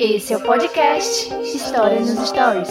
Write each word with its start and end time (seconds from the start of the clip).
Esse 0.00 0.32
é 0.32 0.36
o 0.36 0.40
podcast 0.40 1.32
História 1.54 2.00
nos 2.00 2.28
Stories. 2.28 2.68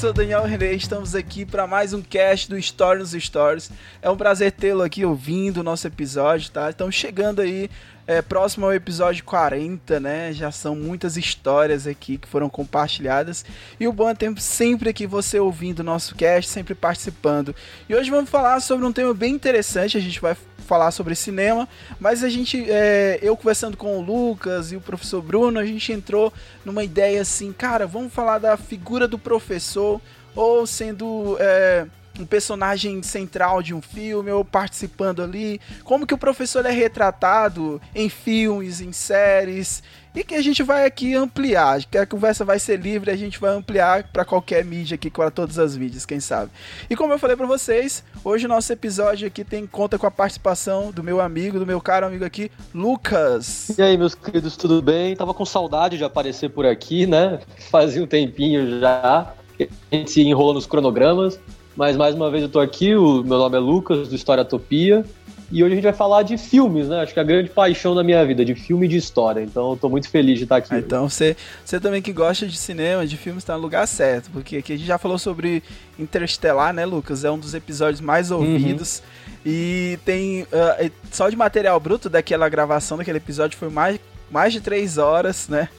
Sou 0.00 0.14
Daniel 0.14 0.44
René, 0.44 0.72
estamos 0.72 1.14
aqui 1.14 1.44
para 1.44 1.66
mais 1.66 1.92
um 1.92 2.00
cast 2.00 2.48
do 2.48 2.56
Story 2.56 3.00
nos 3.00 3.10
Stories. 3.10 3.70
É 4.00 4.08
um 4.08 4.16
prazer 4.16 4.50
tê-lo 4.50 4.82
aqui 4.82 5.04
ouvindo 5.04 5.58
o 5.58 5.62
nosso 5.62 5.86
episódio, 5.86 6.50
tá? 6.50 6.70
Estamos 6.70 6.94
chegando 6.94 7.42
aí 7.42 7.68
é, 8.10 8.20
próximo 8.20 8.66
ao 8.66 8.74
episódio 8.74 9.22
40, 9.22 10.00
né? 10.00 10.32
Já 10.32 10.50
são 10.50 10.74
muitas 10.74 11.16
histórias 11.16 11.86
aqui 11.86 12.18
que 12.18 12.26
foram 12.26 12.50
compartilhadas. 12.50 13.44
E 13.78 13.86
o 13.86 13.92
bom 13.92 14.10
é 14.10 14.14
ter 14.16 14.36
sempre 14.40 14.90
aqui 14.90 15.06
você 15.06 15.38
ouvindo 15.38 15.78
o 15.78 15.84
nosso 15.84 16.16
cast, 16.16 16.50
sempre 16.50 16.74
participando. 16.74 17.54
E 17.88 17.94
hoje 17.94 18.10
vamos 18.10 18.28
falar 18.28 18.58
sobre 18.58 18.84
um 18.84 18.92
tema 18.92 19.14
bem 19.14 19.32
interessante, 19.32 19.96
a 19.96 20.00
gente 20.00 20.20
vai 20.20 20.36
falar 20.66 20.90
sobre 20.90 21.14
cinema, 21.14 21.68
mas 22.00 22.24
a 22.24 22.28
gente, 22.28 22.68
é, 22.68 23.20
eu 23.22 23.36
conversando 23.36 23.76
com 23.76 23.96
o 23.96 24.02
Lucas 24.02 24.72
e 24.72 24.76
o 24.76 24.80
professor 24.80 25.22
Bruno, 25.22 25.60
a 25.60 25.64
gente 25.64 25.92
entrou 25.92 26.32
numa 26.64 26.82
ideia 26.82 27.22
assim, 27.22 27.52
cara, 27.52 27.86
vamos 27.86 28.12
falar 28.12 28.38
da 28.38 28.56
figura 28.56 29.06
do 29.06 29.20
professor, 29.20 30.00
ou 30.34 30.66
sendo 30.66 31.36
é, 31.38 31.86
um 32.20 32.26
personagem 32.26 33.02
central 33.02 33.62
de 33.62 33.74
um 33.74 33.80
filme, 33.80 34.30
ou 34.30 34.44
participando 34.44 35.22
ali, 35.22 35.60
como 35.84 36.06
que 36.06 36.14
o 36.14 36.18
professor 36.18 36.64
é 36.66 36.70
retratado 36.70 37.80
em 37.94 38.08
filmes, 38.08 38.80
em 38.80 38.92
séries, 38.92 39.82
e 40.14 40.24
que 40.24 40.34
a 40.34 40.42
gente 40.42 40.62
vai 40.62 40.86
aqui 40.86 41.14
ampliar, 41.14 41.84
que 41.84 41.96
a 41.96 42.04
conversa 42.04 42.44
vai 42.44 42.58
ser 42.58 42.80
livre, 42.80 43.10
a 43.10 43.16
gente 43.16 43.38
vai 43.38 43.52
ampliar 43.52 44.04
para 44.12 44.24
qualquer 44.24 44.64
mídia 44.64 44.96
aqui, 44.96 45.08
para 45.08 45.30
todas 45.30 45.58
as 45.58 45.76
mídias, 45.76 46.04
quem 46.04 46.18
sabe. 46.18 46.50
E 46.88 46.96
como 46.96 47.12
eu 47.12 47.18
falei 47.18 47.36
para 47.36 47.46
vocês, 47.46 48.02
hoje 48.24 48.46
o 48.46 48.48
nosso 48.48 48.72
episódio 48.72 49.26
aqui 49.26 49.44
tem 49.44 49.66
conta 49.66 49.98
com 49.98 50.06
a 50.06 50.10
participação 50.10 50.90
do 50.90 51.02
meu 51.02 51.20
amigo, 51.20 51.58
do 51.58 51.66
meu 51.66 51.80
caro 51.80 52.06
amigo 52.06 52.24
aqui, 52.24 52.50
Lucas. 52.74 53.70
E 53.78 53.82
aí, 53.82 53.96
meus 53.96 54.14
queridos, 54.14 54.56
tudo 54.56 54.82
bem? 54.82 55.14
Tava 55.14 55.32
com 55.32 55.44
saudade 55.44 55.96
de 55.96 56.04
aparecer 56.04 56.50
por 56.50 56.66
aqui, 56.66 57.06
né? 57.06 57.38
Fazia 57.70 58.02
um 58.02 58.06
tempinho 58.06 58.80
já, 58.80 59.32
a 59.60 59.94
gente 59.94 60.10
se 60.10 60.22
enrolou 60.22 60.54
nos 60.54 60.66
cronogramas, 60.66 61.38
mas 61.80 61.96
mais 61.96 62.14
uma 62.14 62.30
vez 62.30 62.42
eu 62.42 62.48
tô 62.50 62.60
aqui, 62.60 62.94
o 62.94 63.24
meu 63.24 63.38
nome 63.38 63.56
é 63.56 63.58
Lucas, 63.58 64.06
do 64.06 64.14
História 64.14 64.44
Topia, 64.44 65.02
e 65.50 65.64
hoje 65.64 65.72
a 65.72 65.74
gente 65.76 65.84
vai 65.84 65.94
falar 65.94 66.22
de 66.22 66.36
filmes, 66.36 66.88
né? 66.88 67.00
Acho 67.00 67.14
que 67.14 67.18
é 67.18 67.22
a 67.22 67.24
grande 67.24 67.48
paixão 67.48 67.94
da 67.94 68.04
minha 68.04 68.22
vida, 68.22 68.44
de 68.44 68.54
filme 68.54 68.84
e 68.84 68.88
de 68.90 68.98
história. 68.98 69.40
Então 69.40 69.70
eu 69.70 69.78
tô 69.78 69.88
muito 69.88 70.06
feliz 70.10 70.36
de 70.36 70.44
estar 70.44 70.56
aqui. 70.56 70.74
Ah, 70.74 70.78
então 70.78 71.08
você, 71.08 71.34
você 71.64 71.80
também 71.80 72.02
que 72.02 72.12
gosta 72.12 72.46
de 72.46 72.54
cinema, 72.54 73.06
de 73.06 73.16
filmes, 73.16 73.42
está 73.42 73.54
no 73.54 73.62
lugar 73.62 73.88
certo. 73.88 74.30
Porque 74.30 74.58
aqui 74.58 74.74
a 74.74 74.76
gente 74.76 74.86
já 74.86 74.98
falou 74.98 75.18
sobre 75.18 75.62
Interestelar, 75.98 76.74
né, 76.74 76.84
Lucas? 76.84 77.24
É 77.24 77.30
um 77.30 77.38
dos 77.38 77.54
episódios 77.54 78.02
mais 78.02 78.30
ouvidos. 78.30 78.98
Uhum. 78.98 79.40
E 79.46 79.98
tem. 80.04 80.42
Uh, 80.42 80.90
só 81.10 81.30
de 81.30 81.36
material 81.36 81.80
bruto 81.80 82.10
daquela 82.10 82.46
gravação 82.50 82.98
daquele 82.98 83.16
episódio 83.16 83.58
foi 83.58 83.70
mais, 83.70 83.98
mais 84.30 84.52
de 84.52 84.60
três 84.60 84.98
horas, 84.98 85.48
né? 85.48 85.70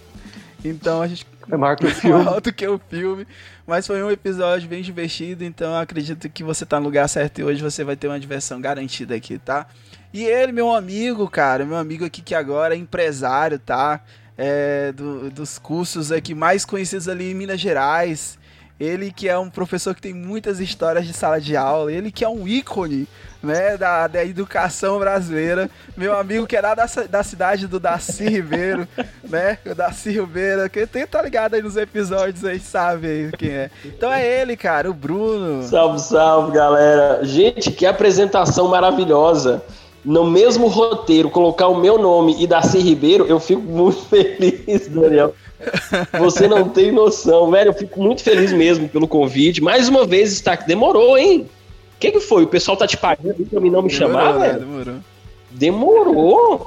Então 0.66 0.99
a 1.03 1.07
gente. 1.07 1.30
É 1.52 1.57
maior 1.57 1.75
que 1.75 1.85
o 1.85 1.89
filme. 1.94 2.23
maior 2.23 2.39
do 2.39 2.53
que 2.53 2.66
o 2.66 2.80
filme. 2.89 3.27
Mas 3.67 3.85
foi 3.85 4.02
um 4.02 4.09
episódio 4.09 4.69
bem 4.69 4.81
divertido, 4.81 5.44
então 5.44 5.75
acredito 5.75 6.29
que 6.29 6.44
você 6.44 6.66
tá 6.66 6.79
no 6.79 6.85
lugar 6.85 7.07
certo 7.09 7.39
e 7.39 7.44
hoje 7.44 7.62
você 7.62 7.84
vai 7.84 7.97
ter 7.97 8.07
uma 8.07 8.19
diversão 8.19 8.62
garantida 8.62 9.13
aqui, 9.13 9.38
tá? 9.38 9.67
E 10.13 10.23
ele, 10.23 10.53
meu 10.53 10.73
amigo, 10.73 11.29
cara, 11.29 11.66
meu 11.66 11.75
amigo 11.78 12.06
aqui 12.06 12.22
que 12.22 12.34
agora 12.34 12.73
é 12.73 12.78
empresário, 12.78 13.59
tá? 13.59 14.01
É, 14.38 14.94
do, 14.94 15.29
dos 15.29 15.59
cursos 15.59 16.12
aqui 16.12 16.34
mais 16.34 16.63
conhecidos 16.63 17.09
ali 17.09 17.31
em 17.31 17.35
Minas 17.35 17.59
Gerais. 17.59 18.39
Ele 18.79 19.12
que 19.12 19.29
é 19.29 19.38
um 19.38 19.50
professor 19.50 19.94
que 19.94 20.01
tem 20.01 20.13
muitas 20.13 20.59
histórias 20.59 21.06
de 21.06 21.13
sala 21.13 21.39
de 21.39 21.56
aula, 21.56 21.91
ele 21.91 22.12
que 22.12 22.23
é 22.23 22.29
um 22.29 22.47
ícone 22.47 23.07
né, 23.41 23.78
da, 23.78 24.07
da 24.07 24.24
educação 24.24 25.00
brasileira. 25.00 25.69
Meu 25.97 26.18
amigo 26.18 26.46
que 26.46 26.56
é 26.56 26.62
da, 26.62 26.74
da 26.75 27.24
cidade 27.24 27.68
do 27.68 27.79
Daci 27.79 28.28
Ribeiro, 28.28 28.88
né? 29.28 29.57
O 29.66 29.74
Daci 29.74 30.12
Ribeiro, 30.12 30.69
que 30.69 30.85
tem, 30.85 31.06
tá 31.07 31.22
ligado 31.22 31.56
aí 31.56 31.62
nos 31.62 31.78
episódios 31.78 32.46
aí, 32.46 32.59
sabe 32.59 33.07
aí 33.07 33.31
quem 33.38 33.50
é. 33.50 33.72
Então 33.85 34.12
é 34.12 34.25
ele, 34.25 34.56
cara, 34.56 34.90
o 34.90 34.94
Bruno. 34.94 35.63
Salve, 35.63 36.00
salve, 36.00 36.51
galera. 36.51 37.19
Gente, 37.24 37.72
que 37.72 37.85
apresentação 37.85 38.68
maravilhosa. 38.68 39.63
No 40.03 40.25
mesmo 40.25 40.68
roteiro, 40.68 41.30
colocar 41.30 41.68
o 41.68 41.80
meu 41.80 42.00
nome 42.00 42.35
e 42.40 42.47
Daci 42.47 42.80
Ribeiro, 42.80 43.28
eu 43.28 43.40
fico 43.40 43.62
muito 43.62 44.01
feliz, 44.09 44.88
Daniel. 44.88 45.35
Você 46.19 46.47
não 46.47 46.68
tem 46.69 46.91
noção, 46.91 47.51
velho. 47.51 47.69
Eu 47.69 47.74
fico 47.74 48.01
muito 48.01 48.24
feliz 48.24 48.51
mesmo 48.51 48.90
pelo 48.90 49.07
convite. 49.07 49.62
Mais 49.62 49.88
uma 49.88 50.06
vez 50.06 50.31
está 50.31 50.53
aqui. 50.53 50.68
Demorou, 50.68 51.16
hein? 51.18 51.47
O 52.01 52.03
que, 52.09 52.13
que 52.13 52.19
foi? 52.19 52.45
O 52.45 52.47
pessoal 52.47 52.75
tá 52.75 52.88
te 52.88 52.97
pagando 52.97 53.45
pra 53.45 53.59
mim 53.59 53.69
não 53.69 53.84
me 53.84 53.89
demorou, 53.89 53.89
chamar, 53.91 54.39
né? 54.39 54.47
velho? 54.47 54.59
Demorou. 54.62 54.95
Demorou? 55.51 56.66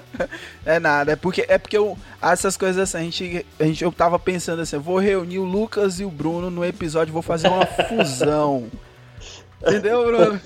é 0.64 0.80
nada, 0.80 1.12
é 1.12 1.16
porque, 1.16 1.44
é 1.46 1.58
porque 1.58 1.76
eu, 1.76 1.94
essas 2.22 2.56
coisas 2.56 2.78
assim, 2.78 2.96
a 2.96 3.02
gente, 3.02 3.46
a 3.60 3.64
gente, 3.64 3.84
eu 3.84 3.92
tava 3.92 4.18
pensando 4.18 4.62
assim, 4.62 4.76
eu 4.76 4.80
vou 4.80 4.98
reunir 4.98 5.40
o 5.40 5.44
Lucas 5.44 6.00
e 6.00 6.06
o 6.06 6.10
Bruno 6.10 6.50
no 6.50 6.64
episódio, 6.64 7.12
vou 7.12 7.20
fazer 7.20 7.48
uma 7.48 7.66
fusão. 7.86 8.64
Entendeu, 9.60 10.06
Bruno? 10.06 10.40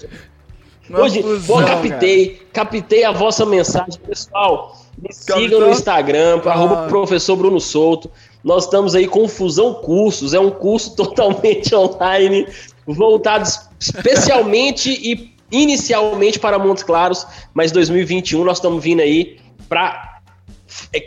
Uma 0.91 1.01
Hoje, 1.03 1.23
fusão, 1.23 1.61
bom, 1.61 1.65
captei, 1.65 2.27
cara. 2.53 2.69
captei 2.69 3.05
a 3.05 3.13
vossa 3.13 3.47
mensagem, 3.47 4.01
pessoal. 4.05 4.77
Me 4.99 5.13
sigam 5.13 5.61
no 5.61 5.71
Instagram, 5.71 6.41
ah. 6.45 6.51
arroba 6.51 6.89
professor 6.89 7.37
Bruno 7.37 7.61
Souto. 7.61 8.11
Nós 8.43 8.65
estamos 8.65 8.97
aí 8.97 9.07
com 9.07 9.29
Fusão 9.29 9.75
Cursos, 9.75 10.35
é 10.35 10.41
um 10.41 10.51
curso 10.51 10.95
totalmente 10.97 11.73
online, 11.77 12.49
voltado 12.87 13.49
especialmente 13.79 14.91
e 14.91 15.35
inicialmente 15.51 16.39
para 16.39 16.59
Montes 16.59 16.83
Claros, 16.83 17.27
mas 17.55 17.73
2021 17.73 18.45
nós 18.45 18.59
estamos 18.59 18.83
vindo 18.83 19.01
aí 19.01 19.39
para 19.69 20.17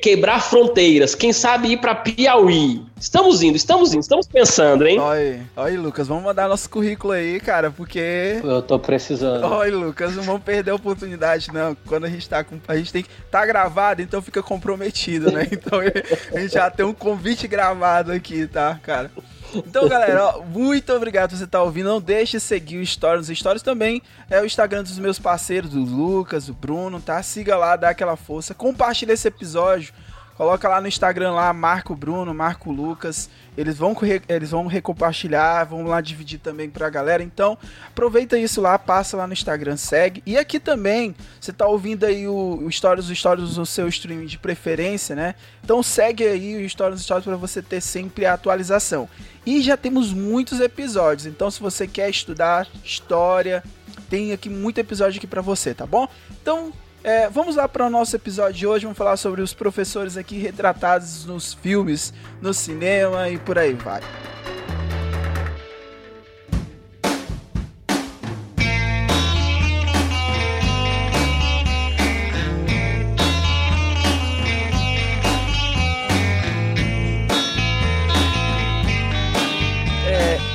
quebrar 0.01 0.41
fronteiras, 0.41 1.13
quem 1.13 1.31
sabe 1.33 1.69
ir 1.69 1.77
para 1.77 1.93
Piauí. 1.93 2.83
Estamos 2.99 3.41
indo, 3.41 3.55
estamos 3.55 3.93
indo, 3.93 4.01
estamos 4.01 4.27
pensando, 4.27 4.87
hein? 4.87 4.99
Oi, 4.99 5.41
oi, 5.55 5.77
Lucas, 5.77 6.07
vamos 6.07 6.23
mandar 6.23 6.47
nosso 6.47 6.69
currículo 6.69 7.13
aí, 7.13 7.39
cara, 7.39 7.69
porque 7.71 8.41
eu 8.43 8.61
tô 8.61 8.79
precisando. 8.79 9.45
Oi, 9.45 9.71
Lucas, 9.71 10.15
não 10.15 10.23
vamos 10.23 10.43
perder 10.43 10.71
a 10.71 10.75
oportunidade 10.75 11.51
não. 11.53 11.75
Quando 11.87 12.05
a 12.05 12.09
gente 12.09 12.27
tá 12.27 12.43
com 12.43 12.59
a 12.67 12.75
gente 12.75 12.91
tem 12.91 13.03
que 13.03 13.09
tá 13.29 13.45
gravado, 13.45 14.01
então 14.01 14.21
fica 14.21 14.41
comprometido, 14.41 15.31
né? 15.31 15.47
Então 15.51 15.79
a 15.79 16.39
gente 16.39 16.53
já 16.53 16.69
tem 16.69 16.85
um 16.85 16.93
convite 16.93 17.47
gravado 17.47 18.11
aqui, 18.11 18.47
tá, 18.47 18.79
cara? 18.81 19.11
Então, 19.55 19.87
galera, 19.87 20.25
ó, 20.25 20.41
muito 20.41 20.93
obrigado 20.93 21.31
por 21.31 21.37
você 21.37 21.43
estar 21.43 21.59
tá 21.59 21.63
ouvindo. 21.63 21.89
Não 21.89 22.01
deixe 22.01 22.37
de 22.37 22.43
seguir 22.43 22.77
o 22.77 22.85
Stories. 22.85 23.29
Os 23.29 23.37
Stories 23.37 23.61
também 23.61 24.01
é 24.29 24.41
o 24.41 24.45
Instagram 24.45 24.83
dos 24.83 24.97
meus 24.99 25.19
parceiros, 25.19 25.71
do 25.71 25.81
Lucas, 25.81 26.47
do 26.47 26.53
Bruno, 26.53 26.99
tá? 26.99 27.21
Siga 27.23 27.57
lá, 27.57 27.75
dá 27.75 27.89
aquela 27.89 28.15
força. 28.15 28.53
Compartilha 28.53 29.13
esse 29.13 29.27
episódio. 29.27 29.93
Coloca 30.39 30.69
lá 30.69 30.79
no 30.79 30.87
Instagram 30.87 31.33
lá, 31.33 31.51
Marco 31.51 31.93
Bruno, 31.93 32.33
Marco 32.33 32.71
Lucas. 32.71 33.29
Eles 33.57 33.77
vão, 33.77 33.93
eles 34.29 34.51
vão 34.51 34.67
recompartilhar, 34.67 35.67
vão 35.67 35.83
lá 35.83 35.99
dividir 35.99 36.39
também 36.39 36.69
pra 36.69 36.89
galera. 36.89 37.21
Então, 37.21 37.57
aproveita 37.85 38.39
isso 38.39 38.61
lá, 38.61 38.79
passa 38.79 39.17
lá 39.17 39.27
no 39.27 39.33
Instagram, 39.33 39.75
segue. 39.75 40.23
E 40.25 40.37
aqui 40.37 40.57
também, 40.57 41.13
você 41.41 41.51
tá 41.51 41.67
ouvindo 41.67 42.05
aí 42.05 42.25
o, 42.25 42.63
o 42.63 42.71
Stories, 42.71 43.09
o 43.09 43.15
Stories 43.17 43.57
no 43.57 43.65
seu 43.65 43.89
streaming 43.89 44.27
de 44.27 44.37
preferência, 44.37 45.13
né? 45.13 45.35
Então 45.61 45.83
segue 45.83 46.25
aí 46.25 46.65
o 46.65 46.69
Stories, 46.69 47.01
Stories 47.01 47.25
para 47.25 47.35
você 47.35 47.61
ter 47.61 47.81
sempre 47.81 48.25
a 48.25 48.31
atualização. 48.31 49.09
E 49.45 49.61
já 49.61 49.75
temos 49.75 50.13
muitos 50.13 50.61
episódios. 50.61 51.25
Então, 51.25 51.51
se 51.51 51.59
você 51.59 51.85
quer 51.85 52.09
estudar 52.09 52.65
história, 52.81 53.61
tem 54.09 54.31
aqui 54.31 54.49
muito 54.49 54.77
episódio 54.77 55.17
aqui 55.17 55.27
para 55.27 55.41
você, 55.41 55.73
tá 55.73 55.85
bom? 55.85 56.07
Então, 56.41 56.71
é, 57.03 57.29
vamos 57.29 57.55
lá 57.55 57.67
para 57.67 57.85
o 57.85 57.89
nosso 57.89 58.15
episódio 58.15 58.53
de 58.53 58.67
hoje. 58.67 58.85
Vamos 58.85 58.97
falar 58.97 59.17
sobre 59.17 59.41
os 59.41 59.53
professores 59.53 60.17
aqui 60.17 60.37
retratados 60.37 61.25
nos 61.25 61.53
filmes, 61.53 62.13
no 62.41 62.53
cinema 62.53 63.29
e 63.29 63.37
por 63.37 63.57
aí 63.57 63.73
vai. 63.73 64.01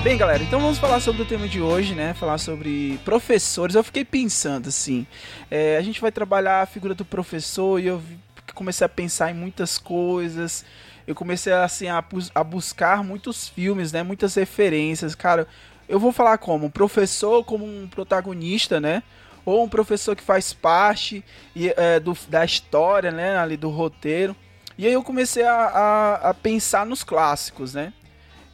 Bem, 0.04 0.18
galera, 0.18 0.42
então 0.42 0.60
vamos 0.60 0.76
falar 0.76 1.00
sobre 1.00 1.22
o 1.22 1.24
tema 1.24 1.48
de 1.48 1.62
hoje, 1.62 1.94
né? 1.94 2.12
Falar 2.12 2.36
sobre 2.36 3.00
professores. 3.06 3.74
Eu 3.74 3.82
fiquei 3.82 4.04
pensando 4.04 4.68
assim, 4.68 5.06
é, 5.50 5.78
a 5.78 5.80
gente 5.80 5.98
vai 5.98 6.12
trabalhar 6.12 6.60
a 6.60 6.66
figura 6.66 6.94
do 6.94 7.06
professor 7.06 7.80
e 7.80 7.86
eu 7.86 8.02
comecei 8.54 8.84
a 8.84 8.88
pensar 8.88 9.30
em 9.30 9.34
muitas 9.34 9.78
coisas. 9.78 10.62
Eu 11.06 11.14
comecei 11.14 11.54
assim 11.54 11.88
a, 11.88 12.04
a 12.34 12.44
buscar 12.44 13.02
muitos 13.02 13.48
filmes, 13.48 13.92
né? 13.92 14.02
Muitas 14.02 14.34
referências, 14.34 15.14
cara. 15.14 15.48
Eu 15.88 15.98
vou 15.98 16.12
falar 16.12 16.36
como 16.36 16.68
professor, 16.68 17.42
como 17.42 17.64
um 17.64 17.88
protagonista, 17.88 18.78
né? 18.78 19.02
Ou 19.42 19.64
um 19.64 19.68
professor 19.70 20.14
que 20.14 20.22
faz 20.22 20.52
parte 20.52 21.24
é, 21.56 21.98
do, 21.98 22.14
da 22.28 22.44
história, 22.44 23.10
né? 23.10 23.38
Ali 23.38 23.56
do 23.56 23.70
roteiro. 23.70 24.36
E 24.76 24.86
aí 24.86 24.92
eu 24.92 25.02
comecei 25.02 25.44
a, 25.44 25.54
a, 25.54 26.14
a 26.28 26.34
pensar 26.34 26.84
nos 26.84 27.02
clássicos, 27.02 27.72
né? 27.72 27.94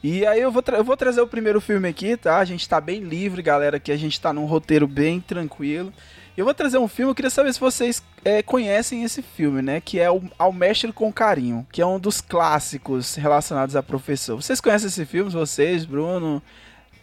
E 0.03 0.25
aí 0.25 0.41
eu 0.41 0.51
vou, 0.51 0.63
eu 0.67 0.83
vou 0.83 0.97
trazer 0.97 1.21
o 1.21 1.27
primeiro 1.27 1.61
filme 1.61 1.87
aqui, 1.87 2.17
tá? 2.17 2.37
A 2.39 2.45
gente 2.45 2.67
tá 2.67 2.81
bem 2.81 3.01
livre, 3.01 3.41
galera, 3.41 3.79
que 3.79 3.91
a 3.91 3.97
gente 3.97 4.19
tá 4.19 4.33
num 4.33 4.45
roteiro 4.45 4.87
bem 4.87 5.19
tranquilo. 5.21 5.93
Eu 6.35 6.45
vou 6.45 6.53
trazer 6.53 6.79
um 6.79 6.87
filme, 6.87 7.11
eu 7.11 7.15
queria 7.15 7.29
saber 7.29 7.53
se 7.53 7.59
vocês 7.59 8.01
é, 8.25 8.41
conhecem 8.41 9.03
esse 9.03 9.21
filme, 9.21 9.61
né? 9.61 9.79
Que 9.79 9.99
é 9.99 10.09
o 10.09 10.21
Ao 10.39 10.51
Mestre 10.51 10.91
com 10.91 11.11
Carinho, 11.13 11.67
que 11.71 11.81
é 11.81 11.85
um 11.85 11.99
dos 11.99 12.19
clássicos 12.19 13.15
relacionados 13.15 13.75
a 13.75 13.83
professor. 13.83 14.41
Vocês 14.41 14.59
conhecem 14.59 14.87
esse 14.87 15.05
filme, 15.05 15.29
vocês, 15.29 15.85
Bruno, 15.85 16.41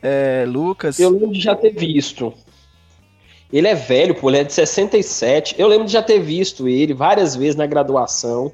é, 0.03 0.45
Lucas? 0.49 0.99
Eu 0.99 1.11
lembro 1.11 1.33
de 1.33 1.41
já 1.41 1.55
ter 1.55 1.71
visto. 1.71 2.35
Ele 3.53 3.69
é 3.69 3.75
velho, 3.75 4.15
pô, 4.15 4.29
ele 4.29 4.39
é 4.39 4.45
de 4.45 4.53
67. 4.53 5.55
Eu 5.59 5.69
lembro 5.69 5.87
de 5.87 5.93
já 5.93 6.03
ter 6.03 6.19
visto 6.21 6.67
ele 6.67 6.93
várias 6.93 7.37
vezes 7.37 7.55
na 7.55 7.67
graduação. 7.67 8.53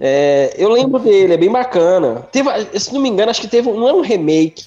É, 0.00 0.54
eu 0.56 0.70
lembro 0.70 0.98
dele, 0.98 1.34
é 1.34 1.36
bem 1.36 1.50
bacana. 1.50 2.26
Teve, 2.32 2.48
se 2.78 2.92
não 2.94 3.00
me 3.00 3.08
engano, 3.08 3.30
acho 3.30 3.42
que 3.42 3.48
teve. 3.48 3.70
Não 3.70 3.86
é 3.86 3.92
um 3.92 4.00
remake 4.00 4.64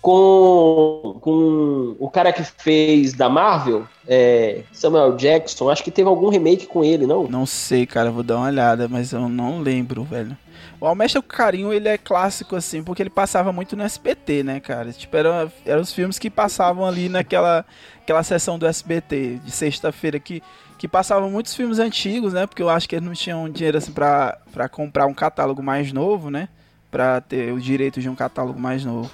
com, 0.00 1.18
com 1.20 1.96
o 1.98 2.08
cara 2.08 2.32
que 2.32 2.42
fez 2.42 3.12
da 3.12 3.28
Marvel, 3.28 3.84
é, 4.08 4.62
Samuel 4.72 5.16
Jackson. 5.16 5.68
Acho 5.68 5.84
que 5.84 5.90
teve 5.90 6.08
algum 6.08 6.30
remake 6.30 6.66
com 6.66 6.82
ele, 6.82 7.06
não? 7.06 7.24
Não 7.24 7.44
sei, 7.44 7.86
cara, 7.86 8.10
vou 8.10 8.22
dar 8.22 8.38
uma 8.38 8.46
olhada, 8.46 8.88
mas 8.88 9.12
eu 9.12 9.28
não 9.28 9.60
lembro, 9.60 10.02
velho. 10.02 10.36
O 10.80 10.86
Almestre 10.86 11.20
Carinho, 11.20 11.74
ele 11.74 11.88
é 11.88 11.98
clássico, 11.98 12.56
assim, 12.56 12.82
porque 12.82 13.02
ele 13.02 13.10
passava 13.10 13.52
muito 13.52 13.76
no 13.76 13.82
SBT, 13.82 14.42
né, 14.42 14.60
cara? 14.60 14.90
Tipo, 14.92 15.14
eram 15.14 15.52
era 15.66 15.78
os 15.78 15.92
filmes 15.92 16.18
que 16.18 16.30
passavam 16.30 16.86
ali 16.86 17.10
naquela 17.10 17.66
aquela 18.00 18.22
sessão 18.22 18.58
do 18.58 18.66
SBT 18.66 19.40
de 19.44 19.50
sexta-feira 19.50 20.18
que 20.18 20.42
que 20.80 20.88
passavam 20.88 21.30
muitos 21.30 21.54
filmes 21.54 21.78
antigos, 21.78 22.32
né? 22.32 22.46
Porque 22.46 22.62
eu 22.62 22.70
acho 22.70 22.88
que 22.88 22.96
eles 22.96 23.04
não 23.06 23.12
tinham 23.12 23.50
dinheiro 23.50 23.76
assim 23.76 23.92
pra, 23.92 24.38
pra 24.50 24.66
comprar 24.66 25.04
um 25.04 25.12
catálogo 25.12 25.62
mais 25.62 25.92
novo, 25.92 26.30
né? 26.30 26.48
Pra 26.90 27.20
ter 27.20 27.52
o 27.52 27.60
direito 27.60 28.00
de 28.00 28.08
um 28.08 28.14
catálogo 28.14 28.58
mais 28.58 28.82
novo. 28.82 29.10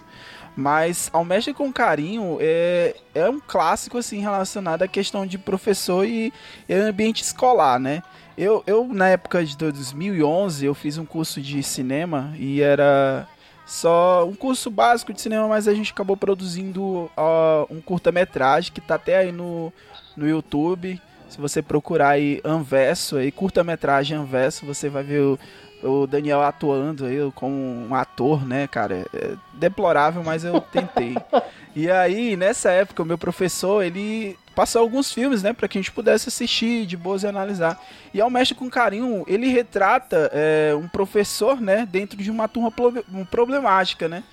Mas 0.56 1.10
Ao 1.12 1.24
Mestre 1.24 1.52
com 1.52 1.72
Carinho 1.72 2.38
é, 2.40 2.94
é 3.12 3.28
um 3.28 3.40
clássico 3.40 3.98
assim 3.98 4.20
relacionado 4.20 4.82
à 4.82 4.86
questão 4.86 5.26
de 5.26 5.38
professor 5.38 6.06
e, 6.06 6.32
e 6.68 6.72
ambiente 6.72 7.24
escolar, 7.24 7.80
né? 7.80 8.00
Eu, 8.38 8.62
eu, 8.64 8.86
na 8.86 9.08
época 9.08 9.44
de 9.44 9.56
2011, 9.56 10.64
eu 10.64 10.72
fiz 10.72 10.98
um 10.98 11.04
curso 11.04 11.40
de 11.40 11.64
cinema 11.64 12.32
e 12.38 12.62
era 12.62 13.26
só 13.66 14.24
um 14.24 14.36
curso 14.36 14.70
básico 14.70 15.12
de 15.12 15.20
cinema, 15.20 15.48
mas 15.48 15.66
a 15.66 15.74
gente 15.74 15.90
acabou 15.90 16.16
produzindo 16.16 17.10
uh, 17.16 17.66
um 17.68 17.80
curta-metragem 17.80 18.72
que 18.72 18.80
tá 18.80 18.94
até 18.94 19.16
aí 19.16 19.32
no, 19.32 19.72
no 20.16 20.28
YouTube. 20.28 21.02
Se 21.28 21.40
você 21.40 21.60
procurar 21.60 22.10
aí 22.10 22.40
Anverso, 22.44 23.16
aí, 23.16 23.32
curta-metragem 23.32 24.16
Anverso, 24.16 24.64
você 24.64 24.88
vai 24.88 25.02
ver 25.02 25.20
o, 25.20 25.38
o, 25.82 26.06
Daniel 26.06 26.42
atuando 26.42 27.04
aí 27.04 27.18
como 27.34 27.54
um 27.54 27.94
ator, 27.94 28.46
né, 28.46 28.66
cara? 28.66 29.04
É 29.12 29.34
deplorável, 29.54 30.22
mas 30.22 30.44
eu 30.44 30.60
tentei. 30.60 31.16
e 31.74 31.90
aí, 31.90 32.36
nessa 32.36 32.70
época, 32.70 33.02
o 33.02 33.06
meu 33.06 33.18
professor, 33.18 33.82
ele 33.82 34.38
passou 34.54 34.80
alguns 34.80 35.12
filmes, 35.12 35.42
né, 35.42 35.52
para 35.52 35.68
que 35.68 35.76
a 35.76 35.80
gente 35.82 35.92
pudesse 35.92 36.28
assistir 36.28 36.86
de 36.86 36.96
boas 36.96 37.22
e 37.22 37.26
analisar. 37.26 37.78
E 38.14 38.20
ao 38.20 38.30
Mestre 38.30 38.56
com 38.56 38.70
Carinho, 38.70 39.22
ele 39.26 39.48
retrata 39.48 40.30
é, 40.32 40.74
um 40.74 40.88
professor, 40.88 41.60
né, 41.60 41.86
dentro 41.90 42.16
de 42.16 42.30
uma 42.30 42.48
turma 42.48 42.72
problemática, 43.30 44.08
né? 44.08 44.24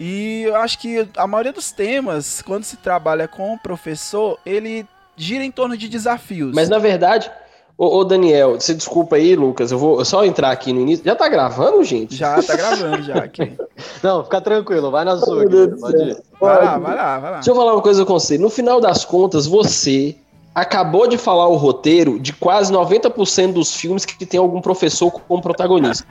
E 0.00 0.42
eu 0.42 0.56
acho 0.56 0.78
que 0.78 1.08
a 1.16 1.26
maioria 1.26 1.52
dos 1.52 1.72
temas, 1.72 2.40
quando 2.42 2.64
se 2.64 2.76
trabalha 2.76 3.26
com 3.26 3.54
o 3.54 3.58
professor, 3.58 4.38
ele 4.46 4.86
gira 5.18 5.44
em 5.44 5.50
torno 5.50 5.76
de 5.76 5.88
desafios. 5.88 6.54
Mas 6.54 6.68
na 6.68 6.78
verdade, 6.78 7.30
ô, 7.76 7.98
ô 7.98 8.04
Daniel, 8.04 8.58
você 8.58 8.72
desculpa 8.72 9.16
aí, 9.16 9.34
Lucas, 9.36 9.70
eu 9.70 9.78
vou 9.78 10.04
só 10.04 10.24
entrar 10.24 10.50
aqui 10.50 10.72
no 10.72 10.80
início. 10.80 11.04
Já 11.04 11.14
tá 11.14 11.28
gravando, 11.28 11.82
gente? 11.84 12.16
Já, 12.16 12.42
tá 12.42 12.56
gravando 12.56 13.02
já 13.02 13.16
aqui. 13.16 13.52
Não, 14.02 14.24
fica 14.24 14.40
tranquilo, 14.40 14.90
vai 14.90 15.04
na 15.04 15.18
sua. 15.18 15.44
Pode 15.44 16.02
ir. 16.02 16.22
Vai 16.40 16.64
lá, 16.64 16.78
vai 16.78 16.96
lá, 16.96 17.18
vai 17.18 17.30
lá. 17.30 17.36
Deixa 17.36 17.50
eu 17.50 17.56
falar 17.56 17.74
uma 17.74 17.82
coisa 17.82 18.04
com 18.06 18.14
você. 18.14 18.38
No 18.38 18.48
final 18.48 18.80
das 18.80 19.04
contas, 19.04 19.46
você 19.46 20.16
acabou 20.54 21.06
de 21.06 21.16
falar 21.16 21.46
o 21.48 21.56
roteiro 21.56 22.18
de 22.18 22.32
quase 22.32 22.72
90% 22.72 23.52
dos 23.52 23.74
filmes 23.74 24.04
que 24.04 24.26
tem 24.26 24.40
algum 24.40 24.60
professor 24.60 25.10
como 25.10 25.42
protagonista. 25.42 26.04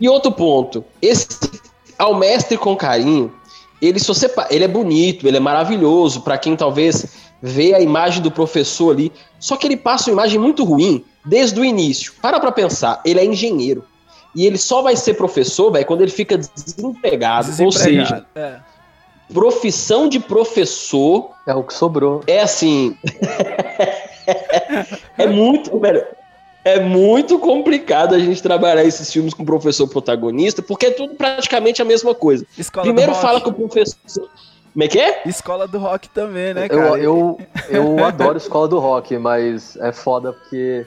e 0.00 0.08
outro 0.08 0.32
ponto, 0.32 0.84
esse 1.00 1.28
Ao 1.98 2.14
Mestre 2.14 2.56
com 2.56 2.76
Carinho, 2.76 3.32
ele, 3.80 3.98
se 3.98 4.06
você, 4.06 4.30
ele 4.50 4.64
é 4.64 4.68
bonito, 4.68 5.26
ele 5.26 5.38
é 5.38 5.40
maravilhoso 5.40 6.20
para 6.20 6.36
quem 6.36 6.54
talvez 6.54 7.29
vê 7.42 7.74
a 7.74 7.80
imagem 7.80 8.22
do 8.22 8.30
professor 8.30 8.92
ali, 8.92 9.12
só 9.38 9.56
que 9.56 9.66
ele 9.66 9.76
passa 9.76 10.10
uma 10.10 10.14
imagem 10.14 10.38
muito 10.38 10.64
ruim 10.64 11.04
desde 11.24 11.58
o 11.58 11.64
início. 11.64 12.12
Para 12.20 12.40
pra 12.40 12.52
pensar, 12.52 13.00
ele 13.04 13.20
é 13.20 13.24
engenheiro. 13.24 13.84
E 14.34 14.46
ele 14.46 14.58
só 14.58 14.82
vai 14.82 14.96
ser 14.96 15.14
professor, 15.14 15.72
velho, 15.72 15.86
quando 15.86 16.02
ele 16.02 16.10
fica 16.10 16.38
desempregado. 16.38 17.48
desempregado 17.48 17.64
ou 17.64 17.72
seja, 17.72 18.26
é. 18.34 18.56
profissão 19.32 20.08
de 20.08 20.20
professor. 20.20 21.30
É 21.46 21.54
o 21.54 21.64
que 21.64 21.74
sobrou. 21.74 22.22
É 22.26 22.40
assim. 22.40 22.96
é 25.18 25.26
muito, 25.26 25.78
velho. 25.80 26.04
É 26.62 26.78
muito 26.78 27.38
complicado 27.38 28.14
a 28.14 28.18
gente 28.18 28.42
trabalhar 28.42 28.84
esses 28.84 29.10
filmes 29.10 29.32
com 29.32 29.44
professor 29.44 29.88
protagonista, 29.88 30.60
porque 30.60 30.86
é 30.86 30.90
tudo 30.90 31.14
praticamente 31.14 31.80
a 31.80 31.84
mesma 31.84 32.14
coisa. 32.14 32.46
Escola 32.56 32.84
Primeiro 32.84 33.14
fala 33.14 33.40
que 33.40 33.48
o 33.48 33.52
professor. 33.52 34.28
Como 34.72 34.84
é 34.84 34.88
que 34.88 34.98
é? 34.98 35.22
Escola 35.26 35.66
do 35.66 35.78
rock 35.78 36.08
também, 36.10 36.54
né, 36.54 36.68
cara? 36.68 36.98
Eu, 36.98 37.38
eu, 37.68 37.96
eu 37.98 38.04
adoro 38.04 38.38
escola 38.38 38.68
do 38.68 38.78
rock, 38.78 39.16
mas 39.18 39.76
é 39.76 39.92
foda 39.92 40.32
porque 40.32 40.86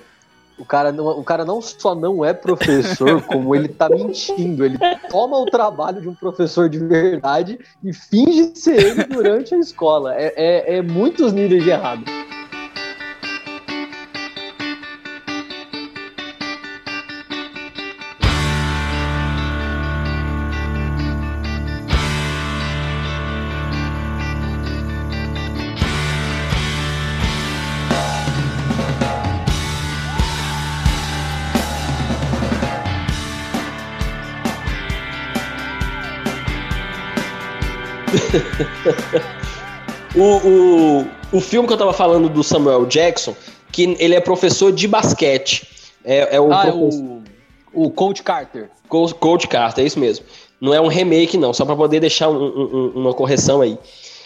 o 0.58 0.66
cara, 0.66 0.92
não, 0.92 1.06
o 1.20 1.24
cara 1.24 1.44
não 1.44 1.62
só 1.62 1.96
não 1.96 2.24
é 2.24 2.34
professor, 2.34 3.22
como 3.28 3.56
ele 3.56 3.68
tá 3.68 3.90
mentindo. 3.90 4.64
Ele 4.64 4.78
toma 5.10 5.38
o 5.38 5.46
trabalho 5.46 6.02
de 6.02 6.08
um 6.08 6.16
professor 6.16 6.70
de 6.70 6.80
verdade 6.80 7.60
e 7.84 7.92
finge 7.92 8.56
ser 8.56 8.80
ele 8.80 9.04
durante 9.06 9.54
a 9.54 9.60
escola. 9.60 10.16
É, 10.16 10.34
é, 10.36 10.78
é 10.78 10.82
muitos 10.82 11.34
níveis 11.34 11.64
de 11.64 11.70
errado. 11.70 12.04
o, 40.16 40.22
o, 40.22 41.08
o 41.32 41.42
filme 41.42 41.68
que 41.68 41.74
eu 41.74 41.78
tava 41.78 41.94
falando 41.94 42.30
do 42.30 42.44
Samuel 42.44 42.86
Jackson, 42.86 43.36
que 43.72 43.96
ele 44.00 44.16
é 44.16 44.20
professor 44.20 44.72
de 44.72 44.88
basquete. 44.88 45.68
É, 46.04 46.36
é 46.36 46.42
o, 46.42 46.54
ah, 46.54 46.68
é 46.68 46.72
o, 46.72 47.24
o 47.74 47.90
Coach 47.90 48.24
Carter. 48.24 48.70
Coach, 48.88 49.16
Coach 49.16 49.48
Carter, 49.48 49.84
é 49.84 49.88
isso 49.88 50.00
mesmo. 50.00 50.26
Não 50.60 50.74
é 50.74 50.80
um 50.80 50.88
remake, 50.88 51.38
não, 51.38 51.54
só 51.54 51.66
para 51.66 51.76
poder 51.76 52.00
deixar 52.00 52.30
um, 52.30 52.44
um, 52.44 52.92
uma 52.96 53.14
correção 53.14 53.62
aí. 53.62 53.78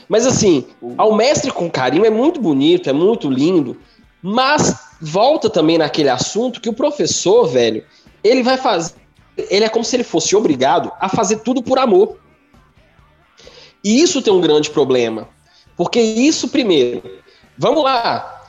Mas 0.07 0.25
assim, 0.25 0.65
ao 0.97 1.13
mestre 1.15 1.51
com 1.51 1.69
carinho 1.69 2.05
é 2.05 2.09
muito 2.09 2.39
bonito, 2.39 2.89
é 2.89 2.93
muito 2.93 3.29
lindo, 3.29 3.77
mas 4.21 4.75
volta 5.01 5.49
também 5.49 5.77
naquele 5.77 6.09
assunto 6.09 6.61
que 6.61 6.69
o 6.69 6.73
professor, 6.73 7.47
velho, 7.47 7.83
ele 8.23 8.43
vai 8.43 8.57
fazer. 8.57 8.93
Ele 9.49 9.65
é 9.65 9.69
como 9.69 9.85
se 9.85 9.95
ele 9.95 10.03
fosse 10.03 10.35
obrigado 10.35 10.91
a 10.99 11.07
fazer 11.07 11.37
tudo 11.37 11.61
por 11.61 11.77
amor. 11.77 12.17
E 13.84 14.01
isso 14.01 14.22
tem 14.22 14.34
um 14.34 14.41
grande 14.41 14.69
problema. 14.69 15.27
Porque 15.75 16.00
isso, 16.00 16.50
primeiro, 16.50 17.03
vamos 17.57 17.84
lá. 17.84 18.43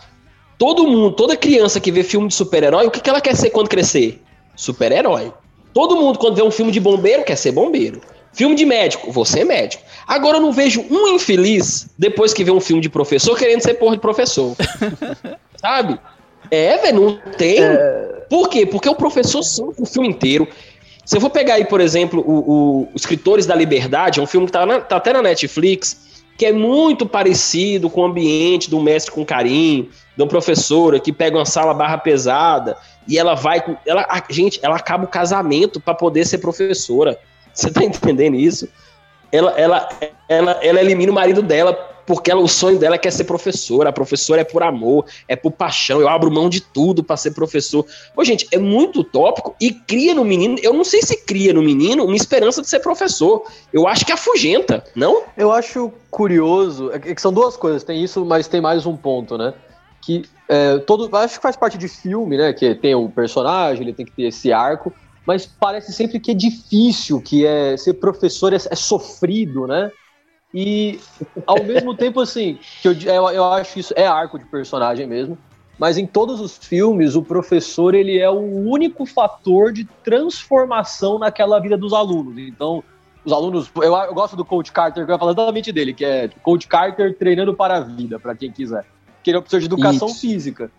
Todo 0.56 0.87
mundo, 0.87 1.14
toda 1.14 1.37
criança 1.37 1.78
que 1.78 1.92
vê 1.92 2.02
filme 2.02 2.28
de 2.28 2.35
super-herói, 2.35 2.87
o 2.87 2.90
que, 2.90 3.00
que 3.00 3.08
ela 3.08 3.20
quer 3.20 3.37
ser 3.37 3.50
quando 3.50 3.68
crescer? 3.68 4.20
Super-herói. 4.56 5.32
Todo 5.73 5.97
mundo, 5.97 6.18
quando 6.18 6.35
vê 6.35 6.42
um 6.42 6.50
filme 6.50 6.73
de 6.73 6.80
bombeiro, 6.80 7.23
quer 7.25 7.37
ser 7.37 7.52
bombeiro. 7.52 8.00
Filme 8.32 8.54
de 8.54 8.64
médico, 8.64 9.11
você 9.12 9.40
é 9.40 9.44
médico. 9.44 9.82
Agora 10.06 10.38
eu 10.38 10.40
não 10.40 10.52
vejo 10.52 10.85
um 10.90 11.08
infeliz 11.08 11.88
depois 11.97 12.32
que 12.32 12.44
vê 12.44 12.50
um 12.50 12.61
filme 12.61 12.82
de 12.82 12.88
professor 12.88 13.37
querendo 13.37 13.62
ser 13.62 13.75
porra 13.75 13.94
de 13.94 14.00
professor. 14.00 14.56
Sabe? 15.56 15.99
É, 16.50 16.76
velho, 16.78 17.00
não 17.00 17.32
tem. 17.37 17.62
É... 17.62 18.25
Por 18.28 18.49
quê? 18.49 18.66
Porque 18.66 18.88
o 18.88 18.94
professor 18.94 19.42
sofre 19.42 19.82
o 19.82 19.87
filme 19.87 20.08
inteiro. 20.08 20.47
Se 21.08 21.16
eu 21.16 21.22
for 21.22 21.30
pegar 21.30 21.54
aí, 21.54 21.64
por 21.64 21.80
exemplo, 21.80 22.20
o, 22.20 22.82
o 22.82 22.88
Escritores 22.94 23.46
da 23.46 23.54
Liberdade, 23.54 24.20
é 24.20 24.22
um 24.22 24.26
filme 24.26 24.44
que 24.44 24.52
tá, 24.52 24.66
na, 24.66 24.78
tá 24.78 24.96
até 24.96 25.10
na 25.10 25.22
Netflix, 25.22 26.22
que 26.36 26.44
é 26.44 26.52
muito 26.52 27.06
parecido 27.06 27.88
com 27.88 28.02
o 28.02 28.04
ambiente 28.04 28.68
do 28.68 28.78
mestre 28.78 29.10
com 29.10 29.24
carinho, 29.24 29.88
de 30.14 30.22
uma 30.22 30.28
professora 30.28 31.00
que 31.00 31.10
pega 31.10 31.38
uma 31.38 31.46
sala 31.46 31.72
barra 31.72 31.96
pesada 31.96 32.76
e 33.08 33.18
ela 33.18 33.34
vai. 33.34 33.64
Ela, 33.86 34.06
a, 34.06 34.22
gente, 34.28 34.60
ela 34.62 34.76
acaba 34.76 35.06
o 35.06 35.08
casamento 35.08 35.80
para 35.80 35.94
poder 35.94 36.26
ser 36.26 36.36
professora. 36.38 37.18
Você 37.54 37.70
tá 37.70 37.80
entendendo 37.82 38.36
isso? 38.36 38.68
Ela, 39.32 39.52
ela, 39.52 39.88
ela, 40.28 40.58
ela 40.60 40.78
elimina 40.78 41.10
o 41.10 41.14
marido 41.14 41.40
dela 41.40 41.72
porque 42.08 42.30
ela, 42.30 42.40
o 42.40 42.48
sonho 42.48 42.78
dela 42.78 42.94
é 42.94 42.98
quer 42.98 43.12
ser 43.12 43.24
professora. 43.24 43.90
A 43.90 43.92
professora 43.92 44.40
é 44.40 44.44
por 44.44 44.62
amor, 44.62 45.04
é 45.28 45.36
por 45.36 45.52
paixão. 45.52 46.00
Eu 46.00 46.08
abro 46.08 46.30
mão 46.30 46.48
de 46.48 46.58
tudo 46.58 47.04
para 47.04 47.18
ser 47.18 47.32
professor. 47.32 47.84
Pô, 48.14 48.24
gente, 48.24 48.48
é 48.50 48.56
muito 48.56 49.00
utópico 49.00 49.54
e 49.60 49.70
cria 49.70 50.14
no 50.14 50.24
menino. 50.24 50.56
Eu 50.62 50.72
não 50.72 50.84
sei 50.84 51.02
se 51.02 51.22
cria 51.26 51.52
no 51.52 51.62
menino 51.62 52.06
uma 52.06 52.16
esperança 52.16 52.62
de 52.62 52.68
ser 52.68 52.80
professor. 52.80 53.42
Eu 53.70 53.86
acho 53.86 54.06
que 54.06 54.12
afugenta, 54.12 54.82
não? 54.96 55.24
Eu 55.36 55.52
acho 55.52 55.92
curioso. 56.10 56.90
É 56.92 56.98
que 56.98 57.20
são 57.20 57.30
duas 57.30 57.58
coisas. 57.58 57.84
Tem 57.84 58.02
isso, 58.02 58.24
mas 58.24 58.48
tem 58.48 58.62
mais 58.62 58.86
um 58.86 58.96
ponto, 58.96 59.36
né? 59.36 59.52
Que 60.00 60.24
é, 60.48 60.78
todo. 60.78 61.14
Acho 61.14 61.36
que 61.36 61.42
faz 61.42 61.56
parte 61.56 61.76
de 61.76 61.88
filme, 61.88 62.38
né? 62.38 62.54
Que 62.54 62.74
tem 62.74 62.94
o 62.94 63.10
personagem, 63.10 63.82
ele 63.82 63.92
tem 63.92 64.06
que 64.06 64.12
ter 64.12 64.22
esse 64.22 64.50
arco. 64.50 64.90
Mas 65.26 65.44
parece 65.44 65.92
sempre 65.92 66.18
que 66.18 66.30
é 66.30 66.34
difícil, 66.34 67.20
que 67.20 67.44
é 67.44 67.76
ser 67.76 67.92
professor 67.94 68.54
é, 68.54 68.56
é 68.56 68.74
sofrido, 68.74 69.66
né? 69.66 69.92
E 70.52 70.98
ao 71.46 71.62
mesmo 71.62 71.94
tempo, 71.94 72.20
assim, 72.20 72.58
que 72.80 72.88
eu, 72.88 72.92
eu, 72.92 73.28
eu 73.30 73.44
acho 73.44 73.78
isso 73.78 73.92
é 73.96 74.06
arco 74.06 74.38
de 74.38 74.44
personagem 74.46 75.06
mesmo. 75.06 75.36
Mas 75.78 75.96
em 75.96 76.06
todos 76.06 76.40
os 76.40 76.56
filmes, 76.56 77.14
o 77.14 77.22
professor 77.22 77.94
ele 77.94 78.18
é 78.18 78.28
o 78.28 78.40
único 78.40 79.06
fator 79.06 79.72
de 79.72 79.84
transformação 80.02 81.18
naquela 81.18 81.60
vida 81.60 81.76
dos 81.76 81.92
alunos. 81.92 82.36
Então, 82.36 82.82
os 83.24 83.32
alunos. 83.32 83.70
Eu, 83.76 83.94
eu 83.94 84.14
gosto 84.14 84.34
do 84.34 84.44
Coach 84.44 84.72
Carter, 84.72 85.04
que 85.04 85.10
eu 85.10 85.14
ia 85.14 85.18
falar 85.18 85.32
exatamente 85.32 85.70
dele, 85.70 85.94
que 85.94 86.04
é 86.04 86.28
Coach 86.42 86.66
Carter 86.66 87.16
treinando 87.16 87.54
para 87.54 87.76
a 87.76 87.80
vida, 87.80 88.18
para 88.18 88.34
quem 88.34 88.50
quiser. 88.50 88.84
Que 89.22 89.30
ele 89.30 89.36
é 89.36 89.38
um 89.38 89.42
professor 89.42 89.60
de 89.60 89.66
educação 89.66 90.08
Isso. 90.08 90.20
física. 90.20 90.70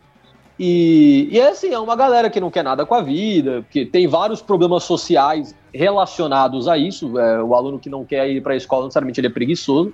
E, 0.60 1.30
e 1.32 1.40
é 1.40 1.50
assim, 1.50 1.74
é 1.74 1.80
uma 1.80 1.96
galera 1.96 2.30
que 2.30 2.40
não 2.40 2.52
quer 2.52 2.64
nada 2.64 2.86
com 2.86 2.94
a 2.94 3.02
vida, 3.02 3.66
que 3.72 3.86
tem 3.86 4.08
vários 4.08 4.42
problemas 4.42 4.84
sociais 4.84 5.56
relacionados 5.74 6.68
a 6.68 6.78
isso. 6.78 7.18
É, 7.18 7.42
o 7.42 7.56
aluno 7.56 7.80
que 7.80 7.90
não 7.90 8.04
quer 8.04 8.30
ir 8.30 8.42
para 8.42 8.54
a 8.54 8.58
escola, 8.58 8.84
necessariamente 8.84 9.22
ele 9.22 9.28
é 9.28 9.32
preguiçoso. 9.32 9.94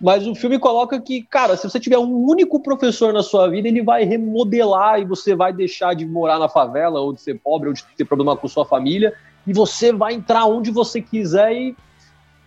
Mas 0.00 0.26
o 0.26 0.34
filme 0.34 0.58
coloca 0.58 0.98
que, 1.00 1.22
cara, 1.22 1.56
se 1.56 1.68
você 1.68 1.78
tiver 1.78 1.98
um 1.98 2.26
único 2.26 2.60
professor 2.60 3.12
na 3.12 3.22
sua 3.22 3.48
vida, 3.48 3.68
ele 3.68 3.82
vai 3.82 4.04
remodelar 4.04 5.00
e 5.00 5.04
você 5.04 5.34
vai 5.34 5.52
deixar 5.52 5.94
de 5.94 6.06
morar 6.06 6.38
na 6.38 6.48
favela, 6.48 7.00
ou 7.00 7.12
de 7.12 7.20
ser 7.20 7.38
pobre, 7.38 7.68
ou 7.68 7.74
de 7.74 7.84
ter 7.96 8.04
problema 8.04 8.36
com 8.36 8.48
sua 8.48 8.64
família, 8.64 9.12
e 9.46 9.52
você 9.52 9.92
vai 9.92 10.14
entrar 10.14 10.46
onde 10.46 10.70
você 10.70 11.00
quiser 11.00 11.52
e 11.52 11.76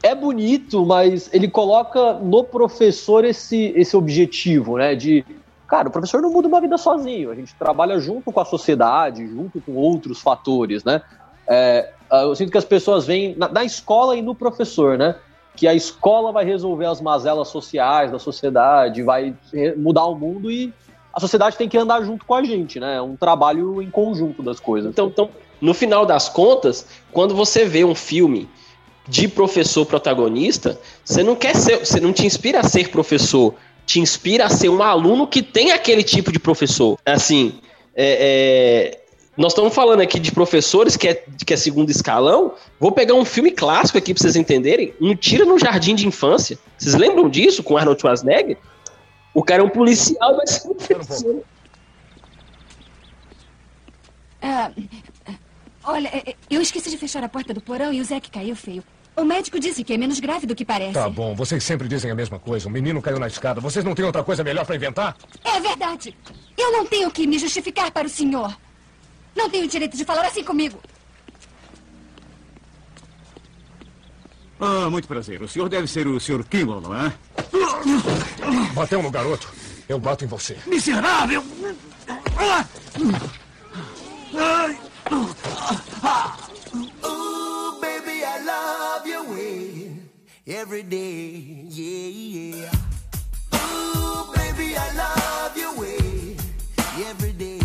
é 0.01 0.15
bonito, 0.15 0.85
mas 0.85 1.29
ele 1.33 1.47
coloca 1.47 2.13
no 2.13 2.43
professor 2.43 3.25
esse, 3.25 3.73
esse 3.75 3.97
objetivo, 3.97 4.77
né? 4.77 4.95
De 4.95 5.25
Cara, 5.69 5.87
o 5.87 5.91
professor 5.91 6.19
não 6.19 6.31
muda 6.31 6.47
uma 6.47 6.59
vida 6.59 6.77
sozinho, 6.79 7.29
a 7.29 7.35
gente 7.35 7.53
trabalha 7.53 7.99
junto 7.99 8.31
com 8.31 8.39
a 8.39 8.45
sociedade, 8.45 9.27
junto 9.27 9.61
com 9.61 9.73
outros 9.73 10.19
fatores, 10.19 10.83
né? 10.83 11.01
É, 11.47 11.91
eu 12.11 12.35
sinto 12.35 12.51
que 12.51 12.57
as 12.57 12.65
pessoas 12.65 13.05
veem 13.05 13.35
na, 13.35 13.47
na, 13.47 13.63
escola 13.63 14.15
e 14.15 14.21
no 14.21 14.33
professor, 14.33 14.97
né? 14.97 15.15
Que 15.55 15.67
a 15.67 15.73
escola 15.73 16.31
vai 16.31 16.43
resolver 16.43 16.85
as 16.85 16.99
mazelas 16.99 17.49
sociais 17.49 18.11
da 18.11 18.17
sociedade, 18.17 19.03
vai 19.03 19.35
mudar 19.77 20.05
o 20.05 20.15
mundo 20.15 20.49
e 20.49 20.73
a 21.13 21.19
sociedade 21.19 21.55
tem 21.55 21.69
que 21.69 21.77
andar 21.77 22.01
junto 22.01 22.25
com 22.25 22.33
a 22.33 22.43
gente, 22.43 22.79
né? 22.79 22.95
É 22.95 23.01
um 23.01 23.15
trabalho 23.15 23.79
em 23.79 23.91
conjunto 23.91 24.41
das 24.41 24.59
coisas. 24.59 24.89
Então, 24.89 25.07
então, 25.07 25.29
no 25.61 25.73
final 25.75 26.03
das 26.03 26.29
contas, 26.29 26.87
quando 27.11 27.35
você 27.35 27.65
vê 27.65 27.83
um 27.83 27.93
filme 27.93 28.49
de 29.07 29.27
professor 29.27 29.85
protagonista, 29.85 30.79
você 31.03 31.21
não 31.21 31.35
quer 31.35 31.55
ser, 31.55 31.85
você 31.85 31.99
não 31.99 32.13
te 32.13 32.25
inspira 32.25 32.59
a 32.59 32.63
ser 32.63 32.89
professor, 32.89 33.55
te 33.89 33.99
inspira 33.99 34.45
a 34.45 34.49
ser 34.49 34.69
um 34.69 34.83
aluno 34.83 35.25
que 35.25 35.41
tem 35.41 35.71
aquele 35.71 36.03
tipo 36.03 36.31
de 36.31 36.37
professor. 36.37 36.99
Assim, 37.03 37.59
é, 37.95 38.93
é, 38.93 39.01
nós 39.35 39.51
estamos 39.51 39.73
falando 39.73 40.01
aqui 40.01 40.19
de 40.19 40.31
professores 40.31 40.95
que 40.95 41.07
é, 41.07 41.23
que 41.43 41.51
é 41.55 41.57
segundo 41.57 41.89
escalão. 41.89 42.53
Vou 42.79 42.91
pegar 42.91 43.15
um 43.15 43.25
filme 43.25 43.49
clássico 43.49 43.97
aqui 43.97 44.13
para 44.13 44.21
vocês 44.21 44.35
entenderem. 44.35 44.93
Um 45.01 45.15
Tira 45.15 45.43
no 45.43 45.57
Jardim 45.57 45.95
de 45.95 46.07
Infância. 46.07 46.59
Vocês 46.77 46.93
lembram 46.93 47.27
disso 47.27 47.63
com 47.63 47.77
Arnold 47.77 47.99
Schwarzenegger? 47.99 48.57
O 49.33 49.43
cara 49.43 49.63
é 49.63 49.65
um 49.65 49.69
policial, 49.69 50.37
mas. 50.37 50.67
Ah, 54.39 54.71
olha, 55.83 56.35
eu 56.47 56.61
esqueci 56.61 56.91
de 56.91 56.97
fechar 56.97 57.23
a 57.23 57.29
porta 57.29 57.55
do 57.55 57.61
porão 57.61 57.91
e 57.91 57.99
o 57.99 58.05
Zé 58.05 58.19
que 58.19 58.29
caiu 58.29 58.55
feio. 58.55 58.83
O 59.15 59.23
médico 59.23 59.59
disse 59.59 59.83
que 59.83 59.93
é 59.93 59.97
menos 59.97 60.19
grave 60.19 60.45
do 60.45 60.55
que 60.55 60.63
parece. 60.63 60.93
Tá 60.93 61.09
bom, 61.09 61.35
vocês 61.35 61.63
sempre 61.63 61.87
dizem 61.87 62.09
a 62.09 62.15
mesma 62.15 62.39
coisa. 62.39 62.67
O 62.67 62.71
menino 62.71 63.01
caiu 63.01 63.19
na 63.19 63.27
escada. 63.27 63.59
Vocês 63.59 63.83
não 63.83 63.93
têm 63.93 64.05
outra 64.05 64.23
coisa 64.23 64.43
melhor 64.43 64.65
para 64.65 64.75
inventar? 64.75 65.17
É 65.43 65.59
verdade. 65.59 66.15
Eu 66.57 66.71
não 66.71 66.85
tenho 66.85 67.11
que 67.11 67.27
me 67.27 67.37
justificar 67.37 67.91
para 67.91 68.07
o 68.07 68.09
senhor. 68.09 68.55
Não 69.35 69.49
tenho 69.49 69.67
direito 69.67 69.97
de 69.97 70.05
falar 70.05 70.25
assim 70.25 70.43
comigo. 70.43 70.79
Ah, 74.59 74.89
muito 74.89 75.07
prazer. 75.07 75.41
O 75.41 75.47
senhor 75.47 75.69
deve 75.69 75.87
ser 75.87 76.05
o 76.07 76.19
senhor 76.19 76.43
Kimball, 76.43 76.81
não 76.81 76.93
é? 76.95 77.13
Bateu 78.73 79.01
no 79.01 79.09
garoto. 79.09 79.49
Eu 79.87 79.97
bato 79.99 80.25
em 80.25 80.27
você. 80.27 80.57
Miserável! 80.67 81.43
Ai! 82.37 82.67
Every 90.49 90.81
day. 90.81 91.67
Yeah, 91.69 92.09
yeah. 92.09 92.71
Ooh, 93.53 94.25
baby, 94.33 94.75
I 94.75 94.89
love 94.97 95.55
your 95.55 95.79
way 95.79 96.35
every 97.07 97.33
day. 97.33 97.59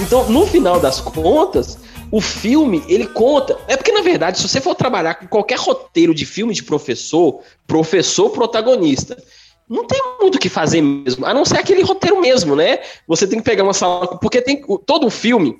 Então, 0.00 0.30
no 0.30 0.46
final 0.46 0.78
das 0.78 1.00
contas, 1.00 1.76
o 2.12 2.20
filme, 2.20 2.84
ele 2.88 3.06
conta. 3.08 3.58
É 3.66 3.76
porque, 3.76 3.90
na 3.90 4.00
verdade, 4.00 4.38
se 4.38 4.48
você 4.48 4.60
for 4.60 4.76
trabalhar 4.76 5.14
com 5.14 5.26
qualquer 5.26 5.58
roteiro 5.58 6.14
de 6.14 6.24
filme 6.24 6.54
de 6.54 6.62
professor, 6.62 7.40
professor 7.66 8.30
protagonista, 8.30 9.20
não 9.68 9.84
tem 9.84 10.00
muito 10.20 10.36
o 10.36 10.38
que 10.38 10.48
fazer 10.48 10.80
mesmo, 10.80 11.26
a 11.26 11.34
não 11.34 11.44
ser 11.44 11.58
aquele 11.58 11.82
roteiro 11.82 12.20
mesmo, 12.20 12.54
né? 12.54 12.78
Você 13.08 13.26
tem 13.26 13.40
que 13.40 13.44
pegar 13.44 13.64
uma 13.64 13.74
sala. 13.74 14.06
Porque 14.18 14.40
tem 14.40 14.62
todo 14.86 15.08
o 15.08 15.10
filme, 15.10 15.56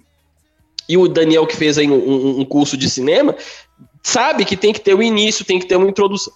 e 0.88 0.97
o 0.97 1.09
Daniel 1.09 1.47
que 1.47 1.57
fez 1.57 1.77
aí 1.77 1.91
um, 1.91 2.41
um 2.41 2.45
curso 2.45 2.77
de 2.77 2.88
cinema, 2.88 3.35
sabe 4.09 4.45
que 4.45 4.57
tem 4.57 4.73
que 4.73 4.81
ter 4.81 4.95
o 4.95 5.03
início, 5.03 5.45
tem 5.45 5.59
que 5.59 5.67
ter 5.67 5.77
uma 5.77 5.88
introdução, 5.88 6.33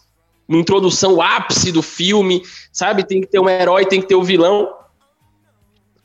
uma 0.46 0.58
introdução, 0.58 1.14
o 1.14 1.22
ápice 1.22 1.72
do 1.72 1.80
filme, 1.80 2.42
sabe? 2.70 3.02
Tem 3.02 3.20
que 3.22 3.26
ter 3.26 3.40
um 3.40 3.48
herói, 3.48 3.86
tem 3.86 4.00
que 4.00 4.06
ter 4.06 4.14
o 4.14 4.20
um 4.20 4.24
vilão. 4.24 4.70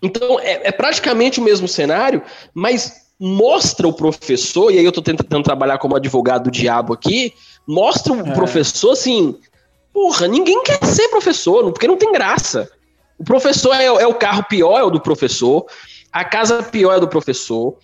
Então 0.01 0.39
é, 0.39 0.69
é, 0.69 0.71
praticamente 0.71 1.39
o 1.39 1.43
mesmo 1.43 1.67
cenário, 1.67 2.21
mas 2.53 3.07
mostra 3.19 3.87
o 3.87 3.93
professor, 3.93 4.71
e 4.71 4.77
aí 4.77 4.85
eu 4.85 4.91
tô 4.91 5.01
tentando 5.01 5.43
trabalhar 5.43 5.77
como 5.77 5.95
advogado 5.95 6.45
do 6.45 6.51
diabo 6.51 6.93
aqui, 6.93 7.33
mostra 7.67 8.13
o 8.13 8.27
é. 8.27 8.33
professor 8.33 8.91
assim, 8.91 9.35
porra, 9.91 10.27
ninguém 10.27 10.63
quer 10.63 10.81
ser 10.85 11.09
professor, 11.09 11.63
porque 11.71 11.87
não 11.87 11.97
tem 11.97 12.13
graça. 12.13 12.69
O 13.17 13.25
professor 13.25 13.73
é, 13.73 13.85
é 13.85 14.07
o 14.07 14.13
carro 14.13 14.43
pior, 14.43 14.79
é 14.79 14.83
o 14.83 14.91
do 14.91 15.01
professor, 15.01 15.65
a 16.13 16.23
casa 16.23 16.63
pior 16.63 16.95
é 16.95 16.99
do 16.99 17.07
professor, 17.07 17.77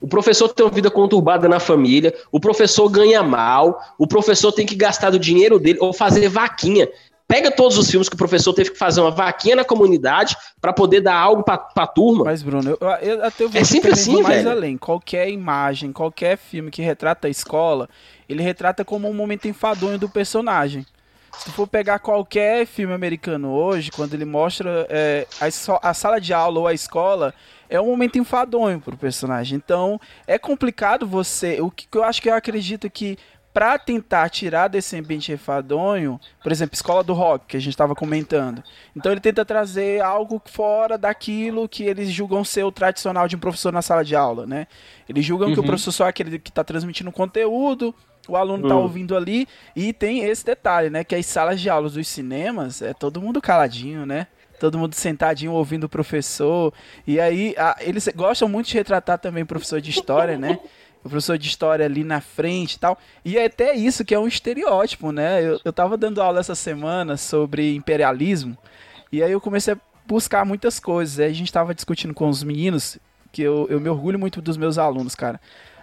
o 0.00 0.08
professor 0.08 0.48
tem 0.48 0.64
uma 0.64 0.72
vida 0.72 0.90
conturbada 0.90 1.48
na 1.48 1.60
família, 1.60 2.14
o 2.32 2.40
professor 2.40 2.88
ganha 2.88 3.22
mal, 3.22 3.80
o 3.98 4.06
professor 4.06 4.50
tem 4.50 4.64
que 4.64 4.74
gastar 4.74 5.10
do 5.10 5.18
dinheiro 5.18 5.58
dele 5.58 5.78
ou 5.80 5.92
fazer 5.92 6.28
vaquinha. 6.28 6.88
Pega 7.28 7.48
todos 7.48 7.78
os 7.78 7.88
filmes 7.88 8.08
que 8.08 8.16
o 8.16 8.18
professor 8.18 8.52
teve 8.52 8.70
que 8.70 8.78
fazer 8.78 9.00
uma 9.00 9.10
vaquinha 9.12 9.54
na 9.54 9.64
comunidade 9.64 10.36
para 10.60 10.72
poder 10.72 11.00
dar 11.00 11.14
algo 11.14 11.44
para 11.44 11.64
a 11.76 11.86
turma. 11.86 12.24
Mas, 12.24 12.42
Bruno, 12.42 12.70
eu, 12.70 12.88
eu 13.02 13.24
até 13.24 13.46
vou 13.46 13.60
é 13.60 13.62
sempre 13.62 13.92
assim, 13.92 14.20
mais 14.20 14.42
velho. 14.42 14.50
além. 14.50 14.76
Qualquer 14.76 15.28
imagem, 15.30 15.92
qualquer 15.92 16.36
filme 16.36 16.72
que 16.72 16.82
retrata 16.82 17.28
a 17.28 17.30
escola, 17.30 17.88
ele 18.28 18.42
retrata 18.42 18.84
como 18.84 19.08
um 19.08 19.14
momento 19.14 19.46
enfadonho 19.46 19.96
do 19.96 20.08
personagem. 20.08 20.84
Se 21.38 21.52
for 21.52 21.68
pegar 21.68 22.00
qualquer 22.00 22.66
filme 22.66 22.92
americano 22.92 23.52
hoje, 23.52 23.92
quando 23.92 24.12
ele 24.14 24.24
mostra 24.24 24.86
é, 24.90 25.24
a, 25.40 25.90
a 25.90 25.94
sala 25.94 26.20
de 26.20 26.34
aula 26.34 26.58
ou 26.58 26.66
a 26.66 26.74
escola, 26.74 27.32
é 27.70 27.80
um 27.80 27.86
momento 27.86 28.18
enfadonho 28.18 28.80
pro 28.80 28.96
personagem. 28.96 29.56
Então, 29.56 29.98
é 30.26 30.38
complicado 30.38 31.06
você. 31.06 31.60
O 31.60 31.70
que 31.70 31.86
eu 31.96 32.04
acho 32.04 32.20
que 32.20 32.28
eu 32.28 32.34
acredito 32.34 32.90
que 32.90 33.16
para 33.52 33.78
tentar 33.78 34.28
tirar 34.28 34.68
desse 34.68 34.96
ambiente 34.96 35.32
enfadonho, 35.32 36.20
por 36.42 36.52
exemplo, 36.52 36.74
escola 36.74 37.02
do 37.02 37.12
rock, 37.12 37.46
que 37.46 37.56
a 37.56 37.60
gente 37.60 37.72
estava 37.72 37.94
comentando. 37.94 38.62
Então 38.94 39.10
ele 39.10 39.20
tenta 39.20 39.44
trazer 39.44 40.00
algo 40.00 40.40
fora 40.44 40.96
daquilo 40.96 41.68
que 41.68 41.84
eles 41.84 42.10
julgam 42.10 42.44
ser 42.44 42.64
o 42.64 42.70
tradicional 42.70 43.26
de 43.26 43.34
um 43.34 43.40
professor 43.40 43.72
na 43.72 43.82
sala 43.82 44.04
de 44.04 44.14
aula, 44.14 44.46
né? 44.46 44.66
Eles 45.08 45.24
julgam 45.24 45.48
uhum. 45.48 45.54
que 45.54 45.60
o 45.60 45.62
uhum. 45.62 45.68
professor 45.68 46.04
é 46.04 46.08
aquele 46.08 46.38
que 46.38 46.50
está 46.50 46.62
transmitindo 46.62 47.10
conteúdo, 47.10 47.92
o 48.28 48.36
aluno 48.36 48.64
está 48.64 48.76
uhum. 48.76 48.82
ouvindo 48.82 49.16
ali, 49.16 49.48
e 49.74 49.92
tem 49.92 50.20
esse 50.24 50.44
detalhe, 50.44 50.88
né? 50.88 51.02
Que 51.02 51.16
as 51.16 51.26
salas 51.26 51.60
de 51.60 51.68
aulas 51.68 51.94
dos 51.94 52.06
cinemas 52.06 52.80
é 52.82 52.94
todo 52.94 53.20
mundo 53.20 53.40
caladinho, 53.40 54.06
né? 54.06 54.28
Todo 54.60 54.78
mundo 54.78 54.94
sentadinho 54.94 55.52
ouvindo 55.52 55.84
o 55.84 55.88
professor. 55.88 56.72
E 57.06 57.18
aí, 57.18 57.54
a, 57.58 57.76
eles 57.80 58.06
gostam 58.14 58.48
muito 58.48 58.68
de 58.68 58.74
retratar 58.74 59.18
também 59.18 59.42
o 59.42 59.46
professor 59.46 59.80
de 59.80 59.90
história, 59.90 60.38
né? 60.38 60.58
o 61.02 61.08
professor 61.08 61.38
de 61.38 61.48
história 61.48 61.84
ali 61.84 62.04
na 62.04 62.20
frente 62.20 62.74
e 62.74 62.78
tal. 62.78 62.98
E 63.24 63.38
é 63.38 63.46
até 63.46 63.74
isso 63.74 64.04
que 64.04 64.14
é 64.14 64.18
um 64.18 64.28
estereótipo, 64.28 65.10
né? 65.10 65.42
Eu, 65.42 65.60
eu 65.64 65.72
tava 65.72 65.96
dando 65.96 66.20
aula 66.20 66.40
essa 66.40 66.54
semana 66.54 67.16
sobre 67.16 67.74
imperialismo, 67.74 68.56
e 69.10 69.22
aí 69.22 69.32
eu 69.32 69.40
comecei 69.40 69.74
a 69.74 69.78
buscar 70.06 70.44
muitas 70.44 70.78
coisas. 70.78 71.18
Aí 71.18 71.30
a 71.30 71.34
gente 71.34 71.52
tava 71.52 71.74
discutindo 71.74 72.14
com 72.14 72.28
os 72.28 72.42
meninos, 72.42 72.98
que 73.32 73.42
eu, 73.42 73.66
eu 73.70 73.80
me 73.80 73.88
orgulho 73.88 74.18
muito 74.18 74.42
dos 74.42 74.56
meus 74.56 74.76
alunos, 74.76 75.14
cara. 75.14 75.40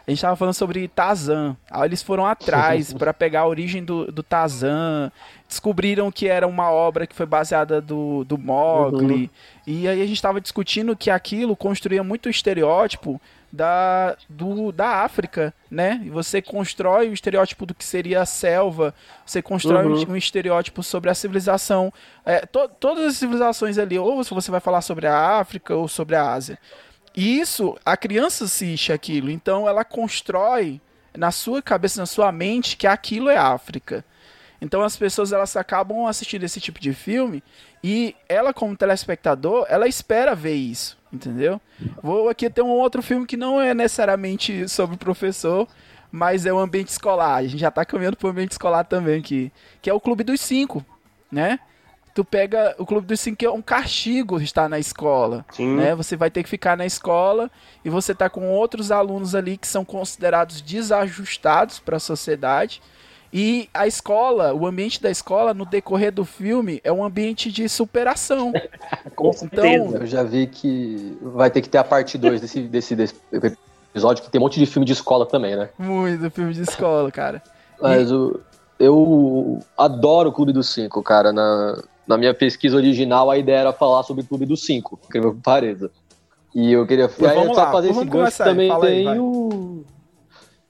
A 0.07 0.11
gente 0.11 0.21
tava 0.21 0.37
falando 0.37 0.53
sobre 0.53 0.87
Tarzan. 0.87 1.57
Aí 1.69 1.89
eles 1.89 2.01
foram 2.01 2.25
atrás 2.25 2.93
para 2.95 3.13
pegar 3.13 3.41
a 3.41 3.47
origem 3.47 3.83
do, 3.83 4.09
do 4.09 4.23
Tarzan. 4.23 5.11
Descobriram 5.45 6.09
que 6.09 6.29
era 6.29 6.47
uma 6.47 6.71
obra 6.71 7.05
que 7.05 7.13
foi 7.13 7.25
baseada 7.25 7.81
do, 7.81 8.23
do 8.23 8.37
Mogli. 8.37 9.23
Uhum. 9.23 9.29
E 9.67 9.85
aí 9.85 10.01
a 10.01 10.05
gente 10.05 10.21
tava 10.21 10.39
discutindo 10.39 10.95
que 10.95 11.09
aquilo 11.09 11.57
construía 11.57 12.05
muito 12.05 12.27
o 12.27 12.29
estereótipo 12.29 13.19
da, 13.51 14.15
do, 14.29 14.71
da 14.71 15.03
África, 15.03 15.53
né? 15.69 16.01
E 16.05 16.09
você 16.09 16.41
constrói 16.41 17.09
o 17.09 17.13
estereótipo 17.13 17.65
do 17.65 17.73
que 17.73 17.83
seria 17.83 18.21
a 18.21 18.25
selva, 18.25 18.93
você 19.25 19.41
constrói 19.41 19.85
uhum. 19.87 20.05
um, 20.07 20.11
um, 20.11 20.15
estereótipo 20.15 20.83
sobre 20.83 21.09
a 21.09 21.13
civilização. 21.13 21.91
É, 22.25 22.45
to, 22.45 22.69
todas 22.79 23.05
as 23.05 23.17
civilizações 23.17 23.77
ali, 23.77 23.99
ou 23.99 24.23
você 24.23 24.51
vai 24.51 24.59
falar 24.61 24.81
sobre 24.81 25.05
a 25.07 25.39
África 25.39 25.75
ou 25.75 25.87
sobre 25.89 26.15
a 26.15 26.31
Ásia. 26.31 26.57
E 27.17 27.39
isso, 27.39 27.75
a 27.83 27.97
criança 27.97 28.45
assiste 28.45 28.93
aquilo, 28.93 29.31
então 29.31 29.67
ela 29.67 29.83
constrói 29.83 30.79
na 31.17 31.31
sua 31.31 31.63
cabeça, 31.63 31.99
na 31.99 32.05
sua 32.05 32.31
mente, 32.31 32.77
que 32.77 32.85
aquilo 32.85 33.27
é 33.27 33.35
África. 33.35 34.05
Então 34.61 34.83
as 34.83 34.95
pessoas 34.95 35.31
elas 35.31 35.55
acabam 35.57 36.05
assistindo 36.05 36.43
esse 36.43 36.61
tipo 36.61 36.79
de 36.79 36.93
filme 36.93 37.43
e 37.83 38.15
ela 38.29 38.53
como 38.53 38.77
telespectador, 38.77 39.65
ela 39.67 39.87
espera 39.87 40.35
ver 40.35 40.53
isso, 40.53 40.95
entendeu? 41.11 41.59
Vou 42.03 42.29
aqui 42.29 42.51
ter 42.51 42.61
um 42.61 42.69
outro 42.69 43.01
filme 43.01 43.25
que 43.25 43.35
não 43.35 43.59
é 43.59 43.73
necessariamente 43.73 44.69
sobre 44.69 44.95
o 44.95 44.99
professor, 44.99 45.67
mas 46.11 46.45
é 46.45 46.53
o 46.53 46.59
ambiente 46.59 46.89
escolar. 46.89 47.37
A 47.37 47.43
gente 47.47 47.57
já 47.57 47.69
está 47.69 47.83
caminhando 47.83 48.17
para 48.17 48.27
o 48.27 48.29
ambiente 48.29 48.51
escolar 48.51 48.83
também 48.83 49.19
aqui, 49.19 49.51
que 49.81 49.89
é 49.89 49.93
o 49.93 49.99
Clube 49.99 50.23
dos 50.23 50.39
Cinco, 50.39 50.85
né? 51.31 51.59
Tu 52.17 52.25
pega 52.25 52.73
o 52.79 52.85
Clube 52.87 53.05
dos 53.05 53.19
Cinco 53.19 53.37
que 53.37 53.45
é 53.45 53.51
um 53.51 53.61
castigo 53.61 54.41
estar 54.41 54.67
na 54.67 54.79
escola, 54.79 55.45
Sim. 55.51 55.75
né? 55.75 55.93
Você 55.93 56.15
vai 56.15 56.31
ter 56.31 56.41
que 56.41 56.49
ficar 56.49 56.75
na 56.75 56.83
escola 56.83 57.47
e 57.85 57.91
você 57.91 58.15
tá 58.15 58.27
com 58.27 58.49
outros 58.49 58.89
alunos 58.89 59.35
ali 59.35 59.55
que 59.55 59.67
são 59.67 59.85
considerados 59.85 60.59
desajustados 60.59 61.77
para 61.77 61.97
a 61.97 61.99
sociedade 61.99 62.81
e 63.31 63.69
a 63.71 63.85
escola, 63.85 64.51
o 64.51 64.65
ambiente 64.65 64.99
da 64.99 65.11
escola, 65.11 65.53
no 65.53 65.63
decorrer 65.63 66.11
do 66.11 66.25
filme, 66.25 66.81
é 66.83 66.91
um 66.91 67.03
ambiente 67.03 67.51
de 67.51 67.69
superação. 67.69 68.51
Com 69.15 69.31
certeza. 69.31 69.67
Então, 69.67 70.01
eu 70.01 70.07
já 70.07 70.23
vi 70.23 70.47
que 70.47 71.19
vai 71.21 71.51
ter 71.51 71.61
que 71.61 71.69
ter 71.69 71.77
a 71.77 71.83
parte 71.83 72.17
2 72.17 72.41
desse, 72.41 72.61
desse, 72.61 72.95
desse, 72.95 73.15
episódio, 73.91 74.23
que 74.23 74.31
tem 74.31 74.41
um 74.41 74.43
monte 74.43 74.57
de 74.57 74.65
filme 74.65 74.87
de 74.87 74.93
escola 74.93 75.23
também, 75.23 75.55
né? 75.55 75.69
Muito 75.77 76.31
filme 76.31 76.51
de 76.51 76.63
escola, 76.63 77.11
cara. 77.11 77.43
Mas 77.79 78.09
e... 78.09 78.13
o, 78.15 78.39
eu 78.79 79.59
adoro 79.77 80.29
o 80.29 80.33
Clube 80.33 80.51
dos 80.51 80.73
Cinco, 80.73 81.03
cara. 81.03 81.31
Na, 81.31 81.79
na 82.07 82.17
minha 82.17 82.33
pesquisa 82.33 82.75
original, 82.75 83.29
a 83.29 83.37
ideia 83.37 83.57
era 83.57 83.73
falar 83.73 84.03
sobre 84.03 84.23
o 84.23 84.25
Clube 84.25 84.45
dos 84.45 84.65
Cinco, 84.65 84.99
incrível 85.05 85.33
que 85.33 85.41
pareça. 85.41 85.91
E 86.55 86.71
eu 86.71 86.87
queria 86.87 87.09
e 87.19 87.25
aí, 87.25 87.53
só 87.53 87.71
fazer 87.71 87.91
esse 87.91 88.05
gancho 88.05 88.37
também 88.37 88.79
tem 88.79 89.07
aí, 89.07 89.19
o 89.19 89.83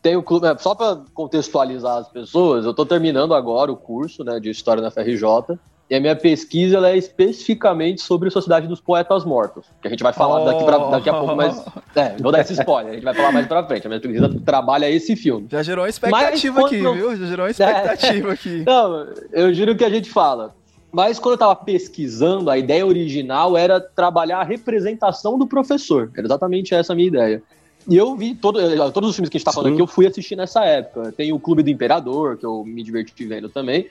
tem 0.01 0.15
o 0.15 0.24
clube, 0.24 0.48
é, 0.48 0.58
só 0.58 0.74
para 0.74 1.01
contextualizar 1.13 1.98
as 1.98 2.08
pessoas, 2.08 2.65
eu 2.65 2.72
estou 2.72 2.86
terminando 2.86 3.34
agora 3.34 3.72
o 3.72 3.75
curso 3.75 4.24
né, 4.24 4.39
de 4.39 4.50
História 4.50 4.82
na 4.82 4.91
FRJ, 4.91 5.58
e 5.89 5.96
a 5.96 6.00
minha 6.00 6.15
pesquisa 6.15 6.86
é 6.88 6.98
especificamente 6.98 8.01
sobre 8.01 8.27
a 8.27 8.32
Sociedade 8.32 8.67
dos 8.67 8.82
Poetas 8.82 9.24
Mortos, 9.24 9.65
que 9.82 9.88
a 9.88 9.91
gente 9.91 10.03
vai 10.03 10.12
falar 10.12 10.41
oh. 10.41 10.46
daqui, 10.46 10.63
pra, 10.63 10.77
daqui 10.89 11.10
a 11.10 11.13
pouco, 11.13 11.36
mas 11.36 11.63
é, 11.96 12.15
vou 12.20 12.32
dar 12.32 12.41
esse 12.41 12.53
spoiler, 12.53 12.91
a 12.91 12.96
gente 12.96 13.06
vai 13.06 13.13
falar 13.13 13.32
mais 13.32 13.48
pra 13.48 13.63
frente. 13.65 13.88
A 13.88 13.89
minha 13.89 14.01
pesquisa 14.01 14.29
trabalha 14.46 14.89
esse 14.89 15.15
filme. 15.15 15.48
Já 15.50 15.63
gerou 15.63 15.86
uma 15.86 15.89
expectativa 15.89 16.65
aqui, 16.65 16.82
não... 16.82 16.94
viu? 16.94 17.15
Já 17.15 17.25
gerou 17.25 17.46
uma 17.46 17.51
expectativa 17.51 18.29
é. 18.29 18.34
aqui. 18.34 18.63
Não, 18.65 19.08
eu 19.32 19.53
juro 19.53 19.75
que 19.77 19.86
a 19.86 19.89
gente 19.89 20.10
fala. 20.10 20.53
Mas 20.91 21.20
quando 21.20 21.34
eu 21.34 21.36
estava 21.36 21.56
pesquisando, 21.56 22.50
a 22.50 22.58
ideia 22.58 22.86
original 22.86 23.58
era 23.58 23.79
trabalhar 23.79 24.39
a 24.39 24.44
representação 24.44 25.38
do 25.38 25.46
professor. 25.46 26.12
Era 26.15 26.25
exatamente 26.25 26.74
essa 26.74 26.94
a 26.94 26.96
minha 26.96 27.08
ideia. 27.08 27.44
E 27.89 27.96
eu 27.96 28.15
vi 28.15 28.36
todo, 28.36 28.60
eh, 28.60 28.91
todos 28.91 29.10
os 29.10 29.15
filmes 29.15 29.29
que 29.29 29.38
a 29.38 29.39
gente 29.39 29.46
tá 29.46 29.53
falando 29.53 29.70
Sim. 29.70 29.74
aqui, 29.75 29.82
eu 29.82 29.88
fui 29.88 30.08
assistir 30.08 30.36
nessa 30.36 30.63
época. 30.65 31.12
Tem 31.12 31.32
o 31.32 31.39
Clube 31.39 31.63
do 31.63 31.69
Imperador, 31.69 32.38
que 32.38 32.45
eu 32.45 32.63
me 32.65 32.84
diverti 32.84 33.26
vendo 33.26 33.50
também. 33.50 33.88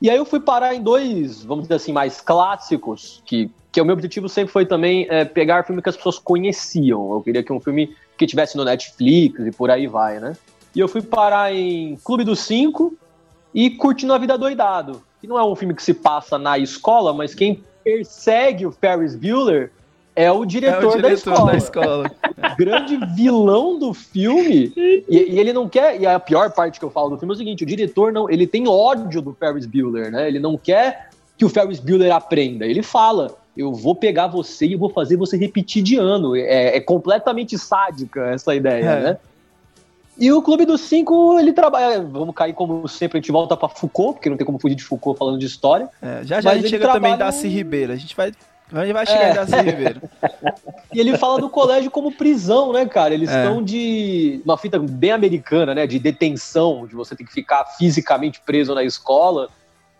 E 0.00 0.08
aí 0.08 0.16
eu 0.16 0.24
fui 0.24 0.38
parar 0.38 0.74
em 0.74 0.82
dois, 0.82 1.42
vamos 1.44 1.64
dizer 1.64 1.74
assim, 1.74 1.92
mais 1.92 2.20
clássicos, 2.20 3.20
que, 3.26 3.50
que 3.72 3.80
o 3.80 3.84
meu 3.84 3.94
objetivo 3.94 4.28
sempre 4.28 4.52
foi 4.52 4.64
também 4.64 5.06
é, 5.10 5.24
pegar 5.24 5.64
filme 5.64 5.82
que 5.82 5.88
as 5.88 5.96
pessoas 5.96 6.18
conheciam. 6.18 7.12
Eu 7.12 7.20
queria 7.20 7.42
que 7.42 7.52
um 7.52 7.60
filme 7.60 7.94
que 8.16 8.26
tivesse 8.26 8.56
no 8.56 8.64
Netflix 8.64 9.44
e 9.44 9.50
por 9.50 9.70
aí 9.70 9.86
vai, 9.86 10.20
né? 10.20 10.36
E 10.74 10.80
eu 10.80 10.86
fui 10.86 11.02
parar 11.02 11.52
em 11.52 11.96
Clube 12.04 12.22
dos 12.22 12.40
Cinco 12.40 12.96
e 13.52 13.70
Curtindo 13.70 14.12
a 14.12 14.18
Vida 14.18 14.38
Doidado, 14.38 15.02
que 15.20 15.26
não 15.26 15.38
é 15.38 15.44
um 15.44 15.54
filme 15.54 15.74
que 15.74 15.82
se 15.82 15.94
passa 15.94 16.38
na 16.38 16.58
escola, 16.58 17.12
mas 17.12 17.34
quem 17.34 17.62
persegue 17.82 18.66
o 18.66 18.72
Ferris 18.72 19.14
Bueller 19.14 19.72
é 20.18 20.32
o 20.32 20.44
diretor, 20.44 20.82
é 20.82 20.86
o 20.86 20.96
diretor 20.96 21.02
da 21.02 21.12
escola. 21.12 21.52
Da 21.52 21.56
escola. 21.56 22.10
Grande 22.58 22.98
vilão 23.14 23.78
do 23.78 23.94
filme. 23.94 24.72
E, 24.76 25.04
e, 25.08 25.38
ele 25.38 25.52
não 25.52 25.68
quer. 25.68 26.00
E 26.00 26.06
a 26.06 26.18
pior 26.18 26.50
parte 26.50 26.80
que 26.80 26.84
eu 26.84 26.90
falo 26.90 27.10
do 27.10 27.18
filme 27.18 27.32
é 27.32 27.36
o 27.36 27.38
seguinte: 27.38 27.62
o 27.62 27.66
diretor 27.66 28.12
não. 28.12 28.28
Ele 28.28 28.44
tem 28.44 28.66
ódio 28.66 29.22
do 29.22 29.32
Ferris 29.32 29.64
Bueller, 29.64 30.10
né? 30.10 30.26
Ele 30.26 30.40
não 30.40 30.58
quer 30.58 31.10
que 31.36 31.44
o 31.44 31.48
Ferris 31.48 31.78
Bueller 31.78 32.12
aprenda. 32.12 32.66
Ele 32.66 32.82
fala. 32.82 33.36
Eu 33.56 33.72
vou 33.72 33.92
pegar 33.92 34.28
você 34.28 34.66
e 34.66 34.76
vou 34.76 34.88
fazer 34.88 35.16
você 35.16 35.36
repetir 35.36 35.82
de 35.82 35.96
ano. 35.96 36.36
É, 36.36 36.76
é 36.76 36.80
completamente 36.80 37.58
sádica 37.58 38.26
essa 38.26 38.54
ideia, 38.54 38.84
é. 38.84 39.02
né? 39.02 39.18
E 40.18 40.32
o 40.32 40.42
Clube 40.42 40.64
dos 40.64 40.80
Cinco, 40.80 41.38
ele 41.38 41.52
trabalha. 41.52 42.02
Vamos 42.02 42.34
cair 42.34 42.52
como 42.52 42.86
sempre, 42.88 43.18
a 43.18 43.20
gente 43.20 43.30
volta 43.30 43.56
para 43.56 43.68
Foucault, 43.68 44.14
porque 44.14 44.28
não 44.28 44.36
tem 44.36 44.44
como 44.44 44.58
fugir 44.58 44.74
de 44.74 44.82
Foucault 44.82 45.18
falando 45.18 45.38
de 45.38 45.46
história. 45.46 45.88
É, 46.02 46.20
já 46.24 46.40
já 46.40 46.50
a 46.50 46.54
gente 46.56 46.68
chega 46.68 46.84
trabalha... 46.84 47.00
também 47.00 47.18
da 47.18 47.30
C. 47.30 47.46
Ribeiro. 47.46 47.92
A 47.92 47.96
gente 47.96 48.16
vai 48.16 48.32
Onde 48.72 48.92
vai 48.92 49.06
chegar 49.06 49.28
é. 49.28 49.34
Darcy 49.34 49.56
Ribeiro? 49.56 50.02
E 50.90 51.00
ele 51.00 51.18
fala 51.18 51.38
do 51.38 51.50
colégio 51.50 51.90
como 51.90 52.10
prisão, 52.10 52.72
né, 52.72 52.86
cara? 52.86 53.12
Eles 53.12 53.28
é. 53.28 53.42
estão 53.42 53.62
de 53.62 54.40
uma 54.42 54.56
fita 54.56 54.78
bem 54.78 55.10
americana, 55.10 55.74
né? 55.74 55.86
De 55.86 55.98
detenção, 55.98 56.86
de 56.86 56.94
você 56.94 57.14
ter 57.14 57.24
que 57.24 57.32
ficar 57.32 57.62
fisicamente 57.76 58.40
preso 58.40 58.74
na 58.74 58.82
escola. 58.82 59.50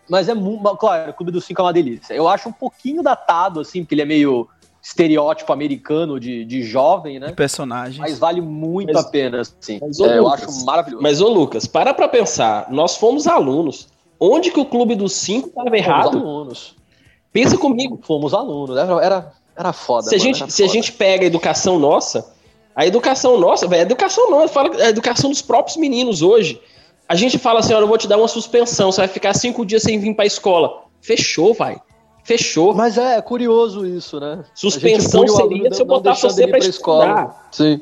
Mas 0.09 0.31
é 0.31 0.35
muito. 0.35 0.65
Claro, 0.77 1.11
o 1.11 1.15
Clube 1.15 1.31
dos 1.31 1.45
Cinco 1.45 1.61
é 1.61 1.65
uma 1.67 1.73
delícia. 1.75 2.15
Eu 2.15 2.27
acho 2.27 2.49
um 2.49 2.53
pouquinho 2.53 3.03
datado, 3.03 3.61
assim, 3.61 3.83
porque 3.83 3.95
ele 3.95 4.03
é 4.03 4.07
meio 4.07 4.49
estereótipo 4.83 5.53
americano 5.53 6.19
de, 6.19 6.45
de 6.45 6.63
jovem, 6.63 7.19
né? 7.19 7.29
De 7.29 7.33
personagem. 7.35 8.01
Mas 8.01 8.19
vale 8.19 8.41
muito 8.41 8.93
mas, 8.93 9.05
a 9.05 9.09
pena, 9.09 9.41
assim. 9.41 9.79
Mas, 9.81 9.99
é, 10.01 10.19
eu 10.19 10.29
acho 10.29 10.65
maravilhoso. 10.65 11.03
Mas, 11.03 11.21
ô 11.21 11.29
Lucas, 11.29 11.67
para 11.67 11.93
pra 11.93 12.09
pensar. 12.09 12.71
Nós 12.71 12.97
fomos 12.97 13.27
alunos. 13.27 13.89
Onde 14.21 14.51
que 14.51 14.59
o 14.59 14.65
Clube 14.65 14.95
dos 14.95 15.13
Cinco 15.13 15.49
estava 15.49 15.77
errado? 15.77 16.13
Fomos 16.13 16.23
alunos. 16.23 16.77
Pensa 17.33 17.57
comigo. 17.57 17.99
Fomos 18.03 18.35
alunos, 18.35 18.77
era, 18.77 19.05
era, 19.05 19.33
era 19.57 19.73
foda. 19.73 20.09
Se, 20.09 20.17
mano, 20.17 20.23
a 20.23 20.25
gente, 20.25 20.53
se 20.53 20.63
foda. 20.63 20.71
a 20.71 20.75
gente 20.75 20.93
pega 20.93 21.25
a 21.25 21.27
educação 21.27 21.79
nossa, 21.79 22.33
a 22.75 22.87
educação 22.87 23.39
nossa, 23.39 23.67
velho, 23.67 23.83
a 23.83 23.83
educação 23.83 24.31
não, 24.31 24.47
fala 24.49 24.71
a 24.77 24.89
educação 24.89 25.31
dos 25.31 25.43
próprios 25.43 25.77
meninos 25.77 26.23
hoje. 26.23 26.61
A 27.09 27.15
gente 27.15 27.39
fala 27.39 27.61
assim, 27.61 27.73
olha, 27.73 27.85
eu 27.85 27.89
vou 27.89 27.99
te 27.99 28.07
dar 28.07 28.19
uma 28.19 28.29
suspensão, 28.29 28.93
você 28.93 29.01
vai 29.01 29.09
ficar 29.09 29.35
cinco 29.35 29.65
dias 29.65 29.83
sem 29.83 29.99
vir 29.99 30.15
pra 30.15 30.27
escola. 30.27 30.85
Fechou, 31.01 31.55
vai. 31.55 31.81
Fechou. 32.29 32.75
Mas 32.75 32.99
é, 32.99 33.17
é 33.17 33.23
curioso 33.23 33.87
isso, 33.87 34.21
né? 34.21 34.45
Suspensão 34.55 35.27
seria 35.27 35.73
se 35.73 35.81
eu 35.81 35.87
botar 35.87 36.13
você 36.13 36.47
pra 36.47 36.59
escola. 36.59 37.35
Sim. 37.51 37.81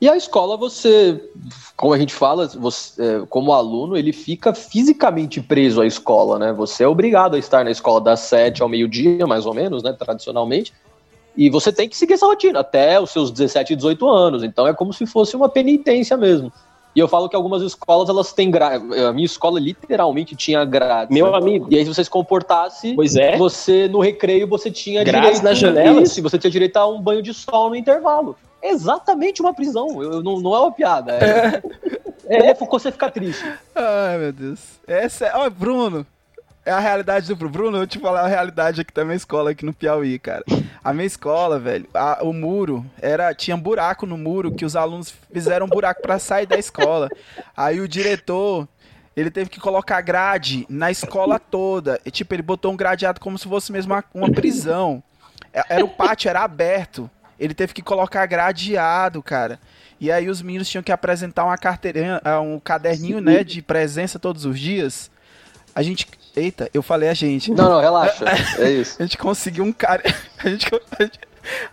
E 0.00 0.08
a 0.08 0.16
escola, 0.16 0.56
você, 0.56 1.30
como 1.76 1.94
a 1.94 1.98
gente 1.98 2.12
fala, 2.12 2.48
você, 2.48 3.00
é, 3.00 3.26
como 3.30 3.52
aluno, 3.52 3.96
ele 3.96 4.12
fica 4.12 4.52
fisicamente 4.52 5.40
preso 5.40 5.80
à 5.80 5.86
escola, 5.86 6.40
né? 6.40 6.52
Você 6.52 6.82
é 6.82 6.88
obrigado 6.88 7.36
a 7.36 7.38
estar 7.38 7.64
na 7.64 7.70
escola 7.70 8.00
das 8.00 8.18
sete 8.18 8.62
ao 8.62 8.68
meio-dia, 8.68 9.28
mais 9.28 9.46
ou 9.46 9.54
menos, 9.54 9.84
né? 9.84 9.92
Tradicionalmente. 9.92 10.72
E 11.36 11.48
você 11.48 11.72
tem 11.72 11.88
que 11.88 11.96
seguir 11.96 12.14
essa 12.14 12.26
rotina 12.26 12.60
até 12.60 13.00
os 13.00 13.10
seus 13.10 13.30
17, 13.30 13.76
18 13.76 14.08
anos. 14.08 14.42
Então 14.42 14.66
é 14.66 14.74
como 14.74 14.92
se 14.92 15.06
fosse 15.06 15.36
uma 15.36 15.48
penitência 15.48 16.16
mesmo. 16.16 16.52
E 16.94 17.00
eu 17.00 17.08
falo 17.08 17.28
que 17.28 17.34
algumas 17.34 17.62
escolas, 17.62 18.08
elas 18.08 18.32
têm 18.32 18.50
grade. 18.50 18.84
A 19.00 19.12
minha 19.12 19.26
escola 19.26 19.58
literalmente 19.58 20.36
tinha 20.36 20.64
grade. 20.64 21.12
Meu 21.12 21.30
né? 21.30 21.38
amigo. 21.38 21.66
E 21.70 21.76
aí, 21.76 21.84
se 21.84 21.92
você 21.92 22.04
se 22.04 22.10
comportasse, 22.10 22.94
pois 22.94 23.16
é. 23.16 23.36
você, 23.36 23.88
no 23.88 24.00
recreio, 24.00 24.46
você 24.46 24.70
tinha 24.70 25.02
grade 25.02 25.26
direito... 25.26 25.42
na 25.42 25.54
janela. 25.54 26.02
Isso, 26.02 26.22
você 26.22 26.38
tinha 26.38 26.50
direito 26.50 26.76
a 26.76 26.86
um 26.86 27.00
banho 27.00 27.22
de 27.22 27.34
sol 27.34 27.70
no 27.70 27.76
intervalo 27.76 28.36
exatamente 28.66 29.42
uma 29.42 29.52
prisão. 29.52 30.02
Eu, 30.02 30.22
não, 30.22 30.40
não 30.40 30.54
é 30.54 30.60
uma 30.60 30.72
piada. 30.72 31.12
É, 31.12 31.62
é. 32.26 32.50
é 32.50 32.54
Foucault 32.54 32.82
você 32.82 32.90
ficar 32.90 33.10
triste. 33.10 33.44
Ai, 33.74 34.16
meu 34.16 34.32
Deus. 34.32 34.60
Essa 34.86 35.26
é. 35.26 35.36
Ó, 35.36 35.50
Bruno. 35.50 36.06
É 36.66 36.70
a 36.70 36.78
realidade 36.78 37.28
do 37.28 37.36
Bruno. 37.36 37.76
Eu 37.76 37.80
vou 37.80 37.86
te 37.86 37.98
falar 37.98 38.22
a 38.22 38.28
realidade 38.28 38.80
aqui 38.80 38.92
da 38.92 39.04
minha 39.04 39.16
escola, 39.16 39.50
aqui 39.50 39.64
no 39.64 39.74
Piauí, 39.74 40.18
cara. 40.18 40.44
A 40.82 40.92
minha 40.92 41.06
escola, 41.06 41.58
velho, 41.58 41.86
a, 41.92 42.22
o 42.22 42.32
muro 42.32 42.84
era. 43.00 43.34
Tinha 43.34 43.56
um 43.56 43.60
buraco 43.60 44.06
no 44.06 44.16
muro 44.16 44.52
que 44.52 44.64
os 44.64 44.74
alunos 44.74 45.14
fizeram 45.32 45.66
um 45.66 45.68
buraco 45.68 46.00
para 46.00 46.18
sair 46.18 46.46
da 46.46 46.58
escola. 46.58 47.08
Aí 47.56 47.80
o 47.80 47.88
diretor 47.88 48.66
ele 49.16 49.30
teve 49.30 49.48
que 49.48 49.60
colocar 49.60 50.00
grade 50.00 50.66
na 50.68 50.90
escola 50.90 51.38
toda. 51.38 52.00
E, 52.04 52.10
tipo, 52.10 52.34
ele 52.34 52.42
botou 52.42 52.72
um 52.72 52.76
gradeado 52.76 53.20
como 53.20 53.38
se 53.38 53.46
fosse 53.46 53.70
mesmo 53.70 53.92
uma, 53.92 54.04
uma 54.12 54.30
prisão. 54.30 55.02
É, 55.52 55.62
era 55.68 55.84
o 55.84 55.88
pátio, 55.88 56.28
era 56.28 56.42
aberto. 56.42 57.08
ele 57.38 57.54
teve 57.54 57.72
que 57.72 57.82
colocar 57.82 58.26
gradeado, 58.26 59.22
cara. 59.22 59.60
E 60.00 60.10
aí 60.10 60.28
os 60.28 60.42
meninos 60.42 60.68
tinham 60.68 60.82
que 60.82 60.90
apresentar 60.90 61.44
uma 61.44 61.56
carteirinha, 61.56 62.20
ah, 62.24 62.40
um 62.40 62.58
caderninho, 62.58 63.20
né, 63.20 63.44
de 63.44 63.62
presença 63.62 64.18
todos 64.18 64.44
os 64.44 64.58
dias. 64.58 65.10
A 65.74 65.82
gente. 65.82 66.08
Eita, 66.36 66.68
eu 66.74 66.82
falei 66.82 67.08
a 67.08 67.14
gente. 67.14 67.50
Não, 67.52 67.70
não, 67.70 67.80
relaxa. 67.80 68.24
É 68.58 68.70
isso. 68.72 68.96
A 69.00 69.04
gente 69.04 69.18
conseguiu 69.18 69.64
um 69.64 69.72
cara. 69.72 70.02
A 70.42 70.48
gente, 70.48 70.66
a 70.98 71.02
gente, 71.02 71.20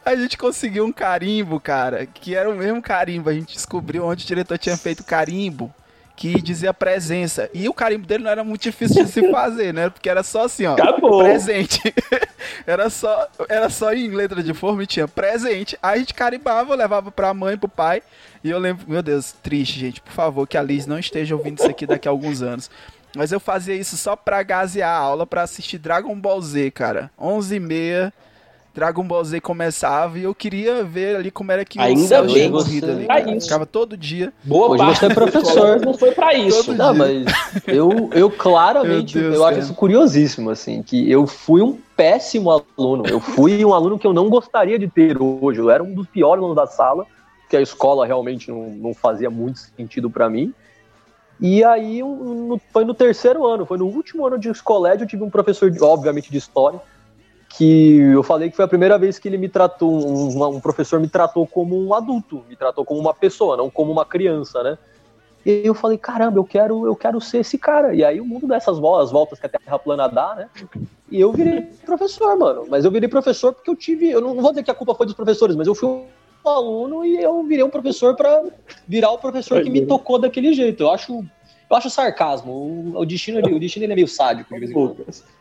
a 0.05 0.15
gente 0.15 0.37
conseguiu 0.37 0.85
um 0.85 0.91
carimbo, 0.91 1.59
cara, 1.59 2.05
que 2.05 2.35
era 2.35 2.49
o 2.49 2.55
mesmo 2.55 2.81
carimbo. 2.81 3.29
A 3.29 3.33
gente 3.33 3.53
descobriu 3.53 4.05
onde 4.05 4.23
o 4.23 4.27
diretor 4.27 4.57
tinha 4.57 4.77
feito 4.77 5.03
carimbo 5.03 5.73
que 6.21 6.39
dizia 6.39 6.71
presença. 6.71 7.49
E 7.51 7.67
o 7.67 7.73
carimbo 7.73 8.05
dele 8.05 8.23
não 8.23 8.29
era 8.29 8.43
muito 8.43 8.61
difícil 8.61 9.03
de 9.03 9.09
se 9.09 9.31
fazer, 9.31 9.73
né? 9.73 9.89
Porque 9.89 10.07
era 10.07 10.21
só 10.21 10.45
assim, 10.45 10.67
ó. 10.67 10.73
Acabou. 10.73 11.23
Presente. 11.23 11.81
era 12.67 12.91
só, 12.91 13.27
era 13.49 13.69
só 13.71 13.91
em 13.91 14.09
letra 14.09 14.43
de 14.43 14.53
forma 14.53 14.83
e 14.83 14.87
tinha 14.87 15.07
presente. 15.07 15.75
Aí 15.81 15.95
a 15.95 15.97
gente 15.97 16.13
carimbava, 16.13 16.75
levava 16.75 17.11
pra 17.11 17.33
mãe, 17.33 17.57
pro 17.57 17.67
pai. 17.67 18.03
E 18.43 18.51
eu 18.51 18.59
lembro, 18.59 18.85
meu 18.87 19.01
Deus, 19.01 19.31
triste, 19.31 19.79
gente. 19.79 19.99
Por 19.99 20.13
favor, 20.13 20.47
que 20.47 20.57
a 20.57 20.61
Liz 20.61 20.85
não 20.85 20.99
esteja 20.99 21.35
ouvindo 21.35 21.57
isso 21.57 21.69
aqui 21.69 21.87
daqui 21.87 22.07
a 22.07 22.11
alguns 22.11 22.43
anos. 22.43 22.69
Mas 23.15 23.31
eu 23.31 23.39
fazia 23.39 23.75
isso 23.75 23.97
só 23.97 24.15
pra 24.15 24.41
gasear 24.43 24.89
a 24.89 24.97
aula, 24.97 25.27
pra 25.27 25.41
assistir 25.43 25.77
Dragon 25.77 26.15
Ball 26.15 26.41
Z, 26.41 26.71
cara. 26.71 27.11
11 27.19 27.55
e 27.55 27.59
meia, 27.59 28.13
Dragon 28.73 29.03
Ball 29.03 29.21
Z 29.25 29.41
começava 29.41 30.17
e 30.17 30.23
eu 30.23 30.33
queria 30.33 30.81
ver 30.81 31.17
ali 31.17 31.29
como 31.29 31.51
era 31.51 31.65
que 31.65 31.77
Ainda 31.77 31.99
o 32.01 32.07
céu 32.07 32.25
bem 32.25 32.49
você- 32.49 32.77
ali. 32.85 33.05
pra 33.05 33.21
cara. 33.21 33.35
isso. 33.35 33.47
Ficava 33.47 33.65
todo 33.65 33.97
dia. 33.97 34.31
Boa 34.45 34.69
Hoje 34.69 34.77
parte 34.77 34.99
você 34.99 35.05
é 35.07 35.13
professor. 35.13 35.81
não 35.81 35.93
foi 35.93 36.11
pra 36.13 36.33
isso. 36.33 36.63
Todo 36.67 36.77
Não, 36.77 36.93
mas 36.93 37.25
eu, 37.67 38.09
eu 38.13 38.31
claramente, 38.31 39.19
Deus, 39.19 39.35
eu 39.35 39.43
acho 39.43 39.53
cara. 39.55 39.65
isso 39.65 39.73
curiosíssimo, 39.73 40.49
assim, 40.49 40.81
que 40.81 41.11
eu 41.11 41.27
fui 41.27 41.61
um 41.61 41.77
péssimo 41.97 42.49
aluno. 42.49 43.03
Eu 43.05 43.19
fui 43.19 43.63
um 43.65 43.73
aluno 43.73 43.99
que 43.99 44.07
eu 44.07 44.13
não 44.13 44.29
gostaria 44.29 44.79
de 44.79 44.87
ter 44.87 45.21
hoje. 45.21 45.59
Eu 45.59 45.69
era 45.69 45.83
um 45.83 45.93
dos 45.93 46.07
piores 46.07 46.39
alunos 46.39 46.55
da 46.55 46.65
sala, 46.65 47.05
que 47.49 47.57
a 47.57 47.61
escola 47.61 48.05
realmente 48.07 48.49
não, 48.49 48.69
não 48.69 48.93
fazia 48.93 49.29
muito 49.29 49.59
sentido 49.75 50.09
pra 50.09 50.29
mim. 50.29 50.53
E 51.41 51.63
aí, 51.63 52.01
no- 52.03 52.61
foi 52.71 52.85
no 52.85 52.93
terceiro 52.93 53.47
ano, 53.47 53.65
foi 53.65 53.77
no 53.77 53.87
último 53.87 54.27
ano 54.27 54.37
de 54.37 54.53
colégio, 54.61 55.03
eu 55.03 55.07
tive 55.07 55.23
um 55.23 55.29
professor, 55.29 55.71
obviamente, 55.81 56.31
de 56.31 56.37
história, 56.37 56.79
que 57.49 57.97
eu 57.97 58.21
falei 58.21 58.49
que 58.49 58.55
foi 58.55 58.63
a 58.65 58.67
primeira 58.67 58.97
vez 58.97 59.17
que 59.17 59.27
ele 59.27 59.37
me 59.37 59.49
tratou, 59.49 59.91
um, 59.91 60.55
um 60.55 60.59
professor 60.61 60.99
me 60.99 61.09
tratou 61.09 61.47
como 61.47 61.75
um 61.77 61.93
adulto, 61.93 62.45
me 62.47 62.55
tratou 62.55 62.85
como 62.85 62.99
uma 62.99 63.13
pessoa, 63.13 63.57
não 63.57 63.69
como 63.69 63.91
uma 63.91 64.05
criança, 64.05 64.61
né? 64.61 64.77
E 65.43 65.63
eu 65.65 65.73
falei, 65.73 65.97
caramba, 65.97 66.37
eu 66.37 66.43
quero, 66.43 66.85
eu 66.85 66.95
quero 66.95 67.19
ser 67.19 67.39
esse 67.39 67.57
cara. 67.57 67.95
E 67.95 68.03
aí 68.05 68.21
o 68.21 68.25
mundo 68.25 68.47
dessas 68.47 68.77
voltas, 68.77 69.05
as 69.05 69.11
voltas 69.11 69.39
que 69.39 69.47
a 69.47 69.49
Terra 69.49 69.79
plana 69.79 70.07
dá, 70.07 70.35
né? 70.35 70.49
E 71.09 71.19
eu 71.19 71.31
virei 71.33 71.61
professor, 71.83 72.37
mano. 72.37 72.67
Mas 72.69 72.85
eu 72.85 72.91
virei 72.91 73.09
professor 73.09 73.51
porque 73.51 73.69
eu 73.69 73.75
tive, 73.75 74.11
eu 74.11 74.21
não 74.21 74.35
vou 74.35 74.51
dizer 74.51 74.61
que 74.63 74.69
a 74.69 74.75
culpa 74.75 74.93
foi 74.93 75.07
dos 75.07 75.15
professores, 75.15 75.55
mas 75.55 75.65
eu 75.65 75.73
fui 75.73 76.05
aluno 76.49 77.05
e 77.05 77.17
eu 77.21 77.43
virei 77.43 77.63
um 77.63 77.69
professor 77.69 78.15
pra 78.15 78.41
virar 78.87 79.11
o 79.11 79.17
professor 79.17 79.61
que 79.63 79.69
me 79.69 79.85
tocou 79.85 80.17
daquele 80.19 80.53
jeito. 80.53 80.83
Eu 80.83 80.91
acho, 80.91 81.23
eu 81.69 81.75
acho 81.77 81.89
sarcasmo. 81.89 82.51
O, 82.51 82.99
o 82.99 83.05
destino, 83.05 83.39
ele- 83.39 83.53
o 83.53 83.59
destino 83.59 83.85
ele 83.85 83.93
é 83.93 83.95
meio 83.95 84.07
sádico 84.07 84.53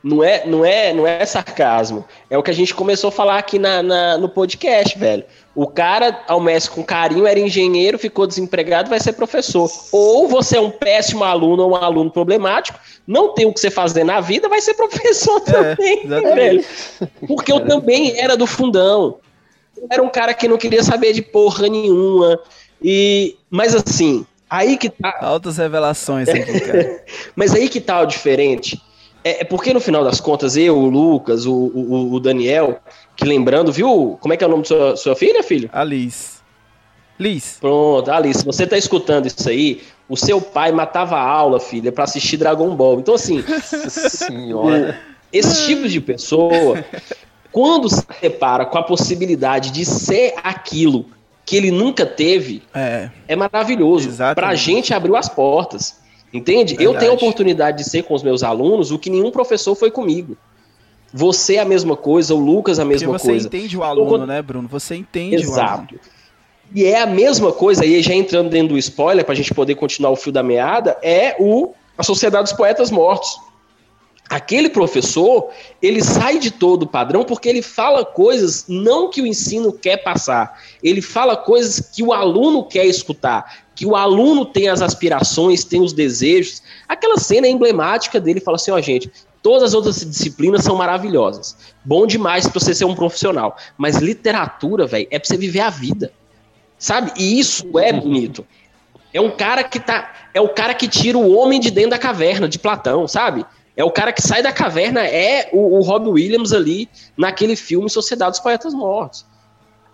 Não 0.04 0.22
é, 0.24 0.46
não, 0.46 0.64
é, 0.64 0.92
não 0.92 1.06
é 1.06 1.24
sarcasmo. 1.26 2.04
É 2.28 2.36
o 2.38 2.42
que 2.42 2.50
a 2.50 2.54
gente 2.54 2.74
começou 2.74 3.08
a 3.08 3.12
falar 3.12 3.38
aqui 3.38 3.58
na, 3.58 3.82
na- 3.82 4.18
no 4.18 4.28
podcast, 4.28 4.98
velho. 4.98 5.24
O 5.54 5.66
cara, 5.66 6.22
ao 6.28 6.40
mestre 6.40 6.72
com 6.74 6.82
carinho, 6.84 7.26
era 7.26 7.38
engenheiro, 7.40 7.98
ficou 7.98 8.24
desempregado, 8.26 8.88
vai 8.88 9.00
ser 9.00 9.12
professor. 9.14 9.68
Ou 9.90 10.28
você 10.28 10.56
é 10.56 10.60
um 10.60 10.70
péssimo 10.70 11.24
aluno 11.24 11.64
ou 11.64 11.70
um 11.72 11.74
aluno 11.74 12.10
problemático, 12.10 12.78
não 13.04 13.34
tem 13.34 13.46
o 13.46 13.52
que 13.52 13.58
você 13.58 13.68
fazer 13.70 14.04
na 14.04 14.20
vida, 14.20 14.48
vai 14.48 14.60
ser 14.60 14.74
professor 14.74 15.40
também, 15.40 16.04
exatamente. 16.04 16.34
velho. 16.36 16.64
Porque 17.26 17.50
eu 17.52 17.66
também 17.66 18.16
era 18.18 18.36
do 18.36 18.46
fundão. 18.46 19.18
Era 19.88 20.02
um 20.02 20.08
cara 20.08 20.34
que 20.34 20.48
não 20.48 20.58
queria 20.58 20.82
saber 20.82 21.12
de 21.12 21.22
porra 21.22 21.68
nenhuma. 21.68 22.38
E, 22.82 23.36
mas 23.48 23.74
assim, 23.74 24.26
aí 24.48 24.76
que 24.76 24.88
tá. 24.88 25.18
Altas 25.20 25.56
revelações 25.56 26.28
aqui, 26.28 26.60
cara. 26.60 27.04
Mas 27.36 27.54
aí 27.54 27.68
que 27.68 27.80
tá 27.80 28.00
o 28.00 28.06
diferente. 28.06 28.80
É, 29.22 29.42
é 29.42 29.44
porque 29.44 29.72
no 29.72 29.80
final 29.80 30.02
das 30.02 30.20
contas, 30.20 30.56
eu, 30.56 30.76
o 30.76 30.88
Lucas, 30.88 31.46
o, 31.46 31.52
o, 31.52 32.14
o 32.14 32.20
Daniel, 32.20 32.80
que 33.14 33.24
lembrando, 33.24 33.70
viu? 33.70 34.18
Como 34.20 34.32
é 34.34 34.36
que 34.36 34.44
é 34.44 34.46
o 34.46 34.50
nome 34.50 34.62
da 34.62 34.68
sua, 34.68 34.96
sua 34.96 35.16
filha, 35.16 35.42
filho? 35.42 35.68
A 35.72 35.84
Liz. 35.84 36.40
Pronto, 37.60 38.10
Alice, 38.10 38.40
se 38.40 38.46
você 38.46 38.66
tá 38.66 38.78
escutando 38.78 39.26
isso 39.26 39.46
aí, 39.46 39.82
o 40.08 40.16
seu 40.16 40.40
pai 40.40 40.72
matava 40.72 41.16
a 41.16 41.22
aula, 41.22 41.60
filha, 41.60 41.92
pra 41.92 42.04
assistir 42.04 42.38
Dragon 42.38 42.74
Ball. 42.74 42.98
Então, 42.98 43.14
assim, 43.14 43.44
Senhora. 43.88 44.98
esse 45.30 45.66
tipo 45.66 45.86
de 45.86 46.00
pessoa, 46.00 46.82
quando 47.52 47.88
se 47.88 48.04
depara 48.20 48.64
com 48.64 48.78
a 48.78 48.82
possibilidade 48.82 49.70
de 49.70 49.84
ser 49.84 50.34
aquilo 50.42 51.06
que 51.44 51.56
ele 51.56 51.70
nunca 51.70 52.06
teve, 52.06 52.62
É. 52.74 53.10
é 53.26 53.34
maravilhoso. 53.36 54.08
Exatamente. 54.08 54.34
Pra 54.36 54.54
gente 54.54 54.94
abriu 54.94 55.16
as 55.16 55.28
portas. 55.28 55.98
Entende? 56.32 56.74
Eu 56.74 56.92
Verdade. 56.92 56.98
tenho 57.00 57.12
a 57.12 57.14
oportunidade 57.16 57.78
de 57.78 57.84
ser 57.90 58.04
com 58.04 58.14
os 58.14 58.22
meus 58.22 58.44
alunos 58.44 58.92
o 58.92 58.98
que 58.98 59.10
nenhum 59.10 59.32
professor 59.32 59.74
foi 59.74 59.90
comigo. 59.90 60.36
Você 61.12 61.56
é 61.56 61.58
a 61.58 61.64
mesma 61.64 61.96
coisa, 61.96 62.34
o 62.36 62.38
Lucas 62.38 62.78
a 62.78 62.82
Porque 62.82 62.94
mesma 63.04 63.18
você 63.18 63.30
coisa. 63.30 63.46
entende 63.48 63.76
o 63.76 63.82
aluno, 63.82 64.24
né, 64.26 64.40
Bruno? 64.40 64.68
Você 64.68 64.94
entende 64.94 65.38
o 65.38 65.40
aluno. 65.40 65.52
Exato. 65.52 66.00
E 66.72 66.84
é 66.84 67.00
a 67.02 67.06
mesma 67.06 67.50
coisa, 67.50 67.82
aí 67.82 68.00
já 68.00 68.14
entrando 68.14 68.48
dentro 68.48 68.68
do 68.74 68.78
spoiler, 68.78 69.24
pra 69.24 69.34
gente 69.34 69.52
poder 69.52 69.74
continuar 69.74 70.10
o 70.12 70.16
fio 70.16 70.30
da 70.30 70.40
meada, 70.40 70.96
é 71.02 71.34
o 71.40 71.72
a 71.98 72.04
Sociedade 72.04 72.44
dos 72.44 72.52
Poetas 72.52 72.92
Mortos. 72.92 73.36
Aquele 74.30 74.68
professor, 74.68 75.50
ele 75.82 76.00
sai 76.00 76.38
de 76.38 76.52
todo 76.52 76.84
o 76.84 76.86
padrão 76.86 77.24
porque 77.24 77.48
ele 77.48 77.60
fala 77.60 78.04
coisas 78.04 78.64
não 78.68 79.10
que 79.10 79.20
o 79.20 79.26
ensino 79.26 79.72
quer 79.72 79.96
passar. 80.04 80.56
Ele 80.80 81.02
fala 81.02 81.36
coisas 81.36 81.80
que 81.80 82.00
o 82.00 82.12
aluno 82.12 82.62
quer 82.62 82.86
escutar, 82.86 83.64
que 83.74 83.84
o 83.84 83.96
aluno 83.96 84.46
tem 84.46 84.68
as 84.68 84.80
aspirações, 84.82 85.64
tem 85.64 85.82
os 85.82 85.92
desejos. 85.92 86.62
Aquela 86.86 87.18
cena 87.18 87.48
é 87.48 87.50
emblemática 87.50 88.20
dele, 88.20 88.38
fala 88.38 88.54
assim, 88.54 88.70
ó, 88.70 88.80
gente, 88.80 89.10
todas 89.42 89.64
as 89.64 89.74
outras 89.74 90.08
disciplinas 90.08 90.62
são 90.62 90.76
maravilhosas. 90.76 91.56
Bom 91.84 92.06
demais 92.06 92.46
pra 92.46 92.60
você 92.60 92.72
ser 92.72 92.84
um 92.84 92.94
profissional, 92.94 93.56
mas 93.76 93.96
literatura, 93.96 94.86
velho, 94.86 95.08
é 95.10 95.18
pra 95.18 95.26
você 95.26 95.36
viver 95.36 95.60
a 95.60 95.70
vida. 95.70 96.12
Sabe? 96.78 97.10
E 97.18 97.40
isso 97.40 97.76
é 97.80 97.92
bonito. 97.92 98.46
É 99.12 99.20
um 99.20 99.32
cara 99.32 99.64
que 99.64 99.80
tá. 99.80 100.12
É 100.32 100.40
o 100.40 100.50
cara 100.50 100.72
que 100.72 100.86
tira 100.86 101.18
o 101.18 101.34
homem 101.34 101.58
de 101.58 101.72
dentro 101.72 101.90
da 101.90 101.98
caverna, 101.98 102.48
de 102.48 102.60
Platão, 102.60 103.08
sabe? 103.08 103.44
É 103.80 103.84
o 103.84 103.90
cara 103.90 104.12
que 104.12 104.20
sai 104.20 104.42
da 104.42 104.52
caverna, 104.52 105.06
é 105.06 105.48
o, 105.54 105.78
o 105.78 105.80
Rob 105.80 106.10
Williams 106.10 106.52
ali 106.52 106.86
naquele 107.16 107.56
filme 107.56 107.88
Sociedade 107.88 108.32
dos 108.32 108.40
Poetas 108.40 108.74
Mortos. 108.74 109.24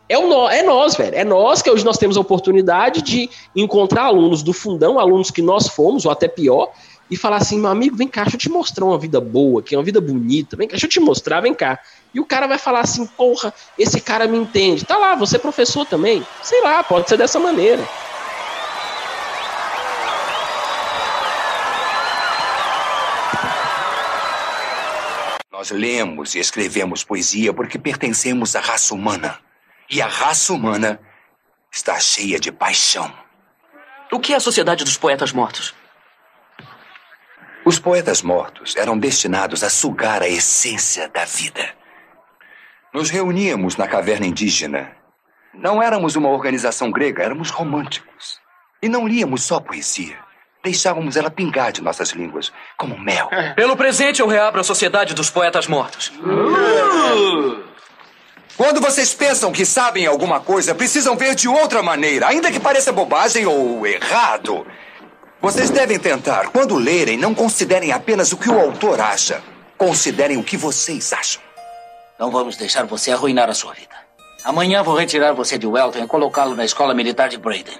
É, 0.09 0.19
o 0.19 0.49
é 0.49 0.65
nós, 0.65 0.97
velho. 0.97 1.15
É 1.15 1.25
nós 1.25 1.63
que 1.63 1.71
hoje 1.71 1.85
nós 1.85 1.97
temos 1.97 2.17
a 2.17 2.21
oportunidade 2.21 3.01
de 3.01 3.31
encontrar 3.55 4.07
alunos 4.07 4.43
do 4.43 4.53
fundão, 4.53 4.99
alunos 4.99 5.31
que 5.31 5.41
nós 5.41 5.69
fomos, 5.69 6.05
ou 6.05 6.11
até 6.11 6.27
pior, 6.27 6.73
e 7.09 7.17
falar 7.17 7.37
assim, 7.37 7.61
meu 7.61 7.71
amigo, 7.71 7.97
vem 7.97 8.09
cá, 8.09 8.23
deixa 8.23 8.35
eu 8.35 8.41
te 8.41 8.49
mostrar 8.49 8.85
uma 8.85 8.99
vida 8.99 9.21
boa, 9.21 9.63
que 9.63 9.77
é 9.77 9.79
uma 9.79 9.85
vida 9.85 10.01
bonita, 10.01 10.57
vem 10.57 10.67
cá, 10.67 10.73
deixa 10.73 10.87
eu 10.87 10.91
te 10.91 10.99
mostrar, 10.99 11.41
vem 11.41 11.55
cá. 11.55 11.79
E 12.13 12.19
o 12.19 12.25
cara 12.25 12.49
vai 12.49 12.59
falar 12.59 12.81
assim, 12.81 13.07
porra, 13.07 13.55
esse 13.79 14.01
cara 14.01 14.27
me 14.27 14.37
entende. 14.37 14.85
Tá 14.85 14.97
lá, 14.97 15.15
você 15.15 15.37
é 15.37 15.39
professor 15.39 15.87
também? 15.87 16.27
Sei 16.43 16.61
lá, 16.61 16.83
pode 16.83 17.09
ser 17.09 17.17
dessa 17.17 17.39
maneira. 17.39 17.87
Nós 25.57 25.71
lemos 25.71 26.35
e 26.35 26.39
escrevemos 26.39 27.03
poesia 27.03 27.51
porque 27.51 27.79
pertencemos 27.79 28.55
à 28.55 28.61
raça 28.61 28.95
humana. 28.95 29.39
E 29.89 30.03
a 30.03 30.07
raça 30.07 30.53
humana 30.53 31.01
está 31.73 31.99
cheia 31.99 32.39
de 32.39 32.53
paixão. 32.53 33.11
O 34.13 34.21
que 34.21 34.35
é 34.35 34.37
a 34.37 34.41
Sociedade 34.41 34.85
dos 34.85 34.99
Poetas 34.99 35.33
Mortos? 35.33 35.75
Os 37.65 37.79
poetas 37.79 38.21
mortos 38.21 38.77
eram 38.77 38.99
destinados 38.99 39.65
a 39.65 39.71
sugar 39.71 40.21
a 40.21 40.29
essência 40.29 41.09
da 41.09 41.25
vida. 41.25 41.75
Nos 42.93 43.09
reuníamos 43.09 43.79
na 43.79 43.89
caverna 43.89 44.27
indígena. 44.27 44.95
Não 45.55 45.83
éramos 45.83 46.17
uma 46.17 46.29
organização 46.29 46.91
grega, 46.91 47.23
éramos 47.23 47.49
românticos. 47.49 48.39
E 48.83 48.91
não 48.91 49.09
líamos 49.09 49.43
só 49.45 49.59
poesia. 49.59 50.19
Deixávamos 50.67 51.17
ela 51.17 51.31
pingar 51.31 51.71
de 51.71 51.81
nossas 51.81 52.11
línguas, 52.11 52.53
como 52.77 52.99
mel. 52.99 53.31
Pelo 53.55 53.77
presente, 53.77 54.21
eu 54.21 54.27
reabro 54.27 54.61
a 54.61 54.65
Sociedade 54.65 55.15
dos 55.15 55.31
Poetas 55.31 55.69
Mortos. 55.69 56.13
Quando 58.57 58.81
vocês 58.81 59.15
pensam 59.15 59.53
que 59.53 59.65
sabem 59.65 60.07
alguma 60.07 60.41
coisa, 60.41 60.75
precisam 60.75 61.17
ver 61.17 61.37
de 61.37 61.47
outra 61.47 61.85
maneira, 61.85 62.27
ainda 62.27 62.51
que 62.51 62.59
pareça 62.59 62.91
bobagem 62.91 63.47
ou 63.47 63.87
errado. 63.87 64.67
Vocês 65.41 65.71
devem 65.71 66.01
tentar, 66.01 66.49
quando 66.49 66.75
lerem, 66.75 67.17
não 67.17 67.33
considerem 67.33 67.93
apenas 67.93 68.33
o 68.33 68.37
que 68.37 68.51
o 68.51 68.59
autor 68.59 69.01
acha. 69.01 69.41
Considerem 69.79 70.37
o 70.37 70.43
que 70.43 70.57
vocês 70.57 71.13
acham. 71.13 71.41
Não 72.19 72.33
vamos 72.33 72.57
deixar 72.57 72.85
você 72.87 73.13
arruinar 73.13 73.49
a 73.49 73.55
sua 73.55 73.73
vida. 73.73 73.95
Amanhã 74.43 74.83
vou 74.83 74.97
retirar 74.97 75.33
você 75.33 75.57
de 75.59 75.67
Welton 75.69 76.03
e 76.03 76.09
colocá-lo 76.09 76.57
na 76.57 76.65
escola 76.65 76.93
militar 76.93 77.29
de 77.29 77.39
Braden. 77.39 77.79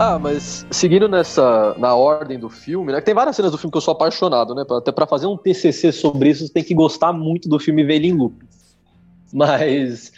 Ah, 0.00 0.16
mas 0.16 0.64
seguindo 0.70 1.08
nessa 1.08 1.74
na 1.76 1.92
ordem 1.94 2.38
do 2.38 2.48
filme, 2.48 2.92
né? 2.92 3.00
Tem 3.00 3.12
várias 3.12 3.34
cenas 3.34 3.50
do 3.50 3.58
filme 3.58 3.72
que 3.72 3.78
eu 3.78 3.82
sou 3.82 3.92
apaixonado, 3.92 4.54
né? 4.54 4.64
Até 4.70 4.92
para 4.92 5.08
fazer 5.08 5.26
um 5.26 5.36
TCC 5.36 5.90
sobre 5.90 6.30
isso, 6.30 6.46
você 6.46 6.52
tem 6.52 6.62
que 6.62 6.72
gostar 6.72 7.12
muito 7.12 7.48
do 7.48 7.58
filme 7.58 7.82
Velho 7.82 8.06
em 8.06 8.12
Loop. 8.12 8.36
Mas 9.32 10.12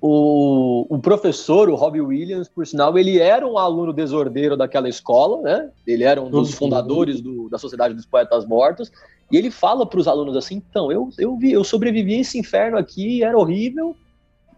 o, 0.00 0.84
o 0.88 0.98
professor, 0.98 1.68
o 1.68 1.76
Robbie 1.76 2.00
Williams, 2.00 2.48
por 2.48 2.66
sinal, 2.66 2.98
ele 2.98 3.20
era 3.20 3.46
um 3.46 3.56
aluno 3.56 3.92
desordeiro 3.92 4.56
daquela 4.56 4.88
escola, 4.88 5.40
né? 5.42 5.70
Ele 5.86 6.02
era 6.02 6.20
um 6.20 6.28
dos 6.28 6.50
uhum. 6.50 6.56
fundadores 6.56 7.20
do, 7.20 7.48
da 7.48 7.56
Sociedade 7.56 7.94
dos 7.94 8.06
Poetas 8.06 8.44
Mortos. 8.44 8.90
E 9.30 9.36
ele 9.36 9.50
fala 9.50 9.86
para 9.86 10.00
os 10.00 10.08
alunos 10.08 10.36
assim: 10.36 10.56
então, 10.56 10.90
eu, 10.90 11.08
eu, 11.16 11.36
vi, 11.36 11.52
eu 11.52 11.62
sobrevivi 11.62 12.14
a 12.14 12.20
esse 12.20 12.36
inferno 12.36 12.76
aqui, 12.76 13.22
era 13.22 13.38
horrível, 13.38 13.94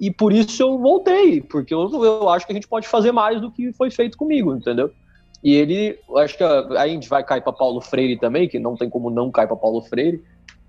e 0.02 0.10
por 0.10 0.32
isso 0.32 0.60
eu 0.60 0.76
voltei, 0.78 1.40
porque 1.40 1.72
eu, 1.72 1.88
eu 2.04 2.28
acho 2.28 2.44
que 2.44 2.52
a 2.52 2.56
gente 2.56 2.66
pode 2.66 2.88
fazer 2.88 3.12
mais 3.12 3.40
do 3.40 3.52
que 3.52 3.72
foi 3.72 3.88
feito 3.88 4.18
comigo, 4.18 4.52
entendeu? 4.52 4.90
E 5.44 5.54
ele, 5.54 5.96
acho 6.16 6.36
que 6.36 6.42
aí 6.42 6.76
a 6.76 6.88
gente 6.88 7.08
vai 7.08 7.22
cair 7.22 7.40
para 7.40 7.52
Paulo 7.52 7.80
Freire 7.80 8.18
também, 8.18 8.48
que 8.48 8.58
não 8.58 8.76
tem 8.76 8.90
como 8.90 9.10
não 9.10 9.30
cair 9.30 9.46
para 9.46 9.54
Paulo 9.54 9.80
Freire. 9.80 10.20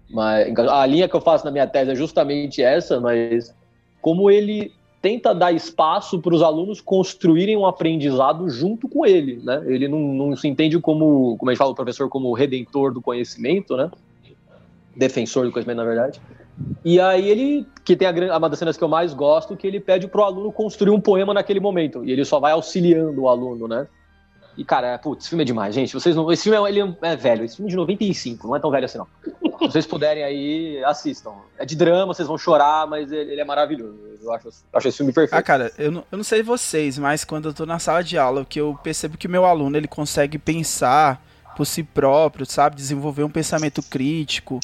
Mas 0.07 0.55
a 0.55 0.85
linha 0.85 1.09
que 1.09 1.15
eu 1.15 1.21
faço 1.21 1.43
na 1.45 1.49
minha 1.49 1.65
tese 1.65 1.89
é 1.89 1.95
justamente 1.95 2.61
essa, 2.61 2.99
mas 2.99 3.51
como 4.03 4.29
ele 4.29 4.71
tenta 5.01 5.33
dar 5.33 5.51
espaço 5.51 6.19
para 6.19 6.35
os 6.35 6.43
alunos 6.43 6.79
construírem 6.79 7.57
um 7.57 7.65
aprendizado 7.65 8.47
junto 8.51 8.87
com 8.87 9.03
ele, 9.03 9.41
né? 9.43 9.63
Ele 9.65 9.87
não, 9.87 9.99
não 9.99 10.35
se 10.35 10.47
entende 10.47 10.79
como, 10.79 11.37
como 11.37 11.49
a 11.49 11.53
gente 11.53 11.57
fala 11.57 11.71
o 11.71 11.75
professor, 11.75 12.07
como 12.07 12.31
redentor 12.33 12.93
do 12.93 13.01
conhecimento, 13.01 13.75
né? 13.75 13.89
Defensor 14.95 15.47
do 15.47 15.51
conhecimento, 15.51 15.77
na 15.77 15.85
verdade. 15.85 16.21
E 16.85 16.99
aí 16.99 17.29
ele, 17.29 17.67
que 17.83 17.95
tem 17.95 18.07
a, 18.07 18.37
uma 18.37 18.49
das 18.49 18.59
cenas 18.59 18.77
que 18.77 18.83
eu 18.83 18.87
mais 18.87 19.13
gosto, 19.13 19.55
que 19.55 19.65
ele 19.65 19.79
pede 19.79 20.07
pro 20.07 20.23
aluno 20.23 20.51
construir 20.51 20.91
um 20.91 20.99
poema 20.99 21.33
naquele 21.33 21.59
momento. 21.59 22.03
E 22.05 22.11
ele 22.11 22.25
só 22.25 22.39
vai 22.39 22.51
auxiliando 22.51 23.21
o 23.21 23.29
aluno, 23.29 23.67
né? 23.67 23.87
E, 24.55 24.63
cara, 24.63 24.97
putz, 24.99 25.23
esse 25.23 25.29
filme 25.29 25.43
é 25.43 25.45
demais, 25.45 25.73
gente. 25.73 25.93
Vocês 25.93 26.15
não, 26.15 26.31
esse 26.31 26.43
filme 26.43 26.57
é, 26.57 26.69
ele 26.69 26.95
é 27.01 27.15
velho, 27.15 27.43
esse 27.43 27.55
filme 27.55 27.69
é 27.69 27.71
de 27.71 27.75
95, 27.75 28.47
não 28.47 28.55
é 28.55 28.59
tão 28.59 28.69
velho 28.69 28.85
assim, 28.85 28.99
não. 28.99 29.07
Se 29.23 29.71
vocês 29.71 29.87
puderem 29.87 30.23
aí, 30.23 30.83
assistam. 30.83 31.31
É 31.57 31.65
de 31.65 31.75
drama, 31.75 32.13
vocês 32.13 32.27
vão 32.27 32.37
chorar, 32.37 32.85
mas 32.85 33.11
ele, 33.11 33.31
ele 33.31 33.41
é 33.41 33.45
maravilhoso. 33.45 33.97
Eu 34.21 34.31
acho, 34.31 34.49
acho 34.71 34.87
esse 34.87 34.97
filme 34.97 35.11
perfeito. 35.11 35.39
Ah, 35.39 35.41
cara, 35.41 35.71
eu 35.77 35.91
não, 35.91 36.03
eu 36.11 36.17
não 36.17 36.23
sei 36.23 36.43
vocês, 36.43 36.99
mas 36.99 37.23
quando 37.23 37.49
eu 37.49 37.53
tô 37.53 37.65
na 37.65 37.79
sala 37.79 38.03
de 38.03 38.17
aula, 38.17 38.45
que 38.45 38.61
eu 38.61 38.77
percebo 38.83 39.17
que 39.17 39.27
meu 39.27 39.45
aluno, 39.45 39.75
ele 39.75 39.87
consegue 39.87 40.37
pensar 40.37 41.21
por 41.55 41.65
si 41.65 41.83
próprio, 41.83 42.45
sabe? 42.45 42.75
Desenvolver 42.75 43.23
um 43.23 43.29
pensamento 43.29 43.81
crítico, 43.81 44.59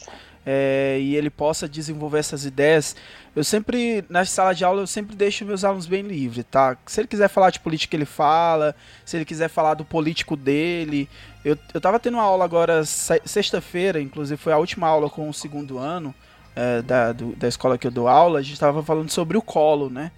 é, 0.52 0.98
e 1.00 1.16
ele 1.16 1.30
possa 1.30 1.70
desenvolver 1.70 2.18
essas 2.18 2.44
ideias. 2.44 2.96
Eu 3.36 3.44
sempre, 3.44 4.04
na 4.10 4.26
sala 4.26 4.52
de 4.52 4.66
aula, 4.66 4.82
eu 4.82 4.88
sempre 4.88 5.16
deixo 5.16 5.46
meus 5.46 5.64
alunos 5.64 5.86
bem 5.86 6.02
livres, 6.02 6.44
tá? 6.50 6.76
Se 6.88 7.02
ele 7.02 7.08
quiser 7.08 7.28
falar 7.28 7.52
de 7.52 7.60
política, 7.60 7.96
ele 7.96 8.06
fala. 8.06 8.76
Se 9.06 9.16
ele 9.16 9.26
quiser 9.26 9.48
falar 9.48 9.76
do 9.76 9.86
político 9.86 10.36
dele. 10.36 11.08
Eu, 11.46 11.56
eu 11.72 11.80
tava 11.80 12.00
tendo 12.00 12.16
uma 12.16 12.24
aula 12.24 12.46
agora, 12.46 12.84
sexta-feira, 12.84 14.02
inclusive 14.02 14.42
foi 14.42 14.52
a 14.52 14.58
última 14.58 14.88
aula 14.88 15.08
com 15.08 15.30
o 15.30 15.34
segundo 15.34 15.78
ano 15.78 16.16
é, 16.56 16.82
da, 16.82 17.12
do, 17.12 17.36
da 17.36 17.48
escola 17.48 17.78
que 17.78 17.86
eu 17.86 17.92
dou 17.92 18.08
aula. 18.08 18.40
A 18.40 18.42
gente 18.42 18.60
tava 18.60 18.82
falando 18.82 19.12
sobre 19.12 19.38
o 19.38 19.44
colo, 19.44 19.88
né? 19.88 20.12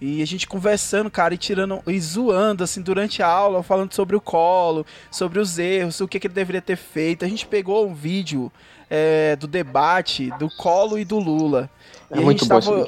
E 0.00 0.22
a 0.22 0.26
gente 0.26 0.46
conversando, 0.46 1.10
cara, 1.10 1.34
e 1.34 1.38
tirando 1.38 1.82
e 1.86 2.00
zoando 2.00 2.64
assim 2.64 2.80
durante 2.80 3.22
a 3.22 3.26
aula, 3.26 3.62
falando 3.62 3.92
sobre 3.92 4.16
o 4.16 4.20
colo, 4.20 4.86
sobre 5.10 5.38
os 5.38 5.58
erros, 5.58 6.00
o 6.00 6.08
que, 6.08 6.18
que 6.18 6.26
ele 6.26 6.34
deveria 6.34 6.62
ter 6.62 6.76
feito. 6.76 7.24
A 7.24 7.28
gente 7.28 7.46
pegou 7.46 7.86
um 7.86 7.94
vídeo 7.94 8.50
é, 8.88 9.36
do 9.36 9.46
debate 9.46 10.30
do 10.38 10.48
Colo 10.56 10.98
e 10.98 11.04
do 11.04 11.18
Lula. 11.18 11.70
É 12.10 12.18
e 12.18 12.20
muito 12.20 12.46
bom 12.46 12.60
tava... 12.60 12.86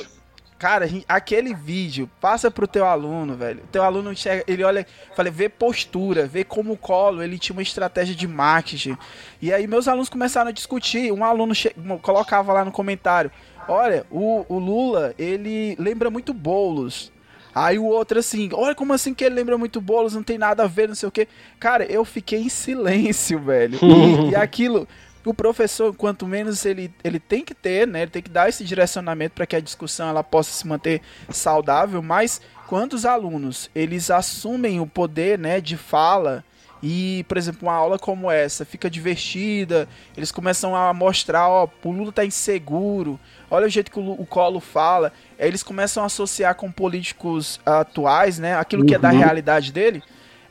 Cara, 0.63 0.87
gente, 0.87 1.05
aquele 1.09 1.53
vídeo, 1.55 2.09
passa 2.21 2.49
pro 2.49 2.69
teu 2.69 2.87
aluno, 2.87 3.35
velho. 3.35 3.65
O 3.65 3.67
teu 3.67 3.83
aluno 3.83 4.15
chega, 4.15 4.45
ele 4.47 4.63
olha, 4.63 4.87
falei, 5.17 5.33
vê 5.33 5.49
postura, 5.49 6.29
vê 6.29 6.45
como 6.45 6.75
o 6.75 6.77
Colo, 6.77 7.21
ele 7.21 7.37
tinha 7.37 7.53
uma 7.53 7.63
estratégia 7.63 8.15
de 8.15 8.29
marketing. 8.29 8.97
E 9.41 9.53
aí 9.53 9.67
meus 9.67 9.89
alunos 9.89 10.09
começaram 10.09 10.51
a 10.51 10.53
discutir. 10.53 11.13
Um 11.13 11.25
aluno 11.25 11.53
che... 11.53 11.75
colocava 12.01 12.53
lá 12.53 12.65
no 12.65 12.71
comentário: 12.71 13.33
Olha, 13.69 14.05
o, 14.11 14.45
o 14.49 14.59
Lula, 14.59 15.15
ele 15.19 15.77
lembra 15.79 16.11
muito 16.11 16.35
bolos. 16.35 17.13
Aí 17.55 17.79
o 17.79 17.85
outro 17.85 18.19
assim, 18.19 18.49
olha 18.53 18.75
como 18.75 18.95
assim 18.95 19.13
que 19.13 19.23
ele 19.25 19.35
lembra 19.35 19.59
muito 19.59 19.81
bolos, 19.81 20.15
não 20.15 20.23
tem 20.23 20.39
nada 20.39 20.65
a 20.65 20.67
ver, 20.67 20.89
não 20.89 20.95
sei 20.95 21.09
o 21.09 21.13
que. 21.13 21.29
Cara, 21.61 21.85
eu 21.85 22.05
fiquei 22.05 22.41
em 22.41 22.49
silêncio, 22.49 23.39
velho. 23.45 23.79
E, 23.83 24.31
e 24.31 24.35
aquilo, 24.35 24.89
o 25.25 25.35
professor, 25.35 25.95
quanto 25.95 26.27
menos 26.27 26.65
ele, 26.65 26.91
ele 27.05 27.21
tem 27.21 27.45
que 27.45 27.55
ter, 27.55 27.87
né? 27.87 28.03
Ele 28.03 28.11
tem 28.11 28.23
que 28.23 28.31
dar 28.31 28.49
esse 28.49 28.65
direcionamento 28.65 29.35
para 29.35 29.47
que 29.47 29.55
a 29.55 29.61
discussão 29.61 30.09
ela 30.09 30.25
possa 30.25 30.51
se 30.51 30.67
manter 30.67 31.03
saudável, 31.29 32.01
mas 32.01 32.41
quando 32.67 32.95
os 32.95 33.05
alunos 33.05 33.71
eles 33.75 34.11
assumem 34.11 34.81
o 34.81 34.87
poder, 34.87 35.39
né, 35.39 35.61
de 35.61 35.77
fala 35.77 36.43
e, 36.83 37.25
por 37.29 37.37
exemplo, 37.37 37.69
uma 37.69 37.75
aula 37.75 37.99
como 37.99 38.29
essa 38.31 38.65
fica 38.65 38.91
divertida, 38.91 39.89
eles 40.17 40.33
começam 40.33 40.75
a 40.75 40.93
mostrar, 40.93 41.49
ó, 41.49 41.69
o 41.85 41.91
Lula 41.93 42.11
tá 42.11 42.25
inseguro, 42.25 43.21
olha 43.55 43.67
o 43.67 43.71
jeito 43.71 43.91
que 43.91 43.99
o, 43.99 44.13
o 44.13 44.27
Colo 44.27 44.61
fala, 44.61 45.13
aí 45.39 45.47
eles 45.47 45.63
começam 45.63 46.03
a 46.03 46.07
associar 46.07 46.55
com 46.55 46.71
políticos 46.71 47.61
atuais, 47.65 48.39
né, 48.39 48.57
aquilo 48.57 48.85
que 48.85 48.95
é 48.95 48.99
da 48.99 49.11
uhum. 49.11 49.19
realidade 49.19 49.73
dele 49.73 50.03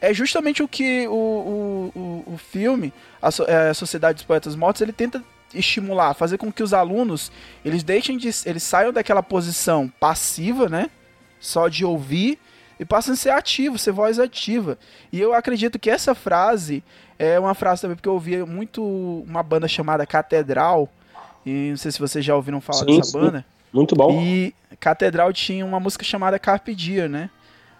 é 0.01 0.11
justamente 0.13 0.63
o 0.63 0.67
que 0.67 1.07
o, 1.07 1.91
o, 1.95 2.23
o, 2.33 2.37
filme, 2.37 2.91
a, 3.21 3.29
é, 3.47 3.69
a 3.69 3.73
Sociedade 3.73 4.15
dos 4.15 4.23
Poetas 4.23 4.55
Mortos, 4.55 4.81
ele 4.81 4.91
tenta 4.91 5.23
estimular, 5.53 6.15
fazer 6.15 6.39
com 6.39 6.51
que 6.51 6.63
os 6.63 6.73
alunos 6.73 7.31
eles 7.63 7.83
deixem 7.83 8.17
de, 8.17 8.29
eles 8.45 8.63
saiam 8.63 8.91
daquela 8.91 9.21
posição 9.21 9.91
passiva, 9.99 10.67
né? 10.67 10.89
Só 11.39 11.67
de 11.67 11.85
ouvir 11.85 12.39
e 12.79 12.85
passem 12.85 13.13
a 13.13 13.15
ser 13.17 13.29
ativos, 13.29 13.81
ser 13.81 13.91
voz 13.91 14.17
ativa. 14.17 14.77
E 15.11 15.19
eu 15.19 15.35
acredito 15.35 15.77
que 15.77 15.89
essa 15.89 16.15
frase 16.15 16.83
é 17.19 17.39
uma 17.39 17.53
frase 17.53 17.83
também 17.83 17.95
porque 17.95 18.09
eu 18.09 18.13
ouvi 18.13 18.43
muito 18.43 18.83
uma 19.27 19.43
banda 19.43 19.67
chamada 19.67 20.05
Catedral. 20.05 20.89
E 21.45 21.69
não 21.69 21.77
sei 21.77 21.91
se 21.91 21.99
vocês 21.99 22.23
já 22.23 22.35
ouviram 22.35 22.61
falar 22.61 22.85
sim, 22.85 22.97
dessa 22.97 23.11
sim. 23.11 23.19
banda. 23.19 23.45
Muito 23.73 23.95
bom. 23.95 24.21
E 24.21 24.53
Catedral 24.79 25.31
tinha 25.31 25.65
uma 25.65 25.79
música 25.79 26.03
chamada 26.03 26.37
Carpe 26.37 26.75
Diem, 26.75 27.07
né? 27.07 27.29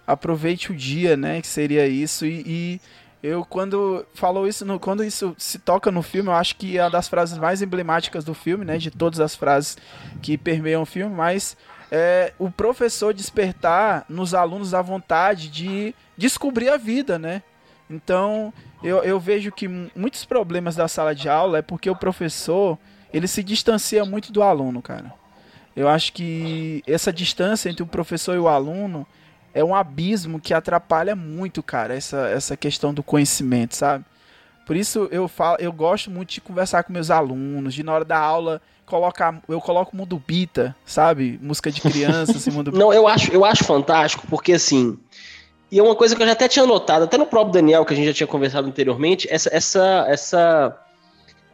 aproveite 0.05 0.71
o 0.71 0.75
dia, 0.75 1.15
né? 1.15 1.41
Que 1.41 1.47
seria 1.47 1.87
isso. 1.87 2.25
E, 2.25 2.43
e, 2.45 2.81
eu, 3.23 3.45
quando 3.45 4.05
falou 4.13 4.47
isso, 4.47 4.65
no, 4.65 4.79
quando 4.79 5.03
isso 5.03 5.35
se 5.37 5.59
toca 5.59 5.91
no 5.91 6.01
filme, 6.01 6.29
eu 6.29 6.33
acho 6.33 6.55
que 6.55 6.77
é 6.77 6.83
uma 6.83 6.89
das 6.89 7.07
frases 7.07 7.37
mais 7.37 7.61
emblemáticas 7.61 8.23
do 8.23 8.33
filme, 8.33 8.65
né? 8.65 8.77
De 8.77 8.91
todas 8.91 9.19
as 9.19 9.35
frases 9.35 9.77
que 10.21 10.37
permeiam 10.37 10.81
o 10.81 10.85
filme, 10.85 11.13
mas 11.13 11.55
é, 11.91 12.33
o 12.39 12.49
professor 12.49 13.13
despertar 13.13 14.05
nos 14.09 14.33
alunos 14.33 14.73
a 14.73 14.81
vontade 14.81 15.49
de 15.49 15.95
descobrir 16.17 16.69
a 16.69 16.77
vida, 16.77 17.17
né? 17.17 17.43
Então, 17.89 18.53
eu, 18.81 19.03
eu 19.03 19.19
vejo 19.19 19.51
que 19.51 19.67
muitos 19.67 20.25
problemas 20.25 20.75
da 20.75 20.87
sala 20.87 21.13
de 21.13 21.27
aula 21.29 21.59
é 21.59 21.61
porque 21.61 21.89
o 21.89 21.95
professor 21.95 22.77
ele 23.13 23.27
se 23.27 23.43
distancia 23.43 24.05
muito 24.05 24.31
do 24.31 24.41
aluno, 24.41 24.81
cara. 24.81 25.13
Eu 25.75 25.87
acho 25.87 26.11
que 26.13 26.83
essa 26.85 27.13
distância 27.13 27.69
entre 27.69 27.83
o 27.83 27.87
professor 27.87 28.35
e 28.35 28.39
o 28.39 28.47
aluno 28.47 29.07
é 29.53 29.63
um 29.63 29.75
abismo 29.75 30.39
que 30.39 30.53
atrapalha 30.53 31.15
muito, 31.15 31.61
cara, 31.61 31.95
essa, 31.95 32.27
essa 32.29 32.57
questão 32.57 32.93
do 32.93 33.03
conhecimento, 33.03 33.75
sabe? 33.75 34.05
Por 34.65 34.75
isso 34.75 35.07
eu 35.11 35.27
falo, 35.27 35.57
eu 35.59 35.71
gosto 35.71 36.09
muito 36.09 36.33
de 36.33 36.41
conversar 36.41 36.83
com 36.83 36.93
meus 36.93 37.09
alunos, 37.09 37.73
de 37.73 37.83
na 37.83 37.93
hora 37.93 38.05
da 38.05 38.17
aula 38.17 38.61
colocar, 38.85 39.41
eu 39.47 39.59
coloco 39.61 39.95
mundo 39.95 40.21
bita, 40.25 40.75
sabe? 40.85 41.39
Música 41.41 41.71
de 41.71 41.81
criança, 41.81 42.33
assim, 42.33 42.51
mundo 42.51 42.71
Não, 42.77 42.93
eu 42.93 43.07
acho, 43.07 43.31
eu 43.31 43.45
acho 43.45 43.63
fantástico 43.63 44.25
porque 44.29 44.53
assim, 44.53 44.97
e 45.71 45.79
é 45.79 45.83
uma 45.83 45.95
coisa 45.95 46.15
que 46.15 46.21
eu 46.21 46.27
já 46.27 46.33
até 46.33 46.47
tinha 46.47 46.65
notado, 46.65 47.03
até 47.03 47.17
no 47.17 47.25
próprio 47.25 47.53
Daniel 47.53 47.85
que 47.85 47.93
a 47.93 47.95
gente 47.95 48.07
já 48.07 48.13
tinha 48.13 48.27
conversado 48.27 48.67
anteriormente, 48.67 49.27
essa 49.29 49.49
essa 49.53 50.05
essa 50.07 50.77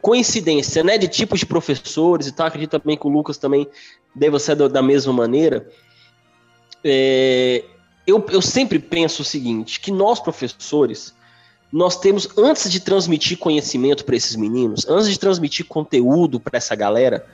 coincidência, 0.08 0.86
né, 0.86 0.98
de 0.98 1.06
tipos 1.06 1.38
de 1.38 1.46
professores 1.46 2.28
e 2.28 2.32
tal, 2.32 2.48
acredito 2.48 2.80
também 2.80 2.96
que 2.96 3.06
o 3.06 3.10
Lucas 3.10 3.38
também 3.38 3.68
deve 4.16 4.40
ser 4.40 4.56
da 4.56 4.82
mesma 4.82 5.12
maneira. 5.12 5.68
É, 6.82 7.66
eu, 8.08 8.26
eu 8.30 8.42
sempre 8.42 8.80
penso 8.80 9.22
o 9.22 9.26
seguinte, 9.26 9.82
que 9.82 9.92
nós 9.92 10.22
professores, 10.22 11.14
nós 11.70 12.00
temos, 12.00 12.30
antes 12.38 12.72
de 12.72 12.80
transmitir 12.80 13.38
conhecimento 13.38 14.06
para 14.06 14.16
esses 14.16 14.38
meninos, 14.38 14.88
antes 14.88 15.10
de 15.10 15.20
transmitir 15.20 15.66
conteúdo 15.66 16.40
para 16.40 16.56
essa 16.56 16.74
galera, 16.74 17.26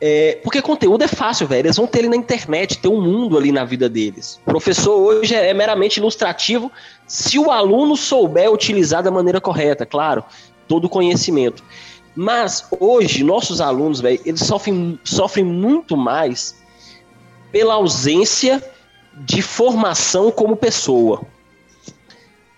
é, 0.00 0.40
porque 0.42 0.60
conteúdo 0.60 1.04
é 1.04 1.08
fácil, 1.08 1.46
velho. 1.46 1.68
Eles 1.68 1.76
vão 1.76 1.86
ter 1.86 2.00
ele 2.00 2.08
na 2.08 2.16
internet, 2.16 2.78
ter 2.78 2.88
um 2.88 3.00
mundo 3.00 3.38
ali 3.38 3.52
na 3.52 3.64
vida 3.64 3.88
deles. 3.88 4.40
O 4.42 4.50
professor 4.50 4.96
hoje 4.96 5.32
é, 5.32 5.50
é 5.50 5.54
meramente 5.54 6.00
ilustrativo 6.00 6.72
se 7.06 7.38
o 7.38 7.52
aluno 7.52 7.96
souber 7.96 8.50
utilizar 8.50 9.00
da 9.00 9.12
maneira 9.12 9.40
correta, 9.40 9.86
claro, 9.86 10.24
todo 10.66 10.86
o 10.86 10.88
conhecimento. 10.88 11.62
Mas 12.14 12.64
hoje, 12.78 13.22
nossos 13.22 13.60
alunos, 13.60 14.00
velho, 14.00 14.20
eles 14.24 14.40
sofrem, 14.40 14.98
sofrem 15.04 15.44
muito 15.44 15.96
mais 15.96 16.56
pela 17.52 17.74
ausência 17.74 18.62
de 19.24 19.42
formação 19.42 20.30
como 20.30 20.56
pessoa. 20.56 21.22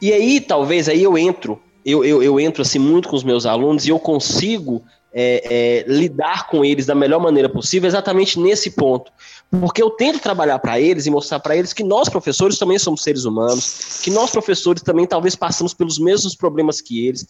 E 0.00 0.12
aí, 0.12 0.40
talvez, 0.40 0.88
aí 0.88 1.02
eu 1.02 1.16
entro, 1.16 1.60
eu, 1.84 2.04
eu, 2.04 2.22
eu 2.22 2.40
entro 2.40 2.62
assim 2.62 2.78
muito 2.78 3.08
com 3.08 3.16
os 3.16 3.24
meus 3.24 3.46
alunos 3.46 3.86
e 3.86 3.90
eu 3.90 3.98
consigo 3.98 4.82
é, 5.12 5.84
é, 5.84 5.92
lidar 5.92 6.48
com 6.48 6.64
eles 6.64 6.86
da 6.86 6.94
melhor 6.94 7.20
maneira 7.20 7.48
possível 7.48 7.86
exatamente 7.86 8.38
nesse 8.38 8.70
ponto. 8.70 9.12
Porque 9.50 9.82
eu 9.82 9.90
tento 9.90 10.18
trabalhar 10.18 10.58
para 10.58 10.80
eles 10.80 11.04
e 11.06 11.10
mostrar 11.10 11.38
para 11.38 11.56
eles 11.56 11.72
que 11.72 11.84
nós, 11.84 12.08
professores, 12.08 12.58
também 12.58 12.78
somos 12.78 13.02
seres 13.02 13.24
humanos, 13.24 14.00
que 14.02 14.10
nós, 14.10 14.30
professores, 14.30 14.82
também 14.82 15.06
talvez 15.06 15.36
passamos 15.36 15.74
pelos 15.74 15.98
mesmos 15.98 16.34
problemas 16.34 16.80
que 16.80 17.06
eles, 17.06 17.26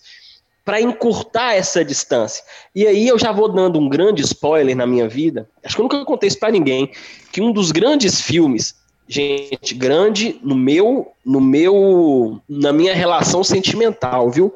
para 0.64 0.81
encurtar 0.81 1.55
essa 1.55 1.85
distância. 1.85 2.44
E 2.75 2.87
aí 2.87 3.09
eu 3.09 3.18
já 3.18 3.33
vou 3.33 3.48
dando 3.48 3.79
um 3.79 3.88
grande 3.88 4.22
spoiler 4.22 4.77
na 4.77 4.87
minha 4.87 5.09
vida, 5.09 5.48
acho 5.62 5.75
que 5.75 5.81
eu 5.81 5.85
nunca 5.85 6.05
contei 6.05 6.29
isso 6.29 6.38
para 6.38 6.53
ninguém, 6.53 6.90
que 7.33 7.40
um 7.40 7.53
dos 7.53 7.72
grandes 7.72 8.20
filmes, 8.20 8.77
gente, 9.09 9.75
grande 9.75 10.38
no 10.42 10.55
meu, 10.55 11.12
no 11.25 11.40
meu, 11.40 12.40
na 12.48 12.72
minha 12.72 12.94
relação 12.94 13.42
sentimental, 13.42 14.31
viu? 14.31 14.55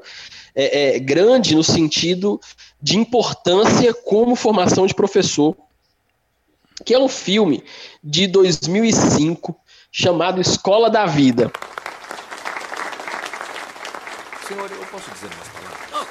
É, 0.54 0.96
é, 0.96 0.98
grande 0.98 1.54
no 1.54 1.62
sentido 1.62 2.40
de 2.80 2.96
importância 2.96 3.92
como 3.92 4.34
formação 4.34 4.86
de 4.86 4.94
professor, 4.94 5.54
que 6.84 6.94
é 6.94 6.98
um 6.98 7.08
filme 7.08 7.62
de 8.02 8.26
2005 8.26 9.54
chamado 9.90 10.40
Escola 10.40 10.88
da 10.88 11.04
Vida. 11.04 11.50
Senhor, 14.46 14.70
eu 14.70 14.86
posso 14.86 15.10
dizer? 15.10 15.28
Oh, 15.52 15.55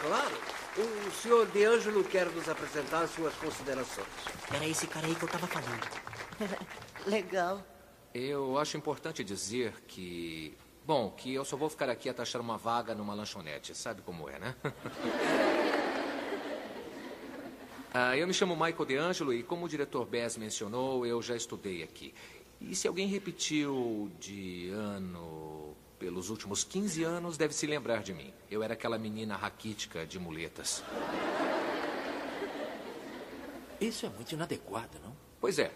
claro. 0.05 0.35
O 0.77 1.11
senhor 1.11 1.45
De 1.47 1.63
Ângelo 1.63 2.03
quer 2.03 2.25
nos 2.27 2.49
apresentar 2.49 3.07
suas 3.07 3.33
considerações. 3.35 4.07
Era 4.53 4.67
esse 4.67 4.87
cara 4.87 5.07
aí 5.07 5.15
que 5.15 5.23
eu 5.23 5.29
tava 5.29 5.47
falando. 5.47 5.87
Legal. 7.07 7.65
Eu 8.13 8.57
acho 8.57 8.77
importante 8.77 9.23
dizer 9.23 9.73
que. 9.87 10.57
Bom, 10.85 11.09
que 11.11 11.33
eu 11.33 11.43
só 11.43 11.57
vou 11.57 11.69
ficar 11.69 11.89
aqui 11.89 12.09
até 12.09 12.21
achar 12.21 12.39
uma 12.39 12.57
vaga 12.57 12.93
numa 12.93 13.13
lanchonete. 13.13 13.75
Sabe 13.75 14.01
como 14.01 14.29
é, 14.29 14.39
né? 14.39 14.55
Ah, 17.97 18.17
eu 18.17 18.27
me 18.27 18.33
chamo 18.33 18.57
Michael 18.57 18.85
DeAngelo 18.85 19.33
e, 19.33 19.41
como 19.41 19.65
o 19.65 19.69
diretor 19.69 20.05
Bess 20.05 20.35
mencionou, 20.35 21.05
eu 21.05 21.21
já 21.21 21.33
estudei 21.33 21.81
aqui. 21.81 22.13
E 22.59 22.75
se 22.75 22.89
alguém 22.89 23.07
repetiu 23.07 24.11
de 24.19 24.69
ano 24.69 25.54
pelos 26.05 26.29
últimos 26.29 26.63
15 26.63 27.03
anos, 27.03 27.35
deve 27.35 27.51
se 27.51 27.65
lembrar 27.65 28.03
de 28.03 28.13
mim. 28.13 28.31
Eu 28.47 28.61
era 28.61 28.75
aquela 28.75 28.95
menina 28.95 29.35
raquítica 29.35 30.05
de 30.05 30.19
muletas. 30.19 30.83
Isso 33.81 34.05
é 34.05 34.09
muito 34.09 34.31
inadequado, 34.31 34.99
não? 35.03 35.15
Pois 35.41 35.57
é. 35.57 35.73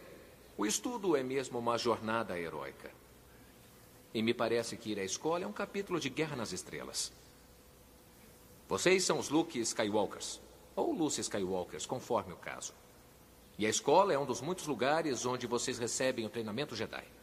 O 0.56 0.68
estudo 0.68 1.16
é 1.16 1.24
mesmo 1.24 1.58
uma 1.58 1.80
jornada 1.80 2.40
heróica. 2.40 2.92
E 4.14 4.22
me 4.22 4.32
parece 4.32 4.78
que 4.78 4.92
ir 4.92 5.00
à 5.00 5.04
escola 5.04 5.46
é 5.46 5.48
um 5.48 5.52
capítulo 5.52 6.00
de 6.00 6.10
Guerra 6.10 6.36
nas 6.36 6.54
Estrelas. 6.54 7.12
Vocês 8.68 9.04
são 9.04 9.18
os 9.18 9.30
Luke 9.30 9.60
Skywalkers 9.60 10.40
ou 10.76 10.94
Lucy 10.94 11.22
Skywalkers, 11.22 11.88
conforme 11.88 12.34
o 12.34 12.38
caso. 12.38 12.76
E 13.58 13.66
a 13.66 13.70
escola 13.70 14.14
é 14.14 14.20
um 14.20 14.28
dos 14.28 14.42
muitos 14.42 14.68
lugares 14.68 15.26
onde 15.26 15.48
vocês 15.48 15.80
recebem 15.80 16.28
o 16.28 16.30
treinamento 16.30 16.76
Jedi. 16.76 17.19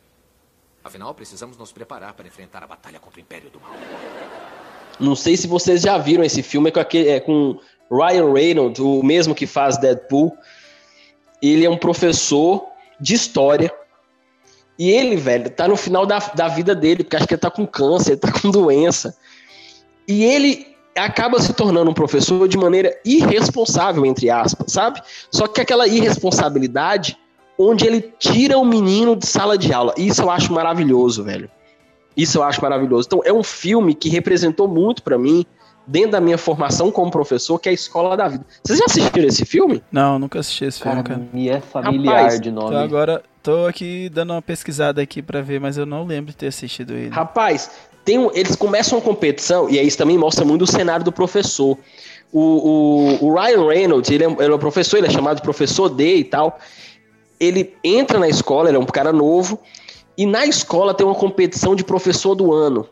Afinal, 0.87 1.13
precisamos 1.13 1.59
nos 1.59 1.73
preparar 1.73 2.15
para 2.15 2.29
enfrentar 2.29 2.63
a 2.63 2.67
batalha 2.69 3.01
contra 3.01 3.19
o 3.19 3.21
Império 3.21 3.51
do 3.51 3.59
Mal. 3.61 3.73
Não 5.01 5.17
sei 5.17 5.37
se 5.37 5.49
vocês 5.49 5.83
já 5.83 5.99
viram 5.99 6.23
esse 6.23 6.45
filme, 6.45 6.69
é 6.69 6.73
com, 6.73 6.79
aquele, 6.79 7.09
é 7.09 7.19
com 7.19 7.59
Ryan 7.91 8.33
Reynolds, 8.33 8.79
o 8.79 9.03
mesmo 9.03 9.35
que 9.35 9.49
faz 9.49 9.77
Deadpool. 9.79 10.33
Ele 11.43 11.65
é 11.65 11.69
um 11.69 11.77
professor 11.77 12.69
de 13.01 13.15
história. 13.15 13.75
E 14.79 14.89
ele, 14.89 15.17
velho, 15.17 15.51
tá 15.51 15.67
no 15.67 15.77
final 15.77 16.07
da, 16.07 16.21
da 16.21 16.47
vida 16.47 16.73
dele, 16.73 17.03
porque 17.03 17.17
acho 17.17 17.27
que 17.27 17.35
ele 17.35 17.41
tá 17.41 17.51
com 17.51 17.67
câncer, 17.67 18.13
ele 18.13 18.21
tá 18.21 18.31
com 18.31 18.49
doença. 18.49 19.19
E 20.07 20.25
ele 20.25 20.77
acaba 20.97 21.41
se 21.41 21.53
tornando 21.53 21.91
um 21.91 21.95
professor 21.95 22.47
de 22.47 22.57
maneira 22.57 22.97
irresponsável, 23.05 24.07
entre 24.07 24.31
aspas, 24.31 24.71
sabe? 24.71 25.03
Só 25.33 25.49
que 25.49 25.61
aquela 25.61 25.89
irresponsabilidade 25.89 27.19
onde 27.59 27.87
ele 27.87 28.01
tira 28.19 28.59
o 28.59 28.65
menino 28.65 29.17
de 29.17 29.27
sala 29.27 29.57
de 29.57 29.73
aula. 29.73 29.95
Isso 29.97 30.23
eu 30.23 30.31
acho 30.31 30.53
maravilhoso, 30.53 31.25
velho. 31.25 31.51
Isso 32.17 32.39
eu 32.39 32.43
acho 32.43 32.63
maravilhoso. 32.63 33.07
Então, 33.07 33.21
é 33.25 33.33
um 33.33 33.43
filme 33.43 33.95
que 33.95 34.09
representou 34.09 34.67
muito 34.67 35.03
para 35.03 35.19
mim, 35.19 35.45
dentro 35.87 36.13
da 36.13 36.21
minha 36.21 36.39
formação 36.39 36.91
como 36.91 37.11
professor, 37.11 37.59
que 37.59 37.69
é 37.69 37.71
a 37.71 37.75
Escola 37.75 38.17
da 38.17 38.29
Vida. 38.29 38.45
Vocês 38.65 38.79
já 38.79 38.87
assistiram 38.87 39.29
esse 39.29 39.45
filme? 39.45 39.83
Não, 39.93 40.19
nunca 40.19 40.41
assisti 40.41 40.65
esse 40.65 40.81
filme, 40.81 41.03
cara. 41.03 41.23
Me 41.33 41.49
é 41.49 41.61
familiar 41.61 42.23
Rapaz, 42.23 42.41
de 42.41 42.51
nome. 42.51 42.69
Então 42.69 42.81
agora 42.81 43.23
tô 43.43 43.67
aqui 43.67 44.09
dando 44.09 44.33
uma 44.33 44.43
pesquisada 44.43 45.01
aqui 45.01 45.23
para 45.23 45.43
ver, 45.43 45.61
mas 45.61 45.77
eu 45.77 45.87
não 45.87 46.05
lembro 46.05 46.33
de 46.33 46.37
ter 46.37 46.49
assistido 46.49 46.95
ele. 46.95 47.11
Rapaz, 47.11 47.71
tem 48.05 48.19
um, 48.19 48.31
eles 48.35 48.57
começam 48.57 48.99
a 48.99 49.03
competição, 49.03 49.69
e 49.69 49.79
aí 49.79 49.87
isso 49.87 49.99
também 49.99 50.19
mostra 50.19 50.45
muito 50.45 50.63
o 50.63 50.67
cenário 50.67 51.05
do 51.05 51.13
professor. 51.13 51.79
O, 52.33 52.41
o, 52.41 53.27
o 53.27 53.35
Ryan 53.35 53.69
Reynolds, 53.69 54.11
ele 54.11 54.25
é, 54.25 54.27
ele 54.27 54.53
é 54.53 54.55
um 54.55 54.59
professor, 54.59 54.97
ele 54.97 55.07
é 55.07 55.11
chamado 55.11 55.37
de 55.37 55.43
professor 55.43 55.89
D 55.89 56.17
e 56.17 56.25
tal. 56.25 56.59
Ele 57.39 57.75
entra 57.85 58.19
na 58.19 58.29
escola, 58.29 58.69
ele 58.69 58.77
é 58.77 58.81
um 58.81 58.87
cara 58.87 59.13
novo, 59.13 59.61
e 60.17 60.25
na 60.25 60.47
escola 60.47 60.95
tem 60.95 61.07
uma 61.07 61.15
competição 61.15 61.75
de 61.75 61.85
professor 61.85 62.35
do 62.35 62.53
ano. 62.53 62.89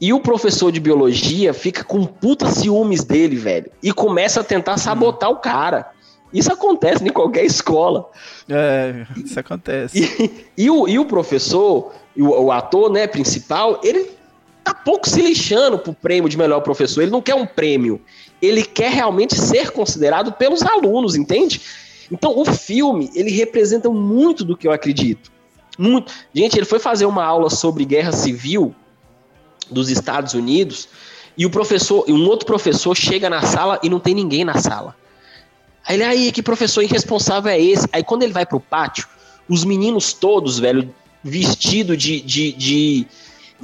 E 0.00 0.12
o 0.12 0.20
professor 0.20 0.72
de 0.72 0.80
biologia 0.80 1.54
fica 1.54 1.84
com 1.84 2.04
puta 2.04 2.50
ciúmes 2.50 3.04
dele, 3.04 3.36
velho. 3.36 3.70
E 3.82 3.92
começa 3.92 4.40
a 4.40 4.44
tentar 4.44 4.76
sabotar 4.76 5.30
o 5.30 5.36
cara. 5.36 5.90
Isso 6.32 6.52
acontece 6.52 7.04
em 7.04 7.12
qualquer 7.12 7.44
escola. 7.44 8.10
É, 8.48 9.06
isso 9.24 9.38
acontece. 9.38 10.02
E, 10.56 10.64
e, 10.64 10.70
o, 10.70 10.88
e 10.88 10.98
o 10.98 11.04
professor, 11.04 11.92
o, 12.18 12.24
o 12.24 12.50
ator 12.50 12.90
né, 12.90 13.06
principal, 13.06 13.80
ele 13.84 14.10
tá 14.64 14.74
pouco 14.74 15.08
se 15.08 15.22
lixando 15.22 15.78
pro 15.78 15.94
prêmio 15.94 16.28
de 16.28 16.36
melhor 16.36 16.60
professor. 16.60 17.02
Ele 17.02 17.12
não 17.12 17.22
quer 17.22 17.36
um 17.36 17.46
prêmio. 17.46 18.00
Ele 18.42 18.64
quer 18.64 18.90
realmente 18.90 19.36
ser 19.36 19.70
considerado 19.70 20.32
pelos 20.32 20.62
alunos, 20.62 21.14
entende? 21.14 21.60
Então, 22.10 22.38
o 22.38 22.44
filme, 22.44 23.10
ele 23.14 23.30
representa 23.30 23.88
muito 23.90 24.44
do 24.44 24.56
que 24.56 24.66
eu 24.66 24.72
acredito. 24.72 25.32
Muito. 25.78 26.12
Gente, 26.34 26.56
ele 26.56 26.66
foi 26.66 26.78
fazer 26.78 27.06
uma 27.06 27.24
aula 27.24 27.50
sobre 27.50 27.84
guerra 27.84 28.12
civil 28.12 28.74
dos 29.70 29.90
Estados 29.90 30.34
Unidos 30.34 30.88
e 31.36 31.44
o 31.44 31.50
professor, 31.50 32.04
um 32.08 32.26
outro 32.26 32.46
professor 32.46 32.94
chega 32.94 33.28
na 33.28 33.42
sala 33.42 33.80
e 33.82 33.88
não 33.88 33.98
tem 33.98 34.14
ninguém 34.14 34.44
na 34.44 34.58
sala. 34.58 34.94
Aí 35.86 35.96
ele, 35.96 36.04
aí, 36.04 36.32
que 36.32 36.42
professor 36.42 36.82
irresponsável 36.82 37.50
é 37.50 37.60
esse? 37.60 37.88
Aí 37.92 38.02
quando 38.02 38.22
ele 38.22 38.32
vai 38.32 38.46
pro 38.46 38.60
pátio, 38.60 39.06
os 39.48 39.64
meninos 39.64 40.12
todos, 40.12 40.58
velho, 40.58 40.94
vestido 41.22 41.96
de, 41.96 42.20
de, 42.20 42.52
de, 42.52 43.06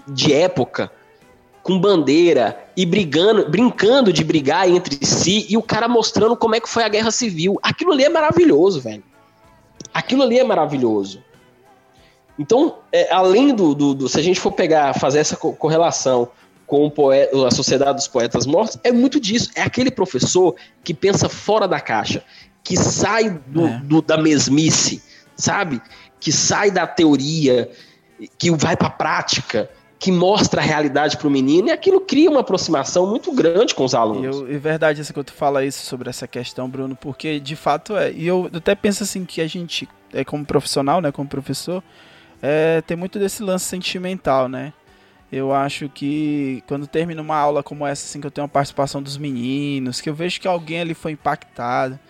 de 0.09 0.33
época, 0.33 0.91
com 1.71 1.79
bandeira 1.79 2.59
e 2.77 2.85
brigando, 2.85 3.49
brincando 3.49 4.13
de 4.13 4.25
brigar 4.25 4.69
entre 4.69 5.07
si 5.07 5.47
e 5.49 5.57
o 5.57 5.63
cara 5.63 5.87
mostrando 5.87 6.37
como 6.37 6.57
é 6.57 6.61
que 6.61 6.69
foi 6.69 6.83
a 6.83 6.89
guerra 6.89 7.13
civil. 7.13 7.61
Aquilo 7.63 7.93
ali 7.93 8.03
é 8.03 8.09
maravilhoso, 8.09 8.81
velho. 8.81 9.05
Aquilo 9.95 10.25
ali 10.25 10.37
é 10.37 10.43
maravilhoso. 10.43 11.23
Então, 12.37 12.79
é, 12.91 13.13
além 13.13 13.55
do, 13.55 13.73
do, 13.73 13.95
do, 13.95 14.09
Se 14.09 14.19
a 14.19 14.23
gente 14.23 14.41
for 14.41 14.51
pegar, 14.51 14.95
fazer 14.95 15.21
essa 15.21 15.37
correlação 15.37 16.29
com 16.67 16.91
poeta, 16.91 17.47
a 17.47 17.51
Sociedade 17.53 17.95
dos 17.95 18.09
Poetas 18.09 18.47
Mortos, 18.47 18.77
é 18.83 18.91
muito 18.91 19.21
disso. 19.21 19.51
É 19.55 19.63
aquele 19.63 19.93
professor 19.93 20.57
que 20.83 20.93
pensa 20.93 21.29
fora 21.29 21.69
da 21.69 21.79
caixa, 21.79 22.25
que 22.65 22.77
sai 22.77 23.31
do, 23.47 23.67
é. 23.67 23.81
do 23.85 24.03
da 24.03 24.19
mesmice, 24.19 25.01
sabe? 25.37 25.81
Que 26.19 26.33
sai 26.33 26.73
da 26.73 26.85
teoria, 26.85 27.71
que 28.37 28.51
vai 28.51 28.77
para 28.77 28.89
a 28.89 28.91
prática 28.91 29.71
que 30.01 30.11
mostra 30.11 30.63
a 30.63 30.65
realidade 30.65 31.19
para 31.19 31.29
o 31.29 31.31
menino 31.31 31.69
e 31.69 31.71
aquilo 31.71 32.01
cria 32.01 32.31
uma 32.31 32.41
aproximação 32.41 33.07
muito 33.07 33.31
grande 33.33 33.75
com 33.75 33.85
os 33.85 33.95
alunos. 33.95 34.49
E 34.49 34.55
é 34.55 34.59
verdade 34.59 35.03
essa 35.03 35.13
que 35.13 35.23
tu 35.23 35.33
fala 35.35 35.63
isso 35.63 35.85
sobre 35.85 36.09
essa 36.09 36.27
questão, 36.27 36.71
Bruno, 36.71 36.97
porque 36.97 37.39
de 37.39 37.55
fato 37.55 37.95
é. 37.95 38.11
E 38.11 38.27
eu 38.27 38.51
até 38.53 38.75
penso 38.75 39.03
assim 39.03 39.27
que 39.27 39.43
a 39.43 39.47
gente, 39.47 39.87
é 40.11 40.25
como 40.25 40.43
profissional, 40.43 41.03
né, 41.03 41.13
como 41.13 41.29
professor, 41.29 41.83
é, 42.41 42.81
tem 42.81 42.97
muito 42.97 43.19
desse 43.19 43.43
lance 43.43 43.67
sentimental, 43.67 44.49
né? 44.49 44.73
Eu 45.31 45.53
acho 45.53 45.87
que 45.91 46.65
quando 46.67 46.87
termina 46.87 47.21
uma 47.21 47.37
aula 47.37 47.63
como 47.63 47.87
essa, 47.87 48.07
assim, 48.07 48.23
que 48.23 48.27
eu 48.27 48.31
tenho 48.31 48.47
a 48.47 48.49
participação 48.49 49.03
dos 49.03 49.19
meninos, 49.19 50.01
que 50.01 50.09
eu 50.09 50.15
vejo 50.15 50.41
que 50.41 50.49
alguém 50.49 50.81
ali 50.81 50.95
foi 50.95 51.13
impactado. 51.13 52.01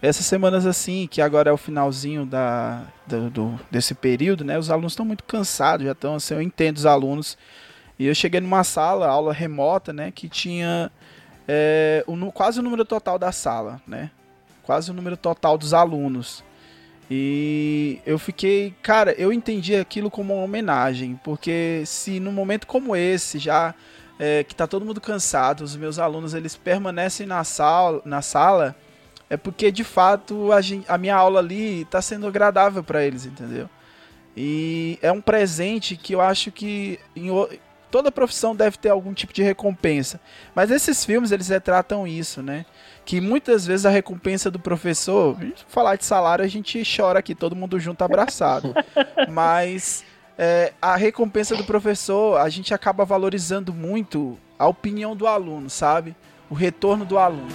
Essas 0.00 0.26
semanas 0.26 0.64
assim, 0.64 1.08
que 1.10 1.20
agora 1.20 1.50
é 1.50 1.52
o 1.52 1.56
finalzinho 1.56 2.24
da, 2.24 2.84
do, 3.04 3.30
do 3.30 3.60
desse 3.68 3.94
período, 3.94 4.44
né? 4.44 4.56
Os 4.56 4.70
alunos 4.70 4.92
estão 4.92 5.04
muito 5.04 5.24
cansados, 5.24 5.84
já 5.84 5.92
estão 5.92 6.14
assim, 6.14 6.34
eu 6.34 6.42
entendo 6.42 6.76
os 6.76 6.86
alunos. 6.86 7.36
E 7.98 8.06
eu 8.06 8.14
cheguei 8.14 8.40
numa 8.40 8.62
sala, 8.62 9.08
aula 9.08 9.32
remota, 9.32 9.92
né? 9.92 10.12
Que 10.12 10.28
tinha 10.28 10.90
é, 11.48 12.04
o, 12.06 12.30
quase 12.30 12.60
o 12.60 12.62
número 12.62 12.84
total 12.84 13.18
da 13.18 13.32
sala, 13.32 13.82
né? 13.86 14.12
Quase 14.62 14.90
o 14.90 14.94
número 14.94 15.16
total 15.16 15.58
dos 15.58 15.74
alunos. 15.74 16.44
E 17.10 18.00
eu 18.06 18.18
fiquei, 18.20 18.74
cara, 18.82 19.12
eu 19.12 19.32
entendi 19.32 19.74
aquilo 19.74 20.10
como 20.10 20.34
uma 20.34 20.44
homenagem, 20.44 21.18
porque 21.24 21.82
se 21.86 22.20
num 22.20 22.30
momento 22.30 22.66
como 22.66 22.94
esse, 22.94 23.38
já 23.38 23.74
é, 24.18 24.44
que 24.44 24.54
tá 24.54 24.66
todo 24.66 24.84
mundo 24.84 25.00
cansado, 25.00 25.62
os 25.62 25.74
meus 25.74 25.98
alunos 25.98 26.34
eles 26.34 26.54
permanecem 26.54 27.26
na 27.26 27.42
sala, 27.42 28.02
na 28.04 28.22
sala 28.22 28.76
é 29.30 29.36
porque 29.36 29.70
de 29.70 29.84
fato 29.84 30.52
a, 30.52 30.60
gente, 30.60 30.84
a 30.88 30.96
minha 30.96 31.14
aula 31.14 31.40
ali 31.40 31.84
tá 31.86 32.00
sendo 32.00 32.26
agradável 32.26 32.82
para 32.82 33.04
eles, 33.04 33.26
entendeu? 33.26 33.68
E 34.36 34.98
é 35.02 35.10
um 35.10 35.20
presente 35.20 35.96
que 35.96 36.14
eu 36.14 36.20
acho 36.20 36.52
que 36.52 36.98
em, 37.14 37.28
toda 37.90 38.12
profissão 38.12 38.54
deve 38.54 38.76
ter 38.78 38.88
algum 38.88 39.12
tipo 39.12 39.32
de 39.32 39.42
recompensa. 39.42 40.20
Mas 40.54 40.70
esses 40.70 41.04
filmes, 41.04 41.32
eles 41.32 41.48
retratam 41.48 42.06
isso, 42.06 42.42
né? 42.42 42.64
Que 43.04 43.20
muitas 43.20 43.66
vezes 43.66 43.84
a 43.86 43.90
recompensa 43.90 44.50
do 44.50 44.58
professor, 44.58 45.36
falar 45.66 45.96
de 45.96 46.04
salário, 46.04 46.44
a 46.44 46.48
gente 46.48 46.82
chora 46.84 47.18
aqui, 47.18 47.34
todo 47.34 47.56
mundo 47.56 47.80
junto 47.80 48.02
abraçado. 48.02 48.74
Mas 49.28 50.04
é, 50.36 50.72
a 50.80 50.96
recompensa 50.96 51.56
do 51.56 51.64
professor, 51.64 52.40
a 52.40 52.48
gente 52.48 52.72
acaba 52.72 53.04
valorizando 53.04 53.72
muito 53.72 54.38
a 54.58 54.66
opinião 54.66 55.16
do 55.16 55.26
aluno, 55.26 55.68
sabe? 55.68 56.14
O 56.48 56.54
retorno 56.54 57.04
do 57.04 57.18
aluno. 57.18 57.48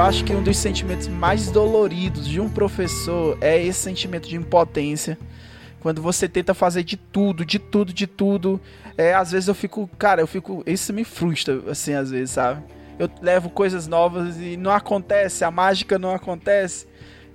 Acho 0.00 0.24
que 0.24 0.32
um 0.32 0.42
dos 0.42 0.56
sentimentos 0.56 1.08
mais 1.08 1.50
doloridos 1.50 2.26
de 2.26 2.40
um 2.40 2.48
professor 2.48 3.36
é 3.40 3.60
esse 3.60 3.80
sentimento 3.80 4.28
de 4.28 4.36
impotência. 4.36 5.18
Quando 5.80 6.00
você 6.00 6.28
tenta 6.28 6.54
fazer 6.54 6.84
de 6.84 6.96
tudo, 6.96 7.44
de 7.44 7.58
tudo, 7.58 7.92
de 7.92 8.06
tudo. 8.06 8.60
É, 8.96 9.12
às 9.12 9.32
vezes 9.32 9.48
eu 9.48 9.54
fico, 9.54 9.90
cara, 9.98 10.20
eu 10.20 10.26
fico. 10.26 10.62
Isso 10.64 10.92
me 10.92 11.04
frustra, 11.04 11.60
assim, 11.68 11.94
às 11.94 12.10
vezes, 12.10 12.30
sabe? 12.30 12.62
Eu 12.98 13.10
levo 13.20 13.50
coisas 13.50 13.88
novas 13.88 14.38
e 14.38 14.56
não 14.56 14.70
acontece, 14.70 15.44
a 15.44 15.50
mágica 15.50 15.98
não 15.98 16.14
acontece. 16.14 16.86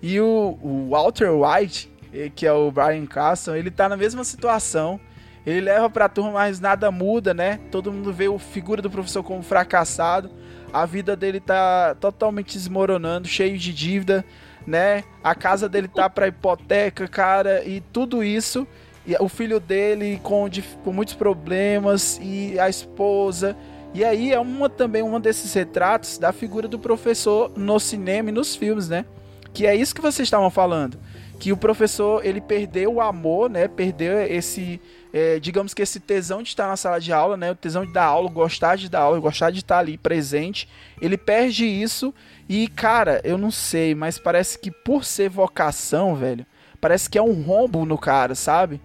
E 0.01 0.19
o, 0.21 0.57
o 0.61 0.89
Walter 0.91 1.29
White, 1.29 1.91
eh, 2.13 2.31
que 2.33 2.47
é 2.47 2.53
o 2.53 2.71
Brian 2.71 3.05
Castle, 3.05 3.57
ele 3.57 3.69
tá 3.69 3.89
na 3.89 3.97
mesma 3.97 4.23
situação. 4.23 4.99
Ele 5.45 5.61
leva 5.61 5.89
pra 5.89 6.07
turma, 6.07 6.31
mas 6.31 6.59
nada 6.59 6.89
muda, 6.91 7.33
né? 7.33 7.59
Todo 7.71 7.91
mundo 7.91 8.13
vê 8.13 8.27
o 8.29 8.39
figura 8.39 8.81
do 8.81 8.89
professor 8.89 9.23
como 9.23 9.43
fracassado 9.43 10.31
a 10.71 10.85
vida 10.85 11.15
dele 11.15 11.39
tá 11.39 11.95
totalmente 11.99 12.53
desmoronando, 12.53 13.27
cheio 13.27 13.57
de 13.57 13.73
dívida, 13.73 14.25
né? 14.65 15.03
A 15.23 15.33
casa 15.33 15.69
dele 15.69 15.87
tá 15.87 16.09
para 16.09 16.27
hipoteca, 16.27 17.07
cara, 17.07 17.63
e 17.63 17.81
tudo 17.81 18.23
isso. 18.23 18.67
E 19.05 19.15
o 19.19 19.29
filho 19.29 19.59
dele 19.59 20.19
com, 20.21 20.49
com 20.83 20.91
muitos 20.91 21.13
problemas 21.13 22.19
e 22.21 22.59
a 22.59 22.67
esposa. 22.67 23.55
E 23.93 24.03
aí 24.03 24.33
é 24.33 24.39
uma 24.39 24.69
também 24.69 25.01
um 25.01 25.19
desses 25.19 25.53
retratos 25.53 26.17
da 26.17 26.33
figura 26.33 26.67
do 26.67 26.77
professor 26.77 27.51
no 27.55 27.79
cinema 27.79 28.29
e 28.29 28.33
nos 28.33 28.55
filmes, 28.55 28.89
né? 28.89 29.05
Que 29.53 29.65
é 29.65 29.73
isso 29.73 29.95
que 29.95 30.01
vocês 30.01 30.27
estavam 30.27 30.49
falando, 30.49 30.99
que 31.39 31.51
o 31.51 31.57
professor 31.57 32.25
ele 32.25 32.41
perdeu 32.41 32.95
o 32.95 33.01
amor, 33.01 33.49
né? 33.49 33.67
Perdeu 33.67 34.21
esse 34.21 34.79
é, 35.13 35.39
digamos 35.39 35.73
que 35.73 35.81
esse 35.81 35.99
tesão 35.99 36.43
de 36.43 36.49
estar 36.49 36.67
na 36.67 36.77
sala 36.77 36.99
de 36.99 37.11
aula, 37.11 37.37
né, 37.37 37.51
o 37.51 37.55
tesão 37.55 37.85
de 37.85 37.91
dar 37.91 38.05
aula, 38.05 38.29
gostar 38.29 38.75
de 38.75 38.89
dar 38.89 38.99
aula, 38.99 39.19
gostar 39.19 39.51
de 39.51 39.59
estar 39.59 39.79
ali 39.79 39.97
presente, 39.97 40.67
ele 41.01 41.17
perde 41.17 41.65
isso 41.65 42.13
e, 42.47 42.67
cara, 42.67 43.19
eu 43.23 43.37
não 43.37 43.51
sei, 43.51 43.95
mas 43.95 44.19
parece 44.19 44.59
que 44.59 44.69
por 44.69 45.03
ser 45.03 45.29
vocação, 45.29 46.15
velho, 46.15 46.45
parece 46.79 47.09
que 47.09 47.17
é 47.17 47.21
um 47.21 47.41
rombo 47.41 47.85
no 47.85 47.97
cara, 47.97 48.35
sabe? 48.35 48.79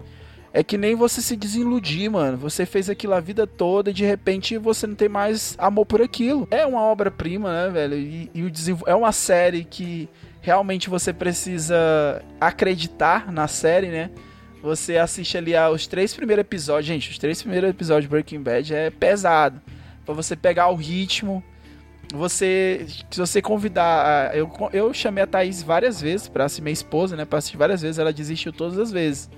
É 0.55 0.63
que 0.63 0.77
nem 0.77 0.93
você 0.93 1.19
se 1.19 1.35
desiludir, 1.35 2.11
mano. 2.11 2.37
Você 2.37 2.63
fez 2.63 2.87
aquilo 2.87 3.15
a 3.15 3.19
vida 3.19 3.47
toda 3.47 3.89
e 3.89 3.93
de 3.93 4.05
repente 4.05 4.55
você 4.55 4.85
não 4.85 4.93
tem 4.93 5.09
mais 5.09 5.55
amor 5.57 5.83
por 5.83 5.99
aquilo. 5.99 6.47
É 6.51 6.63
uma 6.63 6.81
obra-prima, 6.81 7.51
né, 7.51 7.69
velho? 7.71 7.97
E, 7.97 8.29
e 8.35 8.43
o 8.43 8.51
é 8.85 8.93
uma 8.93 9.11
série 9.11 9.63
que 9.63 10.07
realmente 10.43 10.89
você 10.89 11.13
precisa 11.13 12.21
acreditar 12.39 13.31
na 13.31 13.47
série, 13.47 13.87
né? 13.87 14.11
Você 14.61 14.97
assiste 14.97 15.37
ali 15.37 15.55
aos 15.55 15.87
três 15.87 16.13
primeiros 16.13 16.41
episódios. 16.41 16.85
Gente, 16.85 17.09
os 17.09 17.17
três 17.17 17.41
primeiros 17.41 17.69
episódios 17.69 18.03
de 18.03 18.09
Breaking 18.09 18.41
Bad 18.41 18.75
é 18.75 18.89
pesado. 18.89 19.61
Pra 20.05 20.13
você 20.13 20.35
pegar 20.35 20.69
o 20.69 20.75
ritmo. 20.75 21.41
Você. 22.13 22.85
Se 23.09 23.19
você 23.19 23.41
convidar. 23.41 24.35
Eu, 24.35 24.51
eu 24.73 24.93
chamei 24.93 25.23
a 25.23 25.27
Thaís 25.27 25.63
várias 25.63 26.01
vezes 26.01 26.27
pra 26.27 26.47
ser 26.49 26.61
minha 26.61 26.73
esposa, 26.73 27.15
né? 27.15 27.23
Pra 27.23 27.39
assistir 27.39 27.57
várias 27.57 27.81
vezes. 27.81 27.97
Ela 27.97 28.11
desistiu 28.11 28.51
todas 28.51 28.77
as 28.77 28.91
vezes. 28.91 29.29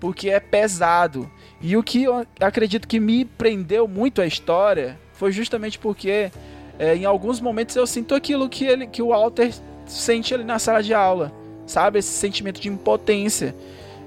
Porque 0.00 0.30
é 0.30 0.40
pesado. 0.40 1.30
E 1.60 1.76
o 1.76 1.82
que 1.82 2.04
eu 2.04 2.26
acredito 2.40 2.88
que 2.88 2.98
me 2.98 3.26
prendeu 3.26 3.86
muito 3.86 4.22
a 4.22 4.26
história 4.26 4.98
foi 5.12 5.32
justamente 5.32 5.78
porque 5.78 6.30
é, 6.78 6.96
em 6.96 7.04
alguns 7.04 7.40
momentos 7.40 7.76
eu 7.76 7.86
sinto 7.86 8.14
aquilo 8.14 8.48
que, 8.48 8.64
ele, 8.64 8.86
que 8.86 9.02
o 9.02 9.08
Walter 9.08 9.52
sente 9.86 10.34
ali 10.34 10.44
na 10.44 10.58
sala 10.58 10.82
de 10.82 10.92
aula. 10.92 11.32
Sabe? 11.66 11.98
Esse 11.98 12.10
sentimento 12.10 12.60
de 12.60 12.68
impotência 12.68 13.54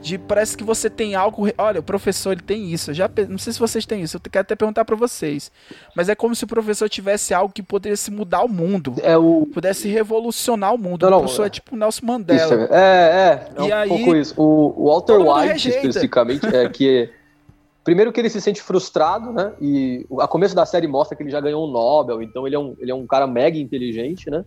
de 0.01 0.17
parece 0.17 0.55
que 0.57 0.63
você 0.63 0.89
tem 0.89 1.15
algo. 1.15 1.47
Olha, 1.57 1.79
o 1.79 1.83
professor 1.83 2.31
ele 2.31 2.41
tem 2.41 2.71
isso. 2.71 2.91
Eu 2.91 2.95
já 2.95 3.09
não 3.27 3.37
sei 3.37 3.53
se 3.53 3.59
vocês 3.59 3.85
têm 3.85 4.01
isso. 4.01 4.17
Eu 4.17 4.21
quero 4.21 4.41
até 4.41 4.55
perguntar 4.55 4.85
para 4.85 4.95
vocês. 4.95 5.51
Mas 5.95 6.09
é 6.09 6.15
como 6.15 6.35
se 6.35 6.43
o 6.43 6.47
professor 6.47 6.89
tivesse 6.89 7.33
algo 7.33 7.53
que 7.53 7.61
pudesse 7.61 8.09
mudar 8.11 8.43
o 8.43 8.47
mundo. 8.47 8.95
É 9.01 9.17
o 9.17 9.47
pudesse 9.53 9.87
revolucionar 9.87 10.73
o 10.73 10.77
mundo. 10.77 11.09
Não, 11.09 11.17
o 11.17 11.21
professor 11.21 11.43
é, 11.43 11.47
é 11.47 11.49
tipo 11.49 11.75
Nelson 11.75 12.05
Mandela. 12.05 12.63
Isso, 12.63 12.73
é, 12.73 12.77
é, 12.77 13.49
é 13.55 13.61
um 13.61 13.73
aí, 13.73 13.89
pouco 13.89 14.15
isso. 14.15 14.33
O, 14.37 14.85
Walter 14.85 15.17
White 15.17 15.69
especificamente 15.69 16.45
é 16.47 16.67
que 16.69 17.09
primeiro 17.83 18.11
que 18.11 18.19
ele 18.19 18.29
se 18.29 18.39
sente 18.39 18.61
frustrado, 18.61 19.31
né? 19.31 19.51
E 19.59 20.05
a 20.19 20.27
começo 20.27 20.55
da 20.55 20.65
série 20.65 20.87
mostra 20.87 21.15
que 21.15 21.23
ele 21.23 21.31
já 21.31 21.41
ganhou 21.41 21.67
um 21.67 21.71
Nobel, 21.71 22.21
então 22.21 22.47
ele 22.47 22.55
é 22.55 22.59
um, 22.59 22.75
ele 22.79 22.91
é 22.91 22.95
um 22.95 23.05
cara 23.05 23.27
mega 23.27 23.57
inteligente, 23.57 24.29
né? 24.29 24.45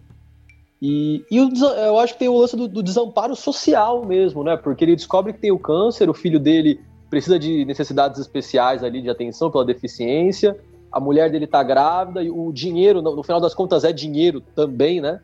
E, 0.85 1.25
e 1.31 1.41
o, 1.41 1.49
eu 1.77 1.97
acho 2.01 2.15
que 2.15 2.19
tem 2.19 2.29
o 2.29 2.37
lance 2.37 2.57
do, 2.57 2.67
do, 2.67 2.83
desamparo 2.83 3.37
social 3.37 4.05
mesmo, 4.05 4.43
né? 4.43 4.57
Porque 4.57 4.85
ele 4.85 4.97
descobre 4.97 5.33
que 5.33 5.39
tem 5.39 5.53
o 5.53 5.59
câncer, 5.59 6.11
o 6.11 6.15
filho 6.15 6.41
dele 6.41 6.81
precisa 7.09 7.39
de 7.39 7.65
necessidades 7.65 8.21
especiais 8.21 8.83
ali 8.83 9.01
de 9.01 9.09
atenção 9.09 9.49
pela 9.49 9.65
deficiência, 9.65 10.59
a 10.91 10.99
mulher 10.99 11.31
dele 11.31 11.47
tá 11.47 11.63
grávida 11.63 12.21
e 12.21 12.29
o 12.29 12.51
dinheiro, 12.51 13.01
no, 13.01 13.15
no 13.15 13.23
final 13.23 13.41
das 13.41 13.55
contas, 13.55 13.85
é 13.85 13.93
dinheiro 13.93 14.41
também, 14.57 15.01
né? 15.01 15.21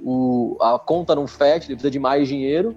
O, 0.00 0.56
a 0.58 0.78
conta 0.78 1.14
não 1.14 1.26
fecha, 1.26 1.66
ele 1.66 1.74
precisa 1.74 1.90
de 1.90 1.98
mais 1.98 2.26
dinheiro. 2.26 2.74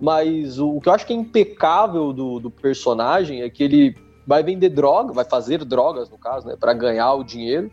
Mas 0.00 0.58
o, 0.58 0.76
o 0.76 0.80
que 0.80 0.88
eu 0.88 0.92
acho 0.92 1.06
que 1.06 1.12
é 1.12 1.16
impecável 1.16 2.12
do, 2.12 2.40
do 2.40 2.50
personagem 2.50 3.42
é 3.42 3.48
que 3.48 3.62
ele 3.62 3.94
vai 4.26 4.42
vender 4.42 4.70
droga, 4.70 5.12
vai 5.12 5.24
fazer 5.24 5.64
drogas, 5.64 6.10
no 6.10 6.18
caso, 6.18 6.48
né? 6.48 6.56
Para 6.58 6.74
ganhar 6.74 7.14
o 7.14 7.22
dinheiro 7.22 7.70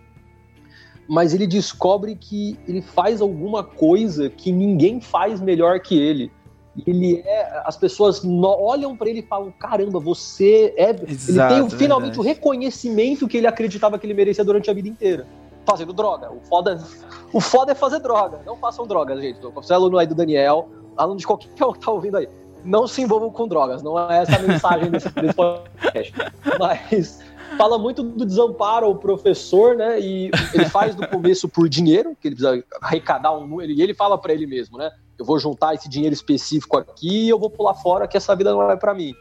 mas 1.08 1.34
ele 1.34 1.45
descobre 1.45 2.16
que 2.16 2.58
ele 2.68 2.82
faz 2.82 3.22
alguma 3.22 3.64
coisa 3.64 4.30
que 4.30 4.51
ninguém 4.51 5.01
faz 5.01 5.41
melhor 5.41 5.80
que 5.80 5.99
ele. 5.99 6.32
Ele 6.88 7.22
é. 7.26 7.62
As 7.66 7.78
pessoas 7.78 8.24
olham 8.26 8.97
para 8.97 9.10
ele 9.10 9.20
e 9.20 9.24
falam: 9.24 9.51
caramba, 9.51 9.99
você 9.99 10.74
é. 10.76 10.89
Exato, 10.89 11.54
ele 11.54 11.70
tem 11.70 11.78
finalmente 11.78 12.16
verdade. 12.16 12.20
o 12.20 12.24
reconhecimento 12.24 13.28
que 13.28 13.38
ele 13.38 13.47
acreditava 13.47 13.99
que 13.99 14.08
ele 14.08 14.14
merecia 14.14 14.43
durante 14.43 14.70
a 14.72 14.74
vida 14.74 14.88
inteira. 14.88 15.28
Fazendo 15.66 15.93
droga. 15.93 16.32
O 16.32 16.39
foda, 16.41 16.84
o 17.32 17.39
foda 17.39 17.72
é 17.72 17.76
fazer 17.76 17.99
droga. 17.99 18.41
Não 18.45 18.58
façam 18.58 18.88
drogas, 18.88 19.22
gente. 19.22 19.39
Você 19.39 19.72
é 19.72 19.76
aluno 19.76 19.97
aí 19.97 20.08
do 20.08 20.16
Daniel, 20.16 20.68
aluno 20.97 21.20
de 21.20 21.28
qualquer 21.28 21.49
que 21.49 21.80
tá 21.80 21.91
ouvindo 21.91 22.18
aí. 22.18 22.28
Não 22.64 22.88
se 22.88 23.01
envolvam 23.01 23.30
com 23.30 23.47
drogas. 23.47 23.82
Não 23.84 23.99
é 24.09 24.20
essa 24.20 24.38
a 24.38 24.39
mensagem 24.39 24.89
desse, 24.89 25.09
desse 25.09 25.34
podcast. 25.34 26.14
Mas 26.59 27.22
fala 27.57 27.78
muito 27.78 28.03
do 28.03 28.26
desamparo 28.26 28.86
ao 28.86 28.95
professor, 28.95 29.76
né? 29.76 29.99
E 29.99 30.32
ele 30.53 30.66
faz 30.66 30.95
no 30.95 31.07
começo 31.07 31.47
por 31.47 31.70
dinheiro, 31.70 32.16
que 32.20 32.28
ele 32.28 32.36
precisa 32.36 32.64
arrecadar 32.82 33.36
um 33.38 33.47
número, 33.47 33.72
e 33.72 33.82
ele 33.82 33.93
fala 33.93 34.18
para 34.18 34.34
ele 34.34 34.45
mesmo, 34.47 34.78
né? 34.78 34.91
Eu 35.18 35.26
vou 35.26 35.38
juntar 35.39 35.74
esse 35.74 35.88
dinheiro 35.88 36.14
específico 36.14 36.78
aqui 36.78 37.26
e 37.26 37.30
eu 37.30 37.39
vou 37.39 37.49
pular 37.49 37.76
fora 37.76 38.07
que 38.07 38.18
essa 38.18 38.36
vida 38.36 38.51
não 38.51 38.70
é 38.70 38.76
para 38.76 38.93
mim. 38.93 39.14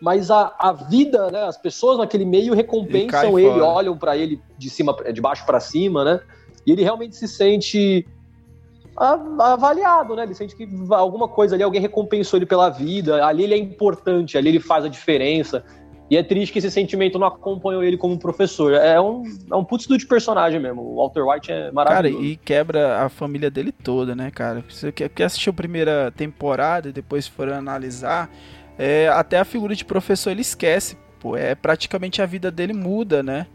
Mas 0.00 0.30
a, 0.30 0.54
a 0.58 0.72
vida, 0.72 1.30
né? 1.30 1.44
As 1.44 1.56
pessoas 1.56 1.98
naquele 1.98 2.24
meio 2.24 2.54
recompensam 2.54 3.38
ele, 3.38 3.48
ele 3.48 3.60
olham 3.60 3.96
para 3.96 4.16
ele 4.16 4.40
de 4.58 4.70
cima, 4.70 4.96
de 5.12 5.20
baixo 5.20 5.44
para 5.44 5.60
cima, 5.60 6.04
né? 6.04 6.20
E 6.66 6.72
ele 6.72 6.82
realmente 6.82 7.16
se 7.16 7.26
sente 7.26 8.06
avaliado, 9.38 10.14
né? 10.14 10.22
Ele 10.22 10.34
sente 10.34 10.54
que 10.54 10.68
alguma 10.90 11.28
coisa 11.28 11.54
ali, 11.54 11.62
alguém 11.62 11.80
recompensou 11.80 12.38
ele 12.38 12.46
pela 12.46 12.70
vida, 12.70 13.24
ali 13.24 13.44
ele 13.44 13.54
é 13.54 13.58
importante, 13.58 14.38
ali 14.38 14.48
ele 14.50 14.60
faz 14.60 14.84
a 14.84 14.88
diferença. 14.88 15.64
E 16.10 16.16
é 16.16 16.22
triste 16.22 16.52
que 16.52 16.58
esse 16.58 16.70
sentimento 16.70 17.18
não 17.18 17.26
acompanhou 17.26 17.82
ele 17.82 17.96
como 17.96 18.18
professor. 18.18 18.74
É 18.74 19.00
um, 19.00 19.22
é 19.50 19.56
um 19.56 19.64
puto 19.64 19.96
de 19.96 20.06
personagem 20.06 20.60
mesmo. 20.60 20.82
O 20.82 20.96
Walter 20.96 21.26
White 21.26 21.50
é 21.50 21.72
maravilhoso. 21.72 22.16
Cara, 22.16 22.26
e 22.26 22.36
quebra 22.36 23.02
a 23.02 23.08
família 23.08 23.50
dele 23.50 23.72
toda, 23.72 24.14
né, 24.14 24.30
cara? 24.30 24.62
Você 24.68 24.92
quer 24.92 25.24
assistir 25.24 25.48
a 25.48 25.54
primeira 25.54 26.12
temporada 26.14 26.90
e 26.90 26.92
depois 26.92 27.26
for 27.26 27.50
analisar, 27.50 28.30
é, 28.78 29.08
até 29.08 29.38
a 29.38 29.44
figura 29.44 29.74
de 29.74 29.86
professor 29.86 30.30
ele 30.30 30.42
esquece, 30.42 30.98
pô, 31.18 31.34
é 31.34 31.54
praticamente 31.54 32.20
a 32.20 32.26
vida 32.26 32.50
dele 32.50 32.74
muda, 32.74 33.22
né? 33.22 33.46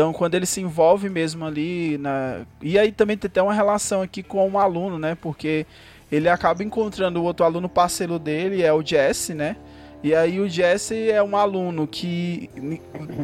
Então, 0.00 0.14
quando 0.14 0.34
ele 0.34 0.46
se 0.46 0.62
envolve 0.62 1.10
mesmo 1.10 1.44
ali 1.44 1.98
na. 1.98 2.46
E 2.62 2.78
aí 2.78 2.90
também 2.90 3.18
tem 3.18 3.28
até 3.28 3.42
uma 3.42 3.52
relação 3.52 4.00
aqui 4.00 4.22
com 4.22 4.48
um 4.48 4.58
aluno, 4.58 4.98
né? 4.98 5.14
Porque 5.14 5.66
ele 6.10 6.26
acaba 6.26 6.64
encontrando 6.64 7.20
o 7.20 7.22
outro 7.22 7.44
aluno 7.44 7.68
parceiro 7.68 8.18
dele, 8.18 8.62
é 8.62 8.72
o 8.72 8.82
Jesse, 8.82 9.34
né? 9.34 9.56
E 10.02 10.14
aí 10.14 10.40
o 10.40 10.48
Jesse 10.48 11.10
é 11.10 11.22
um 11.22 11.36
aluno 11.36 11.86
que 11.86 12.48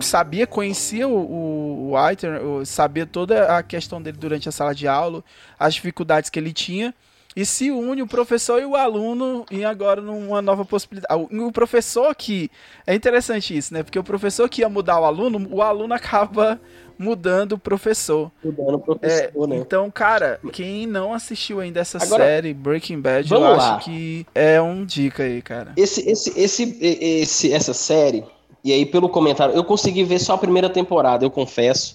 sabia, 0.02 0.46
conhecia 0.46 1.08
o, 1.08 1.92
o 1.92 1.92
White, 1.96 2.26
sabia 2.66 3.06
toda 3.06 3.56
a 3.56 3.62
questão 3.62 4.02
dele 4.02 4.18
durante 4.18 4.46
a 4.46 4.52
sala 4.52 4.74
de 4.74 4.86
aula, 4.86 5.24
as 5.58 5.72
dificuldades 5.72 6.28
que 6.28 6.38
ele 6.38 6.52
tinha 6.52 6.94
e 7.36 7.44
se 7.44 7.70
une 7.70 8.00
o 8.00 8.06
professor 8.06 8.62
e 8.62 8.64
o 8.64 8.74
aluno 8.74 9.44
em 9.50 9.62
agora 9.66 10.00
numa 10.00 10.40
nova 10.40 10.64
possibilidade. 10.64 11.22
O 11.30 11.52
professor 11.52 12.14
que. 12.14 12.50
É 12.86 12.94
interessante 12.94 13.54
isso, 13.54 13.74
né? 13.74 13.82
Porque 13.82 13.98
o 13.98 14.02
professor 14.02 14.48
que 14.48 14.62
ia 14.62 14.68
mudar 14.70 14.98
o 14.98 15.04
aluno, 15.04 15.46
o 15.50 15.60
aluno 15.60 15.92
acaba 15.92 16.58
mudando 16.98 17.52
o 17.52 17.58
professor. 17.58 18.32
Mudando 18.42 18.76
o 18.76 18.78
professor, 18.78 19.44
é, 19.44 19.46
né? 19.48 19.56
Então, 19.58 19.90
cara, 19.90 20.40
quem 20.50 20.86
não 20.86 21.12
assistiu 21.12 21.60
ainda 21.60 21.80
essa 21.80 22.02
agora, 22.02 22.24
série, 22.24 22.54
Breaking 22.54 23.00
Bad, 23.02 23.30
eu 23.30 23.44
acho 23.44 23.68
lá. 23.68 23.78
que 23.80 24.26
é 24.34 24.58
um 24.58 24.86
dica 24.86 25.24
aí, 25.24 25.42
cara. 25.42 25.74
Esse, 25.76 26.08
esse, 26.08 26.40
esse, 26.40 26.78
esse, 26.80 27.52
essa 27.52 27.74
série, 27.74 28.24
e 28.64 28.72
aí 28.72 28.86
pelo 28.86 29.10
comentário, 29.10 29.54
eu 29.54 29.62
consegui 29.62 30.04
ver 30.04 30.20
só 30.20 30.34
a 30.34 30.38
primeira 30.38 30.70
temporada, 30.70 31.22
eu 31.22 31.30
confesso. 31.30 31.94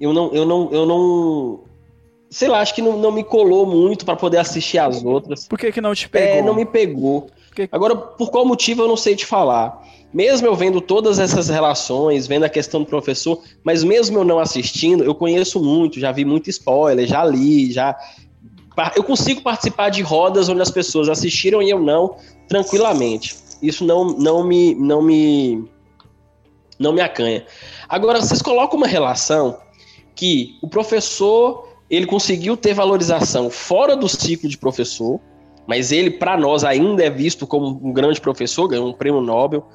Eu 0.00 0.12
não, 0.12 0.32
eu 0.32 0.44
não, 0.44 0.72
eu 0.72 0.84
não 0.84 1.60
sei 2.32 2.48
lá, 2.48 2.60
acho 2.60 2.74
que 2.74 2.80
não, 2.80 2.96
não 2.96 3.12
me 3.12 3.22
colou 3.22 3.66
muito 3.66 4.06
para 4.06 4.16
poder 4.16 4.38
assistir 4.38 4.78
as 4.78 5.04
outras. 5.04 5.46
Por 5.46 5.58
que, 5.58 5.70
que 5.70 5.82
não 5.82 5.94
te 5.94 6.08
pegou? 6.08 6.28
É, 6.28 6.42
não 6.42 6.54
me 6.54 6.64
pegou. 6.64 7.28
Que... 7.54 7.68
Agora, 7.70 7.94
por 7.94 8.30
qual 8.30 8.46
motivo 8.46 8.82
eu 8.82 8.88
não 8.88 8.96
sei 8.96 9.14
te 9.14 9.26
falar. 9.26 9.86
Mesmo 10.12 10.46
eu 10.46 10.54
vendo 10.54 10.80
todas 10.80 11.18
essas 11.18 11.48
relações, 11.48 12.26
vendo 12.26 12.44
a 12.44 12.48
questão 12.48 12.80
do 12.80 12.86
professor, 12.86 13.38
mas 13.62 13.84
mesmo 13.84 14.18
eu 14.18 14.24
não 14.24 14.38
assistindo, 14.38 15.04
eu 15.04 15.14
conheço 15.14 15.62
muito, 15.62 16.00
já 16.00 16.10
vi 16.10 16.24
muito 16.24 16.48
spoiler, 16.48 17.06
já 17.06 17.22
li, 17.24 17.70
já. 17.70 17.94
Eu 18.96 19.04
consigo 19.04 19.42
participar 19.42 19.90
de 19.90 20.00
rodas 20.00 20.48
onde 20.48 20.62
as 20.62 20.70
pessoas 20.70 21.10
assistiram 21.10 21.62
e 21.62 21.68
eu 21.68 21.80
não, 21.80 22.16
tranquilamente. 22.48 23.36
Isso 23.60 23.84
não, 23.84 24.06
não 24.06 24.42
me. 24.42 24.74
não 24.74 25.02
me. 25.02 25.64
não 26.78 26.92
me 26.94 27.02
acanha. 27.02 27.44
Agora, 27.88 28.20
vocês 28.20 28.40
colocam 28.40 28.78
uma 28.78 28.86
relação 28.86 29.58
que 30.14 30.56
o 30.62 30.68
professor 30.68 31.71
ele 31.92 32.06
conseguiu 32.06 32.56
ter 32.56 32.72
valorização 32.72 33.50
fora 33.50 33.94
do 33.94 34.08
ciclo 34.08 34.48
de 34.48 34.56
professor, 34.56 35.20
mas 35.66 35.92
ele, 35.92 36.10
para 36.10 36.38
nós, 36.38 36.64
ainda 36.64 37.04
é 37.04 37.10
visto 37.10 37.46
como 37.46 37.66
um 37.86 37.92
grande 37.92 38.18
professor, 38.18 38.66
ganhou 38.66 38.88
um 38.88 38.94
prêmio 38.94 39.20
Nobel. 39.20 39.68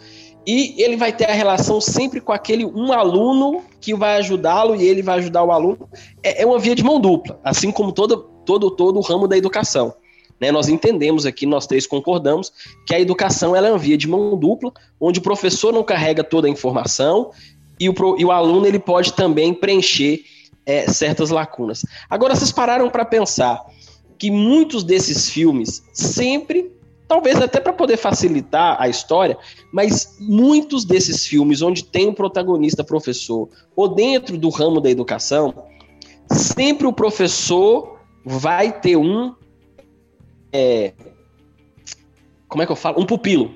E 0.45 0.81
ele 0.81 0.97
vai 0.97 1.15
ter 1.15 1.25
a 1.25 1.33
relação 1.33 1.79
sempre 1.79 2.19
com 2.19 2.31
aquele 2.31 2.65
um 2.65 2.91
aluno 2.91 3.61
que 3.79 3.93
vai 3.93 4.17
ajudá-lo 4.17 4.75
e 4.75 4.83
ele 4.83 5.03
vai 5.03 5.19
ajudar 5.19 5.43
o 5.43 5.51
aluno. 5.51 5.87
É, 6.23 6.41
é 6.41 6.45
uma 6.45 6.57
via 6.57 6.73
de 6.73 6.83
mão 6.83 6.99
dupla, 6.99 7.39
assim 7.43 7.71
como 7.71 7.91
todo, 7.91 8.17
todo, 8.45 8.71
todo 8.71 8.97
o 8.97 9.01
ramo 9.01 9.27
da 9.27 9.37
educação. 9.37 9.93
Né, 10.39 10.51
nós 10.51 10.69
entendemos 10.69 11.25
aqui, 11.25 11.45
nós 11.45 11.67
três 11.67 11.85
concordamos, 11.85 12.51
que 12.85 12.95
a 12.95 12.99
educação 12.99 13.55
ela 13.55 13.67
é 13.67 13.71
uma 13.71 13.77
via 13.77 13.97
de 13.97 14.07
mão 14.07 14.37
dupla, 14.37 14.71
onde 14.99 15.19
o 15.19 15.23
professor 15.23 15.71
não 15.71 15.83
carrega 15.83 16.23
toda 16.23 16.47
a 16.47 16.49
informação 16.49 17.31
e 17.79 17.89
o, 17.89 17.93
e 18.17 18.25
o 18.25 18.31
aluno 18.31 18.65
ele 18.65 18.79
pode 18.79 19.13
também 19.13 19.53
preencher 19.53 20.23
é, 20.67 20.85
certas 20.91 21.29
lacunas. 21.29 21.85
Agora, 22.09 22.35
vocês 22.35 22.51
pararam 22.51 22.89
para 22.89 23.05
pensar 23.05 23.65
que 24.19 24.29
muitos 24.29 24.83
desses 24.83 25.29
filmes 25.29 25.81
sempre, 25.93 26.69
talvez 27.07 27.41
até 27.41 27.59
para 27.61 27.71
poder 27.71 27.95
facilitar 27.95 28.75
a 28.79 28.89
história, 28.89 29.37
mas 29.71 30.17
muitos 30.19 30.83
desses 30.83 31.25
filmes 31.25 31.61
onde 31.61 31.85
tem 31.85 32.09
um 32.09 32.13
protagonista 32.13 32.83
professor 32.83 33.47
ou 33.75 33.87
dentro 33.87 34.37
do 34.37 34.49
ramo 34.49 34.81
da 34.81 34.89
educação, 34.89 35.53
sempre 36.29 36.85
o 36.85 36.91
professor 36.91 37.97
vai 38.25 38.77
ter 38.81 38.97
um 38.97 39.33
é, 40.51 40.93
como 42.47 42.61
é 42.61 42.65
que 42.65 42.71
eu 42.71 42.75
falo? 42.75 42.99
Um 42.99 43.05
pupilo. 43.05 43.53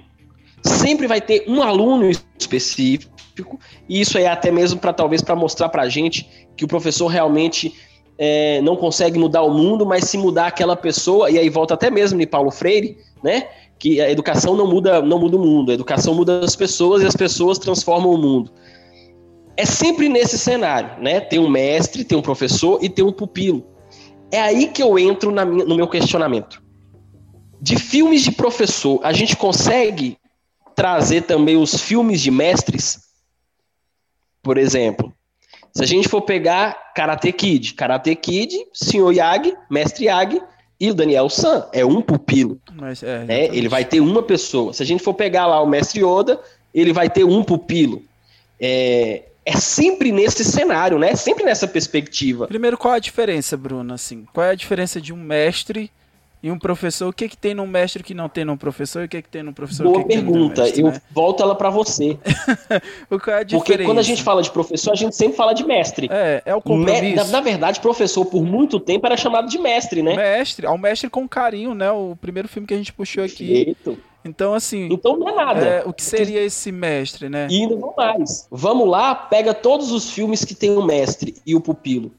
Sempre 0.63 1.07
vai 1.07 1.19
ter 1.19 1.45
um 1.47 1.61
aluno 1.61 2.09
específico 2.37 3.11
e 3.89 4.01
isso 4.01 4.17
é 4.17 4.27
até 4.27 4.51
mesmo 4.51 4.79
para 4.79 4.93
talvez 4.93 5.21
para 5.21 5.35
mostrar 5.35 5.69
para 5.69 5.83
a 5.83 5.89
gente 5.89 6.40
que 6.61 6.65
o 6.65 6.67
professor 6.67 7.07
realmente 7.07 7.73
é, 8.19 8.61
não 8.61 8.75
consegue 8.75 9.17
mudar 9.17 9.41
o 9.41 9.49
mundo, 9.51 9.83
mas 9.83 10.03
se 10.03 10.15
mudar 10.15 10.45
aquela 10.45 10.75
pessoa, 10.75 11.31
e 11.31 11.39
aí 11.39 11.49
volta 11.49 11.73
até 11.73 11.89
mesmo 11.89 12.21
em 12.21 12.27
Paulo 12.27 12.51
Freire, 12.51 12.99
né? 13.23 13.47
Que 13.79 13.99
a 13.99 14.11
educação 14.11 14.55
não 14.55 14.67
muda, 14.67 15.01
não 15.01 15.17
muda 15.17 15.37
o 15.37 15.39
mundo, 15.39 15.71
a 15.71 15.73
educação 15.73 16.13
muda 16.13 16.41
as 16.41 16.55
pessoas 16.55 17.01
e 17.01 17.07
as 17.07 17.15
pessoas 17.15 17.57
transformam 17.57 18.13
o 18.13 18.17
mundo. 18.17 18.51
É 19.57 19.65
sempre 19.65 20.07
nesse 20.07 20.37
cenário, 20.37 21.01
né? 21.01 21.19
Tem 21.19 21.39
um 21.39 21.49
mestre, 21.49 22.03
tem 22.03 22.15
um 22.15 22.21
professor 22.21 22.77
e 22.79 22.87
tem 22.87 23.03
um 23.03 23.11
pupilo. 23.11 23.65
É 24.31 24.39
aí 24.39 24.67
que 24.67 24.83
eu 24.83 24.99
entro 24.99 25.31
minha, 25.31 25.65
no 25.65 25.75
meu 25.75 25.87
questionamento. 25.87 26.61
De 27.59 27.75
filmes 27.75 28.21
de 28.21 28.31
professor, 28.31 28.99
a 29.01 29.11
gente 29.11 29.35
consegue 29.35 30.15
trazer 30.75 31.23
também 31.23 31.57
os 31.57 31.81
filmes 31.81 32.21
de 32.21 32.29
mestres? 32.29 32.99
Por 34.43 34.59
exemplo, 34.59 35.11
se 35.73 35.83
a 35.83 35.87
gente 35.87 36.09
for 36.09 36.21
pegar 36.21 36.91
Karate 36.93 37.31
Kid, 37.31 37.73
Karate 37.73 38.15
Kid, 38.15 38.55
Sr. 38.73 39.11
Yagi, 39.13 39.53
Mestre 39.69 40.05
Yagi 40.05 40.41
e 40.79 40.89
o 40.89 40.93
Daniel 40.93 41.29
San, 41.29 41.67
é 41.71 41.85
um 41.85 42.01
pupilo. 42.01 42.59
Mas, 42.73 43.03
é, 43.03 43.23
né? 43.23 43.45
Ele 43.45 43.69
vai 43.69 43.85
ter 43.85 43.99
uma 43.99 44.23
pessoa. 44.23 44.73
Se 44.73 44.83
a 44.83 44.85
gente 44.85 45.03
for 45.03 45.13
pegar 45.13 45.47
lá 45.47 45.61
o 45.61 45.67
Mestre 45.67 46.03
Yoda, 46.03 46.39
ele 46.73 46.91
vai 46.91 47.09
ter 47.09 47.23
um 47.23 47.43
pupilo. 47.43 48.01
É, 48.59 49.23
é 49.45 49.55
sempre 49.57 50.11
nesse 50.11 50.43
cenário, 50.43 50.99
né? 50.99 51.15
Sempre 51.15 51.43
nessa 51.43 51.67
perspectiva. 51.67 52.47
Primeiro, 52.47 52.77
qual 52.77 52.93
a 52.93 52.99
diferença, 52.99 53.55
Bruno? 53.55 53.93
Assim, 53.93 54.25
qual 54.33 54.45
é 54.45 54.51
a 54.51 54.55
diferença 54.55 54.99
de 54.99 55.13
um 55.13 55.17
mestre 55.17 55.91
e 56.43 56.49
um 56.49 56.57
professor, 56.57 57.07
o 57.07 57.13
que 57.13 57.29
que 57.29 57.37
tem 57.37 57.53
num 57.53 57.67
mestre 57.67 58.01
que 58.01 58.15
não 58.15 58.27
tem 58.27 58.43
num 58.43 58.57
professor? 58.57 59.03
E 59.03 59.05
o 59.05 59.09
que 59.09 59.21
que 59.21 59.29
tem 59.29 59.43
num 59.43 59.53
professor? 59.53 59.83
Boa 59.83 60.01
que 60.01 60.07
pergunta. 60.07 60.63
mestre, 60.63 60.81
eu 60.81 60.87
né? 60.87 61.01
volto 61.11 61.43
ela 61.43 61.53
para 61.53 61.69
você. 61.69 62.17
o 63.11 63.29
é 63.29 63.41
a 63.41 63.45
Porque 63.45 63.77
quando 63.83 63.99
a 63.99 64.03
gente 64.03 64.23
fala 64.23 64.41
de 64.41 64.49
professor, 64.49 64.91
a 64.91 64.95
gente 64.95 65.15
sempre 65.15 65.37
fala 65.37 65.53
de 65.53 65.63
mestre. 65.63 66.07
É, 66.11 66.41
é 66.43 66.55
o 66.55 66.61
compromisso. 66.61 67.15
Na, 67.15 67.25
na, 67.25 67.41
verdade, 67.41 67.79
professor 67.79 68.25
por 68.25 68.43
muito 68.43 68.79
tempo 68.79 69.05
era 69.05 69.15
chamado 69.15 69.47
de 69.47 69.59
mestre, 69.59 70.01
né? 70.01 70.15
Mestre, 70.15 70.65
ao 70.65 70.79
mestre 70.79 71.11
com 71.11 71.29
carinho, 71.29 71.75
né? 71.75 71.91
O 71.91 72.17
primeiro 72.19 72.47
filme 72.47 72.67
que 72.67 72.73
a 72.73 72.77
gente 72.77 72.91
puxou 72.91 73.23
aqui. 73.23 73.53
Eito. 73.53 73.97
Então, 74.25 74.53
assim. 74.53 74.87
Então 74.91 75.17
não 75.17 75.29
é 75.29 75.35
nada. 75.35 75.65
É, 75.65 75.83
o 75.85 75.93
que 75.93 76.03
seria 76.03 76.41
esse 76.41 76.71
mestre, 76.71 77.29
né? 77.29 77.47
E 77.51 77.61
ainda 77.61 77.75
não 77.75 77.93
mais. 77.95 78.47
Vamos 78.49 78.87
lá, 78.87 79.13
pega 79.13 79.53
todos 79.53 79.91
os 79.91 80.11
filmes 80.11 80.45
que 80.45 80.55
tem 80.55 80.71
o 80.71 80.83
mestre 80.83 81.35
e 81.45 81.55
o 81.55 81.61
pupilo. 81.61 82.11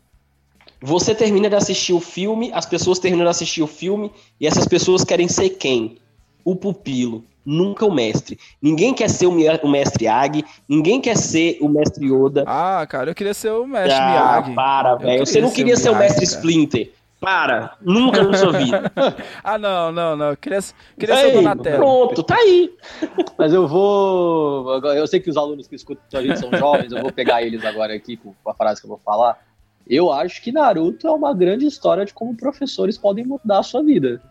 Você 0.83 1.15
termina 1.15 1.49
de 1.49 1.55
assistir 1.55 1.93
o 1.93 2.01
filme, 2.01 2.51
as 2.53 2.67
pessoas 2.67 2.99
terminam 2.99 3.25
de 3.25 3.31
assistir 3.31 3.63
o 3.63 3.69
filme 3.69 4.11
e 4.41 4.49
essas 4.49 4.67
pessoas 4.67 5.05
querem 5.05 5.29
ser 5.29 5.51
quem? 5.51 5.99
O 6.45 6.57
pupilo, 6.57 7.25
nunca 7.47 7.87
o 7.87 7.95
mestre. 7.95 8.37
Ninguém 8.61 8.93
quer 8.93 9.09
ser 9.09 9.27
o 9.27 9.69
mestre 9.69 10.09
Ag, 10.09 10.45
ninguém 10.69 11.01
quer 11.01 11.17
ser 11.17 11.57
o 11.61 11.69
mestre 11.69 12.07
Yoda. 12.07 12.43
Ah, 12.49 12.85
cara, 12.89 13.11
eu 13.11 13.15
queria 13.15 13.33
ser 13.33 13.53
o 13.53 13.65
mestre 13.65 13.93
ah, 13.93 14.41
Miyagi. 14.41 14.55
para, 14.57 14.95
velho. 14.97 15.25
Você 15.25 15.41
não 15.41 15.53
queria 15.53 15.77
ser 15.77 15.91
o, 15.91 15.97
mestre 15.97 16.27
cara. 16.27 16.37
Splinter. 16.37 16.93
Para, 17.21 17.77
nunca 17.81 18.25
na 18.25 18.37
sua 18.37 18.51
vida. 18.51 18.91
ah, 19.45 19.57
não, 19.57 19.93
não, 19.93 20.17
não. 20.17 20.31
Eu 20.31 20.37
queria, 20.37 20.59
queria 20.99 21.17
ser 21.17 21.29
o 21.29 21.33
Donatello. 21.35 21.77
Pronto, 21.77 22.25
tá 22.25 22.35
aí. 22.35 22.75
Mas 23.39 23.53
eu 23.53 23.69
vou. 23.69 24.81
Eu 24.87 25.07
sei 25.07 25.21
que 25.21 25.31
os 25.31 25.37
alunos 25.37 25.69
que 25.69 25.77
escutam 25.77 26.03
a 26.19 26.21
gente 26.21 26.41
são 26.41 26.51
jovens, 26.51 26.91
eu 26.91 27.01
vou 27.01 27.13
pegar 27.13 27.41
eles 27.41 27.65
agora 27.65 27.95
aqui 27.95 28.17
com 28.17 28.35
a 28.45 28.53
frase 28.53 28.81
que 28.81 28.89
eu 28.89 28.91
vou 28.91 29.01
falar. 29.05 29.39
Eu 29.89 30.13
acho 30.13 30.43
que 30.43 30.53
Naruto 30.53 31.07
é 31.07 31.11
uma 31.11 31.35
grande 31.35 31.67
história 31.67 32.05
de 32.05 32.15
como 32.15 32.37
professores 32.37 32.97
podem 32.97 33.25
mudar 33.25 33.59
a 33.59 33.63
sua 33.63 33.83
vida. 33.83 34.23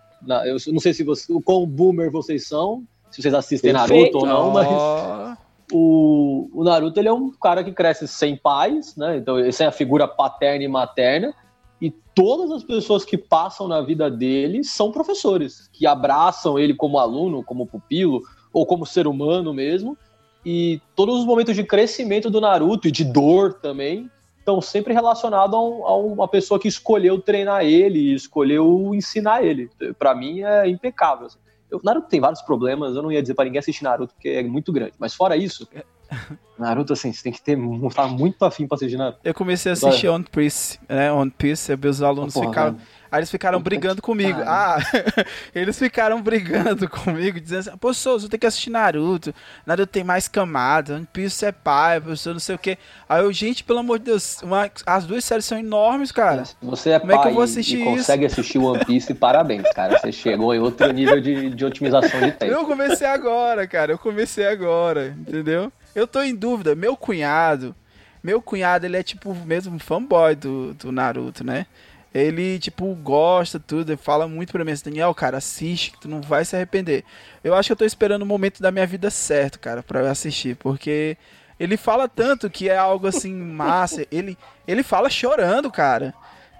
Eu 0.45 0.58
não 0.72 0.80
sei 0.80 0.93
se 0.93 1.04
você, 1.04 1.32
o 1.34 1.41
quão 1.41 1.66
boomer 1.66 2.12
vocês 2.12 2.47
são, 2.47 2.84
se 3.10 3.22
vocês 3.22 3.34
assistem 3.34 3.74
Perfeito. 3.74 4.18
Naruto 4.18 4.18
ou 4.20 4.26
não, 4.26 4.52
mas 4.52 5.38
o, 5.72 6.49
o 6.54 6.64
Naruto 6.64 6.99
ele 6.99 7.08
é 7.08 7.14
um 7.14 7.32
cara 7.32 7.64
que 7.64 7.72
cresce 7.72 8.08
sem 8.08 8.36
pais, 8.36 8.95
né? 8.95 9.18
Então, 9.18 9.52
sem 9.52 9.66
a 9.66 9.72
figura 9.72 10.08
paterna 10.08 10.64
e 10.64 10.68
materna. 10.68 11.34
E 11.82 11.89
todas 12.14 12.52
as 12.52 12.64
pessoas 12.64 13.04
que 13.04 13.18
passam 13.18 13.68
na 13.68 13.82
vida 13.82 14.10
dele 14.10 14.64
são 14.64 14.91
professores, 14.91 15.68
que 15.74 15.88
abraçam 15.88 16.60
ele 16.60 16.76
como 16.76 16.99
aluno, 16.99 17.43
como 17.43 17.66
pupilo, 17.66 18.22
ou 18.54 18.66
como 18.66 18.86
ser 18.86 19.08
humano 19.08 19.54
mesmo. 19.54 19.97
E 20.45 20.80
todos 20.95 21.20
os 21.20 21.26
momentos 21.26 21.56
de 21.56 21.64
crescimento 21.64 22.30
do 22.30 22.39
Naruto 22.39 22.88
e 22.88 22.91
de 22.91 23.04
dor 23.04 23.54
também 23.54 24.10
estão 24.41 24.59
sempre 24.59 24.93
relacionados 24.93 25.55
a, 25.55 25.95
uma 25.95 26.27
pessoa 26.27 26.59
que 26.59 26.67
escolheu 26.67 27.19
treinar 27.19 27.63
ele, 27.63 28.13
escolheu 28.13 28.93
ensinar 28.93 29.43
ele. 29.43 29.69
Para 29.97 30.13
mim 30.13 30.41
é 30.41 30.67
impecável. 30.67 31.27
Assim. 31.27 31.39
Eu, 31.69 31.79
Naruto 31.83 32.09
tem 32.09 32.19
vários 32.19 32.41
problemas, 32.41 32.95
eu 32.95 33.01
não 33.01 33.11
ia 33.11 33.21
dizer 33.21 33.33
para 33.33 33.45
ninguém 33.45 33.59
assistir 33.59 33.83
Naruto 33.83 34.13
porque 34.13 34.29
é 34.29 34.43
muito 34.43 34.73
grande, 34.73 34.93
mas 34.99 35.13
fora 35.13 35.37
isso, 35.37 35.67
Naruto, 36.59 36.91
assim, 36.91 37.13
você 37.13 37.23
tem 37.23 37.31
que 37.31 37.41
ter 37.41 37.57
tá 37.95 38.07
muito 38.07 38.43
afim 38.43 38.67
pra 38.67 38.75
assistir 38.75 38.97
Naruto. 38.97 39.19
Eu 39.23 39.33
comecei 39.33 39.71
a 39.71 39.73
assistir 39.73 40.09
One 40.09 40.25
Piece, 40.29 40.77
né? 40.89 41.11
One 41.11 41.31
Piece, 41.31 41.75
meus 41.77 42.01
alunos 42.01 42.33
Porra, 42.33 42.47
ficaram. 42.47 42.73
velho. 42.73 42.87
Aí 43.12 43.20
eles 43.20 43.30
ficaram 43.30 43.59
brigando 43.62 44.01
comigo. 44.01 44.39
Ah, 44.45 44.78
eles 45.53 45.78
ficaram 45.78 46.22
brigando 46.22 46.88
comigo, 46.89 47.41
dizendo 47.41 47.59
assim, 47.59 47.78
pô, 47.78 47.93
Souza, 47.93 48.30
tem 48.30 48.39
que 48.39 48.45
assistir 48.47 48.70
Naruto. 48.70 49.36
Naruto 49.66 49.91
tem 49.91 50.01
mais 50.03 50.30
camada, 50.30 50.95
One 50.95 51.05
Piece 51.12 51.45
é 51.45 51.51
pai, 51.51 51.99
professor, 51.99 52.32
não 52.32 52.39
sei 52.39 52.55
o 52.55 52.57
quê. 52.59 52.78
Aí 53.09 53.22
eu, 53.22 53.34
gente, 53.34 53.66
pelo 53.66 53.80
amor 53.80 53.99
de 53.99 54.05
Deus, 54.05 54.41
uma- 54.41 54.72
as 54.86 55.05
duas 55.05 55.26
séries 55.26 55.43
são 55.43 55.57
enormes, 55.59 56.09
cara. 56.09 56.43
Você 56.62 56.91
é 56.91 56.99
Como 56.99 57.12
é 57.12 57.16
que 57.18 57.22
pai 57.24 57.32
eu 57.32 57.36
vou 57.36 57.43
e- 57.43 57.45
assistir 57.45 57.76
e 57.78 57.82
isso? 57.82 57.89
consegue 57.97 58.26
assistir 58.26 58.57
One 58.59 58.86
Piece, 58.86 59.14
parabéns, 59.14 59.70
cara. 59.74 59.99
Você 59.99 60.12
chegou 60.14 60.55
em 60.55 60.59
outro 60.59 60.89
nível 60.93 61.20
de, 61.20 61.49
de 61.49 61.66
otimização 61.66 62.22
de 62.22 62.32
tempo. 62.32 62.51
Eu 62.53 62.66
comecei 62.66 63.07
agora, 63.07 63.68
cara. 63.68 63.91
Eu 63.91 63.97
comecei 63.97 64.47
agora, 64.47 65.07
entendeu? 65.20 65.70
Eu 65.93 66.07
tô 66.07 66.22
em 66.22 66.34
dúvida. 66.34 66.76
Meu 66.76 66.95
cunhado, 66.95 67.76
meu 68.24 68.41
cunhado, 68.41 68.86
ele 68.86 68.95
é 68.95 69.03
tipo 69.03 69.36
mesmo 69.36 69.78
fanboy 69.80 70.34
do, 70.36 70.74
do 70.76 70.91
Naruto, 70.93 71.43
né? 71.43 71.66
Ele, 72.14 72.59
tipo, 72.59 72.93
gosta 72.95 73.57
tudo, 73.57 73.91
ele 73.91 73.97
fala 73.97 74.28
muito 74.28 74.51
pra 74.51 74.66
mim 74.66 74.72
assim, 74.72 74.86
Daniel, 74.86 75.14
cara, 75.14 75.38
assiste, 75.38 75.91
que 75.91 76.01
tu 76.01 76.09
não 76.09 76.22
vai 76.22 76.43
se 76.43 76.55
arrepender. 76.55 77.05
Eu 77.41 77.55
acho 77.55 77.68
que 77.68 77.72
eu 77.72 77.78
tô 77.78 77.86
esperando 77.86 78.24
o 78.24 78.26
momento 78.26 78.62
da 78.62 78.70
minha 78.70 78.86
vida 78.86 79.09
certo, 79.09 79.59
cara, 79.59 79.82
pra 79.82 80.01
eu 80.01 80.07
assistir, 80.07 80.57
porque 80.57 81.18
ele 81.57 81.78
fala 81.78 82.09
tanto 82.09 82.49
que 82.49 82.68
é 82.68 82.78
algo 82.78 83.07
assim, 83.07 83.34
massa. 83.34 84.05
Ele, 84.12 84.38
ele 84.68 84.84
fala 84.84 85.09
chorando, 85.09 85.72
cara. 85.72 86.14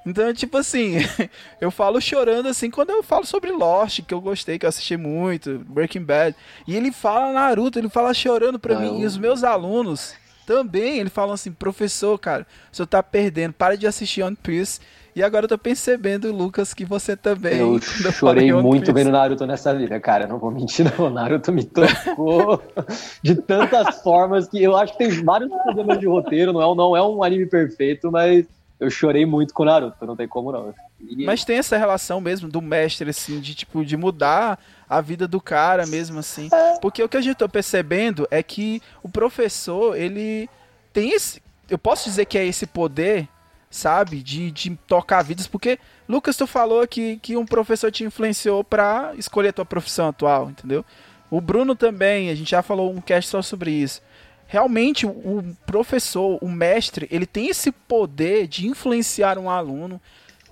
Então, 0.06 0.34
tipo 0.34 0.58
assim, 0.58 0.96
eu 1.60 1.70
falo 1.70 2.00
chorando 2.00 2.48
assim 2.48 2.72
quando 2.72 2.92
eu 2.92 3.04
falo 3.04 3.26
sobre 3.26 3.52
Lost, 3.52 4.02
que 4.02 4.14
eu 4.14 4.22
gostei, 4.22 4.58
que 4.58 4.66
eu 4.66 4.70
assisti 4.70 4.96
muito, 4.96 5.60
Breaking 5.68 6.04
Bad. 6.04 6.36
E 6.66 6.76
ele 6.76 6.92
fala 6.92 7.34
Naruto, 7.34 7.78
ele 7.78 7.90
fala 7.90 8.14
chorando 8.14 8.58
pra 8.58 8.80
mim. 8.80 9.02
E 9.02 9.06
os 9.06 9.18
meus 9.18 9.44
alunos 9.44 10.16
também, 10.46 11.00
ele 11.00 11.10
falam 11.10 11.34
assim, 11.34 11.52
professor, 11.52 12.18
cara, 12.18 12.46
senhor 12.72 12.88
tá 12.88 13.02
perdendo, 13.02 13.54
para 13.54 13.76
de 13.76 13.88
assistir 13.88 14.24
One 14.24 14.36
Piece. 14.36 14.80
E 15.14 15.22
agora 15.22 15.44
eu 15.44 15.50
tô 15.50 15.58
percebendo, 15.58 16.32
Lucas, 16.32 16.74
que 16.74 16.86
você 16.86 17.18
também. 17.18 17.58
Eu 17.58 17.80
eu 18.06 18.12
chorei 18.12 18.52
One 18.54 18.64
muito 18.64 18.86
Piece. 18.86 18.94
vendo 18.94 19.12
Naruto 19.12 19.46
nessa 19.46 19.74
vida, 19.76 20.00
cara. 20.00 20.26
Não 20.26 20.40
vou 20.40 20.52
mentir, 20.52 20.86
não. 20.98 21.10
Naruto 21.12 21.52
me 21.52 21.66
tocou 21.66 22.64
de 23.22 23.36
tantas 23.36 24.02
formas 24.02 24.48
que 24.48 24.64
eu 24.64 24.76
acho 24.78 24.94
que 24.94 25.00
tem 25.00 25.24
vários 25.24 25.52
problemas 25.52 26.00
de 26.00 26.08
roteiro. 26.08 26.54
Não 26.54 26.62
é, 26.62 26.76
não 26.76 26.96
é 26.96 27.04
um 27.04 27.24
anime 27.24 27.46
perfeito, 27.46 28.10
mas 28.10 28.46
eu 28.80 28.90
chorei 28.90 29.26
muito 29.26 29.54
com 29.54 29.66
Naruto. 29.66 30.06
Não 30.06 30.16
tem 30.16 30.28
como 30.28 30.52
não. 30.52 30.74
Mas 31.26 31.44
tem 31.44 31.58
essa 31.58 31.78
relação 31.78 32.22
mesmo 32.22 32.50
do 32.50 32.62
mestre, 32.62 33.10
assim, 33.10 33.40
de 33.40 33.56
tipo, 33.56 33.84
de 33.84 33.98
mudar 33.98 34.60
a 34.88 35.02
vida 35.02 35.28
do 35.28 35.42
cara 35.42 35.86
mesmo, 35.86 36.20
assim. 36.20 36.50
Porque 36.82 37.04
o 37.04 37.10
que 37.10 37.18
a 37.18 37.22
gente 37.22 37.38
tá 37.38 37.48
percebendo 37.48 38.28
é 38.30 38.44
que 38.44 38.82
o 39.02 39.10
professor, 39.10 39.98
ele 39.98 40.50
tem 40.94 41.12
esse. 41.12 41.42
Eu 41.70 41.78
posso 41.78 42.10
dizer 42.10 42.26
que 42.26 42.38
é 42.38 42.46
esse 42.46 42.66
poder, 42.66 43.28
sabe? 43.70 44.22
De, 44.22 44.52
de 44.52 44.76
tocar 44.88 45.24
vidas. 45.24 45.48
Porque, 45.48 45.80
Lucas, 46.08 46.36
tu 46.36 46.46
falou 46.46 46.86
que, 46.88 47.18
que 47.18 47.38
um 47.38 47.46
professor 47.46 47.92
te 47.92 48.04
influenciou 48.04 48.64
pra 48.64 49.14
escolher 49.18 49.50
a 49.50 49.54
tua 49.54 49.66
profissão 49.66 50.10
atual, 50.10 50.50
entendeu? 50.50 50.86
O 51.30 51.40
Bruno 51.40 51.76
também, 51.76 52.30
a 52.30 52.36
gente 52.36 52.52
já 52.52 52.62
falou 52.62 52.92
um 52.92 53.00
cast 53.00 53.30
só 53.30 53.42
sobre 53.42 53.72
isso. 53.72 54.02
Realmente, 54.48 55.06
o 55.06 55.56
professor, 55.66 56.38
o 56.42 56.50
mestre, 56.50 57.08
ele 57.10 57.26
tem 57.26 57.48
esse 57.48 57.72
poder 57.72 58.48
de 58.48 58.68
influenciar 58.68 59.38
um 59.38 59.50
aluno 59.50 60.02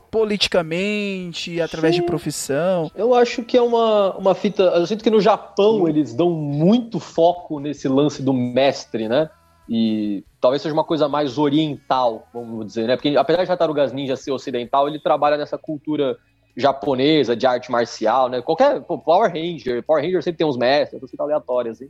politicamente, 0.09 1.61
através 1.61 1.95
de 1.95 2.01
Sim. 2.01 2.07
profissão. 2.07 2.91
Eu 2.95 3.13
acho 3.13 3.43
que 3.43 3.57
é 3.57 3.61
uma, 3.61 4.15
uma 4.17 4.35
fita. 4.35 4.63
Eu 4.63 4.85
sinto 4.87 5.03
que 5.03 5.09
no 5.09 5.21
Japão 5.21 5.87
eles 5.87 6.13
dão 6.13 6.31
muito 6.31 6.99
foco 6.99 7.59
nesse 7.59 7.87
lance 7.87 8.21
do 8.21 8.33
mestre, 8.33 9.07
né? 9.07 9.29
E 9.67 10.23
talvez 10.41 10.63
seja 10.63 10.73
uma 10.73 10.83
coisa 10.83 11.07
mais 11.07 11.37
oriental, 11.37 12.27
vamos 12.33 12.65
dizer, 12.65 12.87
né? 12.87 12.95
Porque 12.95 13.15
apesar 13.15 13.43
de 13.43 13.47
Tartarugas 13.47 13.93
Ninja 13.93 14.15
ser 14.15 14.31
ocidental, 14.31 14.87
ele 14.87 14.99
trabalha 14.99 15.37
nessa 15.37 15.57
cultura 15.57 16.17
japonesa 16.57 17.35
de 17.35 17.45
arte 17.45 17.71
marcial, 17.71 18.29
né? 18.29 18.41
Qualquer 18.41 18.81
pô, 18.81 18.97
Power 18.97 19.31
Ranger, 19.31 19.83
Power 19.83 20.03
Ranger 20.03 20.23
sempre 20.23 20.39
tem 20.39 20.47
uns 20.47 20.57
mestres, 20.57 20.99
coisa 20.99 21.15
aleatória 21.19 21.71
assim. 21.71 21.89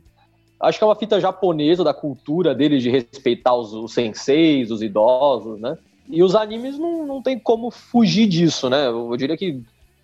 Acho 0.60 0.76
que 0.76 0.84
é 0.84 0.86
uma 0.86 0.94
fita 0.94 1.18
japonesa 1.18 1.82
da 1.82 1.94
cultura 1.94 2.54
deles 2.54 2.82
de 2.82 2.90
respeitar 2.90 3.54
os, 3.54 3.72
os 3.72 3.94
senseis, 3.94 4.70
os 4.70 4.82
idosos, 4.82 5.58
né? 5.58 5.78
E 6.10 6.22
os 6.22 6.34
animes 6.34 6.78
não, 6.78 7.06
não 7.06 7.22
tem 7.22 7.38
como 7.38 7.70
fugir 7.70 8.26
disso, 8.26 8.68
né? 8.68 8.86
Eu, 8.88 9.16
diria 9.16 9.36
que 9.36 9.62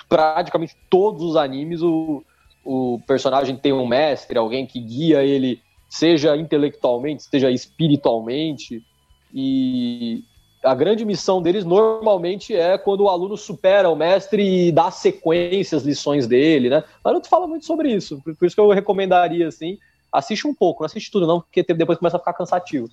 praticamente 0.08 0.76
todos 0.88 1.22
os 1.22 1.36
animes 1.36 1.82
o, 1.82 2.22
o 2.64 3.00
personagem 3.06 3.56
tem 3.56 3.72
um 3.72 3.86
mestre, 3.86 4.38
alguém 4.38 4.66
que 4.66 4.80
guia 4.80 5.24
ele, 5.24 5.60
seja 5.88 6.36
intelectualmente, 6.36 7.24
seja 7.24 7.50
espiritualmente. 7.50 8.82
E 9.34 10.22
a 10.62 10.74
grande 10.74 11.04
missão 11.04 11.42
deles 11.42 11.64
normalmente 11.64 12.54
é 12.54 12.78
quando 12.78 13.02
o 13.02 13.08
aluno 13.08 13.36
supera 13.36 13.90
o 13.90 13.96
mestre 13.96 14.68
e 14.68 14.72
dá 14.72 14.90
sequência 14.90 15.76
às 15.76 15.84
lições 15.84 16.26
dele, 16.26 16.68
né? 16.70 16.84
Naruto 17.04 17.28
fala 17.28 17.46
muito 17.46 17.66
sobre 17.66 17.92
isso, 17.92 18.20
por 18.22 18.46
isso 18.46 18.54
que 18.54 18.60
eu 18.60 18.70
recomendaria 18.70 19.48
assim, 19.48 19.78
assiste 20.12 20.46
um 20.46 20.54
pouco, 20.54 20.82
não 20.82 20.86
assiste 20.86 21.10
tudo 21.10 21.26
não, 21.26 21.40
porque 21.40 21.62
depois 21.62 21.98
começa 21.98 22.16
a 22.16 22.20
ficar 22.20 22.32
cansativo. 22.32 22.88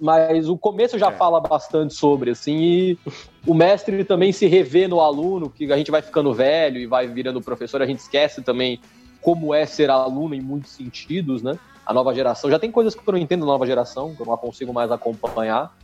Mas 0.00 0.48
o 0.48 0.56
começo 0.56 0.98
já 0.98 1.10
fala 1.10 1.40
bastante 1.40 1.94
sobre, 1.94 2.30
assim, 2.30 2.56
e 2.56 2.98
o 3.46 3.52
mestre 3.52 4.04
também 4.04 4.32
se 4.32 4.46
revê 4.46 4.86
no 4.86 5.00
aluno, 5.00 5.50
que 5.50 5.72
a 5.72 5.76
gente 5.76 5.90
vai 5.90 6.00
ficando 6.02 6.32
velho 6.32 6.78
e 6.78 6.86
vai 6.86 7.08
virando 7.08 7.40
professor, 7.40 7.82
a 7.82 7.86
gente 7.86 7.98
esquece 7.98 8.42
também 8.42 8.80
como 9.20 9.52
é 9.52 9.66
ser 9.66 9.90
aluno 9.90 10.34
em 10.34 10.40
muitos 10.40 10.70
sentidos, 10.70 11.42
né? 11.42 11.58
A 11.84 11.92
nova 11.92 12.14
geração, 12.14 12.50
já 12.50 12.58
tem 12.58 12.70
coisas 12.70 12.94
que 12.94 13.00
eu 13.06 13.12
não 13.12 13.18
entendo 13.18 13.40
da 13.40 13.46
nova 13.46 13.66
geração, 13.66 14.14
que 14.14 14.20
eu 14.20 14.26
não 14.26 14.36
consigo 14.36 14.72
mais 14.72 14.92
acompanhar. 14.92 15.74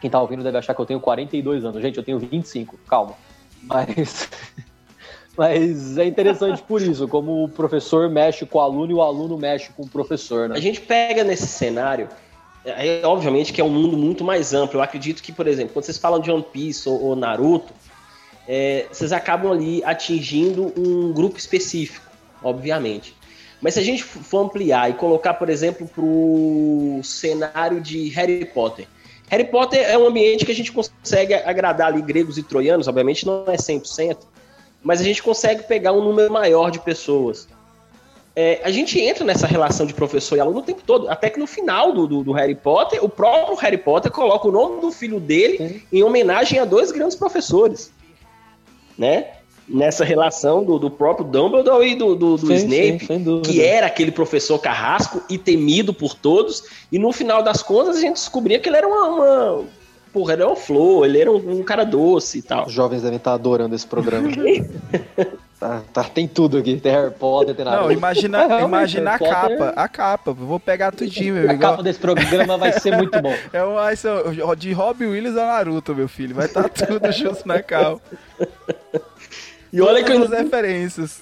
Quem 0.00 0.08
tá 0.08 0.20
ouvindo 0.20 0.42
deve 0.42 0.58
achar 0.58 0.74
que 0.74 0.80
eu 0.80 0.86
tenho 0.86 1.00
42 1.00 1.64
anos. 1.64 1.82
Gente, 1.82 1.98
eu 1.98 2.04
tenho 2.04 2.18
25, 2.18 2.78
calma. 2.86 3.14
Mas 3.62 4.30
Mas 5.36 5.98
é 5.98 6.06
interessante 6.06 6.62
por 6.62 6.80
isso, 6.80 7.08
como 7.08 7.44
o 7.44 7.48
professor 7.48 8.08
mexe 8.08 8.46
com 8.46 8.58
o 8.58 8.60
aluno 8.60 8.92
e 8.92 8.94
o 8.94 9.02
aluno 9.02 9.36
mexe 9.36 9.70
com 9.72 9.82
o 9.82 9.88
professor, 9.88 10.48
né? 10.48 10.56
A 10.56 10.60
gente 10.60 10.80
pega 10.80 11.24
nesse 11.24 11.46
cenário, 11.46 12.08
é, 12.64 13.02
obviamente 13.04 13.52
que 13.52 13.60
é 13.60 13.64
um 13.64 13.70
mundo 13.70 13.96
muito 13.96 14.24
mais 14.24 14.54
amplo. 14.54 14.78
Eu 14.78 14.82
acredito 14.82 15.22
que, 15.22 15.32
por 15.32 15.46
exemplo, 15.46 15.74
quando 15.74 15.84
vocês 15.84 15.98
falam 15.98 16.20
de 16.20 16.30
One 16.30 16.44
Piece 16.52 16.88
ou, 16.88 17.00
ou 17.02 17.16
Naruto, 17.16 17.72
é, 18.48 18.86
vocês 18.90 19.12
acabam 19.12 19.52
ali 19.52 19.82
atingindo 19.84 20.72
um 20.76 21.12
grupo 21.12 21.38
específico, 21.38 22.06
obviamente. 22.42 23.14
Mas 23.60 23.74
se 23.74 23.80
a 23.80 23.82
gente 23.82 24.02
for 24.02 24.44
ampliar 24.44 24.90
e 24.90 24.94
colocar, 24.94 25.34
por 25.34 25.48
exemplo, 25.48 25.86
para 25.86 26.04
o 26.04 27.00
cenário 27.02 27.80
de 27.80 28.08
Harry 28.10 28.44
Potter. 28.44 28.86
Harry 29.28 29.44
Potter 29.44 29.80
é 29.80 29.96
um 29.96 30.06
ambiente 30.06 30.44
que 30.44 30.52
a 30.52 30.54
gente 30.54 30.70
consegue 30.70 31.34
agradar 31.34 31.88
ali 31.88 32.02
gregos 32.02 32.36
e 32.36 32.42
troianos, 32.42 32.86
obviamente 32.88 33.24
não 33.24 33.44
é 33.46 33.56
100%, 33.56 34.18
mas 34.82 35.00
a 35.00 35.04
gente 35.04 35.22
consegue 35.22 35.62
pegar 35.62 35.92
um 35.92 36.04
número 36.04 36.30
maior 36.30 36.70
de 36.70 36.78
pessoas. 36.78 37.48
É, 38.36 38.60
a 38.64 38.70
gente 38.70 39.00
entra 39.00 39.24
nessa 39.24 39.46
relação 39.46 39.86
de 39.86 39.94
professor 39.94 40.36
e 40.36 40.40
aluno 40.40 40.58
o 40.58 40.62
tempo 40.62 40.82
todo, 40.84 41.08
até 41.08 41.30
que 41.30 41.38
no 41.38 41.46
final 41.46 41.92
do, 41.92 42.06
do, 42.06 42.24
do 42.24 42.32
Harry 42.32 42.56
Potter, 42.56 43.04
o 43.04 43.08
próprio 43.08 43.54
Harry 43.56 43.78
Potter 43.78 44.10
coloca 44.10 44.48
o 44.48 44.50
nome 44.50 44.80
do 44.80 44.90
filho 44.90 45.20
dele 45.20 45.84
em 45.92 46.02
homenagem 46.02 46.58
a 46.58 46.64
dois 46.64 46.90
grandes 46.90 47.16
professores, 47.16 47.92
né? 48.98 49.28
Nessa 49.68 50.04
relação 50.04 50.64
do, 50.64 50.78
do 50.78 50.90
próprio 50.90 51.26
Dumbledore 51.26 51.86
e 51.86 51.94
do, 51.94 52.14
do, 52.16 52.36
do 52.36 52.46
Sim, 52.46 52.54
Snape, 52.54 53.06
sim, 53.06 53.42
que 53.42 53.62
era 53.62 53.86
aquele 53.86 54.10
professor 54.10 54.58
carrasco 54.58 55.22
e 55.30 55.38
temido 55.38 55.94
por 55.94 56.14
todos, 56.14 56.64
e 56.90 56.98
no 56.98 57.12
final 57.12 57.42
das 57.42 57.62
contas 57.62 57.96
a 57.96 58.00
gente 58.00 58.14
descobria 58.14 58.58
que 58.58 58.68
ele 58.68 58.76
era 58.76 58.86
uma, 58.86 59.08
uma 59.08 59.64
porra, 60.12 60.32
ele 60.32 60.42
era 60.42 60.50
uma 60.50 60.56
flor, 60.56 61.06
ele 61.06 61.20
era 61.20 61.30
um, 61.30 61.60
um 61.60 61.62
cara 61.62 61.84
doce 61.84 62.38
e 62.38 62.42
tal. 62.42 62.66
Os 62.66 62.72
jovens 62.72 63.02
devem 63.02 63.16
estar 63.16 63.32
adorando 63.32 63.74
esse 63.74 63.86
programa. 63.86 64.28
tá, 65.68 65.82
tá, 65.92 66.04
tem 66.04 66.28
tudo 66.28 66.58
aqui, 66.58 66.76
tem 66.76 66.92
Harry 66.92 67.10
Potter, 67.12 67.54
tem 67.54 67.64
nada. 67.64 67.80
Não, 67.82 67.90
imagina, 67.92 68.44
É, 68.60 68.62
imagina 68.62 69.14
a 69.14 69.18
Potter- 69.18 69.34
capa, 69.58 69.72
a 69.76 69.88
capa. 69.88 70.32
Vou 70.32 70.60
pegar 70.60 70.92
tudinho, 70.92 71.34
meu 71.34 71.50
A 71.50 71.54
igual- 71.54 71.70
capa 71.72 71.82
desse 71.82 71.98
programa 71.98 72.56
vai 72.58 72.72
ser 72.72 72.96
muito 72.96 73.20
bom. 73.22 73.34
É 73.52 73.64
um, 73.64 73.74
vai 73.74 73.96
ser 73.96 74.10
um- 74.10 74.54
de 74.54 74.72
Robbie 74.72 75.06
Williams 75.06 75.36
a 75.38 75.46
Naruto, 75.46 75.94
meu 75.94 76.08
filho. 76.08 76.34
Vai 76.34 76.46
estar 76.46 76.68
tudo 76.68 77.10
junto 77.12 77.46
na 77.48 77.62
capa. 77.62 78.00
E 79.72 79.80
olha 79.80 80.04
que 80.04 80.12
eu 80.12 80.22
as 80.22 80.30
referências. 80.30 81.20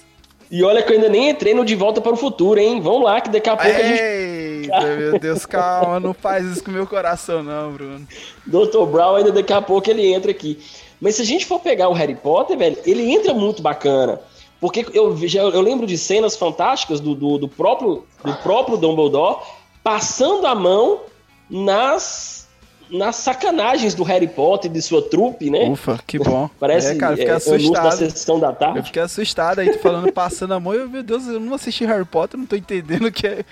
e 0.51 0.63
olha 0.63 0.83
que 0.83 0.91
eu 0.91 0.95
ainda 0.97 1.09
nem 1.09 1.29
entrei 1.29 1.53
no 1.53 1.65
De 1.65 1.75
Volta 1.75 1.99
para 2.01 2.13
o 2.13 2.17
Futuro, 2.17 2.59
hein? 2.59 2.79
Vamos 2.81 3.03
lá, 3.03 3.19
que 3.21 3.29
daqui 3.29 3.49
a 3.49 3.55
pouco 3.55 3.71
a 3.71 3.81
gente. 3.83 4.01
Eita, 4.01 4.81
meu 4.95 5.19
Deus, 5.19 5.45
calma, 5.45 5.99
não 5.99 6.13
faz 6.13 6.45
isso 6.45 6.63
com 6.63 6.69
o 6.69 6.73
meu 6.73 6.85
coração, 6.85 7.41
não, 7.41 7.71
Bruno. 7.71 8.07
Dr. 8.45 8.85
Brown 8.91 9.15
ainda 9.15 9.31
daqui 9.31 9.51
a 9.53 9.61
pouco 9.61 9.89
ele 9.89 10.05
entra 10.13 10.31
aqui. 10.31 10.59
Mas 11.01 11.15
se 11.15 11.21
a 11.21 11.25
gente 11.25 11.45
for 11.45 11.59
pegar 11.59 11.89
o 11.89 11.93
Harry 11.93 12.15
Potter, 12.15 12.57
velho, 12.57 12.77
ele 12.85 13.11
entra 13.11 13.33
muito 13.33 13.61
bacana. 13.61 14.21
Porque 14.63 14.85
eu, 14.93 15.17
já, 15.27 15.41
eu 15.41 15.59
lembro 15.59 15.85
de 15.85 15.97
cenas 15.97 16.37
fantásticas 16.37 17.01
do, 17.01 17.13
do, 17.13 17.37
do 17.37 17.49
próprio, 17.49 18.05
do 18.23 18.33
próprio 18.35 18.77
Dumbledore 18.77 19.43
passando 19.83 20.47
a 20.47 20.55
mão 20.55 21.01
nas, 21.49 22.47
nas 22.89 23.17
sacanagens 23.17 23.93
do 23.93 24.03
Harry 24.03 24.29
Potter 24.29 24.71
e 24.71 24.73
de 24.73 24.81
sua 24.81 25.01
trupe, 25.01 25.49
né? 25.49 25.67
Ufa, 25.67 25.99
que 26.07 26.17
bom. 26.17 26.49
Parece 26.57 26.93
é, 26.93 26.95
cara, 26.95 27.11
eu 27.11 27.17
fiquei 27.17 27.33
é, 27.33 27.35
assustado. 27.35 27.83
da 27.83 27.91
sessão 27.91 28.39
da 28.39 28.53
tarde. 28.53 28.77
Eu 28.77 28.83
fiquei 28.85 29.01
assustado 29.01 29.59
aí, 29.59 29.69
tu 29.69 29.79
falando 29.79 30.09
passando 30.13 30.53
a 30.53 30.59
mão. 30.61 30.73
Eu, 30.73 30.87
meu 30.87 31.03
Deus, 31.03 31.27
eu 31.27 31.41
não 31.41 31.55
assisti 31.55 31.83
Harry 31.83 32.05
Potter, 32.05 32.39
não 32.39 32.45
tô 32.45 32.55
entendendo 32.55 33.11
que, 33.11 33.27
é, 33.27 33.43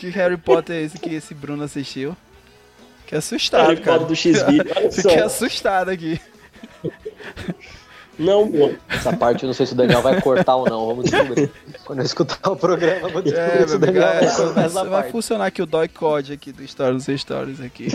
que 0.00 0.08
Harry 0.08 0.38
Potter 0.38 0.76
é 0.76 0.82
esse 0.84 0.98
que 0.98 1.14
esse 1.14 1.34
Bruno 1.34 1.64
assistiu. 1.64 2.16
Fiquei 3.02 3.18
assustado, 3.18 3.68
Harry 3.68 3.82
cara. 3.82 3.98
Potter 3.98 4.08
do 4.08 4.16
X-Video, 4.16 4.72
só. 4.90 5.02
Fiquei 5.02 5.20
assustado 5.20 5.90
aqui. 5.90 6.18
Não. 8.18 8.50
Essa 8.88 9.14
parte 9.14 9.42
eu 9.42 9.46
não 9.46 9.54
sei 9.54 9.66
se 9.66 9.72
o 9.72 9.76
Daniel 9.76 10.00
vai 10.02 10.20
cortar 10.20 10.56
ou 10.56 10.68
não, 10.68 10.86
vamos 10.86 11.10
descobrir. 11.10 11.50
Quando 11.84 11.98
eu 11.98 12.04
escutar 12.04 12.50
o 12.50 12.56
programa, 12.56 13.08
eu 13.08 13.12
vou 13.12 13.22
descobrir 13.22 13.62
É, 13.62 13.66
se 13.68 13.74
o 13.74 13.78
Daniel 13.78 14.02
vai 14.02 14.16
é, 14.16 14.20
cortar 14.20 14.52
vai, 14.52 14.64
essa 14.64 14.84
vai 14.84 15.00
parte. 15.02 15.12
funcionar 15.12 15.46
aqui 15.46 15.62
o 15.62 15.66
dói 15.66 15.88
code 15.88 16.32
aqui 16.32 16.52
do 16.52 16.62
Story 16.62 16.94
nos 16.94 17.04
Stories 17.06 17.60
aqui. 17.60 17.88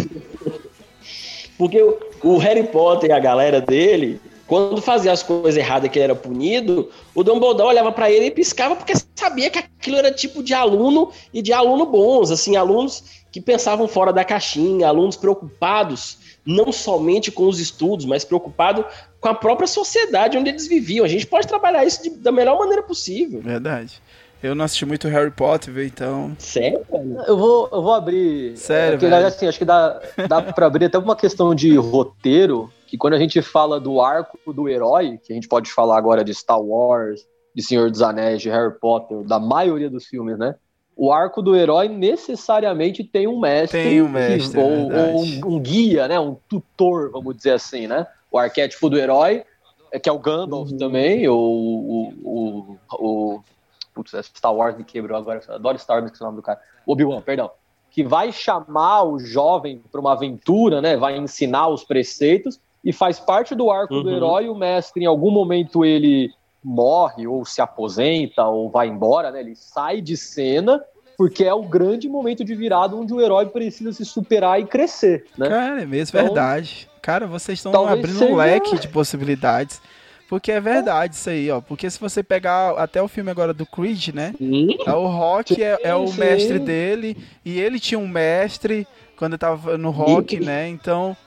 Porque 1.57 1.81
o, 1.81 1.97
o 2.23 2.37
Harry 2.37 2.63
Potter 2.63 3.09
e 3.09 3.13
a 3.13 3.19
galera 3.19 3.61
dele, 3.61 4.19
quando 4.47 4.81
fazia 4.81 5.11
as 5.11 5.23
coisas 5.23 5.57
erradas 5.57 5.89
que 5.89 5.97
ele 5.99 6.05
era 6.05 6.15
punido, 6.15 6.89
o 7.13 7.23
Dumbledore 7.23 7.69
olhava 7.69 7.91
pra 7.91 8.09
ele 8.11 8.25
e 8.27 8.31
piscava 8.31 8.75
porque 8.75 8.93
sabia 9.15 9.49
que 9.49 9.59
aquilo 9.59 9.97
era 9.97 10.11
tipo 10.11 10.43
de 10.43 10.53
aluno 10.53 11.11
e 11.33 11.41
de 11.41 11.53
aluno 11.53 11.85
bons, 11.85 12.31
assim, 12.31 12.55
alunos 12.55 13.21
que 13.31 13.39
pensavam 13.39 13.87
fora 13.87 14.11
da 14.11 14.25
caixinha, 14.25 14.87
alunos 14.87 15.15
preocupados 15.15 16.17
não 16.45 16.71
somente 16.71 17.31
com 17.31 17.47
os 17.47 17.59
estudos, 17.59 18.05
mas 18.05 18.25
preocupados 18.25 18.83
com 19.21 19.29
a 19.29 19.33
própria 19.35 19.67
sociedade 19.67 20.37
onde 20.37 20.49
eles 20.49 20.67
viviam. 20.67 21.05
A 21.05 21.07
gente 21.07 21.27
pode 21.27 21.47
trabalhar 21.47 21.85
isso 21.85 22.01
de- 22.03 22.09
da 22.17 22.31
melhor 22.31 22.57
maneira 22.57 22.81
possível. 22.83 23.39
Verdade. 23.39 24.01
Eu 24.43 24.55
não 24.55 24.65
assisti 24.65 24.85
muito 24.87 25.07
Harry 25.07 25.29
Potter, 25.29 25.77
então. 25.85 26.35
Sério, 26.39 26.83
velho? 26.91 27.21
Eu 27.27 27.37
vou, 27.37 27.69
eu 27.71 27.81
vou 27.83 27.93
abrir. 27.93 28.57
Sério, 28.57 28.95
é, 28.95 28.97
porque, 28.97 29.07
velho? 29.07 29.27
assim, 29.27 29.47
acho 29.47 29.59
que 29.59 29.65
dá, 29.65 30.01
dá 30.27 30.41
pra 30.41 30.65
abrir 30.65 30.85
até 30.85 30.97
uma 30.97 31.15
questão 31.15 31.53
de 31.53 31.75
roteiro, 31.77 32.71
que 32.87 32.97
quando 32.97 33.13
a 33.13 33.19
gente 33.19 33.39
fala 33.43 33.79
do 33.79 34.01
arco 34.01 34.51
do 34.51 34.67
herói, 34.67 35.19
que 35.23 35.31
a 35.31 35.35
gente 35.35 35.47
pode 35.47 35.71
falar 35.71 35.95
agora 35.95 36.23
de 36.23 36.33
Star 36.33 36.59
Wars, 36.59 37.21
de 37.55 37.61
Senhor 37.61 37.91
dos 37.91 38.01
Anéis, 38.01 38.41
de 38.41 38.49
Harry 38.49 38.73
Potter, 38.79 39.19
da 39.23 39.39
maioria 39.39 39.91
dos 39.91 40.07
filmes, 40.07 40.39
né? 40.39 40.55
O 40.95 41.11
arco 41.13 41.41
do 41.43 41.55
herói 41.55 41.87
necessariamente 41.87 43.03
tem 43.03 43.27
um 43.27 43.39
mestre, 43.39 43.83
Tem 43.83 44.01
um 44.01 44.09
mestre, 44.09 44.53
que- 44.53 44.57
ou, 44.57 44.91
é 44.91 45.13
ou 45.13 45.23
um, 45.23 45.55
um 45.55 45.59
guia, 45.59 46.07
né? 46.07 46.19
Um 46.19 46.35
tutor, 46.49 47.11
vamos 47.11 47.35
dizer 47.35 47.51
assim, 47.53 47.85
né? 47.85 48.07
O 48.31 48.37
arquétipo 48.37 48.89
do 48.89 48.97
herói, 48.97 49.43
é 49.91 49.99
que 49.99 50.07
é 50.07 50.11
o 50.11 50.17
Gandalf 50.19 50.71
também, 50.79 51.27
ou 51.27 51.37
o, 51.39 52.13
o, 52.23 52.77
o, 52.93 53.43
putz, 53.93 54.11
Star 54.25 54.55
Wars 54.55 54.77
me 54.77 54.83
quebrou 54.85 55.17
agora, 55.17 55.41
adoro 55.49 55.77
Star 55.77 55.99
Wars, 55.99 56.11
que 56.11 56.23
é 56.23 56.25
o 56.25 56.27
nome 56.27 56.37
do 56.37 56.41
cara. 56.43 56.59
Obi-Wan, 56.87 57.21
perdão. 57.21 57.51
Que 57.89 58.03
vai 58.03 58.31
chamar 58.31 59.03
o 59.03 59.19
jovem 59.19 59.81
para 59.91 59.99
uma 59.99 60.13
aventura, 60.13 60.81
né? 60.81 60.95
Vai 60.95 61.17
ensinar 61.17 61.67
os 61.67 61.83
preceitos 61.83 62.59
e 62.85 62.93
faz 62.93 63.19
parte 63.19 63.53
do 63.53 63.69
arco 63.69 64.01
do 64.01 64.09
Uhum. 64.09 64.15
herói. 64.15 64.49
O 64.49 64.55
mestre, 64.55 65.03
em 65.03 65.07
algum 65.07 65.29
momento, 65.29 65.83
ele 65.83 66.31
morre 66.63 67.27
ou 67.27 67.43
se 67.43 67.61
aposenta 67.61 68.45
ou 68.45 68.69
vai 68.69 68.87
embora, 68.87 69.29
né? 69.29 69.41
Ele 69.41 69.55
sai 69.55 69.99
de 69.99 70.15
cena 70.15 70.81
porque 71.17 71.43
é 71.43 71.53
o 71.53 71.63
grande 71.63 72.07
momento 72.07 72.43
de 72.45 72.55
virada 72.55 72.95
onde 72.95 73.13
o 73.13 73.19
herói 73.21 73.45
precisa 73.47 73.91
se 73.91 74.05
superar 74.05 74.59
e 74.59 74.65
crescer, 74.65 75.25
né? 75.37 75.49
Cara, 75.49 75.81
é 75.81 75.85
mesmo, 75.85 76.17
Então, 76.17 76.33
verdade. 76.33 76.89
Cara, 77.01 77.25
vocês 77.25 77.59
estão 77.59 77.87
abrindo 77.87 78.23
um 78.25 78.35
leque 78.35 78.77
de 78.77 78.87
possibilidades. 78.87 79.81
Porque 80.31 80.49
é 80.49 80.61
verdade 80.61 81.15
isso 81.15 81.29
aí, 81.29 81.51
ó. 81.51 81.59
Porque 81.59 81.89
se 81.89 81.99
você 81.99 82.23
pegar 82.23 82.71
até 82.77 83.01
o 83.01 83.07
filme 83.09 83.29
agora 83.29 83.53
do 83.53 83.65
Creed, 83.65 84.09
né? 84.13 84.33
É 84.87 84.93
o 84.93 85.05
Rock 85.07 85.61
é, 85.61 85.77
é 85.83 85.93
o 85.93 86.07
sim. 86.07 86.19
mestre 86.19 86.57
dele. 86.57 87.17
E 87.43 87.59
ele 87.59 87.81
tinha 87.81 87.99
um 87.99 88.07
mestre 88.07 88.87
quando 89.17 89.37
tava 89.37 89.77
no 89.77 89.89
Rock, 89.89 90.39
né? 90.39 90.69
Então. 90.69 91.17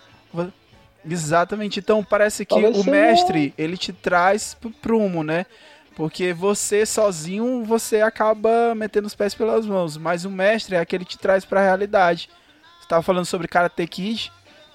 Exatamente. 1.07 1.81
Então 1.81 2.03
parece 2.03 2.47
que 2.47 2.55
Talvez 2.55 2.79
o 2.79 2.91
mestre, 2.91 3.53
ele 3.59 3.77
te 3.77 3.93
traz 3.93 4.55
pro 4.55 4.71
prumo, 4.71 5.23
né? 5.23 5.45
Porque 5.95 6.33
você 6.33 6.87
sozinho, 6.87 7.63
você 7.63 8.01
acaba 8.01 8.75
metendo 8.75 9.07
os 9.07 9.15
pés 9.15 9.35
pelas 9.35 9.67
mãos. 9.67 9.99
Mas 9.99 10.25
o 10.25 10.31
mestre 10.31 10.77
é 10.77 10.81
aquele 10.81 11.05
que 11.05 11.11
te 11.11 11.19
traz 11.19 11.45
pra 11.45 11.63
realidade. 11.63 12.31
Você 12.81 12.89
tava 12.89 13.03
falando 13.03 13.27
sobre 13.27 13.49
Karate 13.49 13.87
Kid, 13.87 14.33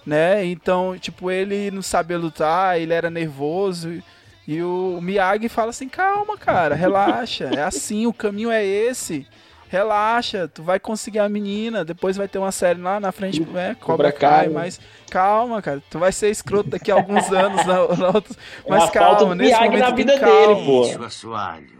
né? 0.09 0.43
Então, 0.45 0.97
tipo, 0.97 1.29
ele 1.29 1.69
não 1.69 1.81
sabia 1.83 2.17
lutar, 2.17 2.79
ele 2.79 2.93
era 2.93 3.09
nervoso. 3.09 4.01
E 4.47 4.61
o 4.63 4.99
Miyagi 5.01 5.47
fala 5.47 5.69
assim: 5.69 5.87
calma, 5.87 6.35
cara, 6.35 6.73
relaxa. 6.73 7.51
É 7.55 7.61
assim, 7.63 8.07
o 8.07 8.13
caminho 8.13 8.49
é 8.49 8.65
esse. 8.65 9.27
Relaxa, 9.69 10.47
tu 10.47 10.63
vai 10.63 10.79
conseguir 10.79 11.19
a 11.19 11.29
menina. 11.29 11.85
Depois 11.85 12.17
vai 12.17 12.27
ter 12.27 12.39
uma 12.39 12.51
série 12.51 12.81
lá 12.81 12.99
na 12.99 13.11
frente, 13.11 13.41
né? 13.41 13.75
Cobra 13.79 14.11
Kai, 14.11 14.47
né? 14.47 14.53
mas 14.55 14.81
calma, 15.11 15.61
cara. 15.61 15.79
Tu 15.91 15.99
vai 15.99 16.11
ser 16.11 16.31
escroto 16.31 16.71
daqui 16.71 16.91
a 16.91 16.95
alguns 16.95 17.29
anos. 17.31 17.63
Na, 17.67 17.75
na 17.75 18.17
É 18.17 18.23
mas 18.67 18.89
calma, 18.89 19.19
do 19.19 19.35
nesse 19.35 19.51
Miyagi 19.51 19.65
momento 19.67 19.81
na 19.81 19.91
vida 19.95 20.19
calma. 20.19 20.55
dele, 20.55 20.65
pô. 20.65 20.81
Lixo 20.85 21.03
assoalho. 21.03 21.79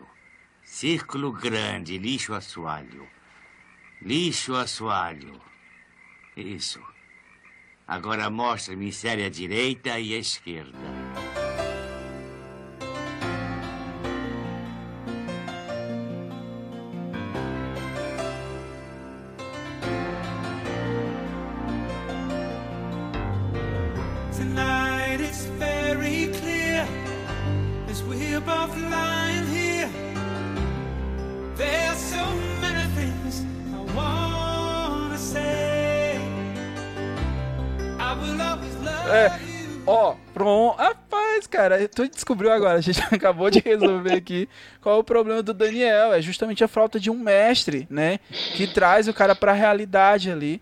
Círculo 0.63 1.31
grande, 1.31 1.97
lixo 1.97 2.35
assoalho. 2.35 3.07
Lixo 3.99 4.55
assoalho. 4.55 5.41
Isso. 6.37 6.79
Agora 7.89 8.29
mostra-me 8.29 8.91
série 8.91 9.25
à 9.25 9.29
direita 9.29 9.99
e 9.99 10.13
à 10.13 10.19
esquerda. 10.19 10.77
É, 39.11 39.31
ó, 39.85 40.15
pronto. 40.33 40.77
Rapaz, 40.77 41.47
cara, 41.47 41.87
tu 41.87 42.07
descobriu 42.07 42.51
agora. 42.51 42.77
A 42.77 42.81
gente 42.81 43.01
acabou 43.13 43.49
de 43.49 43.59
resolver 43.59 44.13
aqui 44.13 44.47
qual 44.81 44.97
é 44.97 44.99
o 44.99 45.03
problema 45.03 45.41
do 45.41 45.53
Daniel. 45.53 46.13
É 46.13 46.21
justamente 46.21 46.63
a 46.63 46.67
falta 46.67 46.99
de 46.99 47.09
um 47.09 47.17
mestre, 47.17 47.87
né? 47.89 48.19
Que 48.55 48.67
traz 48.67 49.07
o 49.07 49.13
cara 49.13 49.35
pra 49.35 49.51
realidade 49.53 50.31
ali. 50.31 50.61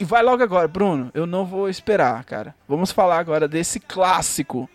E 0.00 0.04
vai 0.04 0.22
logo 0.22 0.42
agora, 0.42 0.68
Bruno. 0.68 1.10
Eu 1.14 1.26
não 1.26 1.44
vou 1.44 1.68
esperar, 1.68 2.22
cara. 2.24 2.54
Vamos 2.68 2.90
falar 2.92 3.18
agora 3.18 3.48
desse 3.48 3.80
clássico. 3.80 4.68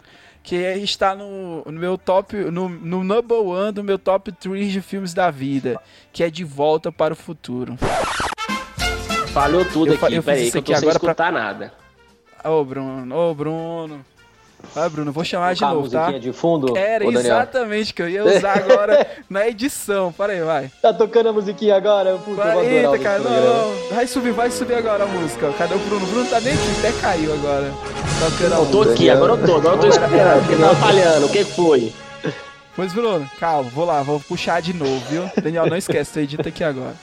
Que 0.45 0.55
está 0.57 1.15
no, 1.15 1.63
no 1.63 1.71
meu 1.79 1.97
top, 1.97 2.35
no, 2.35 2.67
no 2.67 3.01
number 3.01 3.37
one 3.39 3.71
do 3.71 3.81
meu 3.81 3.97
top 3.97 4.29
3 4.33 4.73
de 4.73 4.81
filmes 4.81 5.13
da 5.13 5.31
vida. 5.31 5.79
Que 6.11 6.21
é 6.21 6.29
De 6.29 6.43
Volta 6.43 6.91
para 6.91 7.13
o 7.13 7.15
Futuro. 7.15 7.77
Falhou 9.33 9.63
tudo 9.65 9.93
Eu 9.93 10.05
aqui, 10.05 10.15
eu 10.15 10.21
peraí, 10.23 10.43
isso 10.47 10.51
que 10.51 10.57
eu 10.57 10.61
aqui 10.61 10.67
sem 10.75 10.75
agora 10.89 10.99
pra- 10.99 11.11
escutar 11.11 11.31
nada. 11.31 11.73
Ô, 12.43 12.63
Bruno, 12.63 13.15
ô, 13.15 13.33
Bruno. 13.33 14.05
Vai, 14.73 14.87
Bruno, 14.89 15.11
vou 15.11 15.25
chamar 15.25 15.53
de 15.55 15.61
novo, 15.61 15.89
tá? 15.89 15.99
musiquinha 15.99 16.19
de 16.21 16.31
fundo, 16.31 16.77
Era 16.77 17.03
exatamente 17.05 17.93
que 17.93 18.01
eu 18.01 18.07
ia 18.09 18.23
usar 18.23 18.57
agora 18.59 19.05
na 19.29 19.45
edição. 19.47 20.11
Para 20.13 20.31
aí, 20.31 20.41
vai. 20.41 20.71
Tá 20.81 20.93
tocando 20.93 21.29
a 21.29 21.33
musiquinha 21.33 21.75
agora? 21.75 22.17
Puta, 22.17 22.29
eu 22.29 22.35
vou 22.35 22.43
adorar 22.61 22.65
Eita, 22.65 22.99
cara, 22.99 23.19
não, 23.19 23.31
não. 23.31 23.89
Vai 23.95 24.07
subir, 24.07 24.31
vai 24.31 24.49
subir 24.49 24.75
agora 24.75 25.03
a 25.03 25.07
música. 25.07 25.51
Cadê 25.57 25.73
o 25.75 25.79
Bruno? 25.79 26.05
O 26.05 26.09
Bruno 26.09 26.29
tá 26.29 26.39
nem 26.39 26.53
aqui, 26.53 26.69
até 26.79 26.91
caiu 27.01 27.33
agora. 27.33 27.73
Tocando 28.19 28.53
a 28.53 28.57
Eu 28.57 28.65
tô 28.67 28.77
música. 28.77 28.93
aqui, 28.93 29.09
agora 29.09 29.33
eu 29.33 29.45
tô, 29.45 29.55
agora 29.57 29.75
eu 29.75 29.79
tô 29.81 29.87
esperando, 29.87 30.45
porque 30.47 30.61
tá 30.61 30.75
falhando, 30.75 31.25
o 31.25 31.29
que 31.29 31.43
foi? 31.43 31.93
Pois, 32.75 32.93
Bruno, 32.93 33.29
calma, 33.39 33.69
vou 33.69 33.85
lá, 33.85 34.01
vou 34.01 34.19
puxar 34.21 34.61
de 34.61 34.73
novo, 34.73 34.97
viu? 35.09 35.29
Daniel, 35.43 35.67
não 35.67 35.77
esquece, 35.77 36.13
tu 36.13 36.19
edita 36.19 36.47
aqui 36.49 36.63
agora. 36.63 36.95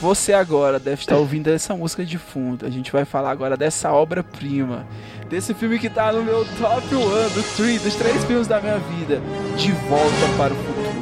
Você 0.00 0.32
agora 0.32 0.80
deve 0.80 1.00
estar 1.02 1.16
ouvindo 1.16 1.48
essa 1.48 1.76
música 1.76 2.04
de 2.04 2.18
fundo. 2.18 2.66
A 2.66 2.70
gente 2.70 2.90
vai 2.90 3.04
falar 3.04 3.30
agora 3.30 3.56
dessa 3.56 3.92
obra-prima. 3.92 4.84
Desse 5.28 5.54
filme 5.54 5.78
que 5.78 5.88
tá 5.88 6.12
no 6.12 6.22
meu 6.24 6.44
top 6.58 6.94
1 6.94 6.98
do 6.98 7.56
three, 7.56 7.78
dos 7.78 7.94
três 7.94 8.24
filmes 8.24 8.46
da 8.48 8.60
minha 8.60 8.78
vida. 8.78 9.20
De 9.56 9.70
Volta 9.72 10.36
para 10.36 10.52
o 10.52 10.56
Futuro. 10.56 10.92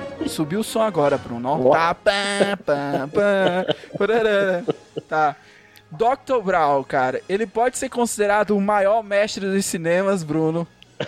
Subiu 0.28 0.60
o 0.60 0.64
som 0.64 0.80
agora, 0.80 1.18
Bruno. 1.18 1.70
Tá, 1.70 1.94
pá, 1.94 2.12
pá, 2.64 3.08
pá, 3.12 3.66
tá. 5.08 5.36
Dr. 5.96 6.42
Brown, 6.42 6.82
cara, 6.84 7.20
ele 7.28 7.46
pode 7.46 7.78
ser 7.78 7.88
considerado 7.88 8.56
o 8.56 8.60
maior 8.60 9.02
mestre 9.02 9.46
dos 9.46 9.64
cinemas, 9.66 10.22
Bruno. 10.22 10.66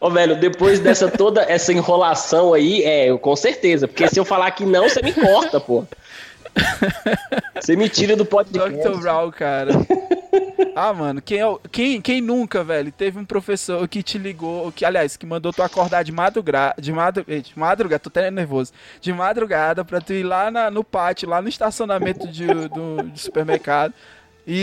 Ô, 0.00 0.10
velho, 0.10 0.38
depois 0.38 0.78
dessa 0.80 1.10
toda 1.10 1.42
essa 1.42 1.72
enrolação 1.72 2.52
aí, 2.54 2.82
é, 2.82 3.06
eu, 3.10 3.18
com 3.18 3.34
certeza. 3.36 3.86
Porque 3.88 4.08
se 4.08 4.18
eu 4.18 4.24
falar 4.24 4.50
que 4.50 4.64
não, 4.64 4.88
você 4.88 5.00
me 5.02 5.12
corta, 5.12 5.58
pô. 5.60 5.84
Você 7.60 7.76
me 7.76 7.88
tira 7.88 8.16
do 8.16 8.24
podcast. 8.24 8.70
Dr. 8.78 8.98
Brown, 9.00 9.30
cara. 9.30 9.72
Ah, 10.74 10.92
mano, 10.92 11.22
quem, 11.22 11.38
é 11.38 11.46
o- 11.46 11.58
quem, 11.72 12.00
quem 12.02 12.20
nunca, 12.20 12.62
velho, 12.62 12.92
teve 12.92 13.18
um 13.18 13.24
professor 13.24 13.86
que 13.88 14.02
te 14.02 14.18
ligou, 14.18 14.70
que, 14.72 14.84
aliás, 14.84 15.16
que 15.16 15.24
mandou 15.24 15.50
tu 15.50 15.62
acordar 15.62 16.02
de 16.02 16.12
madrugada, 16.12 16.74
de, 16.78 16.92
madru, 16.92 17.24
de 17.26 17.52
madrugada, 17.58 17.98
tô 17.98 18.08
até 18.10 18.30
nervoso, 18.30 18.72
de 19.00 19.10
madrugada 19.12 19.84
pra 19.86 20.00
tu 20.02 20.12
ir 20.12 20.22
lá 20.22 20.50
na- 20.50 20.70
no 20.70 20.84
pátio, 20.84 21.28
lá 21.30 21.40
no 21.40 21.48
estacionamento 21.48 22.28
de, 22.28 22.46
do, 22.46 23.02
do 23.02 23.18
supermercado 23.18 23.94
e, 24.46 24.54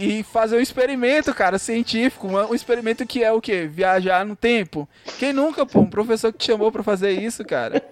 e- 0.00 0.20
e 0.20 0.22
fazer 0.22 0.56
um 0.56 0.60
experimento, 0.60 1.34
cara, 1.34 1.58
científico, 1.58 2.28
um, 2.28 2.54
experimento 2.54 3.04
que 3.06 3.22
é 3.24 3.32
o 3.32 3.40
quê? 3.40 3.66
Viajar 3.66 4.24
no 4.24 4.36
tempo. 4.36 4.88
Quem 5.18 5.32
nunca, 5.32 5.66
pô, 5.66 5.80
um 5.80 5.86
professor 5.90 6.32
que 6.32 6.38
te 6.38 6.46
chamou 6.46 6.70
pra 6.70 6.82
fazer 6.82 7.10
isso, 7.12 7.44
cara. 7.44 7.82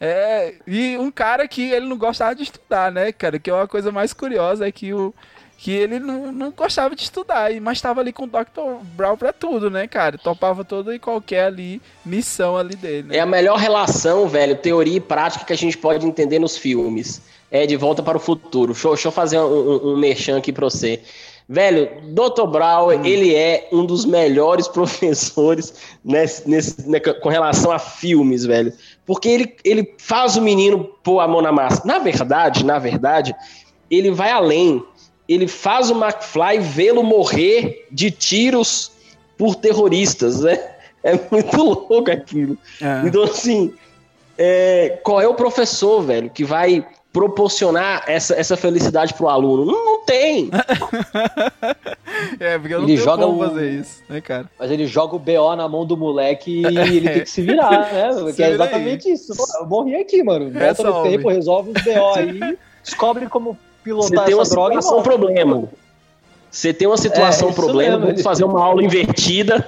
É, 0.00 0.54
e 0.66 0.96
um 0.98 1.10
cara 1.10 1.46
que 1.46 1.70
ele 1.70 1.86
não 1.86 1.98
gostava 1.98 2.34
de 2.34 2.42
estudar, 2.42 2.90
né, 2.90 3.12
cara? 3.12 3.38
Que 3.38 3.50
é 3.50 3.54
uma 3.54 3.68
coisa 3.68 3.92
mais 3.92 4.12
curiosa 4.12 4.66
é 4.66 4.72
que 4.72 4.94
o 4.94 5.14
que 5.58 5.70
ele 5.72 5.98
não, 5.98 6.32
não 6.32 6.50
gostava 6.50 6.96
de 6.96 7.02
estudar, 7.02 7.50
mas 7.60 7.76
estava 7.76 8.00
ali 8.00 8.14
com 8.14 8.24
o 8.24 8.26
Dr. 8.26 8.82
Brown 8.96 9.14
pra 9.18 9.30
tudo, 9.30 9.68
né, 9.70 9.86
cara? 9.86 10.16
Topava 10.16 10.64
toda 10.64 10.94
e 10.94 10.98
qualquer 10.98 11.44
ali 11.44 11.82
missão 12.02 12.56
ali 12.56 12.74
dele, 12.74 13.08
né? 13.08 13.16
É 13.18 13.20
a 13.20 13.26
melhor 13.26 13.58
relação, 13.58 14.26
velho, 14.26 14.56
teoria 14.56 14.96
e 14.96 15.00
prática 15.00 15.44
que 15.44 15.52
a 15.52 15.56
gente 15.56 15.76
pode 15.76 16.06
entender 16.06 16.38
nos 16.38 16.56
filmes. 16.56 17.20
É 17.50 17.66
De 17.66 17.76
Volta 17.76 18.02
para 18.02 18.16
o 18.16 18.20
Futuro. 18.20 18.72
Deixa, 18.72 18.86
eu- 18.88 18.92
deixa 18.94 19.08
eu 19.08 19.12
fazer 19.12 19.38
um, 19.38 19.44
um, 19.46 19.92
um 19.92 19.96
merchan 19.96 20.38
aqui 20.38 20.52
pra 20.52 20.64
você. 20.64 21.00
Velho, 21.48 21.90
Dr. 22.12 22.46
Brown, 22.46 22.92
ele 23.04 23.34
é 23.34 23.68
um 23.72 23.84
dos 23.84 24.04
melhores 24.04 24.68
professores 25.14 25.74
nesse, 26.04 26.48
nesse- 26.48 26.88
né, 26.88 27.00
com 27.00 27.28
relação 27.28 27.72
a 27.72 27.78
filmes, 27.78 28.44
velho. 28.44 28.72
Porque 29.04 29.28
ele, 29.28 29.56
ele 29.64 29.94
faz 29.98 30.36
o 30.36 30.42
menino 30.42 30.84
pôr 31.02 31.18
a 31.18 31.26
mão 31.26 31.42
na 31.42 31.50
massa. 31.50 31.82
Na 31.84 31.98
verdade, 31.98 32.64
na 32.64 32.78
verdade, 32.78 33.34
ele 33.90 34.12
vai 34.12 34.30
além. 34.30 34.80
Ele 35.28 35.48
faz 35.48 35.90
o 35.90 35.94
McFly 36.00 36.60
vê-lo 36.60 37.02
morrer 37.02 37.86
de 37.90 38.10
tiros 38.12 38.92
por 39.36 39.54
terroristas, 39.56 40.40
né? 40.42 40.58
É 41.02 41.18
muito 41.30 41.56
louco 41.56 42.10
aquilo. 42.10 42.58
É. 42.78 43.06
Então, 43.08 43.22
assim, 43.22 43.72
é, 44.36 44.98
qual 45.02 45.18
é 45.18 45.26
o 45.26 45.32
professor, 45.34 46.02
velho, 46.02 46.28
que 46.28 46.44
vai 46.44 46.86
proporcionar 47.12 48.04
essa, 48.06 48.34
essa 48.34 48.56
felicidade 48.56 49.14
pro 49.14 49.28
aluno? 49.28 49.64
Não, 49.66 49.84
não 49.84 50.04
tem. 50.04 50.50
É, 52.38 52.58
porque 52.58 52.74
eu 52.74 52.78
não 52.80 52.86
Ele 52.86 52.94
tenho 52.96 53.04
joga 53.04 53.24
como 53.24 53.42
o- 53.42 53.48
fazer 53.48 53.70
isso, 53.70 54.02
né, 54.08 54.20
cara? 54.20 54.46
Mas 54.58 54.70
ele 54.70 54.86
joga 54.86 55.16
o 55.16 55.18
BO 55.18 55.56
na 55.56 55.68
mão 55.68 55.86
do 55.86 55.96
moleque 55.96 56.50
e 56.66 56.66
ele 56.96 57.08
tem 57.08 57.22
que 57.22 57.30
se 57.30 57.40
virar, 57.42 57.92
né? 57.92 58.32
Se 58.32 58.42
é 58.42 58.50
exatamente 58.50 59.10
isso. 59.10 59.34
Pô, 59.34 59.44
Eu 59.58 59.66
morri 59.66 59.94
aqui, 59.96 60.22
mano. 60.22 60.50
Volta 60.50 60.58
Resolve. 60.82 60.92
no 60.92 61.02
tempo, 61.16 61.28
resolve 61.30 61.70
os 61.70 61.82
BO 61.82 62.14
aí, 62.16 62.58
descobre 62.84 63.26
como 63.28 63.52
Você 63.52 63.58
pilotar 63.84 64.24
tem 64.26 64.34
uma 64.34 64.42
essa 64.42 64.54
droga 64.54 64.82
situação 64.82 65.02
problema. 65.02 65.68
Você 66.50 66.74
tem 66.74 66.88
uma 66.88 66.96
situação 66.98 67.48
É, 67.48 67.50
isso 67.52 67.60
problema, 67.60 67.92
mesmo, 67.96 68.06
vamos 68.08 68.22
fazer 68.22 68.44
uma 68.44 68.62
aula 68.62 68.82
invertida. 68.82 69.66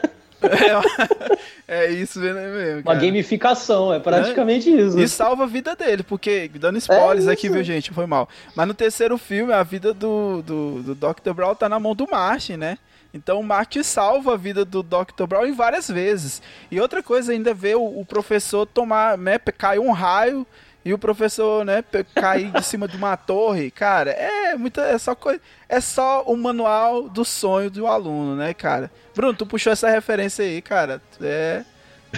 É 1.66 1.90
isso 1.90 2.20
né, 2.20 2.32
mesmo, 2.32 2.80
Uma 2.80 2.94
cara. 2.94 2.98
gamificação, 3.06 3.92
é 3.94 3.98
praticamente 4.00 4.68
isso. 4.70 4.98
E 4.98 5.08
salva 5.08 5.44
a 5.44 5.46
vida 5.46 5.74
dele, 5.74 6.02
porque, 6.02 6.50
dando 6.54 6.76
spoilers 6.78 7.26
É 7.26 7.32
aqui, 7.32 7.46
isso. 7.46 7.54
viu, 7.54 7.64
gente? 7.64 7.92
Foi 7.92 8.04
mal. 8.06 8.28
Mas 8.54 8.66
no 8.68 8.74
terceiro 8.74 9.16
filme, 9.16 9.52
a 9.52 9.62
vida 9.62 9.94
do, 9.94 10.42
do, 10.42 10.82
do 10.82 10.94
Dr. 10.94 11.32
Brown 11.32 11.54
tá 11.54 11.68
na 11.68 11.78
mão 11.78 11.94
do 11.94 12.06
Martin, 12.10 12.56
né? 12.56 12.78
Então 13.14 13.40
o 13.40 13.44
Martin 13.44 13.82
salva 13.82 14.34
a 14.34 14.36
vida 14.36 14.64
do 14.64 14.82
Dr. 14.82 15.26
Brown 15.28 15.46
em 15.46 15.52
várias 15.52 15.88
vezes. 15.88 16.42
E 16.70 16.80
outra 16.80 17.02
coisa, 17.02 17.32
ainda 17.32 17.52
ver 17.54 17.76
o, 17.76 18.00
o 18.00 18.04
professor 18.04 18.66
tomar, 18.66 19.16
né? 19.18 19.38
Cair 19.38 19.78
um 19.78 19.92
raio 19.92 20.46
e 20.84 20.92
o 20.92 20.98
professor, 20.98 21.64
né, 21.64 21.82
cair 22.14 22.50
de 22.50 22.64
cima 22.64 22.88
de 22.88 22.96
uma 22.96 23.16
torre. 23.16 23.70
Cara, 23.70 24.10
é 24.10 24.56
muita. 24.56 24.82
É 24.82 24.98
só 24.98 25.14
coisa. 25.14 25.40
É 25.68 25.80
só 25.80 26.22
o 26.26 26.36
manual 26.36 27.08
do 27.08 27.24
sonho 27.24 27.70
do 27.70 27.86
aluno, 27.86 28.34
né, 28.36 28.52
cara? 28.52 28.90
Bruno, 29.14 29.34
tu 29.34 29.46
puxou 29.46 29.72
essa 29.72 29.88
referência 29.88 30.44
aí, 30.44 30.60
cara. 30.60 31.00
É. 31.20 31.62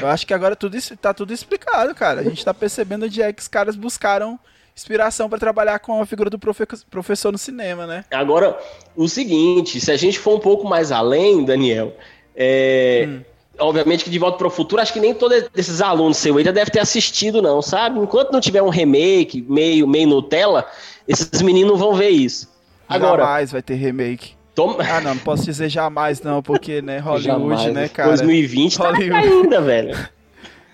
Eu 0.01 0.09
acho 0.09 0.27
que 0.27 0.35
agora 0.35 0.57
tudo 0.57 0.77
isso 0.77 0.97
tá 0.97 1.15
tudo 1.15 1.33
explicado, 1.33 1.95
cara. 1.95 2.21
A 2.21 2.25
gente 2.25 2.45
tá 2.45 2.53
percebendo 2.53 3.05
onde 3.07 3.23
é 3.23 3.33
que 3.33 3.41
os 3.43 3.47
caras 3.49 3.77
buscaram 3.77 4.39
inspiração 4.75 5.29
pra 5.29 5.39
trabalhar 5.39 5.79
com 5.79 6.01
a 6.03 6.07
figura 6.07 6.29
do 6.29 6.37
profe- 6.37 6.67
professor 6.91 7.31
no 7.31 7.39
cinema, 7.39 7.87
né? 7.87 8.05
Agora, 8.11 8.59
o 8.97 9.07
seguinte, 9.09 9.81
se 9.81 9.93
a 9.93 9.97
gente 9.97 10.19
for 10.19 10.35
um 10.35 10.41
pouco 10.41 10.67
mais 10.67 10.91
além, 10.91 11.45
Daniel, 11.45 11.97
é, 12.35 13.05
Hum. 13.07 13.21
Obviamente 13.59 14.05
que 14.05 14.11
De 14.11 14.19
Volta 14.19 14.39
para 14.39 14.47
o 14.47 14.51
Futuro, 14.51 14.81
acho 14.81 14.93
que 14.93 15.01
nem 15.01 15.15
todos 15.15 15.45
esses 15.57 15.81
alunos 15.81 16.17
seu 16.17 16.43
já 16.43 16.53
deve 16.53 16.71
ter 16.71 16.81
assistido, 16.81 17.41
não, 17.41 17.63
sabe? 17.63 17.99
Enquanto 17.99 18.33
não 18.33 18.41
tiver 18.41 18.63
um 18.63 18.69
remake 18.69 19.45
meio, 19.49 19.87
meio 19.87 20.09
Nutella, 20.09 20.67
esses 21.07 21.43
meninos 21.43 21.79
vão 21.79 21.95
ver 21.95 22.11
isso. 22.11 22.53
Agora, 22.89 23.23
jamais 23.23 23.53
vai 23.53 23.63
ter 23.63 23.75
remake. 23.75 24.33
Toma... 24.55 24.77
Ah, 24.85 25.01
não, 25.01 25.15
não 25.15 25.21
posso 25.21 25.45
dizer 25.45 25.69
jamais 25.69 26.23
não, 26.23 26.43
porque, 26.43 26.81
né, 26.81 26.99
Hollywood, 27.01 27.25
Jamais. 27.25 27.75
né, 27.75 27.89
cara? 27.89 28.09
2020 28.11 28.79
tá 28.79 28.91
Hollywood. 28.91 29.15
ainda, 29.15 29.61
velho. 29.61 30.09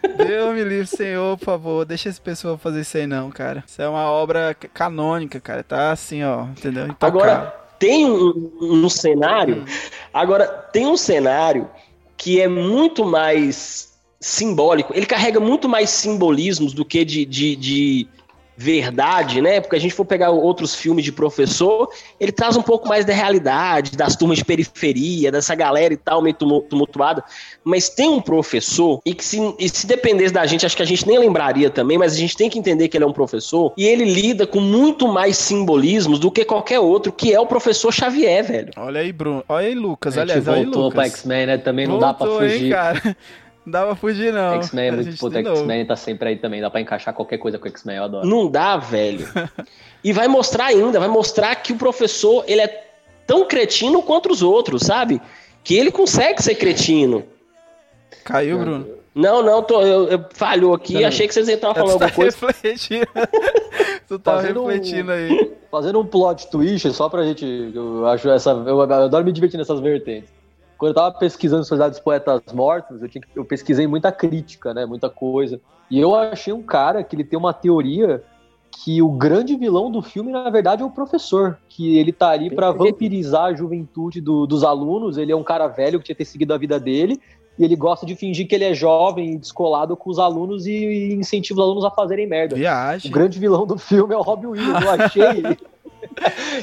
Deus 0.16 0.54
me 0.54 0.64
livre, 0.64 0.86
Senhor, 0.86 1.36
por 1.36 1.44
favor, 1.44 1.84
deixa 1.84 2.08
esse 2.08 2.20
pessoal 2.20 2.56
fazer 2.56 2.80
isso 2.80 2.96
aí 2.96 3.06
não, 3.06 3.30
cara. 3.30 3.62
Isso 3.66 3.80
é 3.82 3.88
uma 3.88 4.10
obra 4.10 4.56
canônica, 4.72 5.38
cara, 5.40 5.62
tá 5.62 5.92
assim, 5.92 6.22
ó, 6.24 6.44
entendeu? 6.44 6.86
Intocável. 6.86 7.20
Agora, 7.20 7.54
tem 7.78 8.06
um, 8.10 8.50
um 8.60 8.88
cenário. 8.88 9.64
Agora, 10.12 10.46
tem 10.46 10.86
um 10.86 10.96
cenário 10.96 11.68
que 12.20 12.38
é 12.38 12.46
muito 12.46 13.02
mais 13.02 13.94
simbólico. 14.20 14.92
Ele 14.94 15.06
carrega 15.06 15.40
muito 15.40 15.66
mais 15.66 15.88
simbolismos 15.88 16.74
do 16.74 16.84
que 16.84 17.02
de, 17.02 17.24
de, 17.24 17.56
de 17.56 18.08
verdade, 18.62 19.40
né? 19.40 19.58
Porque 19.60 19.74
a 19.74 19.78
gente 19.78 19.94
for 19.94 20.04
pegar 20.04 20.30
outros 20.30 20.74
filmes 20.74 21.02
de 21.04 21.10
professor, 21.10 21.88
ele 22.20 22.30
traz 22.30 22.56
um 22.58 22.62
pouco 22.62 22.86
mais 22.86 23.06
da 23.06 23.14
realidade, 23.14 23.92
das 23.96 24.14
turmas 24.14 24.36
de 24.38 24.44
periferia, 24.44 25.32
dessa 25.32 25.54
galera 25.54 25.94
e 25.94 25.96
tal, 25.96 26.20
meio 26.20 26.34
tumu- 26.34 26.60
tumultuada. 26.60 27.24
Mas 27.64 27.88
tem 27.88 28.08
um 28.10 28.20
professor, 28.20 29.00
e 29.06 29.14
que 29.14 29.24
se, 29.24 29.38
e 29.58 29.68
se 29.68 29.86
dependesse 29.86 30.34
da 30.34 30.44
gente, 30.44 30.66
acho 30.66 30.76
que 30.76 30.82
a 30.82 30.86
gente 30.86 31.06
nem 31.06 31.18
lembraria 31.18 31.70
também, 31.70 31.96
mas 31.96 32.12
a 32.12 32.16
gente 32.16 32.36
tem 32.36 32.50
que 32.50 32.58
entender 32.58 32.88
que 32.88 32.96
ele 32.98 33.04
é 33.04 33.06
um 33.06 33.12
professor, 33.14 33.72
e 33.78 33.86
ele 33.86 34.04
lida 34.04 34.46
com 34.46 34.60
muito 34.60 35.08
mais 35.08 35.38
simbolismos 35.38 36.18
do 36.18 36.30
que 36.30 36.44
qualquer 36.44 36.80
outro, 36.80 37.10
que 37.12 37.32
é 37.32 37.40
o 37.40 37.46
professor 37.46 37.90
Xavier, 37.92 38.44
velho. 38.44 38.70
Olha 38.76 39.00
aí, 39.00 39.10
Bruno. 39.10 39.42
Olha 39.48 39.66
aí, 39.68 39.74
Lucas. 39.74 40.18
A 40.18 40.20
gente 40.20 40.32
Aliás, 40.32 40.48
olha 40.48 40.58
aí, 40.58 40.64
voltou 40.64 40.82
Lucas. 40.84 40.94
pra 40.94 41.04
X-Men, 41.06 41.46
né? 41.46 41.56
Também 41.58 41.86
não 41.86 41.98
dá 41.98 42.12
pra 42.12 42.26
Voltou, 42.26 42.46
fugir. 42.46 42.64
Hein, 42.66 42.70
cara? 42.70 43.16
Não 43.70 43.80
dá 43.80 43.86
pra 43.86 43.94
fugir, 43.94 44.32
não. 44.32 44.54
X-Men 44.54 44.84
é 44.86 44.88
A 44.88 44.92
muito 44.92 45.10
gente 45.12 45.20
puta. 45.20 45.38
X-Men 45.38 45.86
tá 45.86 45.94
sempre 45.94 46.30
aí 46.30 46.36
também. 46.36 46.60
Dá 46.60 46.68
pra 46.68 46.80
encaixar 46.80 47.14
qualquer 47.14 47.38
coisa 47.38 47.56
com 47.56 47.68
X-Men, 47.68 47.98
eu 47.98 48.04
adoro. 48.04 48.26
Não 48.26 48.50
dá, 48.50 48.76
velho. 48.76 49.26
E 50.02 50.14
vai 50.14 50.26
mostrar 50.28 50.64
ainda, 50.64 50.98
vai 50.98 51.08
mostrar 51.08 51.54
que 51.56 51.74
o 51.74 51.76
professor, 51.76 52.42
ele 52.48 52.62
é 52.62 52.84
tão 53.26 53.46
cretino 53.46 54.02
quanto 54.02 54.32
os 54.32 54.42
outros, 54.42 54.80
sabe? 54.82 55.20
Que 55.62 55.76
ele 55.76 55.90
consegue 55.92 56.42
ser 56.42 56.54
cretino. 56.54 57.22
Caiu, 58.24 58.58
Bruno? 58.58 58.88
Não, 59.14 59.42
não, 59.42 59.62
tô, 59.62 59.82
eu, 59.82 60.08
eu 60.08 60.24
falhou 60.32 60.72
aqui, 60.72 60.94
Não, 60.94 61.06
achei 61.06 61.28
que 61.28 61.34
vocês 61.34 61.46
estavam 61.48 61.74
falando 61.84 61.96
Tu 61.96 61.98
tá 61.98 62.04
alguma 62.06 62.16
coisa. 62.16 62.46
refletindo. 62.46 63.06
tu 64.08 64.18
tá 64.18 64.36
Fazendo 64.36 64.62
um- 64.62 64.66
refletindo 64.68 65.12
aí. 65.12 65.52
Fazendo 65.70 66.00
um 66.00 66.06
plot 66.06 66.50
twist, 66.50 66.90
só 66.94 67.10
pra 67.10 67.24
gente. 67.24 67.44
Eu 67.74 68.06
acho 68.06 68.26
essa. 68.30 68.50
Eu, 68.52 68.66
eu 68.68 68.80
adoro 68.82 69.22
me 69.24 69.32
divertir 69.32 69.58
nessas 69.58 69.80
vertentes. 69.80 70.30
Quando 70.80 70.92
eu 70.92 70.94
tava 70.94 71.14
pesquisando 71.18 71.62
Sociedade 71.62 71.90
dos 71.90 72.00
Poetas 72.00 72.40
Mortos, 72.54 73.02
eu, 73.02 73.08
tinha, 73.08 73.22
eu 73.36 73.44
pesquisei 73.44 73.86
muita 73.86 74.10
crítica, 74.10 74.72
né? 74.72 74.86
Muita 74.86 75.10
coisa. 75.10 75.60
E 75.90 76.00
eu 76.00 76.14
achei 76.14 76.54
um 76.54 76.62
cara 76.62 77.04
que 77.04 77.14
ele 77.14 77.22
tem 77.22 77.38
uma 77.38 77.52
teoria 77.52 78.22
que 78.82 79.02
o 79.02 79.10
grande 79.10 79.56
vilão 79.56 79.90
do 79.90 80.00
filme, 80.00 80.32
na 80.32 80.48
verdade, 80.48 80.80
é 80.80 80.84
o 80.86 80.90
professor. 80.90 81.58
Que 81.68 81.98
ele 81.98 82.12
tá 82.12 82.30
ali 82.30 82.48
pra 82.48 82.70
vampirizar 82.72 83.44
a 83.44 83.54
juventude 83.54 84.22
do- 84.22 84.46
dos 84.46 84.64
alunos. 84.64 85.18
Ele 85.18 85.30
é 85.30 85.36
um 85.36 85.42
cara 85.44 85.66
velho 85.68 85.98
que 85.98 86.06
tinha 86.06 86.16
ter 86.16 86.24
seguido 86.24 86.54
a 86.54 86.56
vida 86.56 86.80
dele. 86.80 87.20
E 87.58 87.64
ele 87.64 87.76
gosta 87.76 88.06
de 88.06 88.16
fingir 88.16 88.48
que 88.48 88.54
ele 88.54 88.64
é 88.64 88.72
jovem 88.72 89.32
e 89.34 89.36
descolado 89.36 89.94
com 89.94 90.08
os 90.08 90.18
alunos 90.18 90.66
e, 90.66 90.72
e 90.72 91.12
incentiva 91.14 91.60
os 91.60 91.66
alunos 91.66 91.84
a 91.84 91.90
fazerem 91.90 92.26
merda. 92.26 92.56
Viagem. 92.56 93.10
O 93.10 93.12
grande 93.12 93.38
vilão 93.38 93.66
do 93.66 93.76
filme 93.76 94.14
é 94.14 94.16
o 94.16 94.22
Robin 94.22 94.46
Williams. 94.46 94.82
Eu 94.82 94.90
achei. 94.92 95.42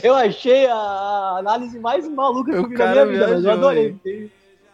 eu 0.03 0.15
achei 0.15 0.67
a 0.67 1.35
análise 1.39 1.79
mais 1.79 2.07
maluca 2.07 2.51
que 2.51 2.57
eu 2.57 2.67
vi 2.69 2.77
na 2.77 2.91
minha 2.91 3.05
vida, 3.05 3.27
mas 3.27 3.43
eu 3.43 3.51
adorei. 3.51 3.95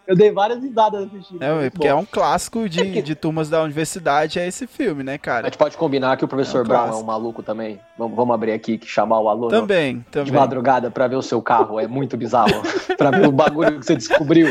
Eu 0.05 0.17
dei 0.17 0.31
várias 0.31 0.61
risadas 0.61 1.05
assistindo. 1.07 1.41
É, 1.41 1.69
porque 1.69 1.87
bom. 1.87 1.93
é 1.93 1.95
um 1.95 2.05
clássico 2.05 2.67
de, 2.67 3.01
de 3.01 3.15
turmas 3.15 3.49
da 3.49 3.63
universidade, 3.63 4.37
é 4.37 4.45
esse 4.45 4.67
filme, 4.67 5.01
né, 5.01 5.13
A 5.13 5.17
cara? 5.17 5.45
gente 5.45 5.57
pode 5.57 5.77
combinar 5.77 6.17
que 6.17 6.25
o 6.25 6.27
professor 6.27 6.59
É 6.59 6.61
um 6.61 6.67
Brown 6.67 6.87
é 6.89 6.95
um 6.95 7.03
maluco 7.03 7.41
também. 7.41 7.79
Vamos, 7.97 8.13
vamos 8.15 8.33
abrir 8.35 8.51
aqui 8.51 8.77
que 8.77 8.85
chamar 8.85 9.21
o 9.21 9.29
aluno 9.29 9.47
Também, 9.49 9.99
de 9.99 10.03
também. 10.05 10.33
madrugada 10.33 10.91
pra 10.91 11.07
ver 11.07 11.15
o 11.15 11.21
seu 11.21 11.41
carro 11.41 11.79
é 11.79 11.87
muito 11.87 12.17
bizarro. 12.17 12.51
pra 12.97 13.11
ver 13.11 13.27
o 13.27 13.31
bagulho 13.31 13.79
que 13.79 13.85
você 13.85 13.95
descobriu. 13.95 14.47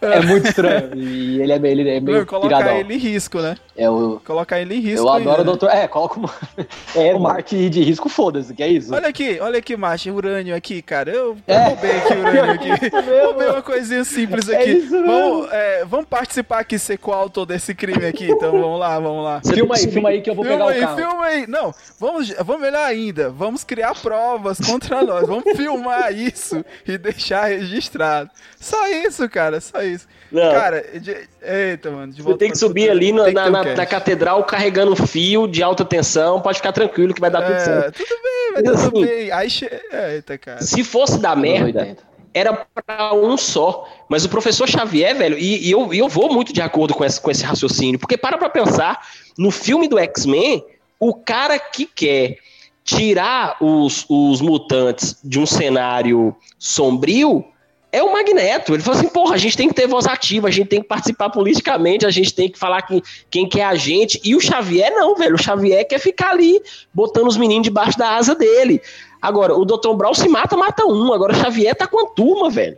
É 0.00 0.20
muito 0.20 0.46
estranho. 0.48 0.94
E 0.94 1.40
ele 1.40 1.52
é 1.52 1.58
meio, 1.58 1.72
ele 1.80 1.88
é 1.90 2.00
meio 2.00 2.18
Meu, 2.18 2.26
colocar 2.26 2.58
piradão. 2.58 2.76
ele 2.78 2.94
em 2.94 2.98
risco, 2.98 3.40
né? 3.40 3.56
É 3.76 3.88
o... 3.88 4.20
Colocar 4.24 4.60
ele 4.60 4.74
em 4.74 4.80
risco. 4.80 5.06
Eu 5.06 5.08
adoro 5.10 5.18
ainda, 5.30 5.34
o 5.34 5.38
né? 5.38 5.44
doutor. 5.44 5.70
É, 5.70 5.88
coloca 5.88 6.18
uma. 6.18 6.30
É, 6.94 7.14
o 7.14 7.20
Marte 7.20 7.68
de 7.68 7.82
risco, 7.82 8.08
foda-se, 8.08 8.54
que 8.54 8.62
é 8.62 8.68
isso. 8.68 8.94
Olha 8.94 9.08
aqui, 9.08 9.38
olha 9.40 9.58
aqui, 9.58 9.76
macho, 9.76 10.10
urânio 10.12 10.54
aqui, 10.56 10.80
cara. 10.80 11.10
Eu, 11.10 11.36
eu 11.46 11.54
É. 11.54 11.64
roubei 11.68 11.90
aqui 11.90 12.12
urânio 12.16 12.52
aqui. 12.52 12.96
roubei 13.24 13.48
uma 13.48 13.62
coisinha 13.62 14.04
simples 14.04 14.48
É 14.48 14.56
aqui. 14.56 14.70
isso 14.70 14.90
mesmo. 14.92 15.06
vamos, 15.06 15.52
é, 15.52 15.84
vamos 15.84 16.06
participar 16.06 16.60
aqui, 16.60 16.78
ser 16.78 16.96
coautor 16.98 17.44
desse 17.44 17.74
crime 17.74 18.06
aqui. 18.06 18.30
Então 18.30 18.52
vamos 18.52 18.78
lá, 18.80 18.98
vamos 18.98 19.24
lá. 19.24 19.40
Filma 19.44 19.74
aí, 19.76 19.86
filma 19.90 20.08
aí 20.10 20.20
que 20.22 20.30
eu 20.30 20.34
vou 20.34 20.44
filma 20.44 20.66
pegar 20.66 20.72
aí, 20.72 20.78
o 20.78 20.86
carro. 20.86 20.96
Filma 21.10 21.24
aí, 21.26 21.46
Não, 21.46 21.74
vamos, 22.00 22.30
vamos 22.40 22.62
melhor 22.62 22.84
ainda. 22.86 23.28
Vamos 23.30 23.62
criar 23.64 23.94
provas 23.94 24.58
contra 24.58 25.02
nós. 25.02 25.26
Vamos 25.26 25.44
filmar 25.56 26.12
isso 26.14 26.64
e 26.86 26.96
deixar 26.96 27.46
registrado. 27.48 28.30
Só 28.58 28.88
isso, 28.88 29.28
cara, 29.28 29.60
só 29.60 29.82
isso. 29.82 29.85
Não. 30.32 30.50
Cara, 30.52 30.82
de- 31.00 31.28
eita, 31.42 31.90
mano. 31.90 32.12
De 32.12 32.22
tem 32.36 32.50
que 32.50 32.58
subir 32.58 32.88
futuro. 32.90 32.98
ali 32.98 33.12
na, 33.12 33.30
na, 33.30 33.50
na- 33.50 33.74
na 33.76 33.86
catedral 33.86 34.42
carregando 34.44 34.92
um 34.92 34.96
fio 35.06 35.46
de 35.46 35.62
alta 35.62 35.84
tensão. 35.84 36.40
Pode 36.40 36.58
ficar 36.58 36.72
tranquilo 36.72 37.14
que 37.14 37.20
vai 37.20 37.30
dar 37.30 37.42
tudo 37.42 37.54
É, 37.54 37.60
certo. 37.60 37.96
tudo 37.96 38.08
bem, 38.22 38.52
vai 38.54 38.62
tudo 38.62 38.74
Assim, 38.76 39.06
bem. 39.06 39.30
Aí, 39.32 39.50
che... 39.50 39.70
eita, 40.14 40.36
cara. 40.38 40.60
Se 40.62 40.82
fosse 40.82 41.18
dar 41.20 41.36
merda, 41.36 41.96
era 42.34 42.66
pra 42.86 43.14
um 43.14 43.36
só. 43.36 43.88
Mas 44.08 44.24
o 44.24 44.28
professor 44.28 44.68
Xavier, 44.68 45.16
velho, 45.16 45.38
e, 45.38 45.68
e 45.68 45.70
eu, 45.70 45.94
e 45.94 45.98
eu 45.98 46.08
vou 46.08 46.32
muito 46.32 46.52
de 46.52 46.60
acordo 46.60 46.92
com 46.94 47.04
esse, 47.04 47.20
com 47.20 47.30
esse 47.30 47.44
raciocínio, 47.44 47.98
porque 47.98 48.16
para 48.16 48.36
pra 48.36 48.48
pensar, 48.48 49.00
no 49.38 49.50
filme 49.50 49.88
do 49.88 49.98
X-Men, 49.98 50.64
o 50.98 51.14
cara 51.14 51.58
que 51.58 51.86
quer 51.86 52.38
tirar 52.84 53.56
os, 53.60 54.06
os 54.08 54.40
mutantes 54.40 55.18
de 55.24 55.38
um 55.40 55.46
cenário 55.46 56.34
sombrio 56.58 57.44
é 57.92 58.02
o 58.02 58.12
Magneto. 58.12 58.74
Ele 58.74 58.82
fala 58.82 58.96
assim, 58.98 59.08
porra, 59.08 59.34
a 59.34 59.38
gente 59.38 59.56
tem 59.56 59.68
que 59.68 59.74
ter 59.74 59.86
voz 59.86 60.06
ativa, 60.06 60.48
a 60.48 60.50
gente 60.50 60.68
tem 60.68 60.82
que 60.82 60.88
participar 60.88 61.30
politicamente, 61.30 62.04
a 62.04 62.10
gente 62.10 62.34
tem 62.34 62.50
que 62.50 62.58
falar 62.58 62.82
que, 62.82 63.02
quem 63.30 63.48
que 63.48 63.60
é 63.60 63.64
a 63.64 63.74
gente. 63.74 64.20
E 64.24 64.34
o 64.36 64.40
Xavier 64.40 64.90
não, 64.92 65.14
velho. 65.16 65.34
O 65.34 65.42
Xavier 65.42 65.86
quer 65.86 65.98
ficar 65.98 66.30
ali, 66.30 66.60
botando 66.92 67.26
os 67.28 67.36
meninos 67.36 67.64
debaixo 67.64 67.96
da 67.98 68.16
asa 68.16 68.34
dele. 68.34 68.80
Agora, 69.22 69.54
o 69.56 69.64
Dr. 69.64 69.94
Brown 69.94 70.14
se 70.14 70.28
mata, 70.28 70.56
mata 70.56 70.84
um. 70.84 71.12
Agora 71.12 71.32
o 71.32 71.36
Xavier 71.36 71.74
tá 71.74 71.86
com 71.86 72.04
a 72.04 72.08
turma, 72.10 72.50
velho. 72.50 72.76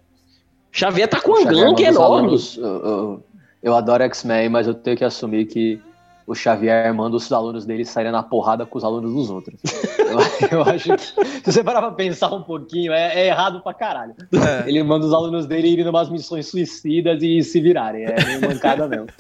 Xavier 0.71 1.09
tá 1.09 1.21
com 1.21 1.33
uma 1.33 1.43
Xavier 1.43 1.65
gangue 1.65 1.83
enorme. 1.85 2.17
alunos- 2.27 2.57
eu, 2.57 2.65
eu- 2.67 3.25
eu 3.63 3.75
adoro 3.75 4.03
X-Men, 4.05 4.49
mas 4.49 4.67
eu 4.69 4.75
tenho 4.75 4.97
que 4.97 5.05
assumir 5.05 5.47
que 5.47 5.81
o 6.29 6.35
Xavier 6.35 6.93
manda 6.95 7.17
os 7.17 7.33
alunos 7.33 7.65
dele 7.65 7.87
saírem 7.87 8.13
na 8.13 8.23
porrada 8.23 8.67
com 8.67 8.77
os 8.77 8.85
alunos 8.85 9.15
dos 9.15 9.31
outros. 9.31 9.59
eu, 10.53 10.59
eu 10.59 10.63
acho 10.63 10.95
que, 10.95 11.03
se 11.03 11.53
você 11.53 11.65
parar 11.65 11.81
pra 11.81 11.93
pensar 11.93 12.31
um 12.35 12.43
pouquinho, 12.43 12.93
é, 12.93 13.19
é 13.19 13.27
errado 13.29 13.63
pra 13.63 13.73
caralho. 13.73 14.15
É. 14.35 14.69
Ele 14.69 14.83
manda 14.83 15.07
os 15.07 15.15
alunos 15.15 15.47
dele 15.47 15.69
irem 15.69 15.89
umas 15.89 16.11
missões 16.11 16.47
suicidas 16.47 17.23
e 17.23 17.43
se 17.43 17.59
virarem. 17.63 18.05
É 18.05 18.25
meio 18.27 18.43
mancada 18.43 18.87
mesmo. 18.87 19.09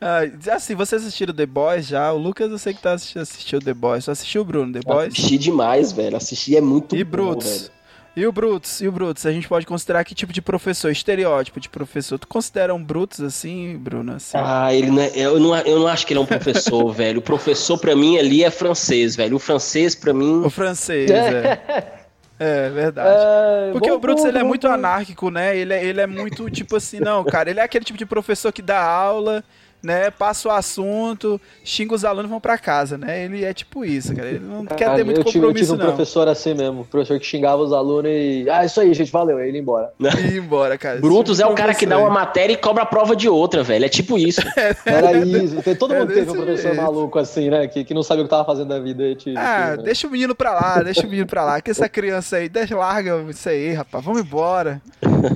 Ah, 0.00 0.20
assim, 0.52 0.74
vocês 0.74 1.02
assistiram 1.02 1.32
The 1.32 1.46
Boys 1.46 1.86
já? 1.86 2.12
O 2.12 2.18
Lucas 2.18 2.50
eu 2.50 2.58
sei 2.58 2.74
que 2.74 2.82
tá 2.82 2.92
assistindo 2.92 3.22
assistiu 3.22 3.60
The 3.60 3.72
Boys. 3.72 4.04
Só 4.04 4.12
assistiu 4.12 4.42
o 4.42 4.44
Bruno, 4.44 4.72
The 4.72 4.80
Boys? 4.80 5.12
Assisti 5.12 5.38
demais, 5.38 5.92
velho. 5.92 6.16
Assisti 6.16 6.56
é 6.56 6.60
muito 6.60 6.96
E 6.96 7.04
bom, 7.04 7.10
Brutus? 7.10 7.60
velho. 7.60 7.70
E 8.16 8.26
o 8.26 8.32
Brutus? 8.32 8.80
E 8.80 8.88
o 8.88 8.92
Brutus? 8.92 9.26
A 9.26 9.30
gente 9.32 9.46
pode 9.46 9.66
considerar 9.66 10.02
que 10.02 10.14
tipo 10.14 10.32
de 10.32 10.40
professor? 10.40 10.90
Estereótipo 10.90 11.60
de 11.60 11.68
professor. 11.68 12.18
Tu 12.18 12.26
considera 12.26 12.74
um 12.74 12.82
Brutus 12.82 13.20
assim, 13.20 13.76
Bruno? 13.76 14.14
Assim? 14.14 14.38
Ah, 14.40 14.72
ele 14.72 14.90
não 14.90 15.02
é, 15.02 15.10
eu, 15.14 15.38
não, 15.38 15.54
eu 15.58 15.80
não 15.80 15.86
acho 15.86 16.06
que 16.06 16.14
ele 16.14 16.20
é 16.20 16.22
um 16.22 16.26
professor, 16.26 16.90
velho. 16.94 17.18
O 17.18 17.22
professor 17.22 17.76
pra 17.78 17.94
mim 17.94 18.16
ali 18.16 18.42
é 18.42 18.50
francês, 18.50 19.14
velho. 19.14 19.36
O 19.36 19.38
francês 19.38 19.94
pra 19.94 20.14
mim. 20.14 20.42
O 20.44 20.48
francês, 20.48 21.10
é. 21.10 21.92
É, 22.38 22.68
verdade. 22.68 23.08
É, 23.08 23.72
Porque 23.72 23.88
bom 23.88 23.96
o 23.96 23.98
Brutus 23.98 24.22
ponto, 24.22 24.30
ele 24.30 24.38
é 24.38 24.42
bom 24.42 24.48
muito 24.48 24.66
ponto. 24.66 24.74
anárquico, 24.74 25.30
né? 25.30 25.56
Ele 25.56 25.72
é, 25.72 25.82
ele 25.82 26.02
é 26.02 26.06
muito 26.06 26.50
tipo 26.50 26.76
assim, 26.76 27.00
não, 27.00 27.24
cara. 27.24 27.48
Ele 27.48 27.60
é 27.60 27.62
aquele 27.62 27.82
tipo 27.82 27.98
de 27.98 28.04
professor 28.04 28.52
que 28.52 28.60
dá 28.60 28.78
aula, 28.82 29.42
né? 29.82 30.10
Passa 30.10 30.48
o 30.48 30.52
assunto, 30.52 31.40
xinga 31.64 31.94
os 31.94 32.04
alunos 32.04 32.26
e 32.28 32.30
vão 32.30 32.40
pra 32.40 32.58
casa, 32.58 32.96
né? 32.98 33.24
Ele 33.24 33.44
é 33.44 33.52
tipo 33.54 33.84
isso, 33.84 34.14
cara. 34.14 34.28
Ele 34.28 34.40
não 34.40 34.64
quer 34.66 34.94
ter 34.94 35.04
muito 35.04 35.20
eu 35.20 35.24
tive, 35.24 35.44
eu 35.44 35.52
tive 35.52 35.66
compromisso, 35.66 35.74
um 35.74 35.76
não. 35.76 35.86
professor 35.86 36.28
assim 36.28 36.54
mesmo, 36.54 36.80
um 36.80 36.84
professor 36.84 37.18
que 37.18 37.26
xingava 37.26 37.62
os 37.62 37.72
alunos 37.72 38.10
e. 38.10 38.46
Ah, 38.50 38.64
isso 38.64 38.80
aí, 38.80 38.92
gente, 38.94 39.10
valeu, 39.12 39.38
aí 39.38 39.48
ele 39.48 39.58
ia 39.58 39.62
embora. 39.62 39.92
E 40.00 40.34
ir 40.34 40.38
embora, 40.38 40.76
cara. 40.78 41.00
Brutus 41.00 41.40
é 41.40 41.46
o 41.46 41.54
cara 41.54 41.74
que 41.74 41.86
dá 41.86 41.98
uma 41.98 42.10
matéria 42.10 42.52
e 42.52 42.56
cobra 42.56 42.82
a 42.82 42.86
prova 42.86 43.14
de 43.14 43.28
outra, 43.28 43.62
velho. 43.62 43.84
É 43.84 43.88
tipo 43.88 44.18
isso. 44.18 44.40
Era 44.84 45.12
isso. 45.12 45.56
Todo 45.78 45.94
É 45.94 46.00
mundo 46.00 46.12
teve 46.12 46.30
um 46.30 46.34
professor 46.34 46.62
jeito. 46.62 46.76
maluco 46.76 47.18
assim, 47.18 47.50
né? 47.50 47.66
Que, 47.68 47.84
que 47.84 47.94
não 47.94 48.02
sabia 48.02 48.22
o 48.22 48.26
que 48.26 48.30
tava 48.30 48.44
fazendo 48.44 48.68
da 48.68 48.78
vida. 48.80 49.14
te- 49.14 49.34
Ah, 49.36 49.74
te- 49.76 49.84
deixa 49.84 50.06
o 50.06 50.10
menino 50.10 50.34
pra 50.34 50.52
lá, 50.52 50.82
deixa 50.82 51.06
o 51.06 51.08
menino 51.08 51.26
pra 51.26 51.44
lá. 51.44 51.60
Que 51.60 51.70
essa 51.70 51.88
criança 51.88 52.36
aí, 52.36 52.48
deixa, 52.48 52.76
larga 52.76 53.24
isso 53.28 53.48
aí, 53.48 53.72
rapaz. 53.72 54.04
Vamos 54.04 54.20
embora. 54.20 54.80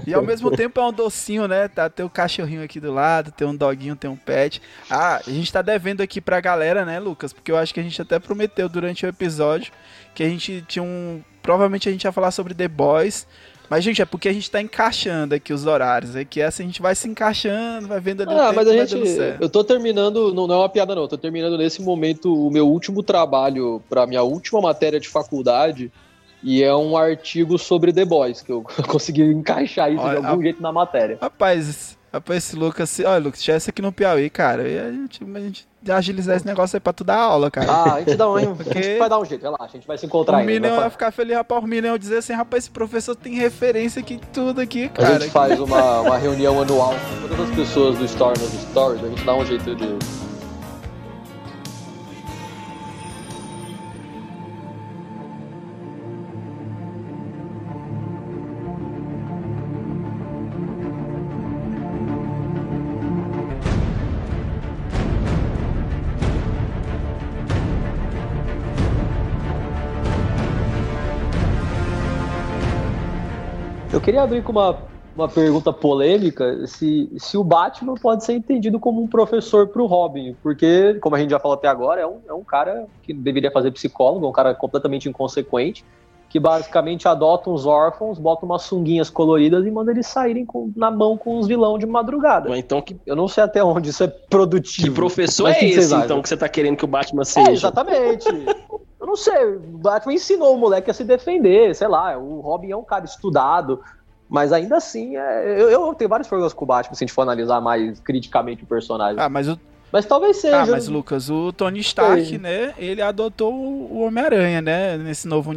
E 0.07 0.15
ao 0.15 0.23
mesmo 0.23 0.51
tempo 0.51 0.81
é 0.81 0.85
um 0.85 0.93
docinho, 0.93 1.47
né? 1.49 1.69
Tá, 1.69 1.89
tem 1.89 2.05
o 2.05 2.11
cachorrinho 2.11 2.63
aqui 2.63 2.79
do 2.81 2.93
lado, 2.93 3.31
tem 3.33 3.47
um 3.47 3.55
doguinho, 3.55 3.97
tem 3.97 4.11
um 4.11 4.17
pet. 4.33 4.63
Ah, 4.91 5.21
a 5.27 5.31
gente 5.31 5.53
tá 5.53 5.63
devendo 5.63 6.01
aqui 6.03 6.21
pra 6.21 6.41
galera, 6.41 6.85
né, 6.85 6.99
Lucas? 7.01 7.33
Porque 7.33 7.51
eu 7.51 7.57
acho 7.57 7.73
que 7.75 7.81
a 7.81 7.83
gente 7.83 8.01
até 8.01 8.19
prometeu 8.19 8.69
durante 8.69 9.05
o 9.05 9.09
episódio 9.09 9.73
que 10.15 10.23
a 10.23 10.29
gente 10.29 10.65
tinha 10.69 10.83
um. 10.83 11.21
Provavelmente 11.43 11.89
a 11.89 11.93
gente 11.93 12.05
ia 12.05 12.13
falar 12.13 12.31
sobre 12.31 12.55
The 12.55 12.69
Boys. 12.69 13.27
Mas, 13.69 13.85
gente, 13.85 14.03
é 14.03 14.05
porque 14.05 14.29
a 14.29 14.33
gente 14.33 14.51
tá 14.51 14.61
encaixando 14.61 15.33
aqui 15.33 15.53
os 15.53 15.65
horários. 15.65 16.17
É 16.17 16.25
que 16.25 16.41
essa 16.41 16.61
a 16.61 16.67
gente 16.67 16.83
vai 16.83 16.93
se 16.95 17.07
encaixando, 17.09 17.87
vai 17.87 18.01
vendo 18.01 18.23
ali 18.23 18.33
Ah, 18.35 18.47
tempo, 18.49 18.55
mas 18.57 18.67
a 18.69 18.73
gente. 18.73 18.97
Eu 19.41 19.49
tô 19.49 19.63
terminando, 19.63 20.35
não, 20.35 20.47
não 20.49 20.55
é 20.57 20.59
uma 20.59 20.69
piada, 20.69 20.93
não. 20.95 21.03
Eu 21.03 21.09
tô 21.09 21.17
terminando 21.17 21.57
nesse 21.57 21.81
momento 21.81 22.35
o 22.35 22.51
meu 22.51 22.67
último 22.69 23.01
trabalho 23.03 23.81
pra 23.89 24.07
minha 24.09 24.23
última 24.25 24.61
matéria 24.61 24.99
de 24.99 25.09
faculdade. 25.09 25.91
E 26.43 26.65
é 26.65 26.75
um 26.75 26.97
artigo 26.97 27.59
sobre 27.59 27.93
The 27.93 28.05
Boys, 28.05 28.41
que 28.43 28.51
eu 28.51 28.63
consegui 28.89 29.23
encaixar 29.23 29.93
isso 29.93 30.03
Olha, 30.03 30.19
de 30.21 30.27
algum 30.27 30.41
a- 30.41 30.43
jeito 30.43 30.61
na 30.63 30.73
matéria. 30.73 31.19
Rapaz, 31.21 31.97
rapaz, 32.13 32.39
esse 32.45 32.57
Lucas, 32.57 33.01
olha, 33.01 33.19
Lucas, 33.19 33.43
tivesse 33.43 33.71
aqui 33.71 33.81
no 33.81 33.93
Piauí, 33.93 34.29
cara, 34.31 34.69
e 34.69 34.79
a 34.79 34.91
gente, 34.91 35.25
a 35.35 35.39
gente 35.41 35.67
agilizar 35.89 36.37
esse 36.37 36.47
negócio 36.47 36.77
aí 36.77 36.81
pra 36.81 36.93
tu 36.93 37.03
dar 37.05 37.17
aula, 37.17 37.51
cara. 37.51 37.71
Ah, 37.71 37.95
a 37.95 37.99
gente, 38.01 38.15
dá 38.17 38.29
um, 38.29 38.37
a 38.37 38.55
Porque 38.55 38.83
gente 38.83 38.99
vai 38.99 39.09
dar 39.09 39.19
um 39.19 39.25
jeito, 39.25 39.43
relaxa, 39.43 39.65
a 39.65 39.69
gente 39.69 39.87
vai 39.87 39.97
se 39.99 40.07
encontrar 40.07 40.37
o 40.37 40.41
ainda. 40.41 40.53
Minion 40.53 40.71
vai 40.71 40.81
vai 40.81 40.91
ficar 40.91 41.11
feliz, 41.11 41.37
rapaz, 41.37 41.63
o 41.63 41.67
Minion 41.67 41.97
dizer 41.99 42.19
assim, 42.19 42.33
rapaz, 42.33 42.65
esse 42.65 42.71
professor 42.71 43.15
tem 43.17 43.35
referência 43.35 44.01
aqui 44.01 44.15
em 44.15 44.19
tudo 44.19 44.61
aqui, 44.61 44.85
A 44.87 44.89
cara. 44.89 45.21
gente 45.21 45.31
faz 45.31 45.59
uma, 45.59 46.01
uma 46.01 46.19
reunião 46.19 46.61
anual 46.61 46.95
com 46.95 47.29
todas 47.29 47.49
as 47.49 47.55
pessoas 47.57 47.99
do 47.99 48.05
Store 48.05 48.39
nos 48.39 48.53
Stories, 48.63 49.03
a 49.05 49.09
gente 49.09 49.25
dá 49.25 49.35
um 49.35 49.45
jeito 49.47 49.75
de. 49.75 50.20
Queria 74.11 74.23
abrir 74.23 74.43
com 74.43 74.53
uma, 74.53 74.77
uma 75.15 75.29
pergunta 75.29 75.73
polêmica: 75.73 76.67
se, 76.67 77.11
se 77.19 77.37
o 77.37 77.45
Batman 77.45 77.95
pode 77.95 78.25
ser 78.25 78.33
entendido 78.35 78.81
como 78.81 79.03
um 79.03 79.09
professor 79.09 79.69
pro 79.69 79.87
Robin, 79.87 80.37
porque, 80.43 80.95
como 81.01 81.15
a 81.17 81.19
gente 81.19 81.31
já 81.31 81.39
falou 81.39 81.57
até 81.57 81.69
agora, 81.69 82.01
é 82.01 82.07
um, 82.07 82.21
é 82.29 82.33
um 82.35 82.45
cara 82.45 82.87
que 83.03 83.15
deveria 83.15 83.51
fazer 83.51 83.71
psicólogo, 83.71 84.27
é 84.27 84.29
um 84.29 84.33
cara 84.33 84.55
completamente 84.55 85.09
inconsequente, 85.09 85.85
que 86.29 86.39
basicamente 86.39 87.09
adota 87.09 87.51
uns 87.51 87.67
órfãos, 87.67 88.19
bota 88.19 88.45
umas 88.47 88.63
sunguinhas 88.63 89.11
coloridas 89.11 89.67
e 89.67 89.71
manda 89.71 89.91
eles 89.91 90.07
saírem 90.07 90.47
com- 90.47 90.73
na 90.77 90.91
mão 90.91 91.17
com 91.19 91.39
os 91.39 91.47
vilão 91.49 91.77
de 91.77 91.87
madrugada. 91.87 92.57
Então, 92.57 92.81
que, 92.81 92.97
Eu 93.05 93.17
não 93.17 93.27
sei 93.27 93.43
até 93.45 93.63
onde 93.65 93.91
isso 93.91 94.05
é 94.05 94.09
produtivo. 94.29 94.89
que 94.89 94.95
professor 94.95 95.45
Mas 95.45 95.57
é 95.57 95.59
o 95.59 95.61
que 95.61 95.67
esse, 95.75 95.95
então, 95.95 96.23
que 96.23 96.29
você 96.29 96.37
tá 96.37 96.49
querendo 96.49 96.77
que 96.77 96.85
o 96.85 96.89
Batman 96.89 97.23
É, 97.23 97.25
seja? 97.25 97.51
exatamente. 97.51 98.29
Eu 99.01 99.07
não 99.07 99.17
sei, 99.17 99.45
o 99.57 99.79
Batman 99.79 100.13
ensinou 100.13 100.55
o 100.55 100.59
moleque 100.59 100.91
a 100.91 100.95
se 100.95 101.03
defender, 101.03 101.75
sei 101.75 101.89
lá, 101.89 102.17
o 102.17 102.41
Robin 102.41 102.71
é 102.71 102.77
um 102.77 102.85
cara 102.85 103.05
estudado, 103.05 103.81
mas 104.31 104.53
ainda 104.53 104.77
assim, 104.77 105.17
é, 105.17 105.61
eu, 105.61 105.69
eu 105.69 105.95
tenho 105.95 106.09
vários 106.09 106.29
problemas 106.29 106.55
com 106.55 106.65
o 106.65 106.69
Batman, 106.69 106.95
se 106.95 107.05
a 107.05 107.07
gente 107.07 107.15
for 107.15 107.23
analisar 107.23 107.61
mais 107.61 107.99
criticamente 108.01 108.63
o 108.63 108.67
personagem. 108.67 109.21
Ah, 109.21 109.29
mas 109.29 109.49
o, 109.49 109.59
Mas 109.93 110.07
talvez 110.07 110.37
seja. 110.37 110.63
ah, 110.63 110.67
mas 110.67 110.87
Lucas, 110.87 111.29
o 111.29 111.53
Tony 111.53 111.81
Stark, 111.81 112.39
né, 112.39 112.73
ele 112.79 113.03
adotou 113.03 113.53
o 113.53 113.81
o 113.91 114.01
Homem-Aranha, 114.03 114.63
né, 114.63 114.97
nesse 114.97 115.27
novo... 115.27 115.53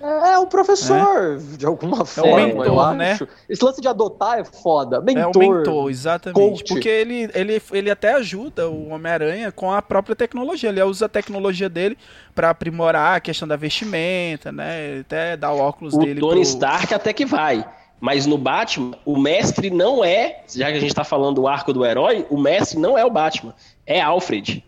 É, 0.00 0.34
é 0.34 0.38
o 0.38 0.46
professor, 0.46 1.38
de 1.56 1.66
alguma 1.66 2.04
forma, 2.04 2.36
mentor, 2.36 2.66
eu 2.66 2.80
acho. 2.80 2.96
né? 2.96 3.18
Esse 3.48 3.64
lance 3.64 3.80
de 3.80 3.88
adotar 3.88 4.38
é 4.38 4.44
foda. 4.44 5.00
Mentor. 5.00 5.42
É 5.42 5.48
o 5.48 5.56
mentor, 5.56 5.90
exatamente. 5.90 6.34
coach. 6.34 6.64
Porque 6.68 6.88
ele, 6.88 7.28
ele, 7.34 7.60
ele 7.72 7.90
até 7.90 8.12
ajuda 8.14 8.68
o 8.68 8.90
Homem-Aranha 8.90 9.50
com 9.50 9.72
a 9.72 9.82
própria 9.82 10.14
tecnologia. 10.14 10.68
Ele 10.70 10.80
usa 10.82 11.06
a 11.06 11.08
tecnologia 11.08 11.68
dele 11.68 11.98
pra 12.32 12.50
aprimorar 12.50 13.16
a 13.16 13.20
questão 13.20 13.48
da 13.48 13.56
vestimenta, 13.56 14.52
né? 14.52 15.00
Até 15.00 15.36
dá 15.36 15.52
o 15.52 15.58
óculos 15.58 15.94
O 15.94 15.98
dele 15.98 16.20
Tony 16.20 16.32
pro... 16.34 16.42
Stark 16.42 16.94
até 16.94 17.12
que 17.12 17.26
vai. 17.26 17.66
Mas 18.00 18.26
no 18.26 18.38
Batman, 18.38 18.96
o 19.04 19.18
mestre 19.18 19.70
não 19.70 20.04
é, 20.04 20.42
já 20.54 20.70
que 20.70 20.78
a 20.78 20.80
gente 20.80 20.94
tá 20.94 21.04
falando 21.04 21.36
do 21.36 21.48
arco 21.48 21.72
do 21.72 21.84
herói, 21.84 22.26
o 22.30 22.38
mestre 22.38 22.78
não 22.78 22.96
é 22.96 23.04
o 23.04 23.10
Batman, 23.10 23.54
é 23.84 24.00
Alfred. 24.00 24.64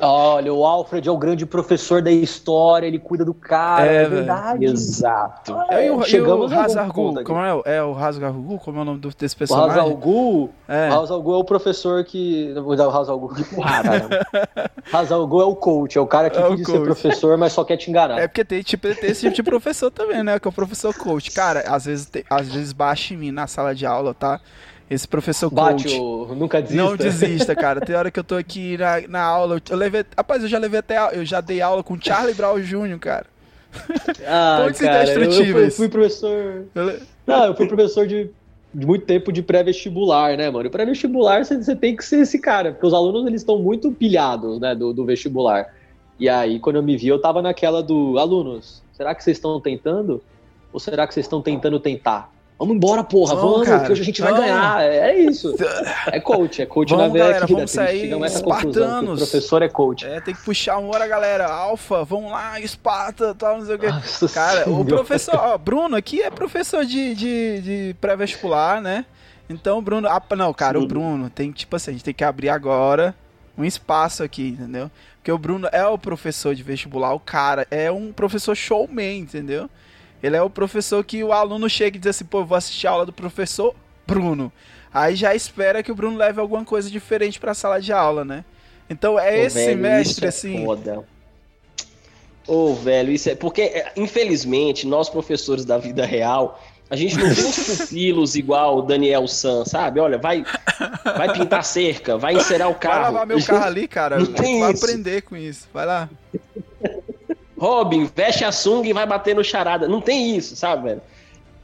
Olha, 0.00 0.52
o 0.52 0.64
Alfred 0.64 1.08
é 1.08 1.12
o 1.12 1.16
grande 1.16 1.44
professor 1.44 2.00
da 2.00 2.10
história, 2.10 2.86
ele 2.86 2.98
cuida 2.98 3.24
do 3.24 3.34
cara, 3.34 3.86
É, 3.86 4.02
é, 4.02 4.08
verdade. 4.08 4.64
Exato. 4.64 5.54
É, 5.70 5.86
e 5.86 5.90
o, 5.90 5.94
e 5.94 5.96
o 5.98 6.02
Chegamos 6.04 6.52
a 6.52 6.56
algum 6.56 6.64
Hazargu, 6.64 7.24
como 7.24 7.40
é? 7.44 7.54
o- 7.54 7.62
É 7.64 7.82
o 7.82 7.94
Hazargu? 7.96 8.58
Como 8.58 8.78
é 8.78 8.82
o 8.82 8.84
nome 8.84 9.00
desse 9.18 9.34
O 9.34 9.38
personagem? 9.38 9.78
É. 10.68 10.90
o 10.90 11.00
Hazalgu 11.00 11.34
é 11.34 11.36
o 11.36 11.44
professor 11.44 12.04
que. 12.04 12.52
Vou 12.54 12.76
dar 12.76 12.88
o 12.88 12.96
Hazalgu 12.96 13.34
de 13.34 13.44
porrada. 13.44 14.26
Hazalgu 14.92 15.40
é 15.40 15.44
o 15.44 15.54
coach, 15.54 15.98
é 15.98 16.00
o 16.00 16.06
cara 16.06 16.30
que 16.30 16.38
É 16.38 16.44
o 16.46 16.50
finge 16.52 16.64
ser 16.64 16.80
professor, 16.82 17.36
mas 17.36 17.52
só 17.52 17.64
quer 17.64 17.76
te 17.76 17.90
enganar. 17.90 18.18
É 18.18 18.28
porque 18.28 18.44
tem, 18.44 18.62
tipo, 18.62 18.92
tem 18.94 19.10
esse 19.10 19.20
tipo 19.22 19.34
de 19.34 19.42
professor 19.42 19.90
também, 19.90 20.22
né? 20.22 20.38
Que 20.38 20.48
é 20.48 20.50
o 20.50 20.52
professor 20.52 20.94
coach. 20.94 21.30
Cara, 21.32 21.60
às 21.66 21.84
vezes, 21.84 22.06
tem- 22.06 22.24
às 22.30 22.48
vezes 22.48 22.72
baixa 22.72 23.14
em 23.14 23.16
mim 23.16 23.30
na 23.30 23.46
sala 23.46 23.74
de 23.74 23.84
aula, 23.86 24.14
tá? 24.14 24.40
Esse 24.90 25.06
professor 25.06 25.48
Bate 25.48 25.84
coach. 25.84 26.00
o. 26.00 26.34
Nunca 26.34 26.60
desista. 26.60 26.84
Não 26.84 26.96
desista, 26.96 27.54
cara. 27.54 27.80
Tem 27.80 27.94
hora 27.94 28.10
que 28.10 28.18
eu 28.18 28.24
tô 28.24 28.34
aqui 28.34 28.76
na, 28.76 29.00
na 29.06 29.22
aula. 29.22 29.62
eu- 29.70 29.76
levei. 29.76 30.04
Rapaz, 30.16 30.42
eu 30.42 30.48
já 30.48 30.58
levei 30.58 30.80
até. 30.80 31.16
Eu 31.16 31.24
já 31.24 31.40
dei 31.40 31.60
aula 31.60 31.84
com 31.84 31.94
o 31.94 31.98
Charlie 32.02 32.34
Brown 32.34 32.58
Jr., 32.60 32.98
cara. 32.98 33.26
Ah, 34.26 34.62
Pontos 34.64 34.80
cara, 34.80 35.08
eu, 35.12 35.22
eu 35.22 35.32
fui, 35.52 35.70
fui 35.70 35.88
professor. 35.88 36.64
Eu 36.74 37.00
Não, 37.24 37.44
eu 37.46 37.54
fui 37.54 37.68
professor 37.68 38.04
de, 38.04 38.28
de 38.74 38.84
muito 38.84 39.06
tempo 39.06 39.32
de 39.32 39.42
pré-vestibular, 39.42 40.36
né, 40.36 40.50
mano? 40.50 40.66
E 40.66 40.70
pré-vestibular 40.70 41.44
você, 41.44 41.56
você 41.56 41.76
tem 41.76 41.94
que 41.94 42.04
ser 42.04 42.22
esse 42.22 42.40
cara, 42.40 42.72
porque 42.72 42.86
os 42.86 42.92
alunos 42.92 43.24
eles 43.26 43.42
estão 43.42 43.60
muito 43.60 43.92
pilhados, 43.92 44.58
né, 44.58 44.74
do, 44.74 44.92
do 44.92 45.04
vestibular. 45.04 45.72
E 46.18 46.28
aí, 46.28 46.58
quando 46.58 46.76
eu 46.76 46.82
me 46.82 46.96
vi, 46.96 47.06
eu 47.06 47.20
tava 47.20 47.40
naquela 47.40 47.80
do 47.80 48.18
alunos, 48.18 48.82
será 48.92 49.14
que 49.14 49.22
vocês 49.22 49.36
estão 49.36 49.60
tentando? 49.60 50.20
Ou 50.72 50.80
será 50.80 51.06
que 51.06 51.14
vocês 51.14 51.26
estão 51.26 51.40
tentando 51.40 51.78
tentar? 51.78 52.30
Vamos 52.60 52.76
embora, 52.76 53.02
porra, 53.02 53.34
Vamos, 53.34 53.52
vamos, 53.52 53.66
cara, 53.68 53.86
que 53.86 53.92
hoje 53.92 54.02
a 54.02 54.04
gente 54.04 54.20
vai 54.20 54.34
ganhar. 54.34 54.82
É, 54.82 55.12
é 55.12 55.18
isso. 55.18 55.54
É 56.12 56.20
coach, 56.20 56.60
é 56.60 56.66
coach 56.66 56.90
Vamos, 56.90 57.06
na 57.06 57.12
veia 57.12 57.24
galera, 57.24 57.46
vamos 57.46 57.70
sair 57.70 58.12
essa 58.22 58.42
conclusão, 58.42 59.06
que 59.06 59.10
o 59.12 59.16
professor 59.16 59.62
é 59.62 59.68
coach. 59.70 60.04
É, 60.04 60.20
tem 60.20 60.34
que 60.34 60.42
puxar 60.42 60.76
uma 60.76 60.94
hora, 60.94 61.06
galera. 61.08 61.46
Alfa, 61.46 62.04
vamos 62.04 62.30
lá, 62.30 62.60
Esparta, 62.60 63.34
tal, 63.34 63.56
não 63.56 63.64
sei 63.64 63.76
o 63.76 63.78
quê. 63.78 63.88
Nossa 63.88 64.28
Cara, 64.28 64.60
o 64.60 64.64
Senhora. 64.64 64.84
professor, 64.84 65.36
ó, 65.36 65.56
Bruno 65.56 65.96
aqui 65.96 66.20
é 66.20 66.28
professor 66.28 66.84
de, 66.84 67.14
de, 67.14 67.60
de 67.62 67.96
pré-vestibular, 67.98 68.82
né? 68.82 69.06
Então, 69.48 69.80
Bruno. 69.80 70.06
Ah, 70.06 70.22
não, 70.36 70.52
cara, 70.52 70.78
o 70.78 70.86
Bruno 70.86 71.30
tem, 71.30 71.50
tipo 71.52 71.74
assim, 71.76 71.92
a 71.92 71.94
gente 71.94 72.04
tem 72.04 72.12
que 72.12 72.24
abrir 72.24 72.50
agora 72.50 73.14
um 73.56 73.64
espaço 73.64 74.22
aqui, 74.22 74.48
entendeu? 74.48 74.90
Porque 75.16 75.32
o 75.32 75.38
Bruno 75.38 75.66
é 75.72 75.86
o 75.86 75.96
professor 75.96 76.54
de 76.54 76.62
vestibular, 76.62 77.14
o 77.14 77.20
cara 77.20 77.66
é 77.70 77.90
um 77.90 78.12
professor 78.12 78.54
showman, 78.54 79.20
entendeu? 79.20 79.70
Ele 80.22 80.36
é 80.36 80.42
o 80.42 80.50
professor 80.50 81.02
que 81.04 81.22
o 81.24 81.32
aluno 81.32 81.68
chega 81.68 81.96
e 81.96 82.00
diz 82.00 82.10
assim, 82.10 82.24
pô, 82.24 82.44
vou 82.44 82.56
assistir 82.56 82.86
a 82.86 82.90
aula 82.90 83.06
do 83.06 83.12
professor 83.12 83.74
Bruno. 84.06 84.52
Aí 84.92 85.14
já 85.14 85.34
espera 85.34 85.82
que 85.82 85.92
o 85.92 85.94
Bruno 85.94 86.16
leve 86.16 86.40
alguma 86.40 86.64
coisa 86.64 86.90
diferente 86.90 87.38
pra 87.38 87.54
sala 87.54 87.80
de 87.80 87.92
aula, 87.92 88.24
né? 88.24 88.44
Então 88.88 89.18
é 89.18 89.40
Ô, 89.42 89.46
esse 89.46 89.66
velho, 89.66 89.78
mestre, 89.78 90.12
isso 90.12 90.24
é 90.24 90.28
assim. 90.28 90.64
Foda. 90.64 91.04
Ô, 92.46 92.74
velho, 92.74 93.12
isso 93.12 93.30
é. 93.30 93.34
Porque, 93.36 93.62
é, 93.62 93.92
infelizmente, 93.96 94.86
nós 94.86 95.08
professores 95.08 95.64
da 95.64 95.78
vida 95.78 96.04
real, 96.04 96.60
a 96.90 96.96
gente 96.96 97.16
não 97.16 97.32
tem 97.32 97.44
uns 97.44 97.78
pupilos 97.78 98.34
igual 98.34 98.78
o 98.78 98.82
Daniel 98.82 99.28
San, 99.28 99.64
sabe? 99.64 100.00
Olha, 100.00 100.18
vai, 100.18 100.44
vai 101.16 101.32
pintar 101.32 101.62
cerca, 101.64 102.18
vai 102.18 102.34
encerar 102.34 102.68
o 102.68 102.72
Vai 102.72 102.80
carro. 102.80 103.02
lavar 103.02 103.26
meu 103.26 103.40
carro 103.44 103.64
ali, 103.66 103.86
cara. 103.86 104.18
Não 104.26 104.32
tem 104.32 104.58
vai 104.58 104.72
isso. 104.72 104.84
aprender 104.84 105.22
com 105.22 105.36
isso. 105.36 105.68
Vai 105.72 105.86
lá. 105.86 106.10
Robin, 107.60 108.08
veste 108.16 108.42
a 108.42 108.50
sunga 108.50 108.88
e 108.88 108.92
vai 108.94 109.06
bater 109.06 109.34
no 109.34 109.44
charada. 109.44 109.86
Não 109.86 110.00
tem 110.00 110.34
isso, 110.34 110.56
sabe, 110.56 110.88
velho? 110.88 111.02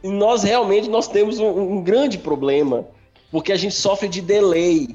E 0.05 0.09
nós 0.09 0.43
realmente 0.43 0.91
nós 0.91 1.09
temos 1.09 1.39
um, 1.39 1.49
um 1.49 1.83
grande 1.83 2.19
problema, 2.19 2.87
porque 3.31 3.51
a 3.51 3.57
gente 3.57 3.75
sofre 3.75 4.07
de 4.07 4.21
delay. 4.21 4.95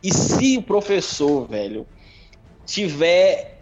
E 0.00 0.14
se 0.14 0.56
o 0.56 0.62
professor, 0.62 1.48
velho, 1.48 1.84
tiver 2.64 3.58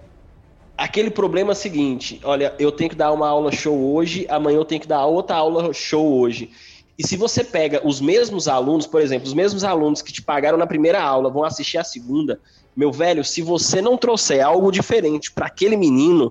aquele 0.77 1.09
problema 1.09 1.55
seguinte, 1.55 2.21
olha, 2.23 2.55
eu 2.59 2.71
tenho 2.71 2.91
que 2.91 2.97
dar 2.97 3.13
uma 3.13 3.29
aula 3.29 3.51
show 3.51 3.95
hoje, 3.95 4.27
amanhã 4.29 4.59
eu 4.59 4.65
tenho 4.67 4.83
que 4.83 4.87
dar 4.87 5.07
outra 5.07 5.37
aula 5.37 5.73
show 5.73 6.21
hoje. 6.21 6.51
E 6.99 7.07
se 7.07 7.17
você 7.17 7.43
pega 7.43 7.81
os 7.83 7.99
mesmos 7.99 8.47
alunos, 8.47 8.87
por 8.87 9.01
exemplo, 9.01 9.27
os 9.27 9.33
mesmos 9.33 9.65
alunos 9.65 10.03
que 10.03 10.13
te 10.13 10.21
pagaram 10.21 10.59
na 10.59 10.67
primeira 10.67 11.03
aula 11.03 11.31
vão 11.31 11.45
assistir 11.45 11.79
a 11.79 11.85
segunda, 11.85 12.39
meu 12.77 12.93
velho, 12.93 13.25
se 13.25 13.41
você 13.41 13.81
não 13.81 13.97
trouxer 13.97 14.45
algo 14.45 14.71
diferente 14.71 15.33
para 15.33 15.47
aquele 15.47 15.79
menino, 15.79 16.31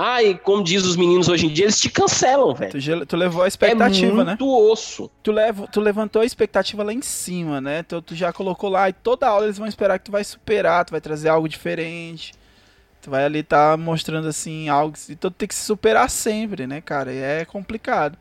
ai, 0.00 0.40
como 0.44 0.62
diz 0.62 0.84
os 0.84 0.96
meninos 0.96 1.28
hoje 1.28 1.46
em 1.46 1.48
dia, 1.52 1.64
eles 1.64 1.80
te 1.80 1.90
cancelam, 1.90 2.54
velho. 2.54 2.70
Tu, 2.70 3.06
tu 3.06 3.16
levou 3.16 3.42
a 3.42 3.48
expectativa, 3.48 4.22
é 4.22 4.24
né? 4.24 4.30
muito 4.30 4.70
osso. 4.70 5.10
Tu, 5.24 5.32
levo, 5.32 5.66
tu 5.66 5.80
levantou 5.80 6.22
a 6.22 6.24
expectativa 6.24 6.84
lá 6.84 6.92
em 6.92 7.02
cima, 7.02 7.60
né? 7.60 7.80
Então 7.80 8.00
tu 8.00 8.14
já 8.14 8.32
colocou 8.32 8.70
lá 8.70 8.88
e 8.88 8.92
toda 8.92 9.26
aula 9.26 9.46
eles 9.46 9.58
vão 9.58 9.66
esperar 9.66 9.98
que 9.98 10.04
tu 10.04 10.12
vai 10.12 10.22
superar, 10.22 10.84
tu 10.84 10.92
vai 10.92 11.00
trazer 11.00 11.28
algo 11.28 11.48
diferente. 11.48 12.32
Tu 13.02 13.10
vai 13.10 13.24
ali 13.24 13.42
tá 13.42 13.76
mostrando 13.76 14.28
assim 14.28 14.68
algo. 14.68 14.96
Então 15.10 15.32
tu 15.32 15.34
tem 15.34 15.48
que 15.48 15.54
se 15.54 15.64
superar 15.64 16.08
sempre, 16.08 16.64
né, 16.64 16.80
cara? 16.80 17.12
E 17.12 17.18
é 17.18 17.44
complicado. 17.44 18.16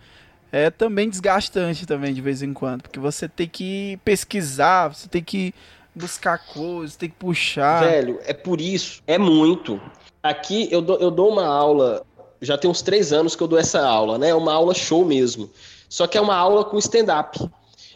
É 0.52 0.72
também 0.72 1.08
desgastante 1.08 1.86
também 1.86 2.12
de 2.12 2.22
vez 2.22 2.42
em 2.42 2.54
quando, 2.54 2.82
porque 2.82 3.00
você 3.00 3.28
tem 3.28 3.48
que 3.48 4.00
pesquisar, 4.04 4.88
você 4.88 5.08
tem 5.08 5.22
que 5.22 5.54
buscar 5.94 6.40
coisas, 6.40 6.96
tem 6.96 7.10
que 7.10 7.16
puxar. 7.16 7.84
Velho, 7.84 8.20
é 8.24 8.34
por 8.34 8.62
isso, 8.62 9.04
é 9.06 9.18
muito. 9.20 9.80
Aqui 10.28 10.68
eu 10.70 10.82
dou, 10.82 10.98
eu 10.98 11.10
dou 11.10 11.30
uma 11.30 11.46
aula, 11.46 12.06
já 12.42 12.58
tem 12.58 12.70
uns 12.70 12.82
três 12.82 13.14
anos 13.14 13.34
que 13.34 13.42
eu 13.42 13.48
dou 13.48 13.58
essa 13.58 13.88
aula, 13.88 14.18
né? 14.18 14.30
É 14.30 14.36
uma 14.36 14.54
aula 14.54 14.74
show 14.74 15.06
mesmo. 15.06 15.50
Só 15.88 16.06
que 16.06 16.18
é 16.18 16.22
uma 16.22 16.36
aula 16.36 16.66
com 16.66 16.78
stand-up. 16.78 17.50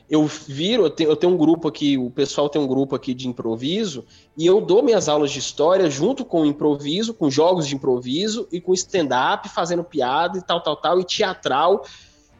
Eu 0.09 0.25
viro, 0.25 0.83
eu 0.83 0.89
tenho, 0.89 1.09
eu 1.09 1.15
tenho 1.17 1.33
um 1.33 1.37
grupo 1.37 1.67
aqui, 1.67 1.97
o 1.97 2.09
pessoal 2.09 2.47
tem 2.47 2.61
um 2.61 2.67
grupo 2.67 2.95
aqui 2.95 3.13
de 3.13 3.27
improviso, 3.27 4.05
e 4.37 4.45
eu 4.45 4.61
dou 4.61 4.81
minhas 4.81 5.09
aulas 5.09 5.31
de 5.31 5.39
história 5.39 5.89
junto 5.89 6.23
com 6.23 6.45
improviso, 6.45 7.13
com 7.13 7.29
jogos 7.29 7.67
de 7.67 7.75
improviso 7.75 8.47
e 8.49 8.61
com 8.61 8.73
stand-up, 8.73 9.49
fazendo 9.49 9.83
piada 9.83 10.37
e 10.37 10.41
tal, 10.41 10.61
tal, 10.61 10.77
tal, 10.77 10.99
e 11.01 11.03
teatral. 11.03 11.85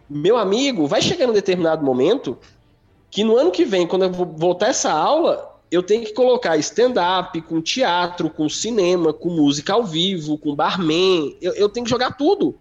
Meu 0.10 0.38
amigo, 0.38 0.88
vai 0.88 1.02
chegar 1.02 1.28
num 1.28 1.34
determinado 1.34 1.84
momento 1.84 2.38
que 3.10 3.26
no 3.26 3.36
ano 3.36 3.52
que 3.52 3.66
vem, 3.66 3.86
quando 3.86 4.04
eu 4.04 4.12
voltar 4.12 4.68
essa 4.68 4.92
aula, 4.92 5.51
eu 5.72 5.82
tenho 5.82 6.04
que 6.04 6.14
colocar 6.14 6.58
stand-up, 6.58 7.40
com 7.44 7.62
teatro, 7.62 8.30
com 8.30 8.50
cinema, 8.50 9.14
com 9.14 9.30
música 9.30 9.72
ao 9.74 9.86
vivo, 9.86 10.38
com 10.38 10.54
barman. 10.54 11.36
Eu, 11.42 11.54
eu 11.54 11.70
tenho 11.70 11.86
que 11.86 11.90
jogar 11.90 12.18
tudo. 12.18 12.56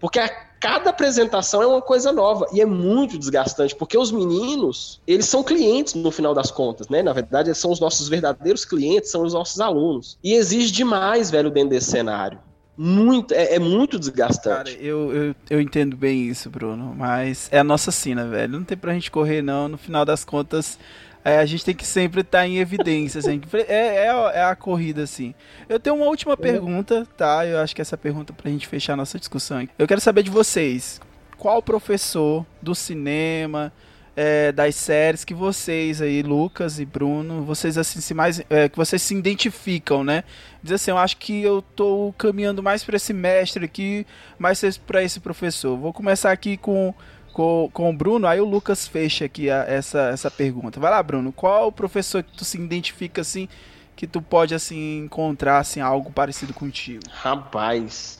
Porque 0.00 0.18
a 0.18 0.28
cada 0.28 0.90
apresentação 0.90 1.62
é 1.62 1.66
uma 1.66 1.80
coisa 1.80 2.12
nova. 2.12 2.46
E 2.52 2.60
é 2.60 2.66
muito 2.66 3.16
desgastante, 3.16 3.76
porque 3.76 3.96
os 3.96 4.10
meninos, 4.10 5.00
eles 5.06 5.26
são 5.26 5.44
clientes 5.44 5.94
no 5.94 6.10
final 6.10 6.34
das 6.34 6.50
contas, 6.50 6.88
né? 6.88 7.00
Na 7.00 7.12
verdade, 7.12 7.48
eles 7.48 7.58
são 7.58 7.70
os 7.70 7.78
nossos 7.78 8.08
verdadeiros 8.08 8.64
clientes, 8.64 9.10
são 9.10 9.22
os 9.22 9.32
nossos 9.32 9.60
alunos. 9.60 10.18
E 10.22 10.34
exige 10.34 10.72
demais, 10.72 11.30
velho, 11.30 11.50
dentro 11.50 11.70
desse 11.70 11.92
cenário. 11.92 12.40
Muito, 12.76 13.34
é, 13.34 13.54
é 13.54 13.58
muito 13.58 13.98
desgastante. 13.98 14.72
Cara, 14.74 14.82
eu, 14.84 15.12
eu, 15.12 15.34
eu 15.50 15.60
entendo 15.60 15.96
bem 15.96 16.26
isso, 16.26 16.48
Bruno, 16.48 16.94
mas 16.96 17.48
é 17.52 17.58
a 17.58 17.64
nossa 17.64 17.92
sina, 17.92 18.26
velho. 18.26 18.54
Não 18.54 18.64
tem 18.64 18.76
pra 18.76 18.94
gente 18.94 19.10
correr, 19.10 19.42
não. 19.42 19.68
No 19.68 19.78
final 19.78 20.04
das 20.04 20.24
contas, 20.24 20.78
é, 21.24 21.38
a 21.38 21.46
gente 21.46 21.64
tem 21.64 21.74
que 21.74 21.86
sempre 21.86 22.20
estar 22.22 22.46
em 22.46 22.58
evidência. 22.58 23.18
assim, 23.20 23.40
é, 23.68 24.04
é, 24.06 24.08
a- 24.08 24.32
é 24.34 24.42
a 24.44 24.56
corrida, 24.56 25.02
assim. 25.02 25.34
Eu 25.68 25.78
tenho 25.78 25.96
uma 25.96 26.06
última 26.06 26.36
pergunta, 26.36 27.06
tá? 27.16 27.46
Eu 27.46 27.58
acho 27.60 27.74
que 27.74 27.80
essa 27.82 27.96
pergunta 27.96 28.32
pra 28.32 28.50
gente 28.50 28.66
fechar 28.66 28.94
a 28.94 28.96
nossa 28.96 29.18
discussão. 29.18 29.66
Eu 29.78 29.86
quero 29.86 30.00
saber 30.00 30.22
de 30.22 30.30
vocês. 30.30 31.00
Qual 31.38 31.60
professor 31.62 32.46
do 32.60 32.74
cinema, 32.74 33.72
é, 34.14 34.52
das 34.52 34.74
séries 34.76 35.24
que 35.24 35.32
vocês 35.34 36.00
aí, 36.02 36.22
Lucas 36.22 36.78
e 36.78 36.84
Bruno, 36.84 37.42
vocês 37.44 37.78
assim 37.78 38.00
se 38.00 38.12
mais 38.14 38.40
é, 38.50 38.68
que 38.68 38.76
vocês 38.76 39.00
se 39.02 39.14
identificam, 39.14 40.04
né? 40.04 40.22
Diz 40.62 40.72
assim, 40.74 40.90
eu 40.90 40.98
acho 40.98 41.16
que 41.16 41.42
eu 41.42 41.62
tô 41.62 42.14
caminhando 42.18 42.62
mais 42.62 42.84
para 42.84 42.96
esse 42.96 43.12
mestre 43.12 43.64
aqui, 43.64 44.06
mais 44.38 44.62
para 44.86 45.02
esse 45.02 45.18
professor. 45.18 45.76
Vou 45.78 45.92
começar 45.92 46.30
aqui 46.30 46.56
com, 46.56 46.94
com, 47.32 47.70
com 47.72 47.90
o 47.90 47.92
Bruno, 47.96 48.26
aí 48.26 48.40
o 48.40 48.44
Lucas 48.44 48.86
fecha 48.86 49.24
aqui 49.24 49.50
a- 49.50 49.64
essa, 49.68 50.08
essa 50.10 50.30
pergunta. 50.30 50.80
Vai 50.80 50.90
lá, 50.90 51.02
Bruno, 51.02 51.32
qual 51.32 51.68
o 51.68 51.72
professor 51.72 52.22
que 52.22 52.32
tu 52.36 52.44
se 52.44 52.58
identifica 52.58 53.20
assim, 53.22 53.48
que 53.96 54.06
tu 54.06 54.22
pode 54.22 54.54
assim 54.54 54.98
encontrar 55.00 55.58
assim 55.58 55.80
algo 55.80 56.12
parecido 56.12 56.54
contigo? 56.54 57.10
Rapaz, 57.10 58.18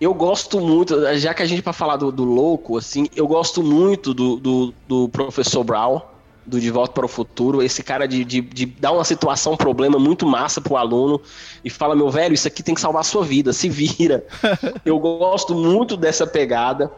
eu 0.00 0.14
gosto 0.14 0.60
muito, 0.60 0.94
já 1.16 1.34
que 1.34 1.42
a 1.42 1.46
gente 1.46 1.62
para 1.62 1.72
falar 1.72 1.96
do, 1.96 2.12
do 2.12 2.24
louco, 2.24 2.76
assim, 2.76 3.06
eu 3.14 3.26
gosto 3.26 3.62
muito 3.62 4.14
do, 4.14 4.36
do, 4.38 4.74
do 4.86 5.08
professor 5.08 5.64
Brown, 5.64 6.00
do 6.46 6.58
De 6.60 6.70
Volta 6.70 6.92
para 6.94 7.04
o 7.04 7.08
Futuro, 7.08 7.62
esse 7.62 7.82
cara 7.82 8.06
de, 8.06 8.24
de, 8.24 8.40
de 8.40 8.64
dar 8.66 8.92
uma 8.92 9.04
situação, 9.04 9.52
um 9.52 9.56
problema 9.56 9.98
muito 9.98 10.24
massa 10.26 10.60
pro 10.60 10.76
aluno 10.76 11.20
e 11.64 11.68
fala, 11.68 11.94
meu 11.96 12.10
velho, 12.10 12.32
isso 12.32 12.48
aqui 12.48 12.62
tem 12.62 12.74
que 12.74 12.80
salvar 12.80 13.00
a 13.00 13.04
sua 13.04 13.24
vida, 13.24 13.52
se 13.52 13.68
vira. 13.68 14.24
eu 14.84 14.98
gosto 14.98 15.54
muito 15.54 15.96
dessa 15.96 16.26
pegada. 16.26 16.90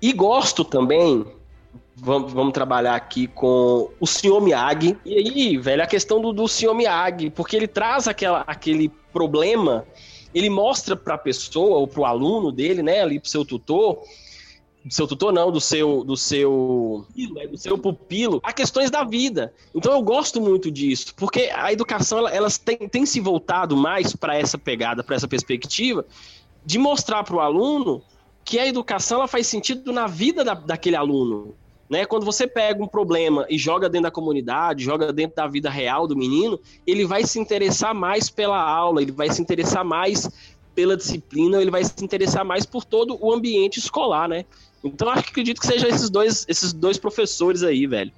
E 0.00 0.12
gosto 0.12 0.64
também, 0.64 1.24
vamos, 1.96 2.32
vamos 2.32 2.52
trabalhar 2.52 2.94
aqui 2.94 3.26
com 3.26 3.90
o 3.98 4.06
senhor 4.06 4.40
Miyagi. 4.40 4.96
E 5.04 5.14
aí, 5.14 5.56
velho, 5.56 5.82
a 5.82 5.86
questão 5.86 6.20
do, 6.20 6.32
do 6.32 6.46
senhor 6.46 6.74
Miyagi, 6.74 7.30
porque 7.30 7.56
ele 7.56 7.66
traz 7.66 8.06
aquela, 8.06 8.44
aquele 8.46 8.90
problema, 9.12 9.86
ele 10.34 10.50
mostra 10.50 10.94
para 10.94 11.14
a 11.14 11.18
pessoa 11.18 11.78
ou 11.78 11.88
para 11.88 12.00
o 12.00 12.04
aluno 12.04 12.52
dele, 12.52 12.82
né, 12.82 13.00
ali 13.00 13.18
para 13.18 13.30
seu 13.30 13.44
tutor, 13.44 14.02
do 14.84 14.94
seu 14.94 15.06
tutor 15.06 15.32
não, 15.32 15.50
do 15.50 15.60
seu 15.60 16.04
do 16.04 16.16
seu 16.16 17.04
do 17.50 17.58
seu 17.58 17.76
pupilo, 17.76 18.40
a 18.44 18.52
questões 18.52 18.88
da 18.88 19.02
vida. 19.02 19.52
Então 19.74 19.92
eu 19.92 20.02
gosto 20.02 20.40
muito 20.40 20.70
disso, 20.70 21.12
porque 21.16 21.50
a 21.52 21.72
educação 21.72 22.18
ela, 22.18 22.30
elas 22.30 22.56
tem, 22.56 22.76
tem 22.88 23.04
se 23.04 23.18
voltado 23.18 23.76
mais 23.76 24.14
para 24.14 24.36
essa 24.36 24.56
pegada, 24.56 25.02
para 25.02 25.16
essa 25.16 25.26
perspectiva 25.26 26.06
de 26.64 26.78
mostrar 26.78 27.24
para 27.24 27.34
o 27.34 27.40
aluno 27.40 28.02
que 28.46 28.60
a 28.60 28.66
educação 28.66 29.18
ela 29.18 29.26
faz 29.26 29.48
sentido 29.48 29.92
na 29.92 30.06
vida 30.06 30.44
da, 30.44 30.54
daquele 30.54 30.94
aluno. 30.94 31.52
Né? 31.90 32.06
Quando 32.06 32.24
você 32.24 32.46
pega 32.46 32.82
um 32.82 32.86
problema 32.86 33.44
e 33.50 33.58
joga 33.58 33.88
dentro 33.88 34.04
da 34.04 34.10
comunidade, 34.10 34.84
joga 34.84 35.12
dentro 35.12 35.34
da 35.34 35.48
vida 35.48 35.68
real 35.68 36.06
do 36.06 36.16
menino, 36.16 36.58
ele 36.86 37.04
vai 37.04 37.24
se 37.24 37.40
interessar 37.40 37.92
mais 37.92 38.30
pela 38.30 38.58
aula, 38.58 39.02
ele 39.02 39.10
vai 39.10 39.28
se 39.30 39.42
interessar 39.42 39.84
mais 39.84 40.30
pela 40.76 40.96
disciplina, 40.96 41.60
ele 41.60 41.72
vai 41.72 41.82
se 41.82 41.92
interessar 42.04 42.44
mais 42.44 42.64
por 42.64 42.84
todo 42.84 43.18
o 43.20 43.32
ambiente 43.32 43.78
escolar, 43.80 44.28
né? 44.28 44.44
Então 44.84 45.08
acho 45.08 45.24
que 45.24 45.30
acredito 45.30 45.60
que 45.60 45.66
seja 45.66 45.88
esses 45.88 46.08
dois, 46.08 46.46
esses 46.48 46.72
dois 46.72 46.98
professores 46.98 47.64
aí, 47.64 47.84
velho. 47.84 48.12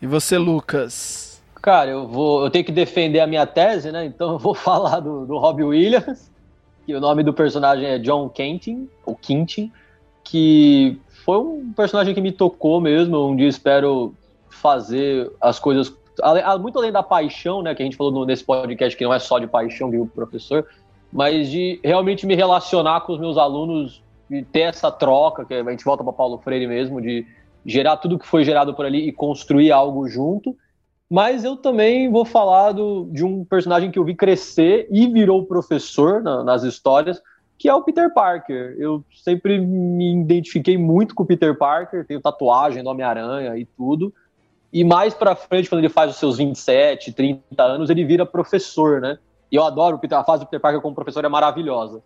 E 0.00 0.06
você, 0.06 0.38
Lucas? 0.38 1.42
Cara, 1.60 1.90
eu 1.90 2.06
vou, 2.06 2.44
eu 2.44 2.50
tenho 2.50 2.64
que 2.64 2.72
defender 2.72 3.20
a 3.20 3.26
minha 3.26 3.44
tese, 3.44 3.92
né? 3.92 4.06
Então 4.06 4.32
eu 4.32 4.38
vou 4.38 4.54
falar 4.56 5.00
do, 5.00 5.26
do 5.26 5.36
Robbie 5.36 5.64
Williams, 5.64 6.30
que 6.86 6.94
o 6.94 7.00
nome 7.00 7.24
do 7.24 7.34
personagem 7.34 7.88
é 7.88 7.98
John 7.98 8.28
Kentin, 8.28 8.88
ou 9.04 9.16
Quintin, 9.16 9.72
que 10.22 10.96
foi 11.24 11.38
um 11.38 11.72
personagem 11.72 12.14
que 12.14 12.20
me 12.20 12.30
tocou 12.30 12.80
mesmo. 12.80 13.28
Um 13.28 13.34
dia 13.34 13.48
espero 13.48 14.14
fazer 14.48 15.30
as 15.40 15.58
coisas 15.58 15.92
muito 16.60 16.78
além 16.78 16.92
da 16.92 17.02
paixão, 17.02 17.60
né, 17.60 17.74
que 17.74 17.82
a 17.82 17.84
gente 17.84 17.96
falou 17.96 18.24
nesse 18.24 18.44
podcast 18.44 18.96
que 18.96 19.04
não 19.04 19.12
é 19.12 19.18
só 19.18 19.38
de 19.38 19.46
paixão 19.46 19.90
o 19.90 20.06
professor, 20.06 20.66
mas 21.12 21.50
de 21.50 21.78
realmente 21.84 22.24
me 22.24 22.34
relacionar 22.34 23.02
com 23.02 23.12
os 23.12 23.20
meus 23.20 23.36
alunos 23.36 24.02
de 24.30 24.42
ter 24.42 24.60
essa 24.60 24.90
troca, 24.90 25.44
que 25.44 25.54
a 25.54 25.70
gente 25.70 25.84
volta 25.84 26.02
para 26.02 26.12
Paulo 26.12 26.38
Freire 26.38 26.66
mesmo, 26.66 27.02
de 27.02 27.26
gerar 27.64 27.96
tudo 27.98 28.18
que 28.18 28.26
foi 28.26 28.44
gerado 28.44 28.72
por 28.74 28.86
ali 28.86 29.08
e 29.08 29.12
construir 29.12 29.72
algo 29.72 30.08
junto. 30.08 30.56
Mas 31.08 31.44
eu 31.44 31.56
também 31.56 32.10
vou 32.10 32.24
falar 32.24 32.72
do, 32.72 33.08
de 33.12 33.24
um 33.24 33.44
personagem 33.44 33.90
que 33.90 33.98
eu 33.98 34.04
vi 34.04 34.14
crescer 34.14 34.88
e 34.90 35.06
virou 35.06 35.46
professor 35.46 36.20
na, 36.20 36.42
nas 36.42 36.64
histórias, 36.64 37.22
que 37.56 37.68
é 37.68 37.74
o 37.74 37.82
Peter 37.82 38.12
Parker. 38.12 38.74
Eu 38.78 39.04
sempre 39.12 39.58
me 39.60 40.20
identifiquei 40.20 40.76
muito 40.76 41.14
com 41.14 41.22
o 41.22 41.26
Peter 41.26 41.56
Parker, 41.56 42.04
tenho 42.04 42.20
tatuagem 42.20 42.82
do 42.82 42.90
Homem-Aranha 42.90 43.56
e 43.56 43.64
tudo. 43.64 44.12
E 44.72 44.82
mais 44.82 45.14
pra 45.14 45.36
frente, 45.36 45.68
quando 45.68 45.78
ele 45.78 45.88
faz 45.88 46.10
os 46.10 46.16
seus 46.16 46.38
27, 46.38 47.12
30 47.12 47.62
anos, 47.62 47.88
ele 47.88 48.04
vira 48.04 48.26
professor, 48.26 49.00
né? 49.00 49.18
E 49.50 49.56
eu 49.56 49.64
adoro 49.64 50.00
a 50.10 50.24
fase 50.24 50.42
do 50.42 50.46
Peter 50.46 50.60
Parker 50.60 50.80
como 50.80 50.94
professor 50.94 51.24
é 51.24 51.28
maravilhosa. 51.28 52.02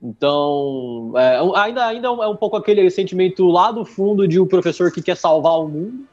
Então, 0.00 1.12
é, 1.16 1.38
ainda, 1.56 1.84
ainda 1.84 2.08
é 2.08 2.28
um 2.28 2.36
pouco 2.36 2.56
aquele 2.56 2.88
sentimento 2.90 3.46
lá 3.48 3.72
do 3.72 3.84
fundo 3.84 4.26
de 4.28 4.40
um 4.40 4.46
professor 4.46 4.92
que 4.92 5.02
quer 5.02 5.16
salvar 5.16 5.58
o 5.58 5.68
mundo? 5.68 6.06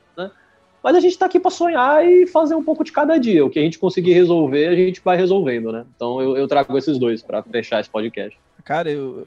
Mas 0.84 0.96
a 0.98 1.00
gente 1.00 1.14
está 1.14 1.28
aqui 1.28 1.40
para 1.40 1.50
sonhar 1.50 2.06
e 2.06 2.28
fazer 2.28 2.56
um 2.56 2.64
pouco 2.64 2.84
de 2.84 2.92
cada 2.92 3.18
dia. 3.18 3.46
O 3.46 3.50
que 3.50 3.58
a 3.58 3.62
gente 3.62 3.80
conseguir 3.80 4.12
resolver, 4.14 4.68
a 4.68 4.76
gente 4.76 5.02
vai 5.04 5.16
resolvendo, 5.16 5.72
né? 5.72 5.86
Então 5.96 6.22
eu, 6.22 6.36
eu 6.36 6.48
trago 6.48 6.78
esses 6.78 7.00
dois 7.00 7.22
para 7.22 7.42
fechar 7.42 7.80
esse 7.80 7.90
podcast. 7.90 8.38
Cara, 8.66 8.92
eu. 8.92 9.26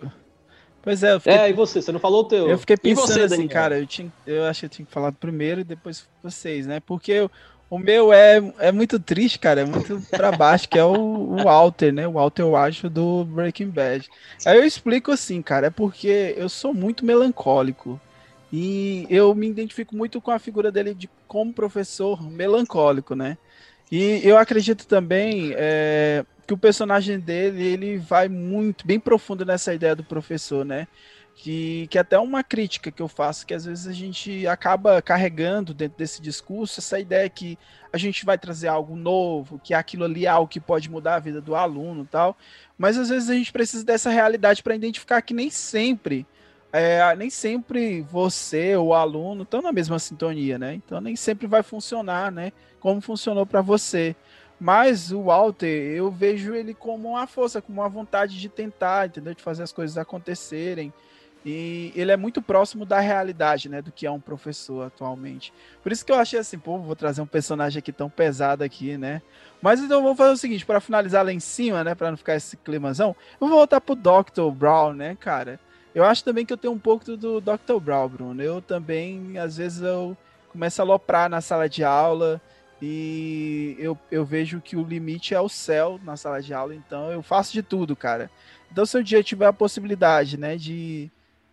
Pois 0.83 1.03
é, 1.03 1.15
eu 1.15 1.21
fiquei... 1.21 1.39
É, 1.39 1.51
e 1.51 1.53
você? 1.53 1.81
Você 1.81 1.91
não 1.91 1.99
falou 1.99 2.21
o 2.21 2.25
teu. 2.25 2.49
Eu 2.49 2.59
fiquei 2.59 2.77
pensando 2.77 3.07
você, 3.07 3.23
assim, 3.23 3.49
cara, 3.49 3.79
eu, 3.79 3.87
tinha... 3.87 4.13
eu 4.27 4.45
acho 4.45 4.61
que 4.61 4.67
eu 4.67 4.71
tinha 4.71 4.87
que 4.87 4.93
falar 4.93 5.11
primeiro 5.13 5.63
e 5.63 5.65
depois 5.65 6.07
vocês, 6.23 6.67
né? 6.67 6.79
Porque 6.79 7.11
eu... 7.11 7.31
o 7.69 7.79
meu 7.79 8.13
é, 8.13 8.37
é 8.61 8.71
muito 8.71 9.01
triste, 9.01 9.39
cara, 9.39 9.63
é 9.63 9.65
muito 9.65 10.01
pra 10.11 10.31
baixo, 10.31 10.69
que 10.69 10.79
é 10.79 10.85
o, 10.85 10.93
o 10.93 11.43
Walter, 11.43 11.93
né? 11.93 12.07
O 12.07 12.13
Walter, 12.13 12.43
eu 12.43 12.55
acho, 12.55 12.89
do 12.89 13.25
Breaking 13.25 13.71
Bad. 13.71 14.09
Aí 14.45 14.59
eu 14.59 14.65
explico 14.65 15.11
assim, 15.11 15.43
cara, 15.43 15.67
é 15.67 15.71
porque 15.71 16.35
eu 16.37 16.49
sou 16.49 16.73
muito 16.73 17.05
melancólico. 17.05 18.01
E 18.53 19.07
eu 19.11 19.35
me 19.35 19.49
identifico 19.49 19.97
muito 19.97 20.21
com 20.21 20.31
a 20.31 20.39
figura 20.39 20.71
dele 20.71 20.95
de 20.95 21.11
como 21.27 21.53
professor 21.53 22.23
melancólico, 22.23 23.15
né? 23.15 23.37
E 23.91 24.21
eu 24.25 24.37
acredito 24.37 24.87
também 24.87 25.53
é, 25.57 26.25
que 26.47 26.55
o 26.55 26.59
personagem 26.59 27.19
dele 27.19 27.63
ele 27.63 27.99
vai 27.99 28.29
muito 28.29 28.87
bem 28.87 28.99
profundo 28.99 29.45
nessa 29.45 29.75
ideia 29.75 29.95
do 29.95 30.05
professor, 30.05 30.65
né? 30.65 30.87
Que, 31.35 31.87
que 31.89 31.99
até 31.99 32.19
uma 32.19 32.43
crítica 32.43 32.91
que 32.91 33.03
eu 33.03 33.09
faço, 33.09 33.47
que 33.47 33.53
às 33.53 33.67
vezes 33.67 33.87
a 33.87 33.93
gente 33.93 34.47
acaba 34.47 35.03
carregando 35.03 35.75
dentro 35.75 35.99
desse 35.99 36.23
discurso 36.23 36.81
essa 36.81 36.99
ideia 36.99 37.29
que 37.29 37.59
a 37.93 37.99
gente 37.99 38.25
vai 38.25 38.39
trazer 38.39 38.69
algo 38.69 38.97
novo, 38.97 39.61
que 39.63 39.75
aquilo 39.75 40.05
ali 40.05 40.25
é 40.25 40.29
algo 40.31 40.49
que 40.49 40.59
pode 40.59 40.89
mudar 40.89 41.17
a 41.17 41.21
vida 41.21 41.41
do 41.41 41.55
aluno 41.55 42.09
tal. 42.11 42.39
Mas 42.79 42.97
às 42.97 43.11
vezes 43.11 43.29
a 43.29 43.35
gente 43.35 43.53
precisa 43.53 43.85
dessa 43.85 44.09
realidade 44.09 44.63
para 44.63 44.75
identificar 44.75 45.21
que 45.21 45.35
nem 45.35 45.51
sempre 45.51 46.27
é, 46.81 47.17
nem 47.17 47.31
sempre 47.31 48.03
você 48.03 48.77
ou 48.77 48.89
o 48.89 48.95
aluno 48.95 49.43
estão 49.43 49.63
na 49.63 49.73
mesma 49.73 49.99
sintonia, 49.99 50.59
né? 50.59 50.75
Então 50.75 51.01
nem 51.01 51.17
sempre 51.17 51.47
vai 51.47 51.63
funcionar, 51.63 52.31
né? 52.31 52.53
Como 52.81 53.01
funcionou 53.01 53.47
para 53.47 53.61
você. 53.61 54.15
Mas 54.59 55.13
o 55.13 55.25
Walter, 55.25 55.67
eu 55.67 56.11
vejo 56.11 56.55
ele 56.55 56.73
como 56.73 57.11
uma 57.11 57.27
força, 57.27 57.61
como 57.61 57.81
uma 57.81 57.89
vontade 57.89 58.39
de 58.39 58.49
tentar, 58.49 59.07
entendeu? 59.07 59.35
De 59.35 59.43
fazer 59.43 59.63
as 59.63 59.73
coisas 59.73 59.99
acontecerem. 59.99 60.93
E 61.45 61.93
ele 61.95 62.11
é 62.11 62.17
muito 62.17 62.43
próximo 62.43 62.85
da 62.85 62.99
realidade, 62.99 63.69
né? 63.69 63.81
Do 63.81 63.93
que 63.93 64.07
é 64.07 64.11
um 64.11 64.19
professor 64.19 64.87
atualmente. 64.87 65.53
Por 65.83 65.93
isso 65.93 66.05
que 66.05 66.11
eu 66.11 66.17
achei 66.17 66.41
assim, 66.41 66.59
pô, 66.59 66.79
vou 66.79 66.97
trazer 66.97 67.21
um 67.23 67.27
personagem 67.27 67.79
aqui 67.79 67.93
tão 67.93 68.11
pesado 68.11 68.65
aqui, 68.65 68.99
né? 68.99 69.23
Mas 69.63 69.81
então 69.81 70.03
vou 70.03 70.17
fazer 70.17 70.33
o 70.33 70.37
seguinte, 70.37 70.67
para 70.67 70.81
finalizar 70.81 71.25
lá 71.25 71.33
em 71.33 71.39
cima, 71.39 71.85
né? 71.85 71.95
Para 71.95 72.11
não 72.11 72.17
ficar 72.17 72.35
esse 72.35 72.57
climazão, 72.57 73.15
eu 73.41 73.47
vou 73.47 73.59
voltar 73.59 73.81
pro 73.81 73.95
Dr. 73.95 74.51
Brown, 74.53 74.93
né, 74.95 75.17
cara? 75.21 75.61
Eu 75.97 76.05
acho 76.05 76.23
também 76.23 76.45
que 76.45 76.53
eu 76.53 76.59
tenho 76.59 76.75
um 76.75 76.79
pouco 76.79 77.17
do 77.17 77.41
Dr. 77.41 77.81
Brown, 77.81 78.07
Bruno. 78.07 78.43
Eu 78.43 78.61
também, 78.61 79.39
às 79.39 79.57
vezes, 79.57 79.81
eu 79.81 80.15
começo 80.51 80.83
a 80.83 80.85
aloprar 80.85 81.31
na 81.31 81.41
sala 81.41 81.71
de 81.71 81.83
aula 81.83 82.39
e 82.83 83.75
eu, 83.79 83.99
eu 84.11 84.23
vejo 84.23 84.61
que 84.61 84.77
o 84.77 84.85
limite 84.85 85.35
é 85.35 85.41
o 85.41 85.49
céu 85.49 85.99
na 86.05 86.15
sala 86.15 86.43
de 86.43 86.53
aula, 86.53 86.75
então 86.75 87.11
eu 87.11 87.23
faço 87.23 87.51
de 87.51 87.63
tudo, 87.63 87.97
cara. 87.97 88.31
Então, 88.71 88.85
se 88.85 88.99
o 88.99 89.03
dia 89.03 89.23
tiver 89.23 89.47
a 89.47 89.55
possibilidade, 89.55 90.37
né, 90.37 90.59
de, 90.59 91.11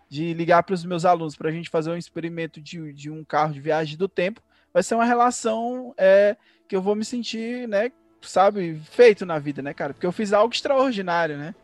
de 0.09 0.33
ligar 0.33 0.61
para 0.63 0.73
os 0.73 0.83
meus 0.83 1.05
alunos 1.05 1.37
para 1.37 1.47
a 1.47 1.53
gente 1.53 1.69
fazer 1.69 1.91
um 1.91 1.97
experimento 1.97 2.59
de, 2.59 2.91
de 2.91 3.09
um 3.09 3.23
carro 3.23 3.53
de 3.53 3.61
viagem 3.61 3.97
do 3.97 4.09
tempo, 4.09 4.41
vai 4.73 4.83
ser 4.83 4.95
uma 4.95 5.05
relação 5.05 5.93
é, 5.97 6.35
que 6.67 6.75
eu 6.75 6.81
vou 6.81 6.95
me 6.95 7.05
sentir, 7.05 7.65
né, 7.65 7.93
sabe, 8.21 8.77
feito 8.91 9.25
na 9.25 9.39
vida, 9.39 9.61
né, 9.61 9.73
cara? 9.73 9.93
Porque 9.93 10.05
eu 10.05 10.11
fiz 10.11 10.33
algo 10.33 10.53
extraordinário, 10.53 11.37
né? 11.37 11.55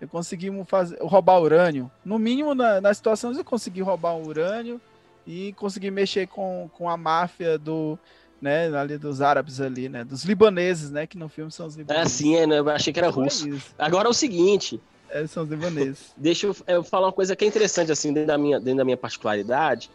Eu 0.00 0.08
consegui 0.08 0.50
fazer, 0.66 0.98
roubar 1.00 1.40
urânio. 1.40 1.90
No 2.04 2.18
mínimo, 2.18 2.54
na, 2.54 2.80
na 2.80 2.92
situação, 2.92 3.32
eu 3.32 3.44
consegui 3.44 3.80
roubar 3.80 4.14
um 4.14 4.26
urânio 4.26 4.80
e 5.26 5.52
consegui 5.54 5.90
mexer 5.90 6.26
com, 6.28 6.70
com 6.74 6.88
a 6.88 6.96
máfia 6.96 7.58
do, 7.58 7.98
né, 8.40 8.68
ali 8.76 8.98
dos 8.98 9.20
árabes 9.20 9.60
ali, 9.60 9.88
né, 9.88 10.04
dos 10.04 10.24
libaneses, 10.24 10.90
né, 10.90 11.06
que 11.06 11.16
no 11.16 11.28
filme 11.28 11.50
são 11.50 11.66
os 11.66 11.76
libaneses. 11.76 12.12
É, 12.12 12.14
sim, 12.14 12.36
é, 12.36 12.46
né, 12.46 12.58
eu 12.58 12.68
achei 12.68 12.92
que 12.92 12.98
era 12.98 13.08
russo. 13.08 13.48
É 13.48 13.58
Agora 13.78 14.08
é 14.08 14.10
o 14.10 14.14
seguinte... 14.14 14.80
É, 15.08 15.26
são 15.26 15.44
os 15.44 15.48
libaneses. 15.48 16.12
Deixa 16.16 16.46
eu, 16.46 16.56
eu, 16.66 16.82
falar 16.82 17.06
uma 17.06 17.12
coisa 17.12 17.34
que 17.34 17.44
é 17.44 17.48
interessante, 17.48 17.90
assim, 17.90 18.12
dentro 18.12 18.28
da 18.28 18.38
minha, 18.38 18.58
dentro 18.58 18.78
da 18.78 18.84
minha 18.84 18.96
particularidade, 18.96 19.90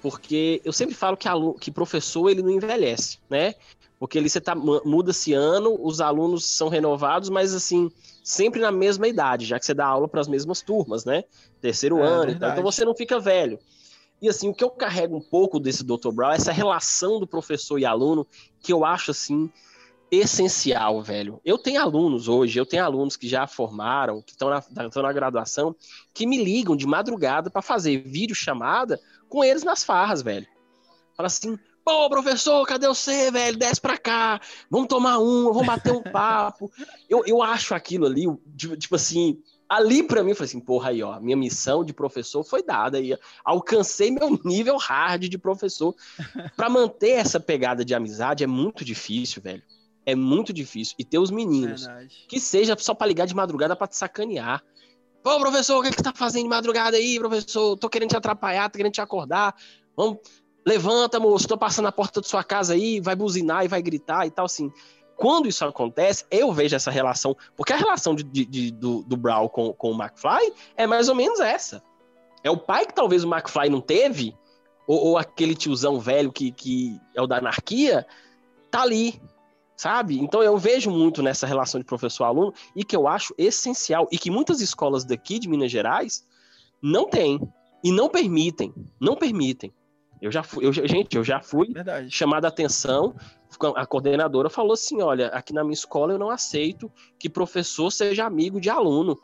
porque 0.00 0.60
eu 0.64 0.72
sempre 0.72 0.94
falo 0.94 1.16
que, 1.16 1.28
aluno, 1.28 1.54
que 1.54 1.70
professor, 1.70 2.30
ele 2.30 2.42
não 2.42 2.50
envelhece, 2.50 3.18
né, 3.28 3.54
porque 3.98 4.18
ali 4.18 4.28
você 4.28 4.40
tá, 4.40 4.54
muda-se 4.54 5.32
ano, 5.32 5.76
os 5.80 6.00
alunos 6.00 6.44
são 6.44 6.68
renovados, 6.68 7.28
mas, 7.28 7.54
assim, 7.54 7.90
sempre 8.24 8.58
na 8.58 8.72
mesma 8.72 9.06
idade, 9.06 9.44
já 9.44 9.58
que 9.60 9.66
você 9.66 9.74
dá 9.74 9.86
aula 9.86 10.08
para 10.08 10.22
as 10.22 10.26
mesmas 10.26 10.62
turmas, 10.62 11.04
né, 11.04 11.24
terceiro 11.60 11.98
é, 11.98 12.06
ano, 12.06 12.30
então, 12.32 12.50
então 12.50 12.62
você 12.62 12.84
não 12.84 12.94
fica 12.94 13.20
velho. 13.20 13.58
E 14.22 14.28
assim, 14.28 14.48
o 14.48 14.54
que 14.54 14.64
eu 14.64 14.70
carrego 14.70 15.14
um 15.14 15.20
pouco 15.20 15.60
desse 15.60 15.84
Dr. 15.84 16.10
Brown 16.10 16.32
é 16.32 16.36
essa 16.36 16.50
relação 16.50 17.20
do 17.20 17.26
professor 17.26 17.78
e 17.78 17.84
aluno, 17.84 18.26
que 18.60 18.72
eu 18.72 18.82
acho 18.82 19.10
assim 19.10 19.50
essencial, 20.10 21.02
velho. 21.02 21.40
Eu 21.44 21.58
tenho 21.58 21.80
alunos 21.80 22.26
hoje, 22.26 22.58
eu 22.58 22.64
tenho 22.64 22.84
alunos 22.84 23.16
que 23.16 23.28
já 23.28 23.46
formaram, 23.46 24.22
que 24.22 24.32
estão 24.32 24.48
na, 24.48 24.62
na 24.70 25.12
graduação, 25.12 25.74
que 26.14 26.26
me 26.26 26.42
ligam 26.42 26.76
de 26.76 26.86
madrugada 26.86 27.50
para 27.50 27.60
fazer 27.60 27.98
vídeo 27.98 28.34
chamada 28.34 28.98
com 29.28 29.44
eles 29.44 29.64
nas 29.64 29.84
farras, 29.84 30.22
velho. 30.22 30.46
Fala 31.16 31.26
assim, 31.26 31.58
pô, 31.84 32.08
professor, 32.08 32.66
cadê 32.66 32.88
você, 32.88 33.30
velho? 33.30 33.58
Desce 33.58 33.80
pra 33.80 33.98
cá, 33.98 34.40
vamos 34.70 34.88
tomar 34.88 35.18
um, 35.18 35.52
vamos 35.52 35.66
bater 35.66 35.92
um 35.92 36.02
papo. 36.10 36.72
eu, 37.08 37.22
eu 37.26 37.42
acho 37.42 37.74
aquilo 37.74 38.06
ali, 38.06 38.24
tipo 38.78 38.96
assim, 38.96 39.38
ali 39.68 40.02
para 40.02 40.22
mim, 40.22 40.30
eu 40.30 40.36
falei 40.36 40.48
assim, 40.48 40.60
porra, 40.60 40.90
aí, 40.90 41.02
ó, 41.02 41.20
minha 41.20 41.36
missão 41.36 41.84
de 41.84 41.92
professor 41.92 42.42
foi 42.42 42.62
dada 42.62 42.98
aí, 42.98 43.16
alcancei 43.44 44.10
meu 44.10 44.40
nível 44.44 44.76
hard 44.76 45.28
de 45.28 45.38
professor. 45.38 45.94
para 46.56 46.70
manter 46.70 47.10
essa 47.10 47.38
pegada 47.38 47.84
de 47.84 47.94
amizade 47.94 48.42
é 48.42 48.46
muito 48.46 48.84
difícil, 48.84 49.42
velho. 49.42 49.62
É 50.06 50.14
muito 50.14 50.52
difícil. 50.52 50.94
E 50.98 51.04
ter 51.04 51.18
os 51.18 51.30
meninos, 51.30 51.86
Verdade. 51.86 52.26
que 52.28 52.38
seja 52.38 52.76
só 52.78 52.94
para 52.94 53.06
ligar 53.06 53.26
de 53.26 53.34
madrugada 53.34 53.74
para 53.74 53.86
te 53.86 53.96
sacanear. 53.96 54.62
Pô, 55.22 55.40
professor, 55.40 55.78
o 55.78 55.82
que, 55.82 55.88
é 55.88 55.90
que 55.90 55.96
você 55.96 56.02
tá 56.02 56.12
fazendo 56.14 56.42
de 56.42 56.48
madrugada 56.50 56.98
aí, 56.98 57.18
professor? 57.18 57.78
Tô 57.78 57.88
querendo 57.88 58.10
te 58.10 58.16
atrapalhar, 58.16 58.68
tô 58.68 58.76
querendo 58.76 58.92
te 58.92 59.00
acordar. 59.00 59.54
Vamos, 59.96 60.18
levanta, 60.66 61.20
moço, 61.20 61.48
tô 61.48 61.56
passando 61.56 61.84
na 61.84 61.92
porta 61.92 62.20
da 62.20 62.26
sua 62.26 62.42
casa 62.42 62.74
aí, 62.74 63.00
vai 63.00 63.14
buzinar 63.14 63.64
e 63.64 63.68
vai 63.68 63.82
gritar 63.82 64.26
e 64.26 64.30
tal, 64.30 64.46
assim 64.46 64.72
quando 65.16 65.48
isso 65.48 65.64
acontece, 65.64 66.24
eu 66.30 66.52
vejo 66.52 66.74
essa 66.74 66.90
relação, 66.90 67.36
porque 67.56 67.72
a 67.72 67.76
relação 67.76 68.14
de, 68.14 68.24
de, 68.24 68.44
de, 68.44 68.70
do, 68.70 69.02
do 69.02 69.16
Brown 69.16 69.48
com, 69.48 69.72
com 69.72 69.92
o 69.92 70.02
McFly 70.02 70.52
é 70.76 70.86
mais 70.86 71.08
ou 71.08 71.14
menos 71.14 71.40
essa. 71.40 71.82
É 72.42 72.50
o 72.50 72.56
pai 72.56 72.84
que 72.84 72.94
talvez 72.94 73.24
o 73.24 73.32
McFly 73.32 73.70
não 73.70 73.80
teve, 73.80 74.36
ou, 74.86 75.08
ou 75.08 75.18
aquele 75.18 75.54
tiozão 75.54 75.98
velho 75.98 76.32
que, 76.32 76.50
que 76.50 77.00
é 77.14 77.22
o 77.22 77.26
da 77.26 77.38
anarquia, 77.38 78.06
tá 78.70 78.82
ali, 78.82 79.20
sabe? 79.76 80.18
Então 80.18 80.42
eu 80.42 80.58
vejo 80.58 80.90
muito 80.90 81.22
nessa 81.22 81.46
relação 81.46 81.80
de 81.80 81.86
professor-aluno 81.86 82.52
e 82.74 82.84
que 82.84 82.96
eu 82.96 83.08
acho 83.08 83.34
essencial 83.38 84.08
e 84.10 84.18
que 84.18 84.30
muitas 84.30 84.60
escolas 84.60 85.04
daqui 85.04 85.38
de 85.38 85.48
Minas 85.48 85.70
Gerais 85.70 86.26
não 86.82 87.08
têm 87.08 87.40
e 87.82 87.90
não 87.90 88.08
permitem, 88.08 88.74
não 89.00 89.16
permitem. 89.16 89.72
Eu 90.20 90.30
já 90.30 90.42
fui, 90.42 90.66
eu, 90.66 90.72
gente, 90.72 91.16
eu 91.16 91.24
já 91.24 91.40
fui 91.40 91.72
Verdade. 91.72 92.10
chamada 92.10 92.46
a 92.46 92.48
atenção. 92.48 93.14
A 93.76 93.86
coordenadora 93.86 94.48
falou 94.48 94.72
assim: 94.72 95.02
olha, 95.02 95.28
aqui 95.28 95.52
na 95.52 95.62
minha 95.62 95.74
escola 95.74 96.12
eu 96.12 96.18
não 96.18 96.30
aceito 96.30 96.90
que 97.18 97.28
professor 97.28 97.90
seja 97.90 98.24
amigo 98.24 98.60
de 98.60 98.70
aluno. 98.70 99.18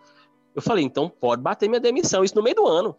Eu 0.54 0.62
falei, 0.62 0.84
então 0.84 1.08
pode 1.08 1.42
bater 1.42 1.68
minha 1.68 1.80
demissão, 1.80 2.24
isso 2.24 2.34
no 2.34 2.42
meio 2.42 2.56
do 2.56 2.66
ano. 2.66 2.96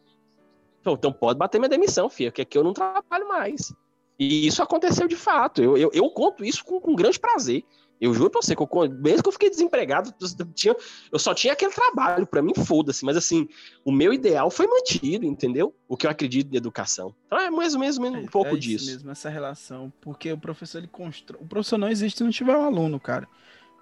Então 0.86 1.12
pode 1.12 1.38
bater 1.38 1.60
minha 1.60 1.70
demissão, 1.70 2.10
filha, 2.10 2.32
que 2.32 2.42
aqui 2.42 2.58
eu 2.58 2.64
não 2.64 2.74
trabalho 2.74 3.28
mais. 3.28 3.74
E 4.18 4.48
isso 4.48 4.64
aconteceu 4.64 5.08
de 5.08 5.16
fato. 5.16 5.62
Eu, 5.62 5.78
eu, 5.78 5.92
eu 5.94 6.10
conto 6.10 6.44
isso 6.44 6.64
com, 6.64 6.80
com 6.80 6.96
grande 6.96 7.20
prazer. 7.20 7.64
Eu 8.02 8.16
juro 8.16 8.32
pra 8.32 8.42
você, 8.42 8.56
que 8.56 8.62
eu, 8.64 8.70
mesmo 8.90 9.22
que 9.22 9.30
eu 9.30 9.34
fiquei 9.34 9.50
desempregado, 9.52 10.12
eu, 10.20 10.46
tinha, 10.56 10.76
eu 11.12 11.20
só 11.20 11.36
tinha 11.36 11.54
aquele 11.54 11.72
trabalho, 11.72 12.26
para 12.26 12.42
mim, 12.42 12.52
foda-se. 12.56 13.06
Mas 13.06 13.16
assim, 13.16 13.48
o 13.86 13.92
meu 13.92 14.12
ideal 14.12 14.50
foi 14.50 14.66
mantido, 14.66 15.24
entendeu? 15.24 15.76
O 15.88 15.96
que 15.96 16.08
eu 16.08 16.12
acredito 16.12 16.52
em 16.52 16.58
educação. 16.58 17.14
Então 17.28 17.40
é 17.40 17.52
mais 17.52 17.76
ou 17.76 17.80
menos 17.80 17.98
um 17.98 18.16
é, 18.16 18.26
pouco 18.28 18.56
é 18.56 18.60
disso. 18.60 18.88
mesmo, 18.88 19.12
essa 19.12 19.30
relação. 19.30 19.94
Porque 20.02 20.34
o 20.34 20.38
professor, 20.38 20.80
ele 20.80 20.88
constrói. 20.88 21.40
O 21.40 21.48
professor 21.48 21.78
não 21.78 21.90
existe 21.90 22.18
se 22.18 22.24
não 22.24 22.32
tiver 22.32 22.58
um 22.58 22.66
aluno, 22.66 23.00
cara. 23.00 23.28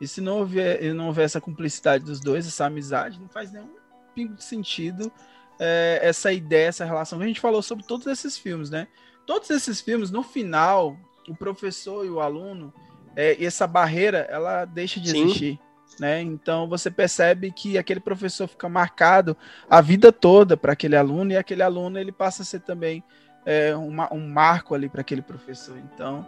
E 0.02 0.08
se 0.08 0.20
não 0.20 0.40
houver, 0.40 0.94
não 0.94 1.08
houver 1.08 1.24
essa 1.24 1.40
cumplicidade 1.40 2.04
dos 2.04 2.20
dois, 2.20 2.46
essa 2.46 2.66
amizade, 2.66 3.20
não 3.22 3.30
faz 3.30 3.54
nenhum 3.54 3.70
pingo 4.14 4.34
de 4.34 4.44
sentido 4.44 5.10
é, 5.58 6.00
essa 6.02 6.34
ideia, 6.34 6.68
essa 6.68 6.84
relação. 6.84 7.22
A 7.22 7.26
gente 7.26 7.40
falou 7.40 7.62
sobre 7.62 7.86
todos 7.86 8.06
esses 8.08 8.38
filmes, 8.38 8.70
né? 8.70 8.88
Todos 9.26 9.50
esses 9.50 9.80
filmes, 9.80 10.12
no 10.12 10.24
final, 10.24 10.98
o 11.28 11.36
professor 11.36 12.06
e 12.06 12.10
o 12.10 12.20
aluno 12.20 12.74
é, 13.16 13.36
e 13.40 13.46
essa 13.46 13.68
barreira 13.68 14.28
ela 14.30 14.66
deixa 14.66 15.00
de 15.00 15.10
Sim. 15.10 15.24
existir. 15.26 15.60
Né? 16.00 16.22
Então 16.22 16.68
você 16.68 16.90
percebe 16.90 17.52
que 17.52 17.78
aquele 17.78 18.00
professor 18.00 18.48
fica 18.48 18.70
marcado 18.70 19.36
a 19.70 19.82
vida 19.82 20.12
toda 20.12 20.56
para 20.56 20.74
aquele 20.74 20.96
aluno 20.96 21.32
e 21.32 21.38
aquele 21.38 21.62
aluno 21.62 22.00
ele 22.00 22.12
passa 22.12 22.42
a 22.42 22.46
ser 22.46 22.62
também 22.62 23.04
é, 23.46 23.76
uma, 23.76 24.12
um 24.14 24.28
marco 24.30 24.74
ali 24.74 24.88
para 24.88 25.02
aquele 25.02 25.22
professor. 25.22 25.78
Então 25.78 26.26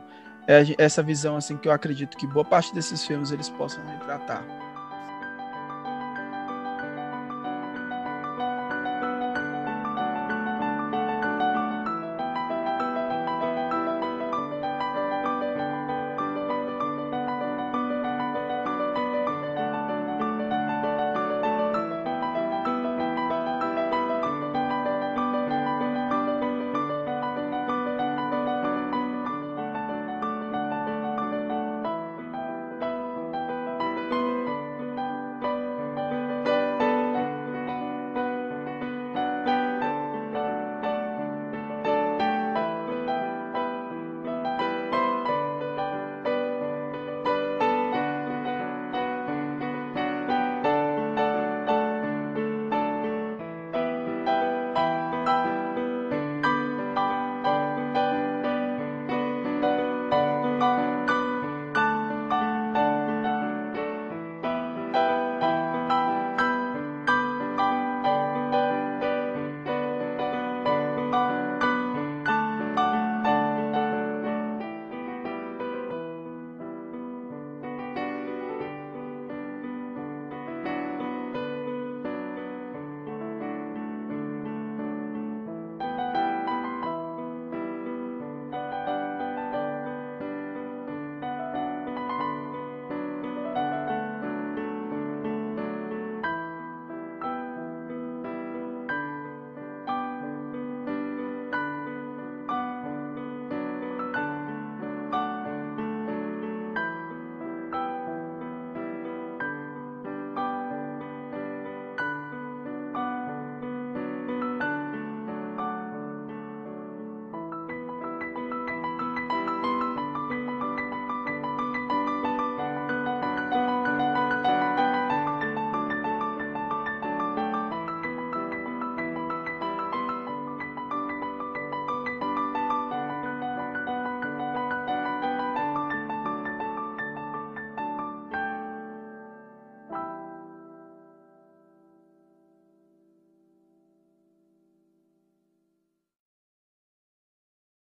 é 0.48 0.64
essa 0.78 1.02
visão 1.02 1.38
assim 1.38 1.56
que 1.56 1.68
eu 1.68 1.72
acredito 1.72 2.18
que 2.18 2.28
boa 2.28 2.44
parte 2.44 2.74
desses 2.74 3.06
filmes 3.06 3.32
eles 3.32 3.50
possam 3.50 3.86
retratar. 3.86 4.71